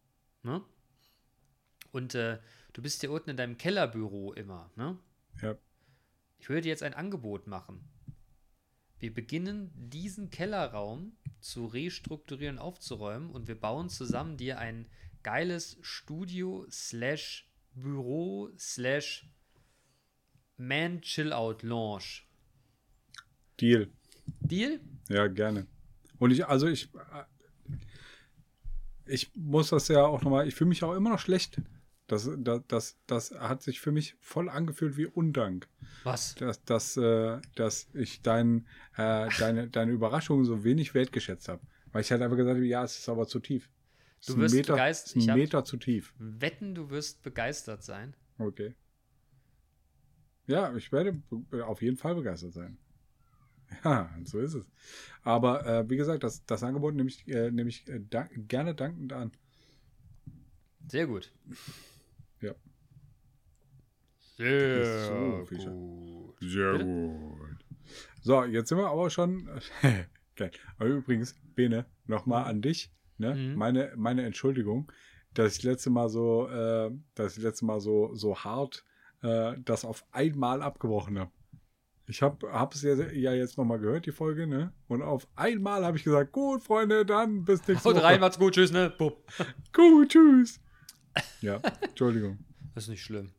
Ne? 0.44 0.62
Und 1.91 2.16
äh, 2.16 2.39
du 2.72 2.82
bist 2.82 3.02
hier 3.02 3.12
unten 3.12 3.32
in 3.32 3.38
deinem 3.38 3.58
Kellerbüro 3.58 4.32
immer, 4.34 4.72
ne? 4.78 4.98
Ja. 5.41 5.56
Ich 6.39 6.48
würde 6.50 6.62
dir 6.62 6.70
jetzt 6.70 6.84
ein 6.84 6.94
Angebot 6.94 7.48
machen. 7.48 7.88
Wir 9.04 9.14
beginnen 9.14 9.70
diesen 9.76 10.30
Kellerraum 10.30 11.18
zu 11.41 11.66
restrukturieren, 11.66 12.58
aufzuräumen 12.58 13.32
und 13.32 13.49
wir 13.49 13.60
bauen 13.60 13.89
zusammen 13.89 14.38
dir 14.38 14.60
ein 14.60 14.88
geiles 15.24 15.78
Studio 15.82 16.66
slash 16.72 17.51
Büro 17.74 18.49
slash 18.58 19.30
Man 20.56 21.01
Chill 21.01 21.34
Out 21.34 21.64
Lounge. 21.64 22.22
Deal. 23.60 23.89
Deal? 24.39 24.80
Ja, 25.10 25.28
gerne. 25.28 25.68
Und 26.18 26.32
ich, 26.32 26.45
also 26.45 26.68
ich, 26.68 26.89
äh, 26.95 27.26
ich 29.06 29.36
muss 29.36 29.72
das 29.72 29.89
ja 29.89 30.06
auch 30.06 30.22
nochmal, 30.22 30.47
ich 30.47 30.56
fühle 30.56 30.70
mich 30.70 30.82
auch 30.82 30.95
immer 30.95 31.10
noch 31.10 31.20
schlecht. 31.20 31.62
Das, 32.08 32.30
das, 32.38 32.62
das, 32.68 32.97
das 33.08 33.32
hat 33.32 33.62
sich 33.64 33.80
für 33.80 33.91
mich 33.91 34.16
voll 34.20 34.49
angefühlt 34.49 34.97
wie 34.97 35.06
Undank. 35.06 35.68
Was? 36.04 36.36
Dass, 36.36 36.64
dass, 36.66 36.97
äh, 36.97 37.39
dass 37.56 37.88
ich 37.93 38.22
dein, 38.22 38.68
äh, 38.97 39.30
deine, 39.39 39.70
deine 39.70 39.91
Überraschung 39.93 40.43
so 40.43 40.64
wenig 40.64 40.93
wertgeschätzt 40.93 41.47
habe. 41.47 41.62
Weil 41.91 42.01
ich 42.01 42.12
halt 42.12 42.22
einfach 42.22 42.36
gesagt 42.38 42.58
habe, 42.58 42.66
ja, 42.68 42.84
es 42.84 42.97
ist 42.99 43.08
aber 43.10 43.28
zu 43.28 43.39
tief. 43.39 43.70
Es 44.20 44.28
Du 44.28 44.38
wirst 44.38 44.54
Meter, 44.56 44.74
begeistert- 44.74 45.16
ein 45.30 45.38
Meter 45.38 45.64
zu 45.64 45.78
tief. 45.78 46.14
Wetten, 46.18 46.76
du 46.76 46.89
wirst 46.89 47.24
begeistert 47.24 47.84
sein. 47.84 48.16
Okay. 48.38 48.76
Ja, 50.47 50.76
ich 50.76 50.91
werde 50.91 51.22
auf 51.66 51.82
jeden 51.82 51.97
Fall 51.97 52.16
begeistert 52.16 52.54
sein. 52.54 52.78
Ja, 53.84 54.14
so 54.24 54.39
ist 54.39 54.54
es. 54.54 54.70
Aber 55.24 55.66
äh, 55.66 55.89
wie 55.89 55.97
gesagt, 55.97 56.24
das, 56.24 56.45
das 56.45 56.62
Angebot 56.62 56.93
nehme 56.93 57.10
ich, 57.10 57.28
äh, 57.28 57.49
nehme 57.49 57.70
ich 57.70 57.88
äh, 57.88 58.01
da, 58.08 58.30
gerne 58.36 58.76
dankend 58.76 59.14
an. 59.14 59.32
Sehr 60.88 61.08
gut. 61.08 61.32
Sehr 64.44 65.06
So, 65.06 65.46
gut. 65.50 66.39
Sehr 66.41 66.78
gut. 66.80 67.58
So, 68.22 68.44
jetzt 68.46 68.70
sind 68.70 68.78
wir 68.78 68.88
aber 68.88 69.10
schon. 69.10 69.50
Geil. 70.36 70.52
Aber 70.78 70.89
übrigens, 70.89 71.36
Bene, 71.56 71.86
nochmal 72.06 72.46
an 72.46 72.62
dich. 72.62 72.91
Ne? 73.18 73.36
Mhm. 73.36 73.56
Meine, 73.56 73.94
meine 73.96 74.24
Entschuldigung, 74.24 74.91
dass 75.34 75.58
ich 75.58 75.64
letzte 75.64 75.89
Mal 75.89 76.10
so, 76.10 76.48
äh, 76.50 76.91
dass 77.16 77.38
ich 77.38 77.44
letzte 77.44 77.66
Mal 77.66 77.80
so, 77.80 78.14
so 78.16 78.38
hart 78.38 78.84
äh, 79.22 79.54
das 79.64 79.86
auf 79.86 80.06
einmal 80.12 80.62
abgebrochen 80.62 81.20
habe. 81.20 81.32
Ich 82.08 82.22
habe 82.22 82.46
es 82.74 82.82
ja, 82.82 82.96
ja 82.96 83.34
jetzt 83.34 83.58
nochmal 83.58 83.80
gehört, 83.80 84.06
die 84.06 84.12
Folge, 84.12 84.46
ne? 84.46 84.74
Und 84.88 85.02
auf 85.02 85.26
einmal 85.38 85.86
habe 85.86 85.96
ich 85.96 86.04
gesagt, 86.04 86.34
gut, 86.34 86.62
Freunde, 86.62 87.06
dann 87.06 87.46
bis 87.46 87.66
nächste 87.66 87.88
Haut 87.89 87.96
Woche. 87.96 88.04
rein, 88.04 88.20
macht's 88.20 88.38
gut, 88.38 88.56
tschüss, 88.56 88.74
ne? 88.74 88.89
Bupp. 88.98 89.26
Gut, 89.72 90.10
tschüss. 90.10 90.60
Ja, 91.41 91.62
Entschuldigung. 91.82 92.39
Das 92.74 92.86
ist 92.86 92.89
nicht 92.89 93.04
schlimm. 93.04 93.30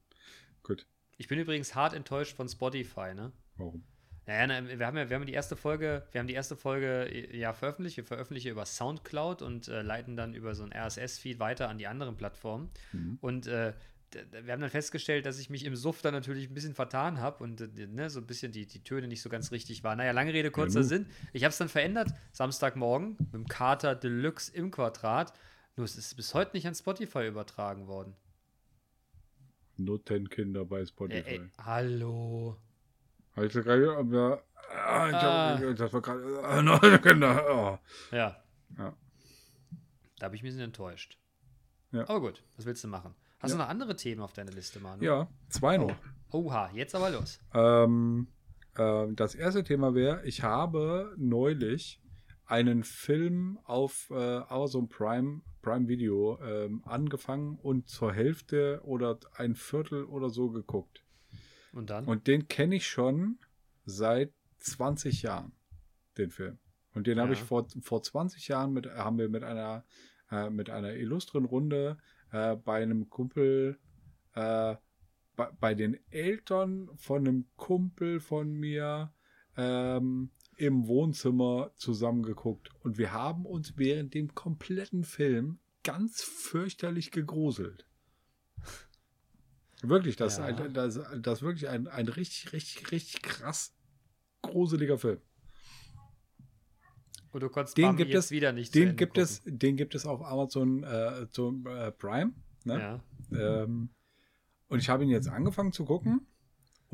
Ich 1.17 1.29
bin 1.29 1.39
übrigens 1.39 1.75
hart 1.75 1.95
enttäuscht 1.95 2.37
von 2.37 2.49
Spotify, 2.49 3.15
ne? 3.15 3.33
Warum? 3.57 3.85
Naja, 4.27 4.47
na, 4.47 4.79
wir 4.79 4.87
haben 4.87 4.97
ja, 4.97 5.11
wir 5.11 5.17
haben 5.17 5.27
die 5.27 5.35
erste 5.35 5.55
Folge, 5.55 6.07
wir 6.13 6.19
haben 6.19 6.27
die 6.27 6.35
erste 6.35 6.57
Folge 6.57 7.09
äh, 7.11 7.37
ja 7.37 7.53
veröffentlicht. 7.53 7.97
Wir 7.97 8.05
veröffentlichen 8.05 8.49
über 8.49 8.65
Soundcloud 8.65 9.43
und 9.43 9.69
äh, 9.69 9.83
leiten 9.83 10.17
dann 10.17 10.35
über 10.35 10.55
so 10.55 10.65
ein 10.65 10.73
RSS-Feed 10.73 11.39
weiter 11.39 11.69
an 11.69 11.79
die 11.79 11.87
anderen 11.87 12.17
Plattformen. 12.17 12.71
Mhm. 12.93 13.19
Und 13.21 13.47
äh, 13.47 13.75
wir 14.45 14.53
haben 14.53 14.61
dann 14.61 14.71
festgestellt, 14.71 15.27
dass 15.27 15.39
ich 15.39 15.51
mich 15.51 15.65
im 15.65 15.77
Suff 15.77 16.01
dann 16.01 16.15
natürlich 16.15 16.49
ein 16.49 16.55
bisschen 16.55 16.75
vertan 16.75 17.21
habe 17.21 17.43
und 17.43 17.61
äh, 17.61 17.87
ne, 17.87 18.09
so 18.09 18.21
ein 18.21 18.27
bisschen 18.27 18.53
die, 18.53 18.67
die 18.67 18.83
Töne 18.83 19.09
nicht 19.09 19.21
so 19.21 19.29
ganz 19.29 19.51
richtig 19.53 19.85
waren. 19.85 19.99
Naja, 19.99 20.13
lange 20.13 20.33
Rede, 20.33 20.51
kurzer 20.51 20.81
nu. 20.81 20.87
Sinn. 20.87 21.07
Ich 21.33 21.45
habe 21.45 21.51
es 21.51 21.59
dann 21.59 21.69
verändert, 21.69 22.11
Samstagmorgen 22.33 23.17
mit 23.19 23.35
dem 23.35 23.47
Kater 23.47 23.95
Deluxe 23.95 24.55
im 24.55 24.71
Quadrat. 24.71 25.33
Nur 25.77 25.85
es 25.85 25.97
ist 25.97 26.15
bis 26.17 26.33
heute 26.35 26.57
nicht 26.57 26.67
an 26.67 26.75
Spotify 26.75 27.27
übertragen 27.27 27.89
worden. 27.89 28.15
Notenkinder 29.77 30.65
bei 30.65 30.81
Ey, 30.81 30.87
Spotify. 30.87 31.29
ey, 31.31 31.51
hallo. 31.59 32.57
Habe 33.37 33.47
ich 33.47 33.53
gerade, 33.53 33.97
aber, 33.97 34.43
ah, 34.71 35.09
ich 35.09 35.15
Ah. 35.15 35.59
hab, 35.59 35.77
das 35.77 35.93
war 35.93 36.01
gerade, 36.03 36.41
ah, 36.45 36.63
Notenkinder, 36.63 37.45
oh. 37.51 38.15
Ja. 38.15 38.37
Ja. 38.79 38.97
Da 40.19 40.29
bin 40.29 40.37
ich 40.37 40.43
ein 40.43 40.47
bisschen 40.47 40.61
enttäuscht. 40.61 41.19
Ja. 41.93 42.03
Aber 42.09 42.21
gut, 42.21 42.43
was 42.57 42.67
willst 42.67 42.83
du 42.85 42.89
machen? 42.89 43.15
Hast 43.41 43.51
Ja. 43.51 43.57
du 43.57 43.63
noch 43.63 43.69
andere 43.69 43.97
Themen 43.97 44.21
auf 44.21 44.33
deiner 44.33 44.53
Liste, 44.53 44.81
Manu? 44.81 45.03
Ja, 45.05 45.29
zwei 45.49 45.77
noch. 45.77 45.95
Oha, 46.31 46.71
jetzt 46.73 46.95
aber 46.95 47.11
los. 47.11 47.39
Ähm, 47.53 48.29
ähm, 48.77 49.17
das 49.17 49.35
erste 49.35 49.63
Thema 49.65 49.95
wäre, 49.95 50.25
ich 50.25 50.43
habe 50.43 51.15
neulich 51.17 52.01
einen 52.47 52.85
Film 52.85 53.59
auf 53.65 54.09
äh, 54.11 54.15
Amazon 54.49 54.89
Prime, 54.89 55.41
Prime 55.65 55.89
Video 55.89 56.39
ähm, 56.43 56.83
angefangen 56.85 57.59
und 57.63 57.89
zur 57.89 58.13
Hälfte 58.13 58.81
oder 58.85 59.19
ein 59.35 59.55
Viertel 59.55 60.05
oder 60.05 60.29
so 60.29 60.51
geguckt. 60.51 61.03
Und 61.73 61.91
dann? 61.91 62.05
Und 62.05 62.27
den 62.27 62.49
kenne 62.49 62.77
ich 62.77 62.87
schon 62.87 63.39
seit 63.87 64.33
20 64.59 65.23
Jahren, 65.23 65.53
den 66.19 66.31
Film. 66.31 66.59
Und 66.95 67.07
den 67.07 67.19
habe 67.19 67.33
Ja. 67.33 67.39
ich 67.39 67.43
vor, 67.43 67.67
vor 67.81 68.03
20 68.03 68.47
Jahren 68.49 68.73
mit, 68.73 68.87
haben 68.87 69.19
wir 69.19 69.29
mit 69.29 69.43
einer, 69.43 69.85
äh, 70.31 70.51
mit 70.51 70.71
einer 70.71 70.95
illustren 70.95 71.45
Runde 71.47 71.97
äh, 72.31 72.57
bei 72.57 72.83
einem 72.83 73.09
Kumpel, 73.09 73.79
äh, 74.35 74.77
bei, 75.37 75.49
bei 75.59 75.75
den 75.75 75.99
Eltern 76.11 76.91
von 76.97 77.27
einem 77.27 77.47
Kumpel 77.57 78.21
von 78.21 78.53
mir 78.53 79.13
ähm, 79.57 80.31
im 80.57 80.87
Wohnzimmer 80.87 81.73
zusammengeguckt. 81.77 82.71
Und 82.83 82.99
wir 82.99 83.13
haben 83.13 83.47
uns 83.47 83.77
während 83.77 84.15
dem 84.15 84.35
kompletten 84.35 85.05
Film 85.05 85.59
ganz 85.83 86.23
fürchterlich 86.23 87.11
gegruselt. 87.11 87.87
Wirklich, 89.83 90.17
das, 90.17 90.39
Ja. 90.39 90.49
ist 90.49 90.61
ein, 90.61 90.73
das, 90.73 90.95
das 91.21 91.39
ist 91.39 91.43
wirklich 91.43 91.69
ein, 91.69 91.89
ein 91.89 92.09
richtig, 92.09 92.53
richtig, 92.53 92.91
richtig 92.91 93.23
krass 93.23 93.75
gruseliger 94.43 94.99
Film. 94.99 95.21
Und 97.33 97.43
du 97.43 97.49
konntest 97.49 97.77
Den 97.77 97.87
Bambi 97.87 98.03
gibt 98.05 98.15
jetzt 98.15 98.27
es- 98.27 98.31
wieder 98.31 98.53
nicht 98.53 98.73
zu 98.73 98.79
Den 98.79 98.97
gibt, 98.97 99.19
es, 99.19 99.43
den 99.45 99.77
gibt 99.77 99.95
es 99.95 100.07
auf 100.07 100.23
Amazon 100.23 100.85
äh, 100.85 101.27
zum, 101.31 101.67
äh, 101.67 101.91
Prime. 101.93 102.33
Ne? 102.65 103.03
Ja. 103.31 103.63
Ähm, 103.65 103.91
und 104.69 104.79
ich 104.79 104.89
habe 104.89 105.03
ihn 105.05 105.11
jetzt 105.11 105.29
angefangen 105.29 105.73
zu 105.73 105.85
gucken 105.85 106.27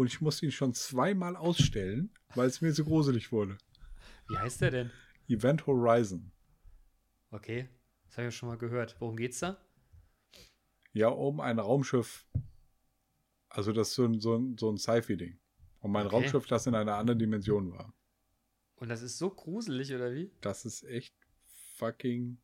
und 0.01 0.07
ich 0.07 0.23
musste 0.23 0.47
ihn 0.47 0.53
schon 0.53 0.73
zweimal 0.73 1.37
ausstellen, 1.37 2.11
weil 2.35 2.49
es 2.49 2.63
mir 2.63 2.73
zu 2.73 2.87
gruselig 2.87 3.33
wurde. 3.33 3.59
Wie 4.29 4.39
heißt 4.39 4.63
der 4.63 4.71
denn? 4.71 4.91
Event 5.29 5.67
Horizon. 5.67 6.33
Okay, 7.31 7.69
das 8.05 8.17
habe 8.17 8.23
ich 8.29 8.35
ja 8.35 8.39
schon 8.39 8.49
mal 8.49 8.57
gehört. 8.57 8.97
Worum 8.99 9.17
geht's 9.17 9.41
da? 9.41 9.63
Ja, 10.95 11.09
um 11.09 11.41
ein 11.41 11.59
Raumschiff. 11.59 12.27
Also 13.51 13.73
das 13.75 13.89
ist 13.89 13.95
so 13.97 14.07
ein, 14.07 14.21
so 14.21 14.37
ein, 14.37 14.57
so 14.57 14.71
ein 14.71 14.79
Sci-Fi-Ding. 14.79 15.39
Um 15.81 15.95
ein 15.97 16.07
Okay. 16.07 16.17
Raumschiff, 16.17 16.47
das 16.47 16.67
in 16.67 16.75
einer 16.75 16.97
anderen 16.97 17.19
Dimension 17.19 17.71
war. 17.71 17.95
Und 18.77 18.89
das 18.89 19.03
ist 19.03 19.19
so 19.19 19.29
gruselig, 19.29 19.93
oder 19.95 20.15
wie? 20.15 20.33
Das 20.41 20.65
ist 20.65 20.83
echt 20.85 21.15
fucking 21.77 22.39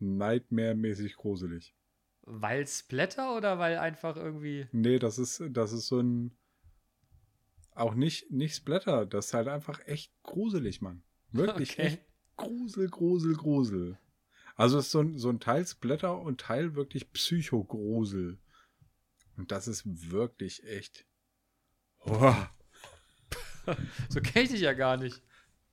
Nightmare-mäßig 0.00 1.16
gruselig. 1.16 1.74
Weil 2.22 2.66
Splatter 2.66 3.34
oder 3.38 3.58
weil 3.58 3.78
einfach 3.78 4.16
irgendwie. 4.16 4.68
Nee, 4.72 4.98
das 4.98 5.18
ist, 5.18 5.42
das 5.50 5.72
ist 5.72 5.86
so 5.86 6.00
ein. 6.00 6.36
Auch 7.74 7.94
nicht, 7.94 8.30
nicht 8.30 8.54
Splatter. 8.54 9.06
Das 9.06 9.26
ist 9.26 9.34
halt 9.34 9.48
einfach 9.48 9.80
echt 9.86 10.12
gruselig, 10.22 10.80
Mann. 10.82 11.02
Wirklich 11.32 11.72
Okay. 11.72 11.82
echt 11.82 12.00
Grusel, 12.36 12.88
Grusel, 12.88 13.34
Grusel. 13.34 13.98
Also 14.56 14.78
es 14.78 14.86
ist 14.86 14.92
so 14.92 15.00
ein, 15.00 15.18
so 15.18 15.28
ein 15.30 15.40
Teil 15.40 15.66
Splatter 15.66 16.18
und 16.20 16.40
Teil 16.40 16.74
wirklich 16.74 17.12
Psychogrusel. 17.12 18.38
Und 19.36 19.52
das 19.52 19.68
ist 19.68 20.10
wirklich 20.10 20.64
echt. 20.64 21.06
Oh. 22.04 22.34
So 24.08 24.20
kenne 24.20 24.44
ich 24.46 24.50
dich 24.50 24.62
ja 24.62 24.72
gar 24.72 24.96
nicht. 24.96 25.22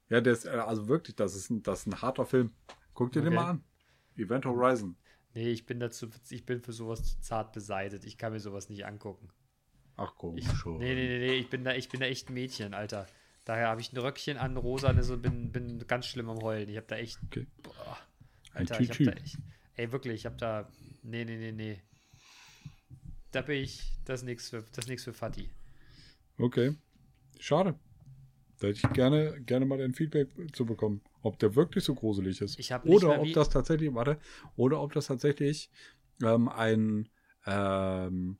Ja, 0.09 0.21
der 0.21 0.33
ist, 0.33 0.45
äh, 0.45 0.49
also 0.49 0.87
wirklich, 0.87 1.15
das 1.15 1.35
ist 1.35 1.49
ein, 1.49 1.63
das 1.63 1.79
ist 1.79 1.87
ein 1.87 2.01
harter 2.01 2.25
Film. 2.25 2.53
Guck 2.93 3.11
dir 3.11 3.21
den 3.21 3.29
Okay. 3.29 3.35
mal 3.35 3.49
an. 3.51 3.63
Event 4.15 4.45
Horizon. 4.45 4.95
Nee, 5.33 5.49
ich 5.51 5.65
bin 5.65 5.79
dazu, 5.79 6.07
ich 6.29 6.45
bin 6.45 6.61
für 6.61 6.73
sowas 6.73 7.03
zu 7.03 7.19
zart 7.21 7.53
beseitet. 7.53 8.05
Ich 8.05 8.17
kann 8.17 8.33
mir 8.33 8.39
sowas 8.39 8.69
nicht 8.69 8.85
angucken. 8.85 9.29
Ach 9.97 10.13
komm, 10.15 10.37
Ich, 10.37 10.47
schon. 10.47 10.77
nee, 10.77 10.93
nee, 10.93 11.07
nee, 11.07 11.19
nee, 11.19 11.33
ich 11.33 11.49
bin 11.49 11.63
da, 11.63 11.73
ich 11.73 11.89
bin 11.89 11.99
da 11.99 12.05
echt 12.05 12.29
ein 12.29 12.33
Mädchen, 12.33 12.73
Alter. 12.73 13.07
Daher 13.45 13.69
habe 13.69 13.81
ich 13.81 13.91
ein 13.93 13.97
Röckchen 13.97 14.37
an, 14.37 14.57
rosa 14.57 14.89
und 14.89 15.21
bin, 15.21 15.51
bin 15.51 15.87
ganz 15.87 16.05
schlimm 16.05 16.29
am 16.29 16.41
Heulen. 16.41 16.69
Ich 16.69 16.77
habe 16.77 16.87
da 16.87 16.97
echt. 16.97 17.17
Okay. 17.27 17.47
Boah, 17.63 17.97
Alter, 18.53 18.79
ich 18.79 18.89
habe 18.89 19.05
da 19.05 19.11
echt. 19.13 19.37
Ey, 19.75 19.91
wirklich, 19.91 20.15
ich 20.15 20.25
habe 20.25 20.37
da. 20.37 20.69
Nee, 21.03 21.25
nee, 21.25 21.37
nee, 21.37 21.51
nee. 21.51 21.81
Da 23.31 23.41
bin 23.41 23.63
ich. 23.63 23.93
Das 24.05 24.21
ist 24.21 24.25
nichts 24.25 24.49
für, 24.49 24.61
das 24.61 24.85
ist 24.85 24.89
nix 24.89 25.03
für 25.03 25.13
Fatih. 25.13 25.49
Okay. 26.37 26.75
Schade. 27.39 27.79
Da 28.59 28.67
hätte 28.67 28.79
ich 28.85 28.93
gerne, 28.93 29.39
gerne 29.41 29.65
mal 29.65 29.77
dein 29.77 29.93
Feedback 29.93 30.29
zu 30.53 30.65
bekommen, 30.65 31.01
ob 31.21 31.37
der 31.39 31.55
wirklich 31.55 31.83
so 31.83 31.93
gruselig 31.93 32.41
ist. 32.41 32.59
Ich 32.59 32.73
oder 32.73 33.21
ob 33.21 33.31
das 33.33 33.49
tatsächlich, 33.49 33.93
warte, 33.93 34.19
oder 34.55 34.81
ob 34.81 34.93
das 34.93 35.07
tatsächlich 35.07 35.69
ähm, 36.23 36.49
ein, 36.49 37.07
ähm, 37.45 38.39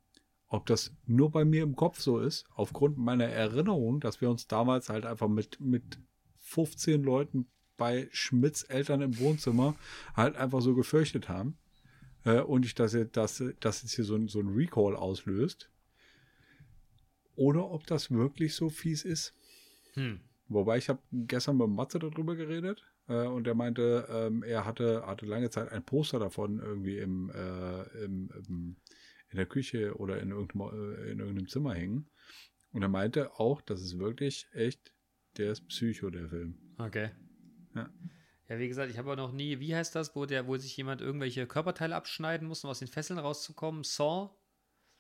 ob 0.50 0.66
das 0.66 0.94
nur 1.06 1.30
bei 1.32 1.44
mir 1.46 1.64
im 1.64 1.76
Kopf 1.76 2.00
so 2.00 2.20
ist, 2.20 2.46
aufgrund 2.56 2.98
meiner 2.98 3.26
Erinnerung, 3.26 4.00
dass 4.00 4.22
wir 4.22 4.30
uns 4.30 4.48
damals 4.48 4.90
halt 4.90 5.06
einfach 5.06 5.28
mit, 5.28 5.60
mit 5.60 6.00
15 6.40 7.04
Leuten 7.04 7.48
bei 7.76 8.08
Schmidts 8.12 8.64
Eltern 8.64 9.02
im 9.02 9.20
Wohnzimmer 9.20 9.76
halt 10.16 10.36
einfach 10.36 10.62
so 10.62 10.74
gefürchtet 10.74 11.30
haben. 11.30 11.58
Äh, 12.24 12.42
und 12.42 12.66
ich 12.66 12.76
das, 12.76 12.94
jetzt- 12.94 13.18
das, 13.18 13.44
das 13.60 13.82
jetzt 13.84 13.94
hier 13.96 14.06
so 14.06 14.16
ein, 14.16 14.28
so 14.28 14.40
ein 14.40 14.48
Recall 14.50 14.96
auslöst. 14.96 15.70
Oder 17.36 17.70
ob 17.70 17.86
das 17.86 18.10
wirklich 18.10 18.56
so 18.56 18.70
fies 18.70 19.04
ist. 19.06 19.34
Hm. 19.94 20.22
Wobei 20.48 20.78
ich 20.78 20.90
habe 20.90 21.00
gestern 21.12 21.58
mit 21.58 21.70
Matze 21.70 22.00
darüber 22.00 22.36
geredet 22.36 22.84
äh, 23.08 23.28
und 23.28 23.46
er 23.48 23.54
meinte, 23.54 24.08
ähm, 24.10 24.44
er 24.44 24.66
hatte, 24.66 25.04
hatte 25.06 25.26
lange 25.26 25.50
Zeit 25.50 25.72
ein 25.72 25.84
Poster 25.84 26.20
davon 26.20 26.60
irgendwie 26.60 26.98
im, 26.98 27.30
äh, 27.30 27.82
im, 28.04 28.32
im, 28.48 28.76
in 29.30 29.38
der 29.38 29.46
Küche 29.46 29.96
oder 29.98 30.20
in 30.22 30.32
irgendeinem, 30.32 30.96
äh, 30.96 31.12
in 31.12 31.20
irgendeinem 31.20 31.48
Zimmer 31.48 31.74
hängen. 31.74 32.10
Und 32.72 32.82
er 32.82 32.90
meinte 32.90 33.40
auch, 33.40 33.62
das 33.62 33.82
ist 33.82 34.00
wirklich 34.00 34.48
echt, 34.54 34.94
der 35.38 35.52
ist 35.52 35.68
Psycho, 35.68 36.10
der 36.10 36.30
Film. 36.30 36.58
Okay. 36.78 37.12
Ja. 37.76 37.90
Ja, 38.50 38.60
wie 38.60 38.68
gesagt, 38.68 38.90
ich 38.90 38.98
habe 38.98 39.12
auch 39.12 39.18
noch 39.18 39.34
nie, 39.34 39.60
wie 39.60 39.76
heißt 39.76 39.94
das, 39.94 40.16
wo 40.16 40.26
der, 40.26 40.48
wo 40.48 40.56
sich 40.56 40.76
jemand 40.78 41.02
irgendwelche 41.02 41.46
Körperteile 41.48 41.96
abschneiden 41.96 42.48
muss, 42.48 42.64
um 42.64 42.70
aus 42.70 42.80
den 42.80 42.88
Fesseln 42.88 43.20
rauszukommen? 43.20 43.84
Saw? 43.84 44.30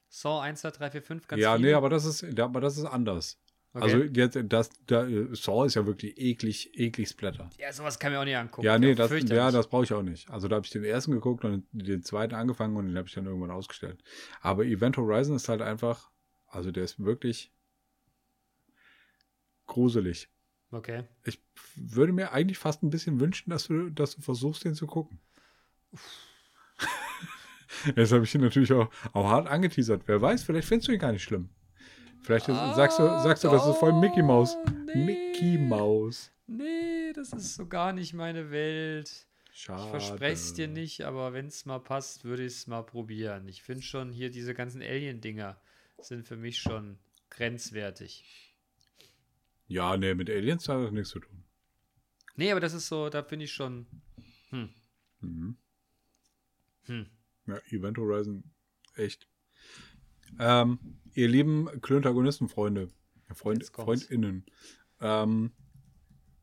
Saw 0.09 0.41
1, 0.41 0.61
2, 0.61 0.71
3, 0.71 0.91
4, 0.91 1.01
5, 1.01 1.27
ganz 1.27 1.41
ja, 1.41 1.55
viele? 1.55 1.67
nee, 1.67 1.73
aber 1.73 1.89
das 1.89 2.05
ist, 2.05 2.21
ja, 2.21 2.45
aber 2.45 2.59
das 2.59 2.77
ist 2.77 2.85
anders. 2.85 3.41
Okay. 3.77 3.83
Also 3.83 4.03
jetzt, 4.03 4.37
das, 4.45 4.69
da, 4.87 5.07
Saw 5.33 5.65
ist 5.65 5.75
ja 5.75 5.85
wirklich 5.85 6.17
eklig, 6.17 6.77
eklig 6.77 7.09
Splatter. 7.09 7.49
ja, 7.59 7.71
sowas 7.71 7.99
kann 7.99 8.11
mir 8.11 8.19
auch 8.19 8.25
nicht 8.25 8.35
angucken. 8.35 8.65
Ja, 8.65 8.79
nee, 8.79 8.95
das, 8.95 9.11
ja, 9.29 9.51
das 9.51 9.67
brauche 9.67 9.83
ich 9.83 9.93
auch 9.93 10.01
nicht. 10.01 10.29
Also 10.29 10.47
da 10.47 10.55
habe 10.55 10.65
ich 10.65 10.71
den 10.71 10.83
ersten 10.83 11.11
geguckt 11.11 11.45
und 11.45 11.65
den 11.71 12.01
zweiten 12.01 12.33
angefangen 12.33 12.75
und 12.75 12.87
den 12.87 12.97
habe 12.97 13.07
ich 13.07 13.13
dann 13.13 13.27
irgendwann 13.27 13.51
ausgestellt. 13.51 14.03
Aber 14.41 14.65
Event 14.65 14.97
Horizon 14.97 15.35
ist 15.35 15.47
halt 15.47 15.61
einfach, 15.61 16.09
also 16.47 16.71
der 16.71 16.83
ist 16.83 16.99
wirklich 16.99 17.53
gruselig. 19.67 20.29
Okay. 20.71 21.03
Ich 21.23 21.39
würde 21.75 22.13
mir 22.13 22.31
eigentlich 22.31 22.57
fast 22.57 22.83
ein 22.83 22.89
bisschen 22.89 23.19
wünschen, 23.19 23.51
dass 23.51 23.67
du, 23.67 23.89
dass 23.89 24.15
du 24.15 24.21
versuchst, 24.21 24.65
den 24.65 24.73
zu 24.73 24.87
gucken. 24.87 25.19
Jetzt 27.95 28.11
habe 28.11 28.23
ich 28.23 28.33
ihn 28.33 28.41
natürlich 28.41 28.73
auch, 28.73 28.89
auch 29.13 29.29
hart 29.29 29.47
angeteasert. 29.47 30.03
Wer 30.07 30.21
weiß, 30.21 30.43
vielleicht 30.43 30.67
findest 30.67 30.87
du 30.87 30.93
ihn 30.93 30.99
gar 30.99 31.11
nicht 31.11 31.23
schlimm. 31.23 31.49
Vielleicht 32.27 32.49
ist- 32.49 32.75
sagst 32.75 32.99
du, 32.99 33.03
sagst 33.03 33.43
du, 33.45 33.49
das 33.49 33.65
ist 33.65 33.77
voll 33.77 33.93
Mickey 33.93 34.21
Maus. 34.21 34.55
Ah, 34.65 34.69
nee. 34.93 35.05
Mickey 35.05 35.57
Maus. 35.57 36.29
Nee, 36.45 37.13
das 37.13 37.31
ist 37.31 37.55
so 37.55 37.65
gar 37.67 37.93
nicht 37.93 38.13
meine 38.13 38.51
Welt. 38.51 39.25
Schade. 39.53 39.81
Ich 39.83 39.89
verspreche 39.89 40.33
es 40.33 40.53
dir 40.53 40.67
nicht, 40.67 41.01
aber 41.05 41.31
wenn 41.31 41.47
es 41.47 41.65
mal 41.65 41.79
passt, 41.79 42.25
würde 42.25 42.43
ich 42.45 42.53
es 42.53 42.67
mal 42.67 42.83
probieren. 42.83 43.47
Ich 43.47 43.63
finde 43.63 43.81
schon 43.81 44.11
hier 44.11 44.29
diese 44.29 44.53
ganzen 44.53 44.81
Alien-Dinger 44.81 45.57
sind 46.01 46.27
für 46.27 46.35
mich 46.35 46.59
schon 46.59 46.99
grenzwertig. 47.29 48.53
Ja, 49.67 49.95
nee, 49.97 50.13
mit 50.13 50.29
Aliens 50.29 50.67
hat 50.69 50.83
das 50.83 50.91
nichts 50.91 51.09
zu 51.09 51.19
tun. 51.19 51.43
Nee, 52.35 52.51
aber 52.51 52.59
das 52.59 52.73
ist 52.73 52.87
so, 52.87 53.09
da 53.09 53.23
finde 53.23 53.45
ich 53.45 53.53
schon. 53.53 53.87
Hm, 54.49 54.69
Mhm. 55.21 55.57
hm. 56.87 57.05
Ja, 57.47 57.57
Event 57.71 57.97
Horizon, 57.97 58.43
echt. 58.95 59.27
Ähm, 60.39 60.77
ihr 61.17 61.27
lieben 61.27 61.67
Klöntagonisten-Freunde, 61.81 62.89
Freund. 63.33 63.65
FreundInnen, 63.65 64.45
ähm, 65.01 65.51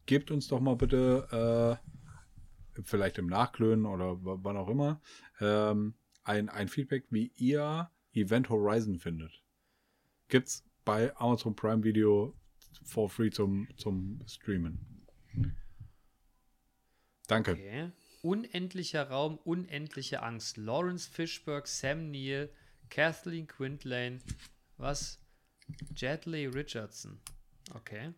gebt 0.04 0.30
uns 0.32 0.48
doch 0.48 0.60
mal 0.60 0.74
bitte, 0.74 1.80
äh, 2.76 2.82
vielleicht 2.82 3.18
im 3.18 3.28
Nachklönen 3.28 3.86
oder 3.86 4.16
wann 4.20 4.56
auch 4.56 4.68
immer, 4.68 5.00
ähm, 5.40 5.94
ein, 6.24 6.48
ein 6.48 6.68
Feedback, 6.68 7.06
wie 7.10 7.30
ihr 7.36 7.88
Event 8.12 8.50
Horizon 8.50 8.98
findet. 8.98 9.44
Gibt's 10.28 10.64
bei 10.84 11.16
Amazon 11.16 11.54
Prime 11.54 11.84
Video 11.84 12.34
for 12.82 13.08
free 13.08 13.30
zum, 13.30 13.68
zum 13.76 14.20
Streamen. 14.26 15.06
Danke. 17.28 17.52
Okay. 17.52 17.92
Unendlicher 18.22 19.08
Raum, 19.08 19.38
unendliche 19.44 20.22
Angst. 20.22 20.56
Lawrence 20.56 21.08
Fishburne, 21.08 21.62
Sam 21.66 22.10
Neill, 22.10 22.50
Kathleen 22.90 23.46
Quintlane, 23.46 24.20
was? 24.84 25.18
Jetley 25.96 26.46
Richardson. 26.46 27.18
Okay. 27.74 28.12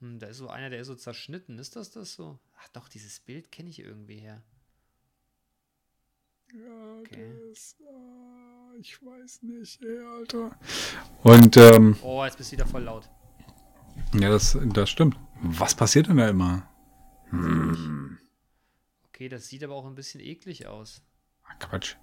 Hm, 0.00 0.18
da 0.18 0.28
ist 0.28 0.36
so 0.38 0.48
einer, 0.48 0.70
der 0.70 0.80
ist 0.80 0.86
so 0.86 0.94
zerschnitten. 0.94 1.58
Ist 1.58 1.76
das 1.76 1.90
das 1.90 2.14
so? 2.14 2.38
Ach 2.58 2.68
doch, 2.68 2.88
dieses 2.88 3.20
Bild 3.20 3.50
kenne 3.50 3.70
ich 3.70 3.80
irgendwie 3.80 4.18
her. 4.18 4.42
Ja, 6.52 6.98
Okay. 7.00 7.32
das, 7.48 7.76
ah, 7.88 8.72
ich 8.78 9.00
weiß 9.02 9.42
nicht, 9.42 9.80
ey, 9.82 9.98
Alter. 10.04 10.58
Und, 11.22 11.56
ähm, 11.56 11.96
Oh, 12.02 12.24
jetzt 12.24 12.36
bist 12.38 12.50
du 12.52 12.56
wieder 12.56 12.66
voll 12.66 12.82
laut. 12.82 13.08
ja, 14.14 14.28
das, 14.30 14.58
das 14.74 14.90
stimmt. 14.90 15.16
Was 15.42 15.74
passiert 15.74 16.08
denn 16.08 16.16
da 16.18 16.28
immer? 16.28 16.68
Okay, 19.08 19.28
das 19.28 19.46
sieht 19.48 19.62
aber 19.64 19.74
auch 19.74 19.86
ein 19.86 19.94
bisschen 19.94 20.20
eklig 20.20 20.66
aus. 20.66 21.02
Ah, 21.44 21.54
Quatsch. 21.60 21.96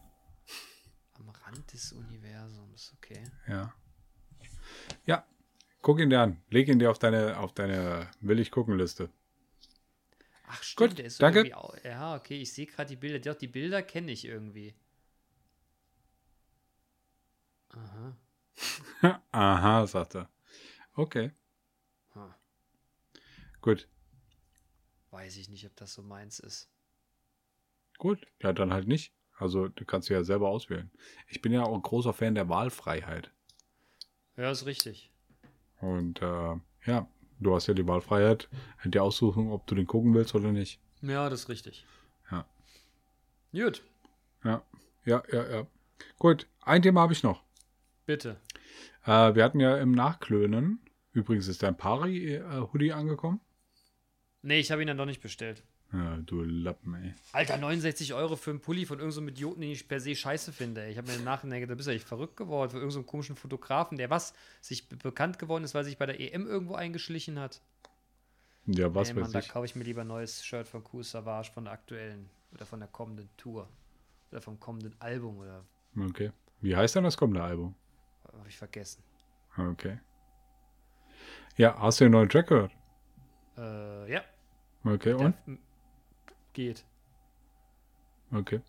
Am 1.19 1.29
Rand 1.29 1.73
des 1.73 1.91
Universums, 1.93 2.93
okay. 2.97 3.23
Ja. 3.47 3.73
Ja, 5.05 5.25
guck 5.81 5.99
ihn 5.99 6.09
dir 6.09 6.21
an. 6.21 6.41
Leg 6.49 6.67
ihn 6.67 6.79
dir 6.79 6.91
auf 6.91 6.99
deine, 6.99 7.37
auf 7.39 7.53
deine 7.53 8.09
Will 8.21 8.39
ich 8.39 8.51
gucken 8.51 8.77
Liste. 8.77 9.09
Ach 10.47 10.63
stimmt, 10.63 10.91
Gut, 10.91 10.97
der 10.99 11.05
ist 11.05 11.21
danke. 11.21 11.39
irgendwie 11.47 11.87
Ja, 11.87 12.15
okay, 12.15 12.41
ich 12.41 12.53
sehe 12.53 12.65
gerade 12.67 12.89
die 12.89 12.95
Bilder. 12.95 13.19
Doch, 13.19 13.37
die 13.37 13.47
Bilder 13.47 13.81
kenne 13.83 14.11
ich 14.11 14.25
irgendwie. 14.25 14.75
Aha. 17.69 18.17
Aha, 19.31 19.87
sagt 19.87 20.15
er. 20.15 20.29
Okay, 20.93 21.31
Hm. 22.13 22.33
gut. 23.61 23.87
Weiß 25.11 25.37
ich 25.37 25.49
nicht, 25.49 25.65
ob 25.65 25.75
das 25.75 25.93
so 25.93 26.01
meins 26.01 26.39
ist. 26.39 26.69
Gut. 27.97 28.25
Ja, 28.41 28.53
dann 28.53 28.73
halt 28.73 28.87
nicht. 28.87 29.13
Also, 29.37 29.67
du 29.67 29.85
kannst 29.85 30.09
ja 30.09 30.23
selber 30.23 30.49
auswählen. 30.49 30.89
Ich 31.27 31.41
bin 31.41 31.53
ja 31.53 31.63
auch 31.63 31.75
ein 31.75 31.81
großer 31.81 32.13
Fan 32.13 32.35
der 32.35 32.49
Wahlfreiheit. 32.49 33.31
Ja, 34.35 34.51
ist 34.51 34.65
richtig. 34.65 35.11
Und, 35.79 36.21
äh, 36.21 36.55
ja, 36.85 37.07
du 37.39 37.55
hast 37.55 37.67
ja 37.67 37.73
die 37.75 37.87
Wahlfreiheit, 37.87 38.49
dir 38.83 39.03
aussuchen, 39.03 39.51
ob 39.51 39.67
du 39.67 39.75
den 39.75 39.85
gucken 39.85 40.13
willst 40.13 40.33
oder 40.33 40.51
nicht. 40.51 40.79
Ja, 41.01 41.29
das 41.29 41.41
ist 41.41 41.49
richtig. 41.49 41.85
Ja. 42.31 42.45
Gut, 43.51 43.83
Ja, 44.43 44.63
ja, 45.05 45.23
ja, 45.31 45.49
ja. 45.49 45.67
Gut, 46.17 46.47
ein 46.61 46.81
Thema 46.81 47.01
habe 47.01 47.13
ich 47.13 47.23
noch. 47.23 47.43
bitte. 48.05 48.39
Äh, 49.05 49.35
wir 49.35 49.43
hatten 49.43 49.59
ja 49.59 49.77
im 49.77 49.91
Nachklönen, 49.91 50.79
übrigens 51.11 51.47
ist 51.47 51.63
dein 51.63 51.77
Pari-Hoodie 51.77 52.91
angekommen. 52.93 53.39
Nee, 54.41 54.59
ich 54.59 54.71
habe 54.71 54.81
ihn 54.81 54.87
dann 54.87 54.97
doch 54.97 55.05
nicht 55.05 55.21
bestellt. 55.21 55.63
Ja, 55.93 56.17
du 56.17 56.43
Lappen, 56.43 56.95
ey. 56.95 57.13
Alter, 57.31 57.57
69 57.57 58.13
Euro 58.13 58.35
für 58.35 58.49
einen 58.49 58.59
Pulli 58.59 58.85
von 58.85 58.99
irgendeinem 58.99 59.25
so 59.27 59.31
Idioten, 59.31 59.61
den 59.61 59.71
ich 59.71 59.87
per 59.87 60.01
se 60.01 60.15
scheiße 60.15 60.51
finde. 60.51 60.81
Ey. 60.83 60.91
Ich 60.91 60.97
habe 60.97 61.07
mir 61.09 61.15
im 61.15 61.23
Nachhinein 61.23 61.61
gedacht, 61.61 61.71
da 61.71 61.75
bist 61.75 61.87
du 61.87 61.91
echt 61.93 62.05
verrückt 62.05 62.35
geworden. 62.35 62.69
Für 62.71 62.77
irgendeinen 62.77 63.03
so 63.03 63.09
komischen 63.09 63.35
Fotografen, 63.37 63.97
der 63.97 64.09
was? 64.09 64.33
Sich 64.61 64.89
be- 64.89 64.97
bekannt 64.97 65.39
geworden 65.39 65.63
ist, 65.63 65.73
weil 65.73 65.85
sich 65.85 65.97
bei 65.97 66.05
der 66.05 66.19
EM 66.19 66.45
irgendwo 66.45 66.75
eingeschlichen 66.75 67.39
hat. 67.39 67.61
Ja, 68.65 68.93
was 68.93 69.07
Ey, 69.09 69.13
Mann, 69.15 69.23
weiß 69.25 69.31
da 69.31 69.39
ich. 69.39 69.47
kaufe 69.49 69.65
ich 69.65 69.75
mir 69.77 69.85
lieber 69.85 70.01
ein 70.01 70.07
neues 70.07 70.45
Shirt 70.45 70.67
von 70.67 70.83
Cool 70.91 71.05
Savage 71.05 71.51
von 71.53 71.63
der 71.63 71.73
aktuellen 71.73 72.29
oder 72.53 72.65
von 72.65 72.79
der 72.79 72.89
kommenden 72.89 73.29
Tour. 73.37 73.69
Oder 74.31 74.41
vom 74.41 74.59
kommenden 74.59 74.93
Album 74.99 75.37
oder 75.37 75.63
Okay. 75.97 76.31
Wie 76.59 76.75
heißt 76.75 76.95
denn 76.95 77.05
das 77.05 77.15
kommende 77.15 77.41
Album? 77.41 77.73
habe 78.37 78.49
ich 78.49 78.57
vergessen. 78.57 79.01
Okay. 79.57 79.99
Ja, 81.55 81.79
hast 81.79 82.01
du 82.01 82.05
den 82.05 82.11
neuen 82.11 82.27
Track 82.29 82.47
gehört? 82.47 82.71
Äh, 83.57 84.11
ja, 84.11 84.21
Okay, 84.83 85.15
der 85.15 85.19
und? 85.19 85.35
m- 85.47 85.59
geht. 86.57 86.83
Okay. 88.33 88.61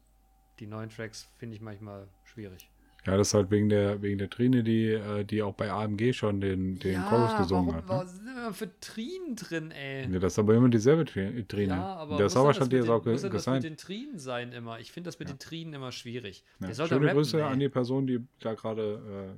Die 0.60 0.66
neuen 0.66 0.90
Tracks 0.90 1.28
finde 1.38 1.56
ich 1.56 1.60
manchmal 1.62 2.06
schwierig. 2.24 2.70
Ja, 3.06 3.16
das 3.16 3.28
ist 3.28 3.34
halt 3.34 3.50
wegen 3.50 3.68
der, 3.70 4.02
wegen 4.02 4.18
der 4.18 4.28
Trine, 4.28 4.62
die, 4.62 4.88
äh, 4.90 5.24
die 5.24 5.40
auch 5.42 5.54
bei 5.54 5.70
AMG 5.70 6.12
schon 6.12 6.40
den, 6.40 6.78
den 6.80 7.00
Chorus 7.04 7.36
gesungen 7.38 7.68
warum, 7.68 7.74
hat. 7.76 7.84
Ne? 7.84 7.88
warum 7.88 8.06
sind 8.08 8.28
immer 8.28 8.52
für 8.52 8.80
Trinen 8.80 9.36
drin, 9.36 9.70
ey? 9.70 10.12
Ja, 10.12 10.18
das 10.18 10.34
ist 10.34 10.38
aber 10.38 10.54
immer 10.54 10.68
dieselbe 10.68 11.04
Tri- 11.04 11.44
Trine. 11.46 11.74
Ja, 11.74 11.94
aber 11.96 12.16
der 12.18 12.24
mit 12.24 12.26
ist 12.26 12.34
den- 12.34 12.90
auch 12.90 13.04
muss 13.04 13.22
das 13.22 13.46
mit 13.46 13.64
den 13.64 13.76
Trinen 13.76 14.18
sein 14.18 14.52
immer? 14.52 14.78
Ich 14.80 14.92
finde 14.92 15.08
das 15.08 15.18
mit 15.18 15.28
den 15.30 15.38
Trinen 15.38 15.72
immer 15.74 15.92
schwierig. 15.92 16.44
Ja, 16.60 16.74
schöne 16.74 17.06
rappen, 17.06 17.16
Grüße 17.18 17.38
ey. 17.38 17.44
an 17.44 17.58
die 17.60 17.68
Person, 17.68 18.06
die 18.06 18.20
da 18.40 18.54
gerade 18.54 19.36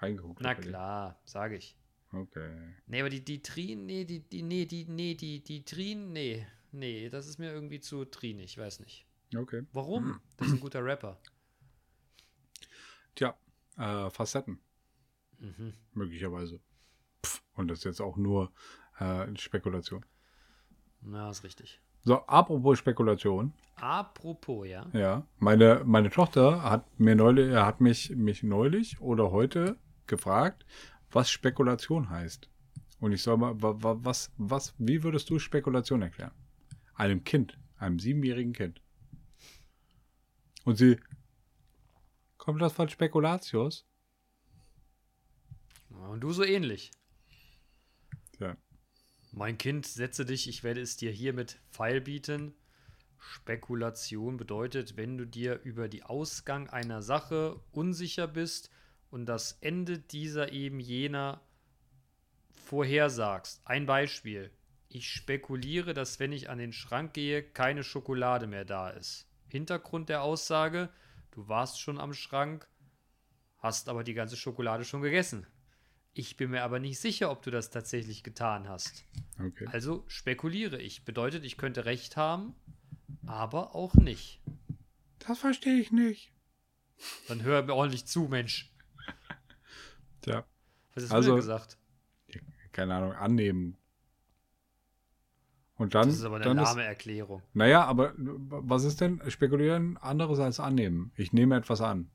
äh, 0.00 0.02
reingeguckt 0.04 0.40
Na 0.42 0.50
hat. 0.50 0.58
dir. 0.58 0.68
klar, 0.70 1.20
sage 1.24 1.56
ich. 1.56 1.76
Okay. 2.12 2.50
Nee, 2.86 3.00
aber 3.00 3.10
die, 3.10 3.24
die 3.24 3.40
Trinen, 3.42 3.86
nee, 3.86 4.04
die, 4.04 4.20
die, 4.20 4.42
nee, 4.42 4.64
die, 4.66 4.84
nee, 4.88 5.14
die, 5.14 5.40
die 5.44 5.64
Trinen, 5.64 6.12
nee. 6.12 6.44
Nee, 6.72 7.08
das 7.10 7.26
ist 7.26 7.38
mir 7.38 7.52
irgendwie 7.52 7.80
zu 7.80 8.04
trinig, 8.04 8.44
ich 8.52 8.58
weiß 8.58 8.80
nicht. 8.80 9.06
Okay. 9.36 9.62
Warum? 9.72 10.20
Das 10.38 10.48
ist 10.48 10.54
ein 10.54 10.60
guter 10.60 10.84
Rapper. 10.84 11.18
Tja, 13.14 13.36
äh, 13.76 14.10
Facetten, 14.10 14.58
Mhm. 15.38 15.74
möglicherweise. 15.92 16.60
Pff, 17.24 17.42
und 17.54 17.68
das 17.68 17.78
ist 17.78 17.84
jetzt 17.84 18.00
auch 18.00 18.16
nur 18.16 18.52
äh, 18.98 19.26
Spekulation. 19.36 20.04
Na, 21.00 21.30
ist 21.30 21.44
richtig. 21.44 21.80
So, 22.04 22.18
apropos 22.26 22.78
Spekulation. 22.78 23.52
Apropos, 23.76 24.66
ja. 24.66 24.88
Ja, 24.92 25.26
meine, 25.38 25.82
meine 25.84 26.10
Tochter 26.10 26.62
hat 26.62 26.98
mir 26.98 27.14
neulich, 27.16 27.54
hat 27.54 27.80
mich, 27.80 28.10
mich 28.10 28.42
neulich 28.42 29.00
oder 29.00 29.30
heute 29.30 29.78
gefragt, 30.06 30.64
was 31.10 31.30
Spekulation 31.30 32.08
heißt. 32.10 32.48
Und 33.00 33.12
ich 33.12 33.22
soll 33.22 33.36
mal, 33.36 33.60
wa, 33.60 33.74
wa, 33.82 33.96
was, 34.00 34.32
was, 34.36 34.74
wie 34.78 35.02
würdest 35.02 35.28
du 35.30 35.38
Spekulation 35.38 36.02
erklären? 36.02 36.32
Einem 36.94 37.24
Kind, 37.24 37.58
einem 37.76 37.98
siebenjährigen 37.98 38.52
Kind. 38.52 38.80
Und 40.64 40.76
sie, 40.76 40.98
kommt 42.38 42.60
das 42.60 42.72
von 42.72 42.88
Spekulatius? 42.88 43.86
Und 45.90 46.20
du 46.20 46.32
so 46.32 46.44
ähnlich. 46.44 46.90
Ja. 48.38 48.56
Mein 49.32 49.58
Kind, 49.58 49.86
setze 49.86 50.24
dich, 50.24 50.48
ich 50.48 50.62
werde 50.62 50.80
es 50.80 50.96
dir 50.96 51.10
hiermit 51.10 51.58
feilbieten. 51.70 52.54
Spekulation 53.18 54.36
bedeutet, 54.36 54.96
wenn 54.96 55.16
du 55.16 55.26
dir 55.26 55.60
über 55.62 55.88
die 55.88 56.02
Ausgang 56.02 56.68
einer 56.68 57.02
Sache 57.02 57.60
unsicher 57.70 58.26
bist 58.26 58.70
und 59.10 59.26
das 59.26 59.52
Ende 59.60 59.98
dieser 59.98 60.52
eben 60.52 60.80
jener 60.80 61.40
vorhersagst. 62.66 63.62
Ein 63.64 63.86
Beispiel. 63.86 64.50
Ich 64.94 65.08
spekuliere, 65.10 65.94
dass 65.94 66.20
wenn 66.20 66.32
ich 66.32 66.50
an 66.50 66.58
den 66.58 66.74
Schrank 66.74 67.14
gehe, 67.14 67.42
keine 67.42 67.82
Schokolade 67.82 68.46
mehr 68.46 68.66
da 68.66 68.90
ist. 68.90 69.26
Hintergrund 69.48 70.10
der 70.10 70.22
Aussage, 70.22 70.90
du 71.30 71.48
warst 71.48 71.80
schon 71.80 71.98
am 71.98 72.12
Schrank, 72.12 72.68
hast 73.56 73.88
aber 73.88 74.04
die 74.04 74.12
ganze 74.12 74.36
Schokolade 74.36 74.84
schon 74.84 75.00
gegessen. 75.00 75.46
Ich 76.12 76.36
bin 76.36 76.50
mir 76.50 76.62
aber 76.62 76.78
nicht 76.78 77.00
sicher, 77.00 77.30
ob 77.30 77.40
du 77.42 77.50
das 77.50 77.70
tatsächlich 77.70 78.22
getan 78.22 78.68
hast. 78.68 79.06
Okay. 79.40 79.66
Also 79.72 80.04
spekuliere 80.08 80.78
ich. 80.78 81.06
Bedeutet, 81.06 81.42
ich 81.44 81.56
könnte 81.56 81.86
recht 81.86 82.18
haben, 82.18 82.54
aber 83.26 83.74
auch 83.74 83.94
nicht. 83.94 84.42
Das 85.20 85.38
verstehe 85.38 85.80
ich 85.80 85.90
nicht. 85.90 86.32
Dann 87.28 87.42
hör 87.44 87.62
mir 87.62 87.74
ordentlich 87.74 88.04
zu, 88.04 88.24
Mensch. 88.28 88.70
Tja, 90.20 90.44
Was 90.94 91.04
hast 91.04 91.12
Also- 91.12 91.30
du 91.30 91.34
denn 91.36 91.40
gesagt? 91.40 91.78
keine 92.72 92.94
Ahnung, 92.94 93.12
annehmen. 93.12 93.78
Und 95.82 95.96
dann, 95.96 96.06
Das 96.06 96.18
ist 96.18 96.24
aber 96.24 96.36
eine 96.36 96.52
lahme 96.52 96.84
Erklärung. 96.84 97.42
naja, 97.54 97.84
aber 97.84 98.12
was 98.16 98.84
ist 98.84 99.00
denn 99.00 99.20
spekulieren 99.28 99.96
anderes 99.96 100.38
als 100.38 100.60
annehmen? 100.60 101.10
Ich 101.16 101.32
nehme 101.32 101.56
etwas 101.56 101.80
an. 101.80 102.08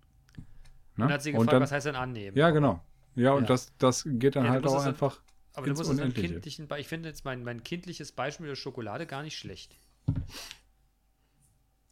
Ne? 0.96 1.06
Und 1.06 1.12
hat 1.12 1.22
sie 1.22 1.34
gefragt, 1.34 1.52
dann, 1.52 1.62
was 1.62 1.72
heißt 1.74 1.86
denn 1.86 1.96
annehmen? 1.98 2.38
Ja, 2.38 2.50
genau. 2.52 2.82
Ja, 3.16 3.34
und 3.34 3.42
Ja. 3.44 3.48
Das, 3.50 3.76
das 3.78 4.04
geht 4.08 4.38
dann 4.38 4.46
Ja, 4.46 4.52
halt 4.52 4.66
auch 4.66 4.86
einfach. 4.86 5.20
aber 5.54 5.68
du 5.68 5.74
musst 5.74 5.92
es 5.92 6.00
einem 6.00 6.14
kindlichen 6.14 6.70
Be 6.70 6.80
Ich 6.80 6.88
finde 6.88 7.10
jetzt 7.10 7.26
mein, 7.26 7.44
mein 7.44 7.62
kindliches 7.62 8.14
Beispiel 8.14 8.48
der 8.48 8.56
Schokolade 8.56 9.06
gar 9.06 9.22
nicht 9.22 9.38
schlecht. 9.38 9.78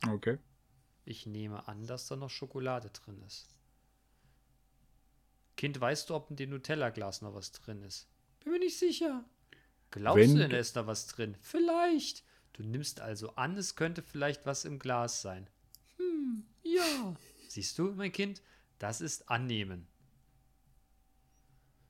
Okay. 0.07 0.37
Ich 1.03 1.25
nehme 1.25 1.67
an, 1.67 1.85
dass 1.87 2.07
da 2.07 2.15
noch 2.15 2.29
Schokolade 2.29 2.89
drin 2.91 3.21
ist. 3.27 3.49
Kind, 5.57 5.79
weißt 5.81 6.09
du, 6.09 6.15
ob 6.15 6.29
in 6.29 6.35
dem 6.37 6.51
Nutella-Glas 6.51 7.21
noch 7.21 7.33
was 7.35 7.51
drin 7.51 7.81
ist? 7.83 8.07
Bin 8.43 8.53
mir 8.53 8.59
nicht 8.59 8.77
sicher. 8.79 9.25
Glaubst 9.95 10.17
Wenn 10.21 10.35
du 10.35 10.41
denn, 10.41 10.49
da 10.49 10.57
ist 10.57 10.75
da 10.75 10.87
was 10.87 11.07
drin? 11.07 11.37
Vielleicht. 11.39 12.25
Du 12.51 12.63
nimmst 12.63 12.99
also 12.99 13.33
an, 13.35 13.57
es 13.57 13.77
könnte 13.77 14.01
vielleicht 14.01 14.45
was 14.45 14.65
im 14.65 14.77
Glas 14.77 15.21
sein. 15.21 15.47
Hm, 15.97 16.45
ja. 16.63 17.15
Siehst 17.47 17.79
du, 17.79 17.93
mein 17.93 18.11
Kind, 18.11 18.41
das 18.77 18.99
ist 18.99 19.29
annehmen. 19.29 19.87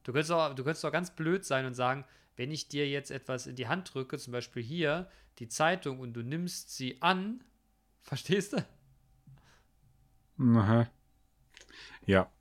Du 0.04 0.14
könntest, 0.14 0.32
auch, 0.32 0.54
du 0.54 0.64
könntest 0.64 0.86
auch 0.86 0.92
ganz 0.92 1.16
blöd 1.16 1.46
sein 1.46 1.66
und 1.66 1.74
sagen, 1.74 2.06
wenn 2.36 2.52
ich 2.52 2.68
dir 2.68 2.88
jetzt 2.88 3.10
etwas 3.10 3.48
in 3.48 3.56
die 3.56 3.68
Hand 3.68 3.92
drücke, 3.92 4.20
zum 4.20 4.34
Beispiel 4.34 4.62
hier 4.62 5.10
die 5.40 5.48
Zeitung, 5.48 6.00
und 6.00 6.14
du 6.14 6.22
nimmst 6.22 6.76
sie 6.76 7.02
an, 7.02 7.44
verstehst 8.04 8.54
du? 8.54 8.64
Aha. 10.38 10.88
Ja. 12.06 12.32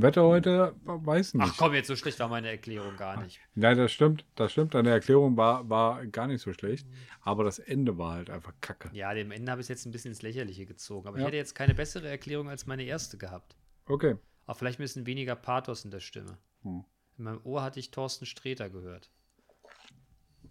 Wetter 0.00 0.22
heute, 0.22 0.76
weiß 0.84 1.34
nicht. 1.34 1.44
Ach 1.44 1.56
komm, 1.56 1.74
jetzt 1.74 1.88
so 1.88 1.96
schlecht 1.96 2.20
war 2.20 2.28
meine 2.28 2.48
Erklärung 2.48 2.96
gar 2.96 3.20
nicht. 3.22 3.40
Nein, 3.56 3.76
das 3.76 3.90
stimmt, 3.90 4.24
das 4.36 4.52
stimmt. 4.52 4.74
Deine 4.74 4.90
Erklärung 4.90 5.36
war, 5.36 5.68
war 5.68 6.06
gar 6.06 6.28
nicht 6.28 6.40
so 6.40 6.52
schlecht. 6.52 6.86
Aber 7.20 7.42
das 7.42 7.58
Ende 7.58 7.98
war 7.98 8.12
halt 8.14 8.30
einfach 8.30 8.54
kacke. 8.60 8.90
Ja, 8.92 9.12
dem 9.12 9.32
Ende 9.32 9.50
habe 9.50 9.60
ich 9.60 9.64
es 9.64 9.68
jetzt 9.68 9.86
ein 9.86 9.90
bisschen 9.90 10.12
ins 10.12 10.22
Lächerliche 10.22 10.66
gezogen. 10.66 11.08
Aber 11.08 11.16
Ja. 11.18 11.22
ich 11.22 11.26
hätte 11.26 11.36
jetzt 11.36 11.54
keine 11.56 11.74
bessere 11.74 12.08
Erklärung 12.08 12.48
als 12.48 12.66
meine 12.66 12.84
erste 12.84 13.18
gehabt. 13.18 13.56
Okay. 13.86 14.16
Aber 14.46 14.54
vielleicht 14.54 14.78
ein 14.78 14.84
bisschen 14.84 15.04
weniger 15.06 15.34
Pathos 15.34 15.84
in 15.84 15.90
der 15.90 16.00
Stimme. 16.00 16.38
Hm. 16.62 16.84
In 17.18 17.24
meinem 17.24 17.40
Ohr 17.44 17.62
hatte 17.62 17.80
ich 17.80 17.90
Thorsten 17.90 18.24
Sträter 18.24 18.70
gehört, 18.70 19.10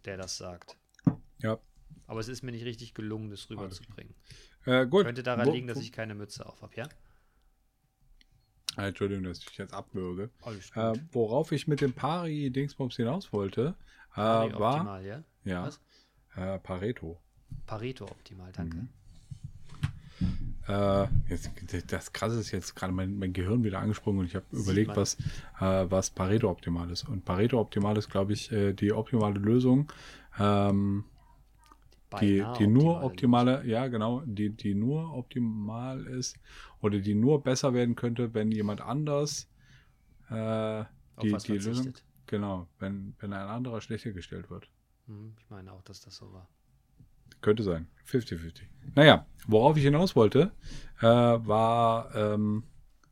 der 0.05 0.17
das 0.17 0.37
sagt. 0.37 0.77
Ja. 1.39 1.57
Aber 2.05 2.19
es 2.19 2.27
ist 2.27 2.43
mir 2.43 2.51
nicht 2.51 2.65
richtig 2.65 2.93
gelungen, 2.93 3.29
das 3.29 3.49
rüberzubringen. 3.49 4.13
Äh, 4.65 4.85
gut. 4.87 5.05
Könnte 5.05 5.23
daran 5.23 5.47
Wo- 5.47 5.53
liegen, 5.53 5.67
dass 5.67 5.79
ich 5.79 5.93
keine 5.93 6.15
Mütze 6.15 6.45
auf 6.45 6.61
habe, 6.61 6.75
ja? 6.75 6.89
Entschuldigung, 8.85 9.23
dass 9.23 9.39
ich 9.39 9.57
jetzt 9.57 9.73
abwürge. 9.73 10.29
Äh, 10.75 10.93
worauf 11.11 11.51
ich 11.51 11.67
mit 11.67 11.81
dem 11.81 11.93
Pari-Dingsbums 11.93 12.95
hinaus 12.95 13.33
wollte, 13.33 13.75
äh, 14.13 14.17
war 14.17 14.45
optimal, 14.45 15.05
ja? 15.05 15.23
ja, 15.43 15.63
Was? 15.65 15.81
äh, 16.35 16.59
Pareto. 16.59 17.19
Pareto 17.65 18.05
optimal, 18.05 18.51
danke. 18.51 18.77
Mhm. 18.77 18.89
Äh, 20.67 21.07
jetzt, 21.29 21.51
das 21.87 22.11
Krasse 22.11 22.39
ist 22.39 22.51
jetzt 22.51 22.75
gerade 22.75 22.91
mein, 22.91 23.17
mein 23.17 23.31
Gehirn 23.31 23.63
wieder 23.63 23.79
angesprungen 23.79 24.19
und 24.19 24.25
ich 24.25 24.35
habe 24.35 24.45
überlegt, 24.51 24.95
was, 24.95 25.15
äh, 25.59 25.85
was 25.89 26.09
Pareto 26.09 26.49
optimal 26.49 26.89
ist. 26.91 27.07
Und 27.07 27.23
Pareto 27.23 27.59
optimal 27.59 27.97
ist, 27.97 28.09
glaube 28.09 28.33
ich, 28.33 28.51
äh, 28.51 28.73
die 28.73 28.91
optimale 28.91 29.39
Lösung, 29.39 29.91
ähm, 30.39 31.05
die, 32.21 32.45
die 32.57 32.67
nur 32.67 33.03
optimale 33.03 33.57
optimale, 33.57 33.67
ja 33.67 33.87
genau, 33.87 34.21
die, 34.25 34.49
die 34.49 34.73
nur 34.73 35.13
optimal 35.13 36.05
ist 36.05 36.37
oder 36.81 36.99
die 36.99 37.15
nur 37.15 37.43
besser 37.43 37.73
werden 37.73 37.95
könnte, 37.95 38.33
wenn 38.33 38.51
jemand 38.51 38.81
anders 38.81 39.49
äh, 40.29 40.81
Auf 40.81 40.87
die, 41.21 41.35
die 41.37 41.57
Lösung, 41.57 41.93
genau, 42.25 42.67
wenn, 42.79 43.15
wenn 43.19 43.33
ein 43.33 43.47
anderer 43.47 43.81
schlechter 43.81 44.11
gestellt 44.11 44.49
wird. 44.49 44.69
Hm, 45.07 45.35
ich 45.39 45.49
meine 45.49 45.71
auch, 45.73 45.81
dass 45.83 46.01
das 46.01 46.15
so 46.15 46.31
war. 46.31 46.47
Könnte 47.41 47.63
sein. 47.63 47.87
50-50. 48.07 48.63
Naja, 48.95 49.27
worauf 49.47 49.77
ich 49.77 49.83
hinaus 49.83 50.15
wollte, 50.15 50.51
äh, 50.99 51.05
war, 51.05 52.15
ähm, 52.15 52.63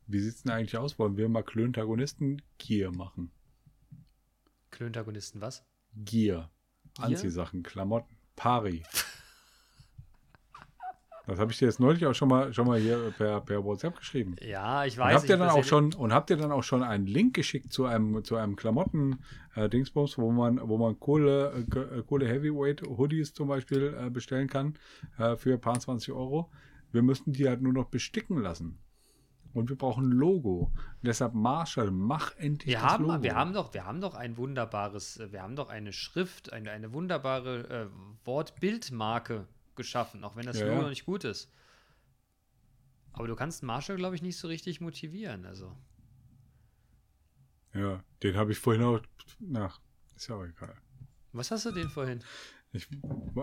wie 0.06 0.20
sieht 0.20 0.34
es 0.34 0.42
denn 0.42 0.52
eigentlich 0.52 0.76
aus? 0.76 0.98
Wollen 0.98 1.16
wir 1.16 1.28
mal 1.28 1.42
Klöntagonisten 1.42 2.42
Gear 2.58 2.92
machen? 2.92 3.30
Klöntagonisten, 4.70 5.40
was? 5.40 5.64
Gear? 5.94 6.50
Anziehsachen, 6.98 7.62
Klamotten, 7.62 8.15
Pari. 8.36 8.82
Das 11.26 11.40
habe 11.40 11.50
ich 11.50 11.58
dir 11.58 11.64
jetzt 11.64 11.80
neulich 11.80 12.06
auch 12.06 12.14
schon 12.14 12.28
mal, 12.28 12.54
schon 12.54 12.68
mal 12.68 12.78
hier 12.78 13.12
per, 13.18 13.40
per 13.40 13.64
WhatsApp 13.64 13.96
geschrieben. 13.98 14.36
Ja, 14.40 14.84
ich 14.84 14.96
Und 14.96 15.04
weiß. 15.04 15.14
habt 15.16 15.28
ihr 15.28 15.36
dann 15.36 15.48
auch 15.50 15.64
schon 15.64 15.92
und 15.94 16.12
habt 16.12 16.30
ihr 16.30 16.36
dann 16.36 16.52
auch 16.52 16.62
schon 16.62 16.84
einen 16.84 17.06
Link 17.06 17.34
geschickt 17.34 17.72
zu 17.72 17.84
einem 17.84 18.22
zu 18.22 18.36
einem 18.36 18.54
Klamotten 18.54 19.18
äh, 19.56 19.68
Dingsbums, 19.68 20.18
wo 20.18 20.30
man 20.30 20.60
wo 20.68 20.78
man 20.78 21.00
coole 21.00 21.52
äh, 21.52 21.78
äh, 21.98 22.02
coole 22.06 22.28
Heavyweight 22.28 22.82
Hoodies 22.82 23.34
zum 23.34 23.48
Beispiel 23.48 23.96
äh, 24.00 24.08
bestellen 24.08 24.48
kann 24.48 24.74
äh, 25.18 25.34
für 25.34 25.54
ein 25.54 25.60
paar 25.60 25.80
20 25.80 26.12
Euro. 26.14 26.48
Wir 26.92 27.02
müssten 27.02 27.32
die 27.32 27.48
halt 27.48 27.60
nur 27.60 27.72
noch 27.72 27.86
besticken 27.86 28.40
lassen. 28.40 28.78
Und 29.56 29.70
wir 29.70 29.76
brauchen 29.76 30.10
ein 30.10 30.12
Logo. 30.12 30.70
deshalb 31.00 31.32
Marshall, 31.32 31.90
mach 31.90 32.36
endlich 32.36 32.74
Wir 32.74 32.80
das 32.80 32.92
haben, 32.92 33.06
Logo. 33.06 33.22
wir 33.22 33.34
haben 33.34 33.54
doch, 33.54 33.72
wir 33.72 33.86
haben 33.86 34.02
doch 34.02 34.14
ein 34.14 34.36
wunderbares, 34.36 35.18
äh, 35.18 35.32
wir 35.32 35.42
haben 35.42 35.56
doch 35.56 35.70
eine 35.70 35.94
Schrift, 35.94 36.52
eine, 36.52 36.70
eine 36.70 36.92
wunderbare 36.92 37.68
äh, 37.68 38.26
Wortbildmarke 38.26 39.46
geschaffen, 39.74 40.24
auch 40.24 40.36
wenn 40.36 40.44
das 40.44 40.58
Ja, 40.58 40.66
Logo 40.66 40.82
noch 40.82 40.88
nicht 40.90 41.06
gut 41.06 41.24
ist. 41.24 41.50
Aber 43.12 43.26
du 43.26 43.34
kannst 43.34 43.62
Marshall, 43.62 43.96
glaube 43.96 44.14
ich, 44.14 44.20
nicht 44.20 44.36
so 44.36 44.46
richtig 44.46 44.82
motivieren. 44.82 45.46
Also. 45.46 45.74
ja, 47.72 48.04
den 48.22 48.36
habe 48.36 48.52
ich 48.52 48.58
vorhin 48.58 48.82
auch 48.82 49.00
nach 49.38 49.80
ist 50.16 50.28
ja 50.28 50.36
auch 50.36 50.44
egal. 50.44 50.74
Was 51.32 51.50
hast 51.50 51.66
du 51.66 51.70
denn 51.70 51.88
vorhin? 51.88 52.22
Ich 52.72 52.88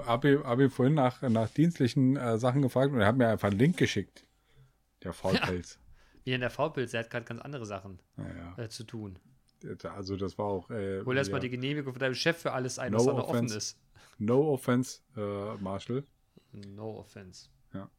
habe 0.05 0.31
ihn, 0.31 0.43
hab 0.43 0.59
ihn 0.59 0.69
vorhin 0.69 0.95
nach, 0.95 1.21
nach 1.23 1.49
dienstlichen 1.49 2.17
äh, 2.17 2.37
Sachen 2.37 2.61
gefragt 2.61 2.91
und 2.91 2.99
er 2.99 3.07
hat 3.07 3.15
mir 3.15 3.27
einfach 3.29 3.49
einen 3.49 3.59
Link 3.59 3.77
geschickt. 3.77 4.25
Der 5.03 5.13
Faulpelz. 5.13 5.79
Wie 6.25 6.33
in 6.33 6.41
der 6.41 6.49
V-Pilz, 6.49 6.91
der 6.91 7.01
hat 7.01 7.09
gerade 7.09 7.25
ganz 7.25 7.41
andere 7.41 7.65
Sachen 7.65 7.99
Naja, 8.15 8.53
äh, 8.57 8.69
zu 8.69 8.83
tun. 8.85 9.17
also 9.83 10.15
das 10.17 10.37
war 10.37 10.45
auch. 10.45 10.69
Äh, 10.69 11.03
Hol 11.05 11.17
erstmal 11.17 11.39
ja, 11.39 11.43
die 11.43 11.49
Genehmigung 11.49 11.93
von 11.93 11.99
deinem 11.99 12.15
Chef 12.15 12.37
für 12.37 12.51
alles 12.53 12.79
ein, 12.79 12.91
No 12.91 12.99
was 12.99 13.05
da 13.05 13.13
noch 13.13 13.27
offen 13.29 13.47
ist. 13.47 13.79
No 14.19 14.53
offense, 14.53 15.01
äh, 15.17 15.55
Marshall. 15.61 16.03
No 16.53 16.99
offense. 16.99 17.49
Ja. 17.73 17.89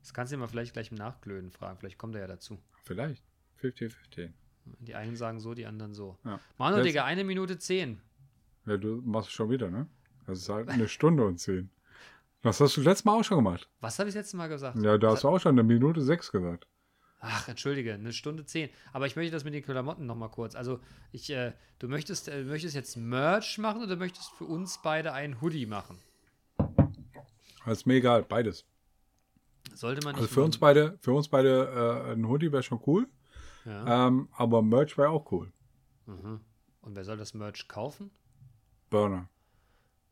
Das 0.00 0.14
kannst 0.14 0.32
du 0.32 0.36
ihn 0.36 0.40
mal 0.40 0.48
vielleicht 0.48 0.72
gleich 0.72 0.90
im 0.90 0.96
Nachglöden 0.96 1.50
fragen. 1.50 1.78
Vielleicht 1.78 1.98
kommt 1.98 2.14
er 2.14 2.22
ja 2.22 2.26
dazu. 2.26 2.58
Vielleicht. 2.82 3.22
50-50. 3.62 4.30
Die 4.80 4.94
einen 4.94 5.16
sagen 5.16 5.38
so, 5.40 5.52
die 5.54 5.66
anderen 5.66 5.94
so. 5.94 6.16
Ja. 6.24 6.40
Manu, 6.58 6.76
Jetzt- 6.78 6.86
Digga, 6.86 7.04
eine 7.04 7.24
Minute 7.24 7.58
zehn. 7.58 8.00
ja, 8.66 8.76
du 8.76 9.02
machst 9.04 9.28
es 9.28 9.34
schon 9.34 9.50
wieder, 9.50 9.70
ne? 9.70 9.86
Das 10.26 10.38
ist 10.38 10.48
halt 10.48 10.68
eine 10.68 10.88
Stunde 10.88 11.24
und 11.26 11.38
zehn. 11.38 11.70
Das 12.42 12.60
hast 12.60 12.76
du 12.76 12.80
letztes 12.82 13.04
Mal 13.04 13.18
auch 13.18 13.24
schon 13.24 13.36
gemacht. 13.38 13.68
Was 13.80 13.98
habe 13.98 14.08
ich 14.08 14.14
das 14.14 14.22
letzte 14.24 14.36
Mal 14.38 14.48
gesagt? 14.48 14.78
Ja, 14.78 14.96
da 14.96 15.10
hast 15.10 15.24
du 15.24 15.28
auch 15.28 15.38
schon 15.38 15.52
eine 15.52 15.62
Minute 15.62 16.00
sechs 16.00 16.30
gesagt. 16.32 16.66
Ach, 17.20 17.48
entschuldige, 17.48 17.94
eine 17.94 18.12
Stunde 18.14 18.46
zehn. 18.46 18.70
Aber 18.92 19.06
ich 19.06 19.14
möchte 19.14 19.32
das 19.32 19.44
mit 19.44 19.52
den 19.52 19.62
Klamotten 19.62 20.06
noch 20.06 20.16
mal 20.16 20.28
kurz. 20.28 20.54
Also, 20.54 20.80
ich, 21.12 21.30
äh, 21.30 21.52
du 21.78 21.86
möchtest, 21.86 22.28
äh, 22.28 22.42
möchtest 22.42 22.74
jetzt 22.74 22.96
Merch 22.96 23.58
machen 23.58 23.82
oder 23.82 23.96
möchtest 23.96 24.30
für 24.30 24.44
uns 24.44 24.80
beide 24.82 25.12
einen 25.12 25.40
Hoodie 25.42 25.66
machen? 25.66 25.98
Das 27.66 27.78
ist 27.78 27.86
mir 27.86 27.94
egal, 27.94 28.22
beides. 28.22 28.64
Sollte 29.74 30.02
man 30.02 30.14
nicht. 30.14 30.22
Also 30.22 30.34
für 30.34 30.42
uns 30.42 30.58
beide, 30.58 30.98
für 31.02 31.12
uns 31.12 31.28
beide 31.28 32.06
äh, 32.08 32.12
ein 32.12 32.26
Hoodie 32.26 32.50
wäre 32.50 32.62
schon 32.62 32.80
cool. 32.86 33.06
Ja. 33.66 34.08
Ähm, 34.08 34.28
aber 34.32 34.62
Merch 34.62 34.96
wäre 34.96 35.10
auch 35.10 35.30
cool. 35.30 35.52
Mhm. 36.06 36.40
Und 36.80 36.96
wer 36.96 37.04
soll 37.04 37.18
das 37.18 37.34
Merch 37.34 37.68
kaufen? 37.68 38.10
Burner. 38.88 39.28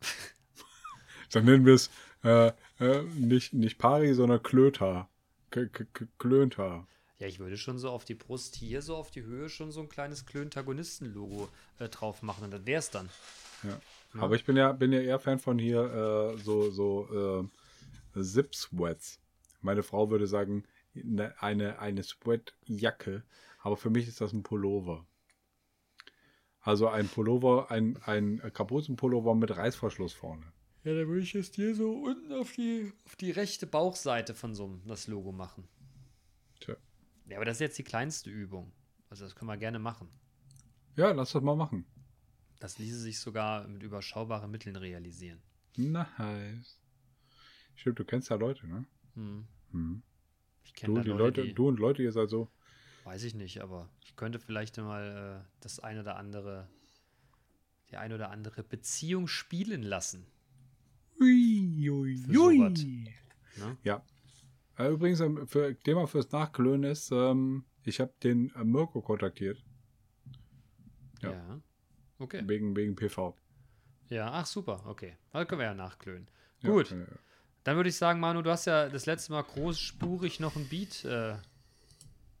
Dann 1.31 1.45
nennen 1.45 1.65
wir 1.65 1.73
es 1.73 1.89
äh, 2.23 2.51
äh, 2.79 3.03
nicht, 3.15 3.53
nicht 3.53 3.79
Pari, 3.79 4.13
sondern 4.13 4.43
Klöter. 4.43 5.09
K 5.49 5.61
-K 5.61 5.87
-K 5.91 6.07
Klönter. 6.19 6.87
Ja, 7.19 7.27
ich 7.27 7.39
würde 7.39 7.57
schon 7.57 7.77
so 7.77 7.89
auf 7.89 8.05
die 8.05 8.15
Brust 8.15 8.55
hier, 8.55 8.81
so 8.81 8.95
auf 8.95 9.11
die 9.11 9.23
Höhe, 9.23 9.49
schon 9.49 9.71
so 9.71 9.81
ein 9.81 9.89
kleines 9.89 10.25
Klöntagonisten-Logo 10.25 11.49
äh, 11.77 11.89
drauf 11.89 12.21
machen 12.21 12.45
und 12.45 12.51
dann 12.51 12.65
wäre 12.65 12.79
es 12.79 12.89
dann. 12.89 13.09
Ja. 13.63 13.79
Aber 14.17 14.35
ich 14.35 14.45
bin 14.45 14.55
ja, 14.55 14.71
bin 14.71 14.93
ja 14.93 15.01
eher 15.01 15.19
Fan 15.19 15.37
von 15.37 15.59
hier 15.59 15.83
äh, 15.83 16.37
so, 16.41 16.71
so 16.71 17.43
äh, 18.15 18.21
Zip-Sweats. 18.23 19.19
Meine 19.61 19.83
Frau 19.83 20.09
würde 20.09 20.27
sagen, 20.27 20.63
ne, 20.93 21.35
eine, 21.39 21.79
eine 21.79 22.03
Sweatjacke. 22.03 23.23
Aber 23.59 23.75
für 23.75 23.89
mich 23.89 24.07
ist 24.07 24.21
das 24.21 24.31
ein 24.31 24.43
Pullover. 24.43 25.05
Also 26.61 26.87
ein 26.87 27.09
Pullover, 27.09 27.69
ein, 27.69 27.97
ein 28.05 28.41
Kapuzenpullover 28.53 29.35
mit 29.35 29.55
Reißverschluss 29.55 30.13
vorne. 30.13 30.45
Ja, 30.85 30.93
dann 30.93 31.07
würde 31.07 31.21
ich 31.21 31.33
jetzt 31.33 31.55
hier 31.55 31.75
so 31.75 31.91
unten 31.91 32.31
auf 32.31 32.53
die, 32.53 32.93
auf 33.05 33.17
die 33.17 33.31
rechte 33.31 33.67
Bauchseite 33.67 34.33
von 34.33 34.55
so 34.55 34.65
einem 34.65 34.81
das 34.87 35.07
Logo 35.07 35.33
machen. 35.33 35.67
Ja, 37.29 37.37
aber 37.37 37.45
das 37.45 37.57
ist 37.57 37.61
jetzt 37.61 37.77
die 37.77 37.83
kleinste 37.83 38.29
Übung. 38.29 38.71
Also 39.09 39.23
das 39.23 39.35
können 39.35 39.49
wir 39.49 39.57
gerne 39.57 39.79
machen. 39.79 40.09
Ja, 40.95 41.11
lass 41.11 41.31
das 41.31 41.43
mal 41.43 41.55
machen. 41.55 41.85
Das 42.59 42.77
ließe 42.77 42.99
sich 42.99 43.19
sogar 43.19 43.67
mit 43.67 43.83
überschaubaren 43.83 44.51
Mitteln 44.51 44.75
realisieren. 44.75 45.39
Nice. 45.77 46.77
Stimmt, 47.75 47.99
du 47.99 48.05
kennst 48.05 48.29
ja 48.29 48.35
Leute, 48.35 48.67
ne? 48.67 48.85
Hm. 49.15 49.47
Hm. 49.71 50.01
Ich 50.63 50.73
kenne 50.73 50.95
Leute, 50.95 51.09
Leute, 51.11 51.43
die, 51.43 51.53
du 51.53 51.69
und 51.69 51.79
Leute, 51.79 52.03
ihr 52.03 52.11
seid 52.11 52.29
so. 52.29 52.49
weiß 53.05 53.23
ich 53.23 53.33
nicht, 53.33 53.61
aber 53.61 53.89
ich 54.01 54.15
könnte 54.15 54.39
vielleicht 54.39 54.77
mal 54.77 55.43
äh, 55.45 55.49
das 55.61 55.79
ein 55.79 55.99
oder 55.99 56.17
andere, 56.17 56.67
die 57.89 57.97
ein 57.97 58.11
oder 58.11 58.29
andere 58.31 58.63
Beziehung 58.63 59.27
spielen 59.27 59.83
lassen. 59.83 60.25
Ui, 61.21 61.89
ui, 61.89 62.17
sowas. 62.17 62.83
Ne? 63.57 63.77
Ja. 63.83 64.03
Äh, 64.79 64.89
übrigens, 64.91 65.19
ähm, 65.19 65.45
für 65.45 65.77
Thema 65.77 66.07
fürs 66.07 66.31
Nachklönen 66.31 66.89
ist, 66.89 67.11
ähm, 67.11 67.65
ich 67.83 67.99
habe 67.99 68.13
den 68.23 68.49
äh, 68.55 68.63
Mirko 68.63 69.01
kontaktiert. 69.01 69.61
Ja. 71.21 71.31
Ja. 71.31 71.61
Okay. 72.17 72.41
Wegen, 72.45 72.75
wegen 72.75 72.95
PV. 72.95 73.35
Ja, 74.09 74.31
ach 74.31 74.45
super, 74.45 74.81
okay. 74.85 75.17
Da 75.31 75.45
können 75.45 75.59
wir 75.59 75.65
ja 75.65 75.73
nachklönen. 75.73 76.27
Ja, 76.61 76.69
Gut. 76.69 76.91
äh, 76.91 77.05
Dann 77.63 77.75
würde 77.75 77.89
ich 77.89 77.97
sagen, 77.97 78.19
Manu, 78.19 78.41
du 78.41 78.49
hast 78.49 78.65
ja 78.65 78.89
das 78.89 79.05
letzte 79.05 79.33
Mal 79.33 79.43
großspurig 79.43 80.39
noch 80.39 80.55
ein 80.55 80.67
Beat 80.69 81.03
äh, 81.05 81.35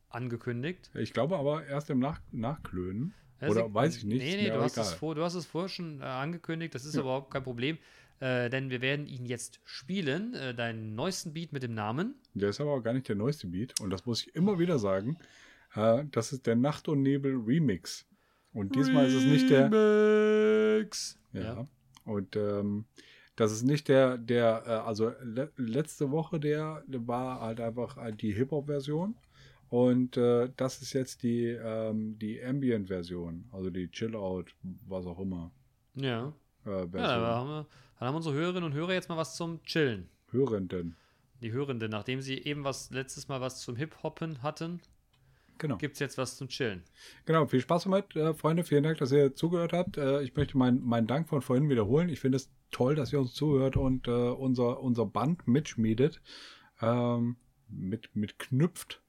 angekündigt. 0.09 0.89
Ich 0.95 1.13
glaube 1.13 1.37
aber 1.37 1.65
erst 1.65 1.89
im 1.89 1.99
Nach 1.99 2.21
Nachklönen. 2.31 3.13
Ja, 3.41 3.49
Oder 3.49 3.73
weiß 3.73 3.97
ich 3.97 4.03
nicht. 4.05 4.19
Nee, 4.21 4.35
nee, 4.35 4.49
du 4.49 4.61
hast, 4.61 4.93
vor, 4.95 5.15
du 5.15 5.23
hast 5.23 5.35
es 5.35 5.45
vorher 5.45 5.69
schon 5.69 6.01
äh, 6.01 6.05
angekündigt, 6.05 6.73
das 6.75 6.85
ist 6.85 6.95
Ja. 6.95 7.01
überhaupt 7.01 7.31
kein 7.31 7.43
Problem. 7.43 7.77
Äh, 8.19 8.49
denn 8.49 8.69
wir 8.69 8.81
werden 8.81 9.07
ihn 9.07 9.25
jetzt 9.25 9.61
spielen, 9.63 10.33
äh, 10.33 10.53
deinen 10.53 10.95
neuesten 10.95 11.33
Beat 11.33 11.53
mit 11.53 11.63
dem 11.63 11.73
Namen. 11.73 12.15
Der 12.33 12.49
ist 12.49 12.59
aber 12.59 12.73
auch 12.73 12.81
gar 12.81 12.93
nicht 12.93 13.07
der 13.07 13.15
neueste 13.15 13.47
Beat. 13.47 13.79
Und 13.79 13.91
das 13.91 14.05
muss 14.05 14.23
ich 14.23 14.35
immer 14.35 14.59
wieder 14.59 14.77
sagen. 14.77 15.17
Äh, 15.73 16.03
das 16.11 16.33
ist 16.33 16.45
der 16.45 16.55
Nacht 16.55 16.87
und 16.87 17.01
Nebel 17.01 17.35
Remix. 17.35 18.05
Und 18.51 18.75
diesmal 18.75 19.07
ist 19.07 19.13
es 19.13 19.23
nicht 19.23 19.49
der. 19.49 19.71
Remix. 19.71 21.17
Ja. 21.33 21.41
Ja. 21.41 21.67
Und 22.05 22.35
ähm, 22.35 22.85
das 23.35 23.53
ist 23.53 23.63
nicht 23.63 23.87
der, 23.87 24.17
der, 24.17 24.63
äh, 24.65 24.69
also 24.69 25.13
le 25.21 25.51
letzte 25.55 26.11
Woche 26.11 26.39
der, 26.39 26.83
war 26.87 27.39
halt 27.39 27.61
einfach 27.61 27.97
die 28.17 28.33
Hip-Hop-Version. 28.33 29.15
Und 29.69 30.17
äh, 30.17 30.49
das 30.57 30.81
ist 30.81 30.93
jetzt 30.93 31.23
die, 31.23 31.45
ähm, 31.45 32.17
die 32.17 32.43
Ambient-Version, 32.43 33.45
also 33.51 33.69
die 33.69 33.89
Chill-Out, 33.89 34.55
was 34.87 35.05
auch 35.05 35.19
immer. 35.19 35.51
Ja. 35.93 36.33
Äh, 36.65 36.85
Ja, 36.97 37.07
haben, 37.35 37.49
wir, 37.49 37.67
dann 37.99 38.07
haben 38.07 38.15
unsere 38.15 38.35
Hörerinnen 38.35 38.63
und 38.63 38.73
Hörer 38.73 38.93
jetzt 38.93 39.09
mal 39.09 39.17
was 39.17 39.35
zum 39.35 39.61
Chillen. 39.63 40.09
Hörenden. 40.31 40.95
Die 41.41 41.51
Hörenden, 41.51 41.89
nachdem 41.91 42.21
sie 42.21 42.37
eben 42.37 42.63
was 42.63 42.91
letztes 42.91 43.27
Mal 43.27 43.41
was 43.41 43.61
zum 43.61 43.75
Hip-Hoppen 43.75 44.43
hatten, 44.43 44.81
Genau. 45.57 45.77
gibt 45.77 45.93
es 45.95 45.99
jetzt 45.99 46.17
was 46.17 46.37
zum 46.37 46.47
Chillen. 46.47 46.83
Genau, 47.25 47.45
viel 47.45 47.59
Spaß 47.59 47.83
damit, 47.83 48.15
äh, 48.15 48.33
Freunde. 48.33 48.63
Vielen 48.63 48.83
Dank, 48.83 48.97
dass 48.99 49.11
ihr 49.11 49.35
zugehört 49.35 49.73
habt. 49.73 49.97
Äh, 49.97 50.21
ich 50.21 50.35
möchte 50.35 50.57
meinen 50.57 50.81
meinen 50.85 51.07
Dank 51.07 51.27
von 51.27 51.41
vorhin 51.41 51.67
wiederholen. 51.69 52.07
Ich 52.09 52.19
finde 52.21 52.37
es 52.37 52.49
toll, 52.71 52.95
dass 52.95 53.11
ihr 53.11 53.19
uns 53.19 53.33
zuhört 53.33 53.75
und 53.75 54.07
äh, 54.07 54.11
unser, 54.11 54.79
unser 54.79 55.05
Band 55.05 55.47
mitschmiedet, 55.47 56.21
ähm, 56.81 57.35
mit, 57.67 58.15
mitknüpft. 58.15 59.01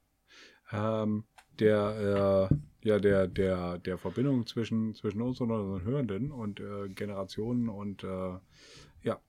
Ähm, 0.72 1.24
der, 1.60 2.50
äh, 2.50 2.88
ja, 2.88 2.98
der, 2.98 3.26
der, 3.28 3.78
der 3.78 3.98
Verbindung 3.98 4.46
zwischen, 4.46 4.94
zwischen 4.94 5.20
uns 5.22 5.40
und 5.40 5.50
unseren 5.50 5.82
Hörenden 5.84 6.32
und 6.32 6.60
äh, 6.60 6.88
Generationen 6.88 7.68
und 7.68 8.02
äh, 8.04 8.38
ja, 9.02 9.20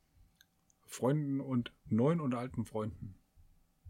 Freunden 0.86 1.42
und 1.42 1.72
neuen 1.88 2.20
und 2.22 2.34
alten 2.34 2.66
Freunden. 2.66 3.16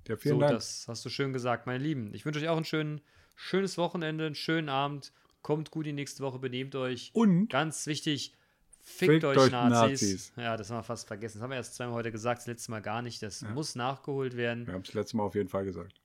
Ja, 0.07 0.18
vielen 0.18 0.35
so, 0.35 0.39
Dank. 0.41 0.53
das 0.53 0.85
hast 0.88 1.05
du 1.05 1.09
schön 1.09 1.31
gesagt, 1.34 1.68
meine 1.68 1.84
Lieben. 1.84 2.13
Ich 2.13 2.26
wünsche 2.26 2.39
euch 2.39 2.49
auch 2.49 2.57
ein 2.57 2.65
schön, 2.65 3.01
schönes 3.35 3.77
Wochenende, 3.77 4.26
einen 4.26 4.35
schönen 4.35 4.69
Abend. 4.69 5.13
Kommt 5.41 5.72
gut 5.72 5.85
die 5.85 5.93
nächste 5.93 6.23
Woche, 6.23 6.39
benehmt 6.39 6.76
euch. 6.76 7.11
Und 7.13 7.49
Ganz 7.49 7.85
wichtig, 7.88 8.34
fickt, 8.80 9.11
Fickt 9.13 9.26
euch, 9.26 9.38
euch 9.38 9.51
Nazis. 9.51 10.01
Nazis. 10.01 10.34
Ja, 10.38 10.57
das 10.57 10.69
haben 10.69 10.77
wir 10.77 10.84
fast 10.84 11.07
vergessen. 11.07 11.38
Das 11.38 11.43
haben 11.43 11.51
wir 11.51 11.57
erst 11.57 11.76
zweimal 11.76 11.95
heute 11.95 12.11
gesagt, 12.11 12.39
das 12.39 12.47
letzte 12.47 12.72
Mal 12.72 12.81
gar 12.81 13.01
nicht. 13.01 13.22
Das 13.22 13.41
Ja. 13.41 13.49
muss 13.49 13.76
nachgeholt 13.76 14.35
werden. 14.35 14.65
wir 14.65 14.73
haben 14.73 14.81
es 14.81 14.93
letztes 14.93 15.13
Mal 15.13 15.23
auf 15.23 15.35
jeden 15.35 15.49
Fall 15.49 15.65
gesagt. 15.65 16.01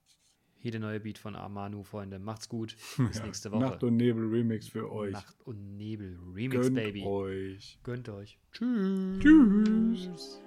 Hier 0.67 0.73
der 0.73 0.81
neue 0.81 0.99
Beat 0.99 1.17
von 1.17 1.37
Amanu, 1.37 1.85
Freunde. 1.85 2.19
Macht's 2.19 2.49
gut. 2.49 2.75
Bis 2.97 3.19
Ja, 3.19 3.25
nächste 3.25 3.53
Woche. 3.53 3.61
Nacht 3.61 3.85
und 3.85 3.97
Nebel 3.99 4.27
Remix 4.27 4.67
für 4.67 4.91
euch. 4.91 5.13
Nacht 5.13 5.37
und 5.45 5.77
Nebel 5.77 6.19
Remix, 6.35 6.61
Gönnt 6.61 6.75
Baby. 6.75 7.05
euch. 7.05 7.79
Gönnt 7.85 8.09
euch. 8.09 8.37
Tschüss. 8.51 9.21
Tschüss. 9.21 10.41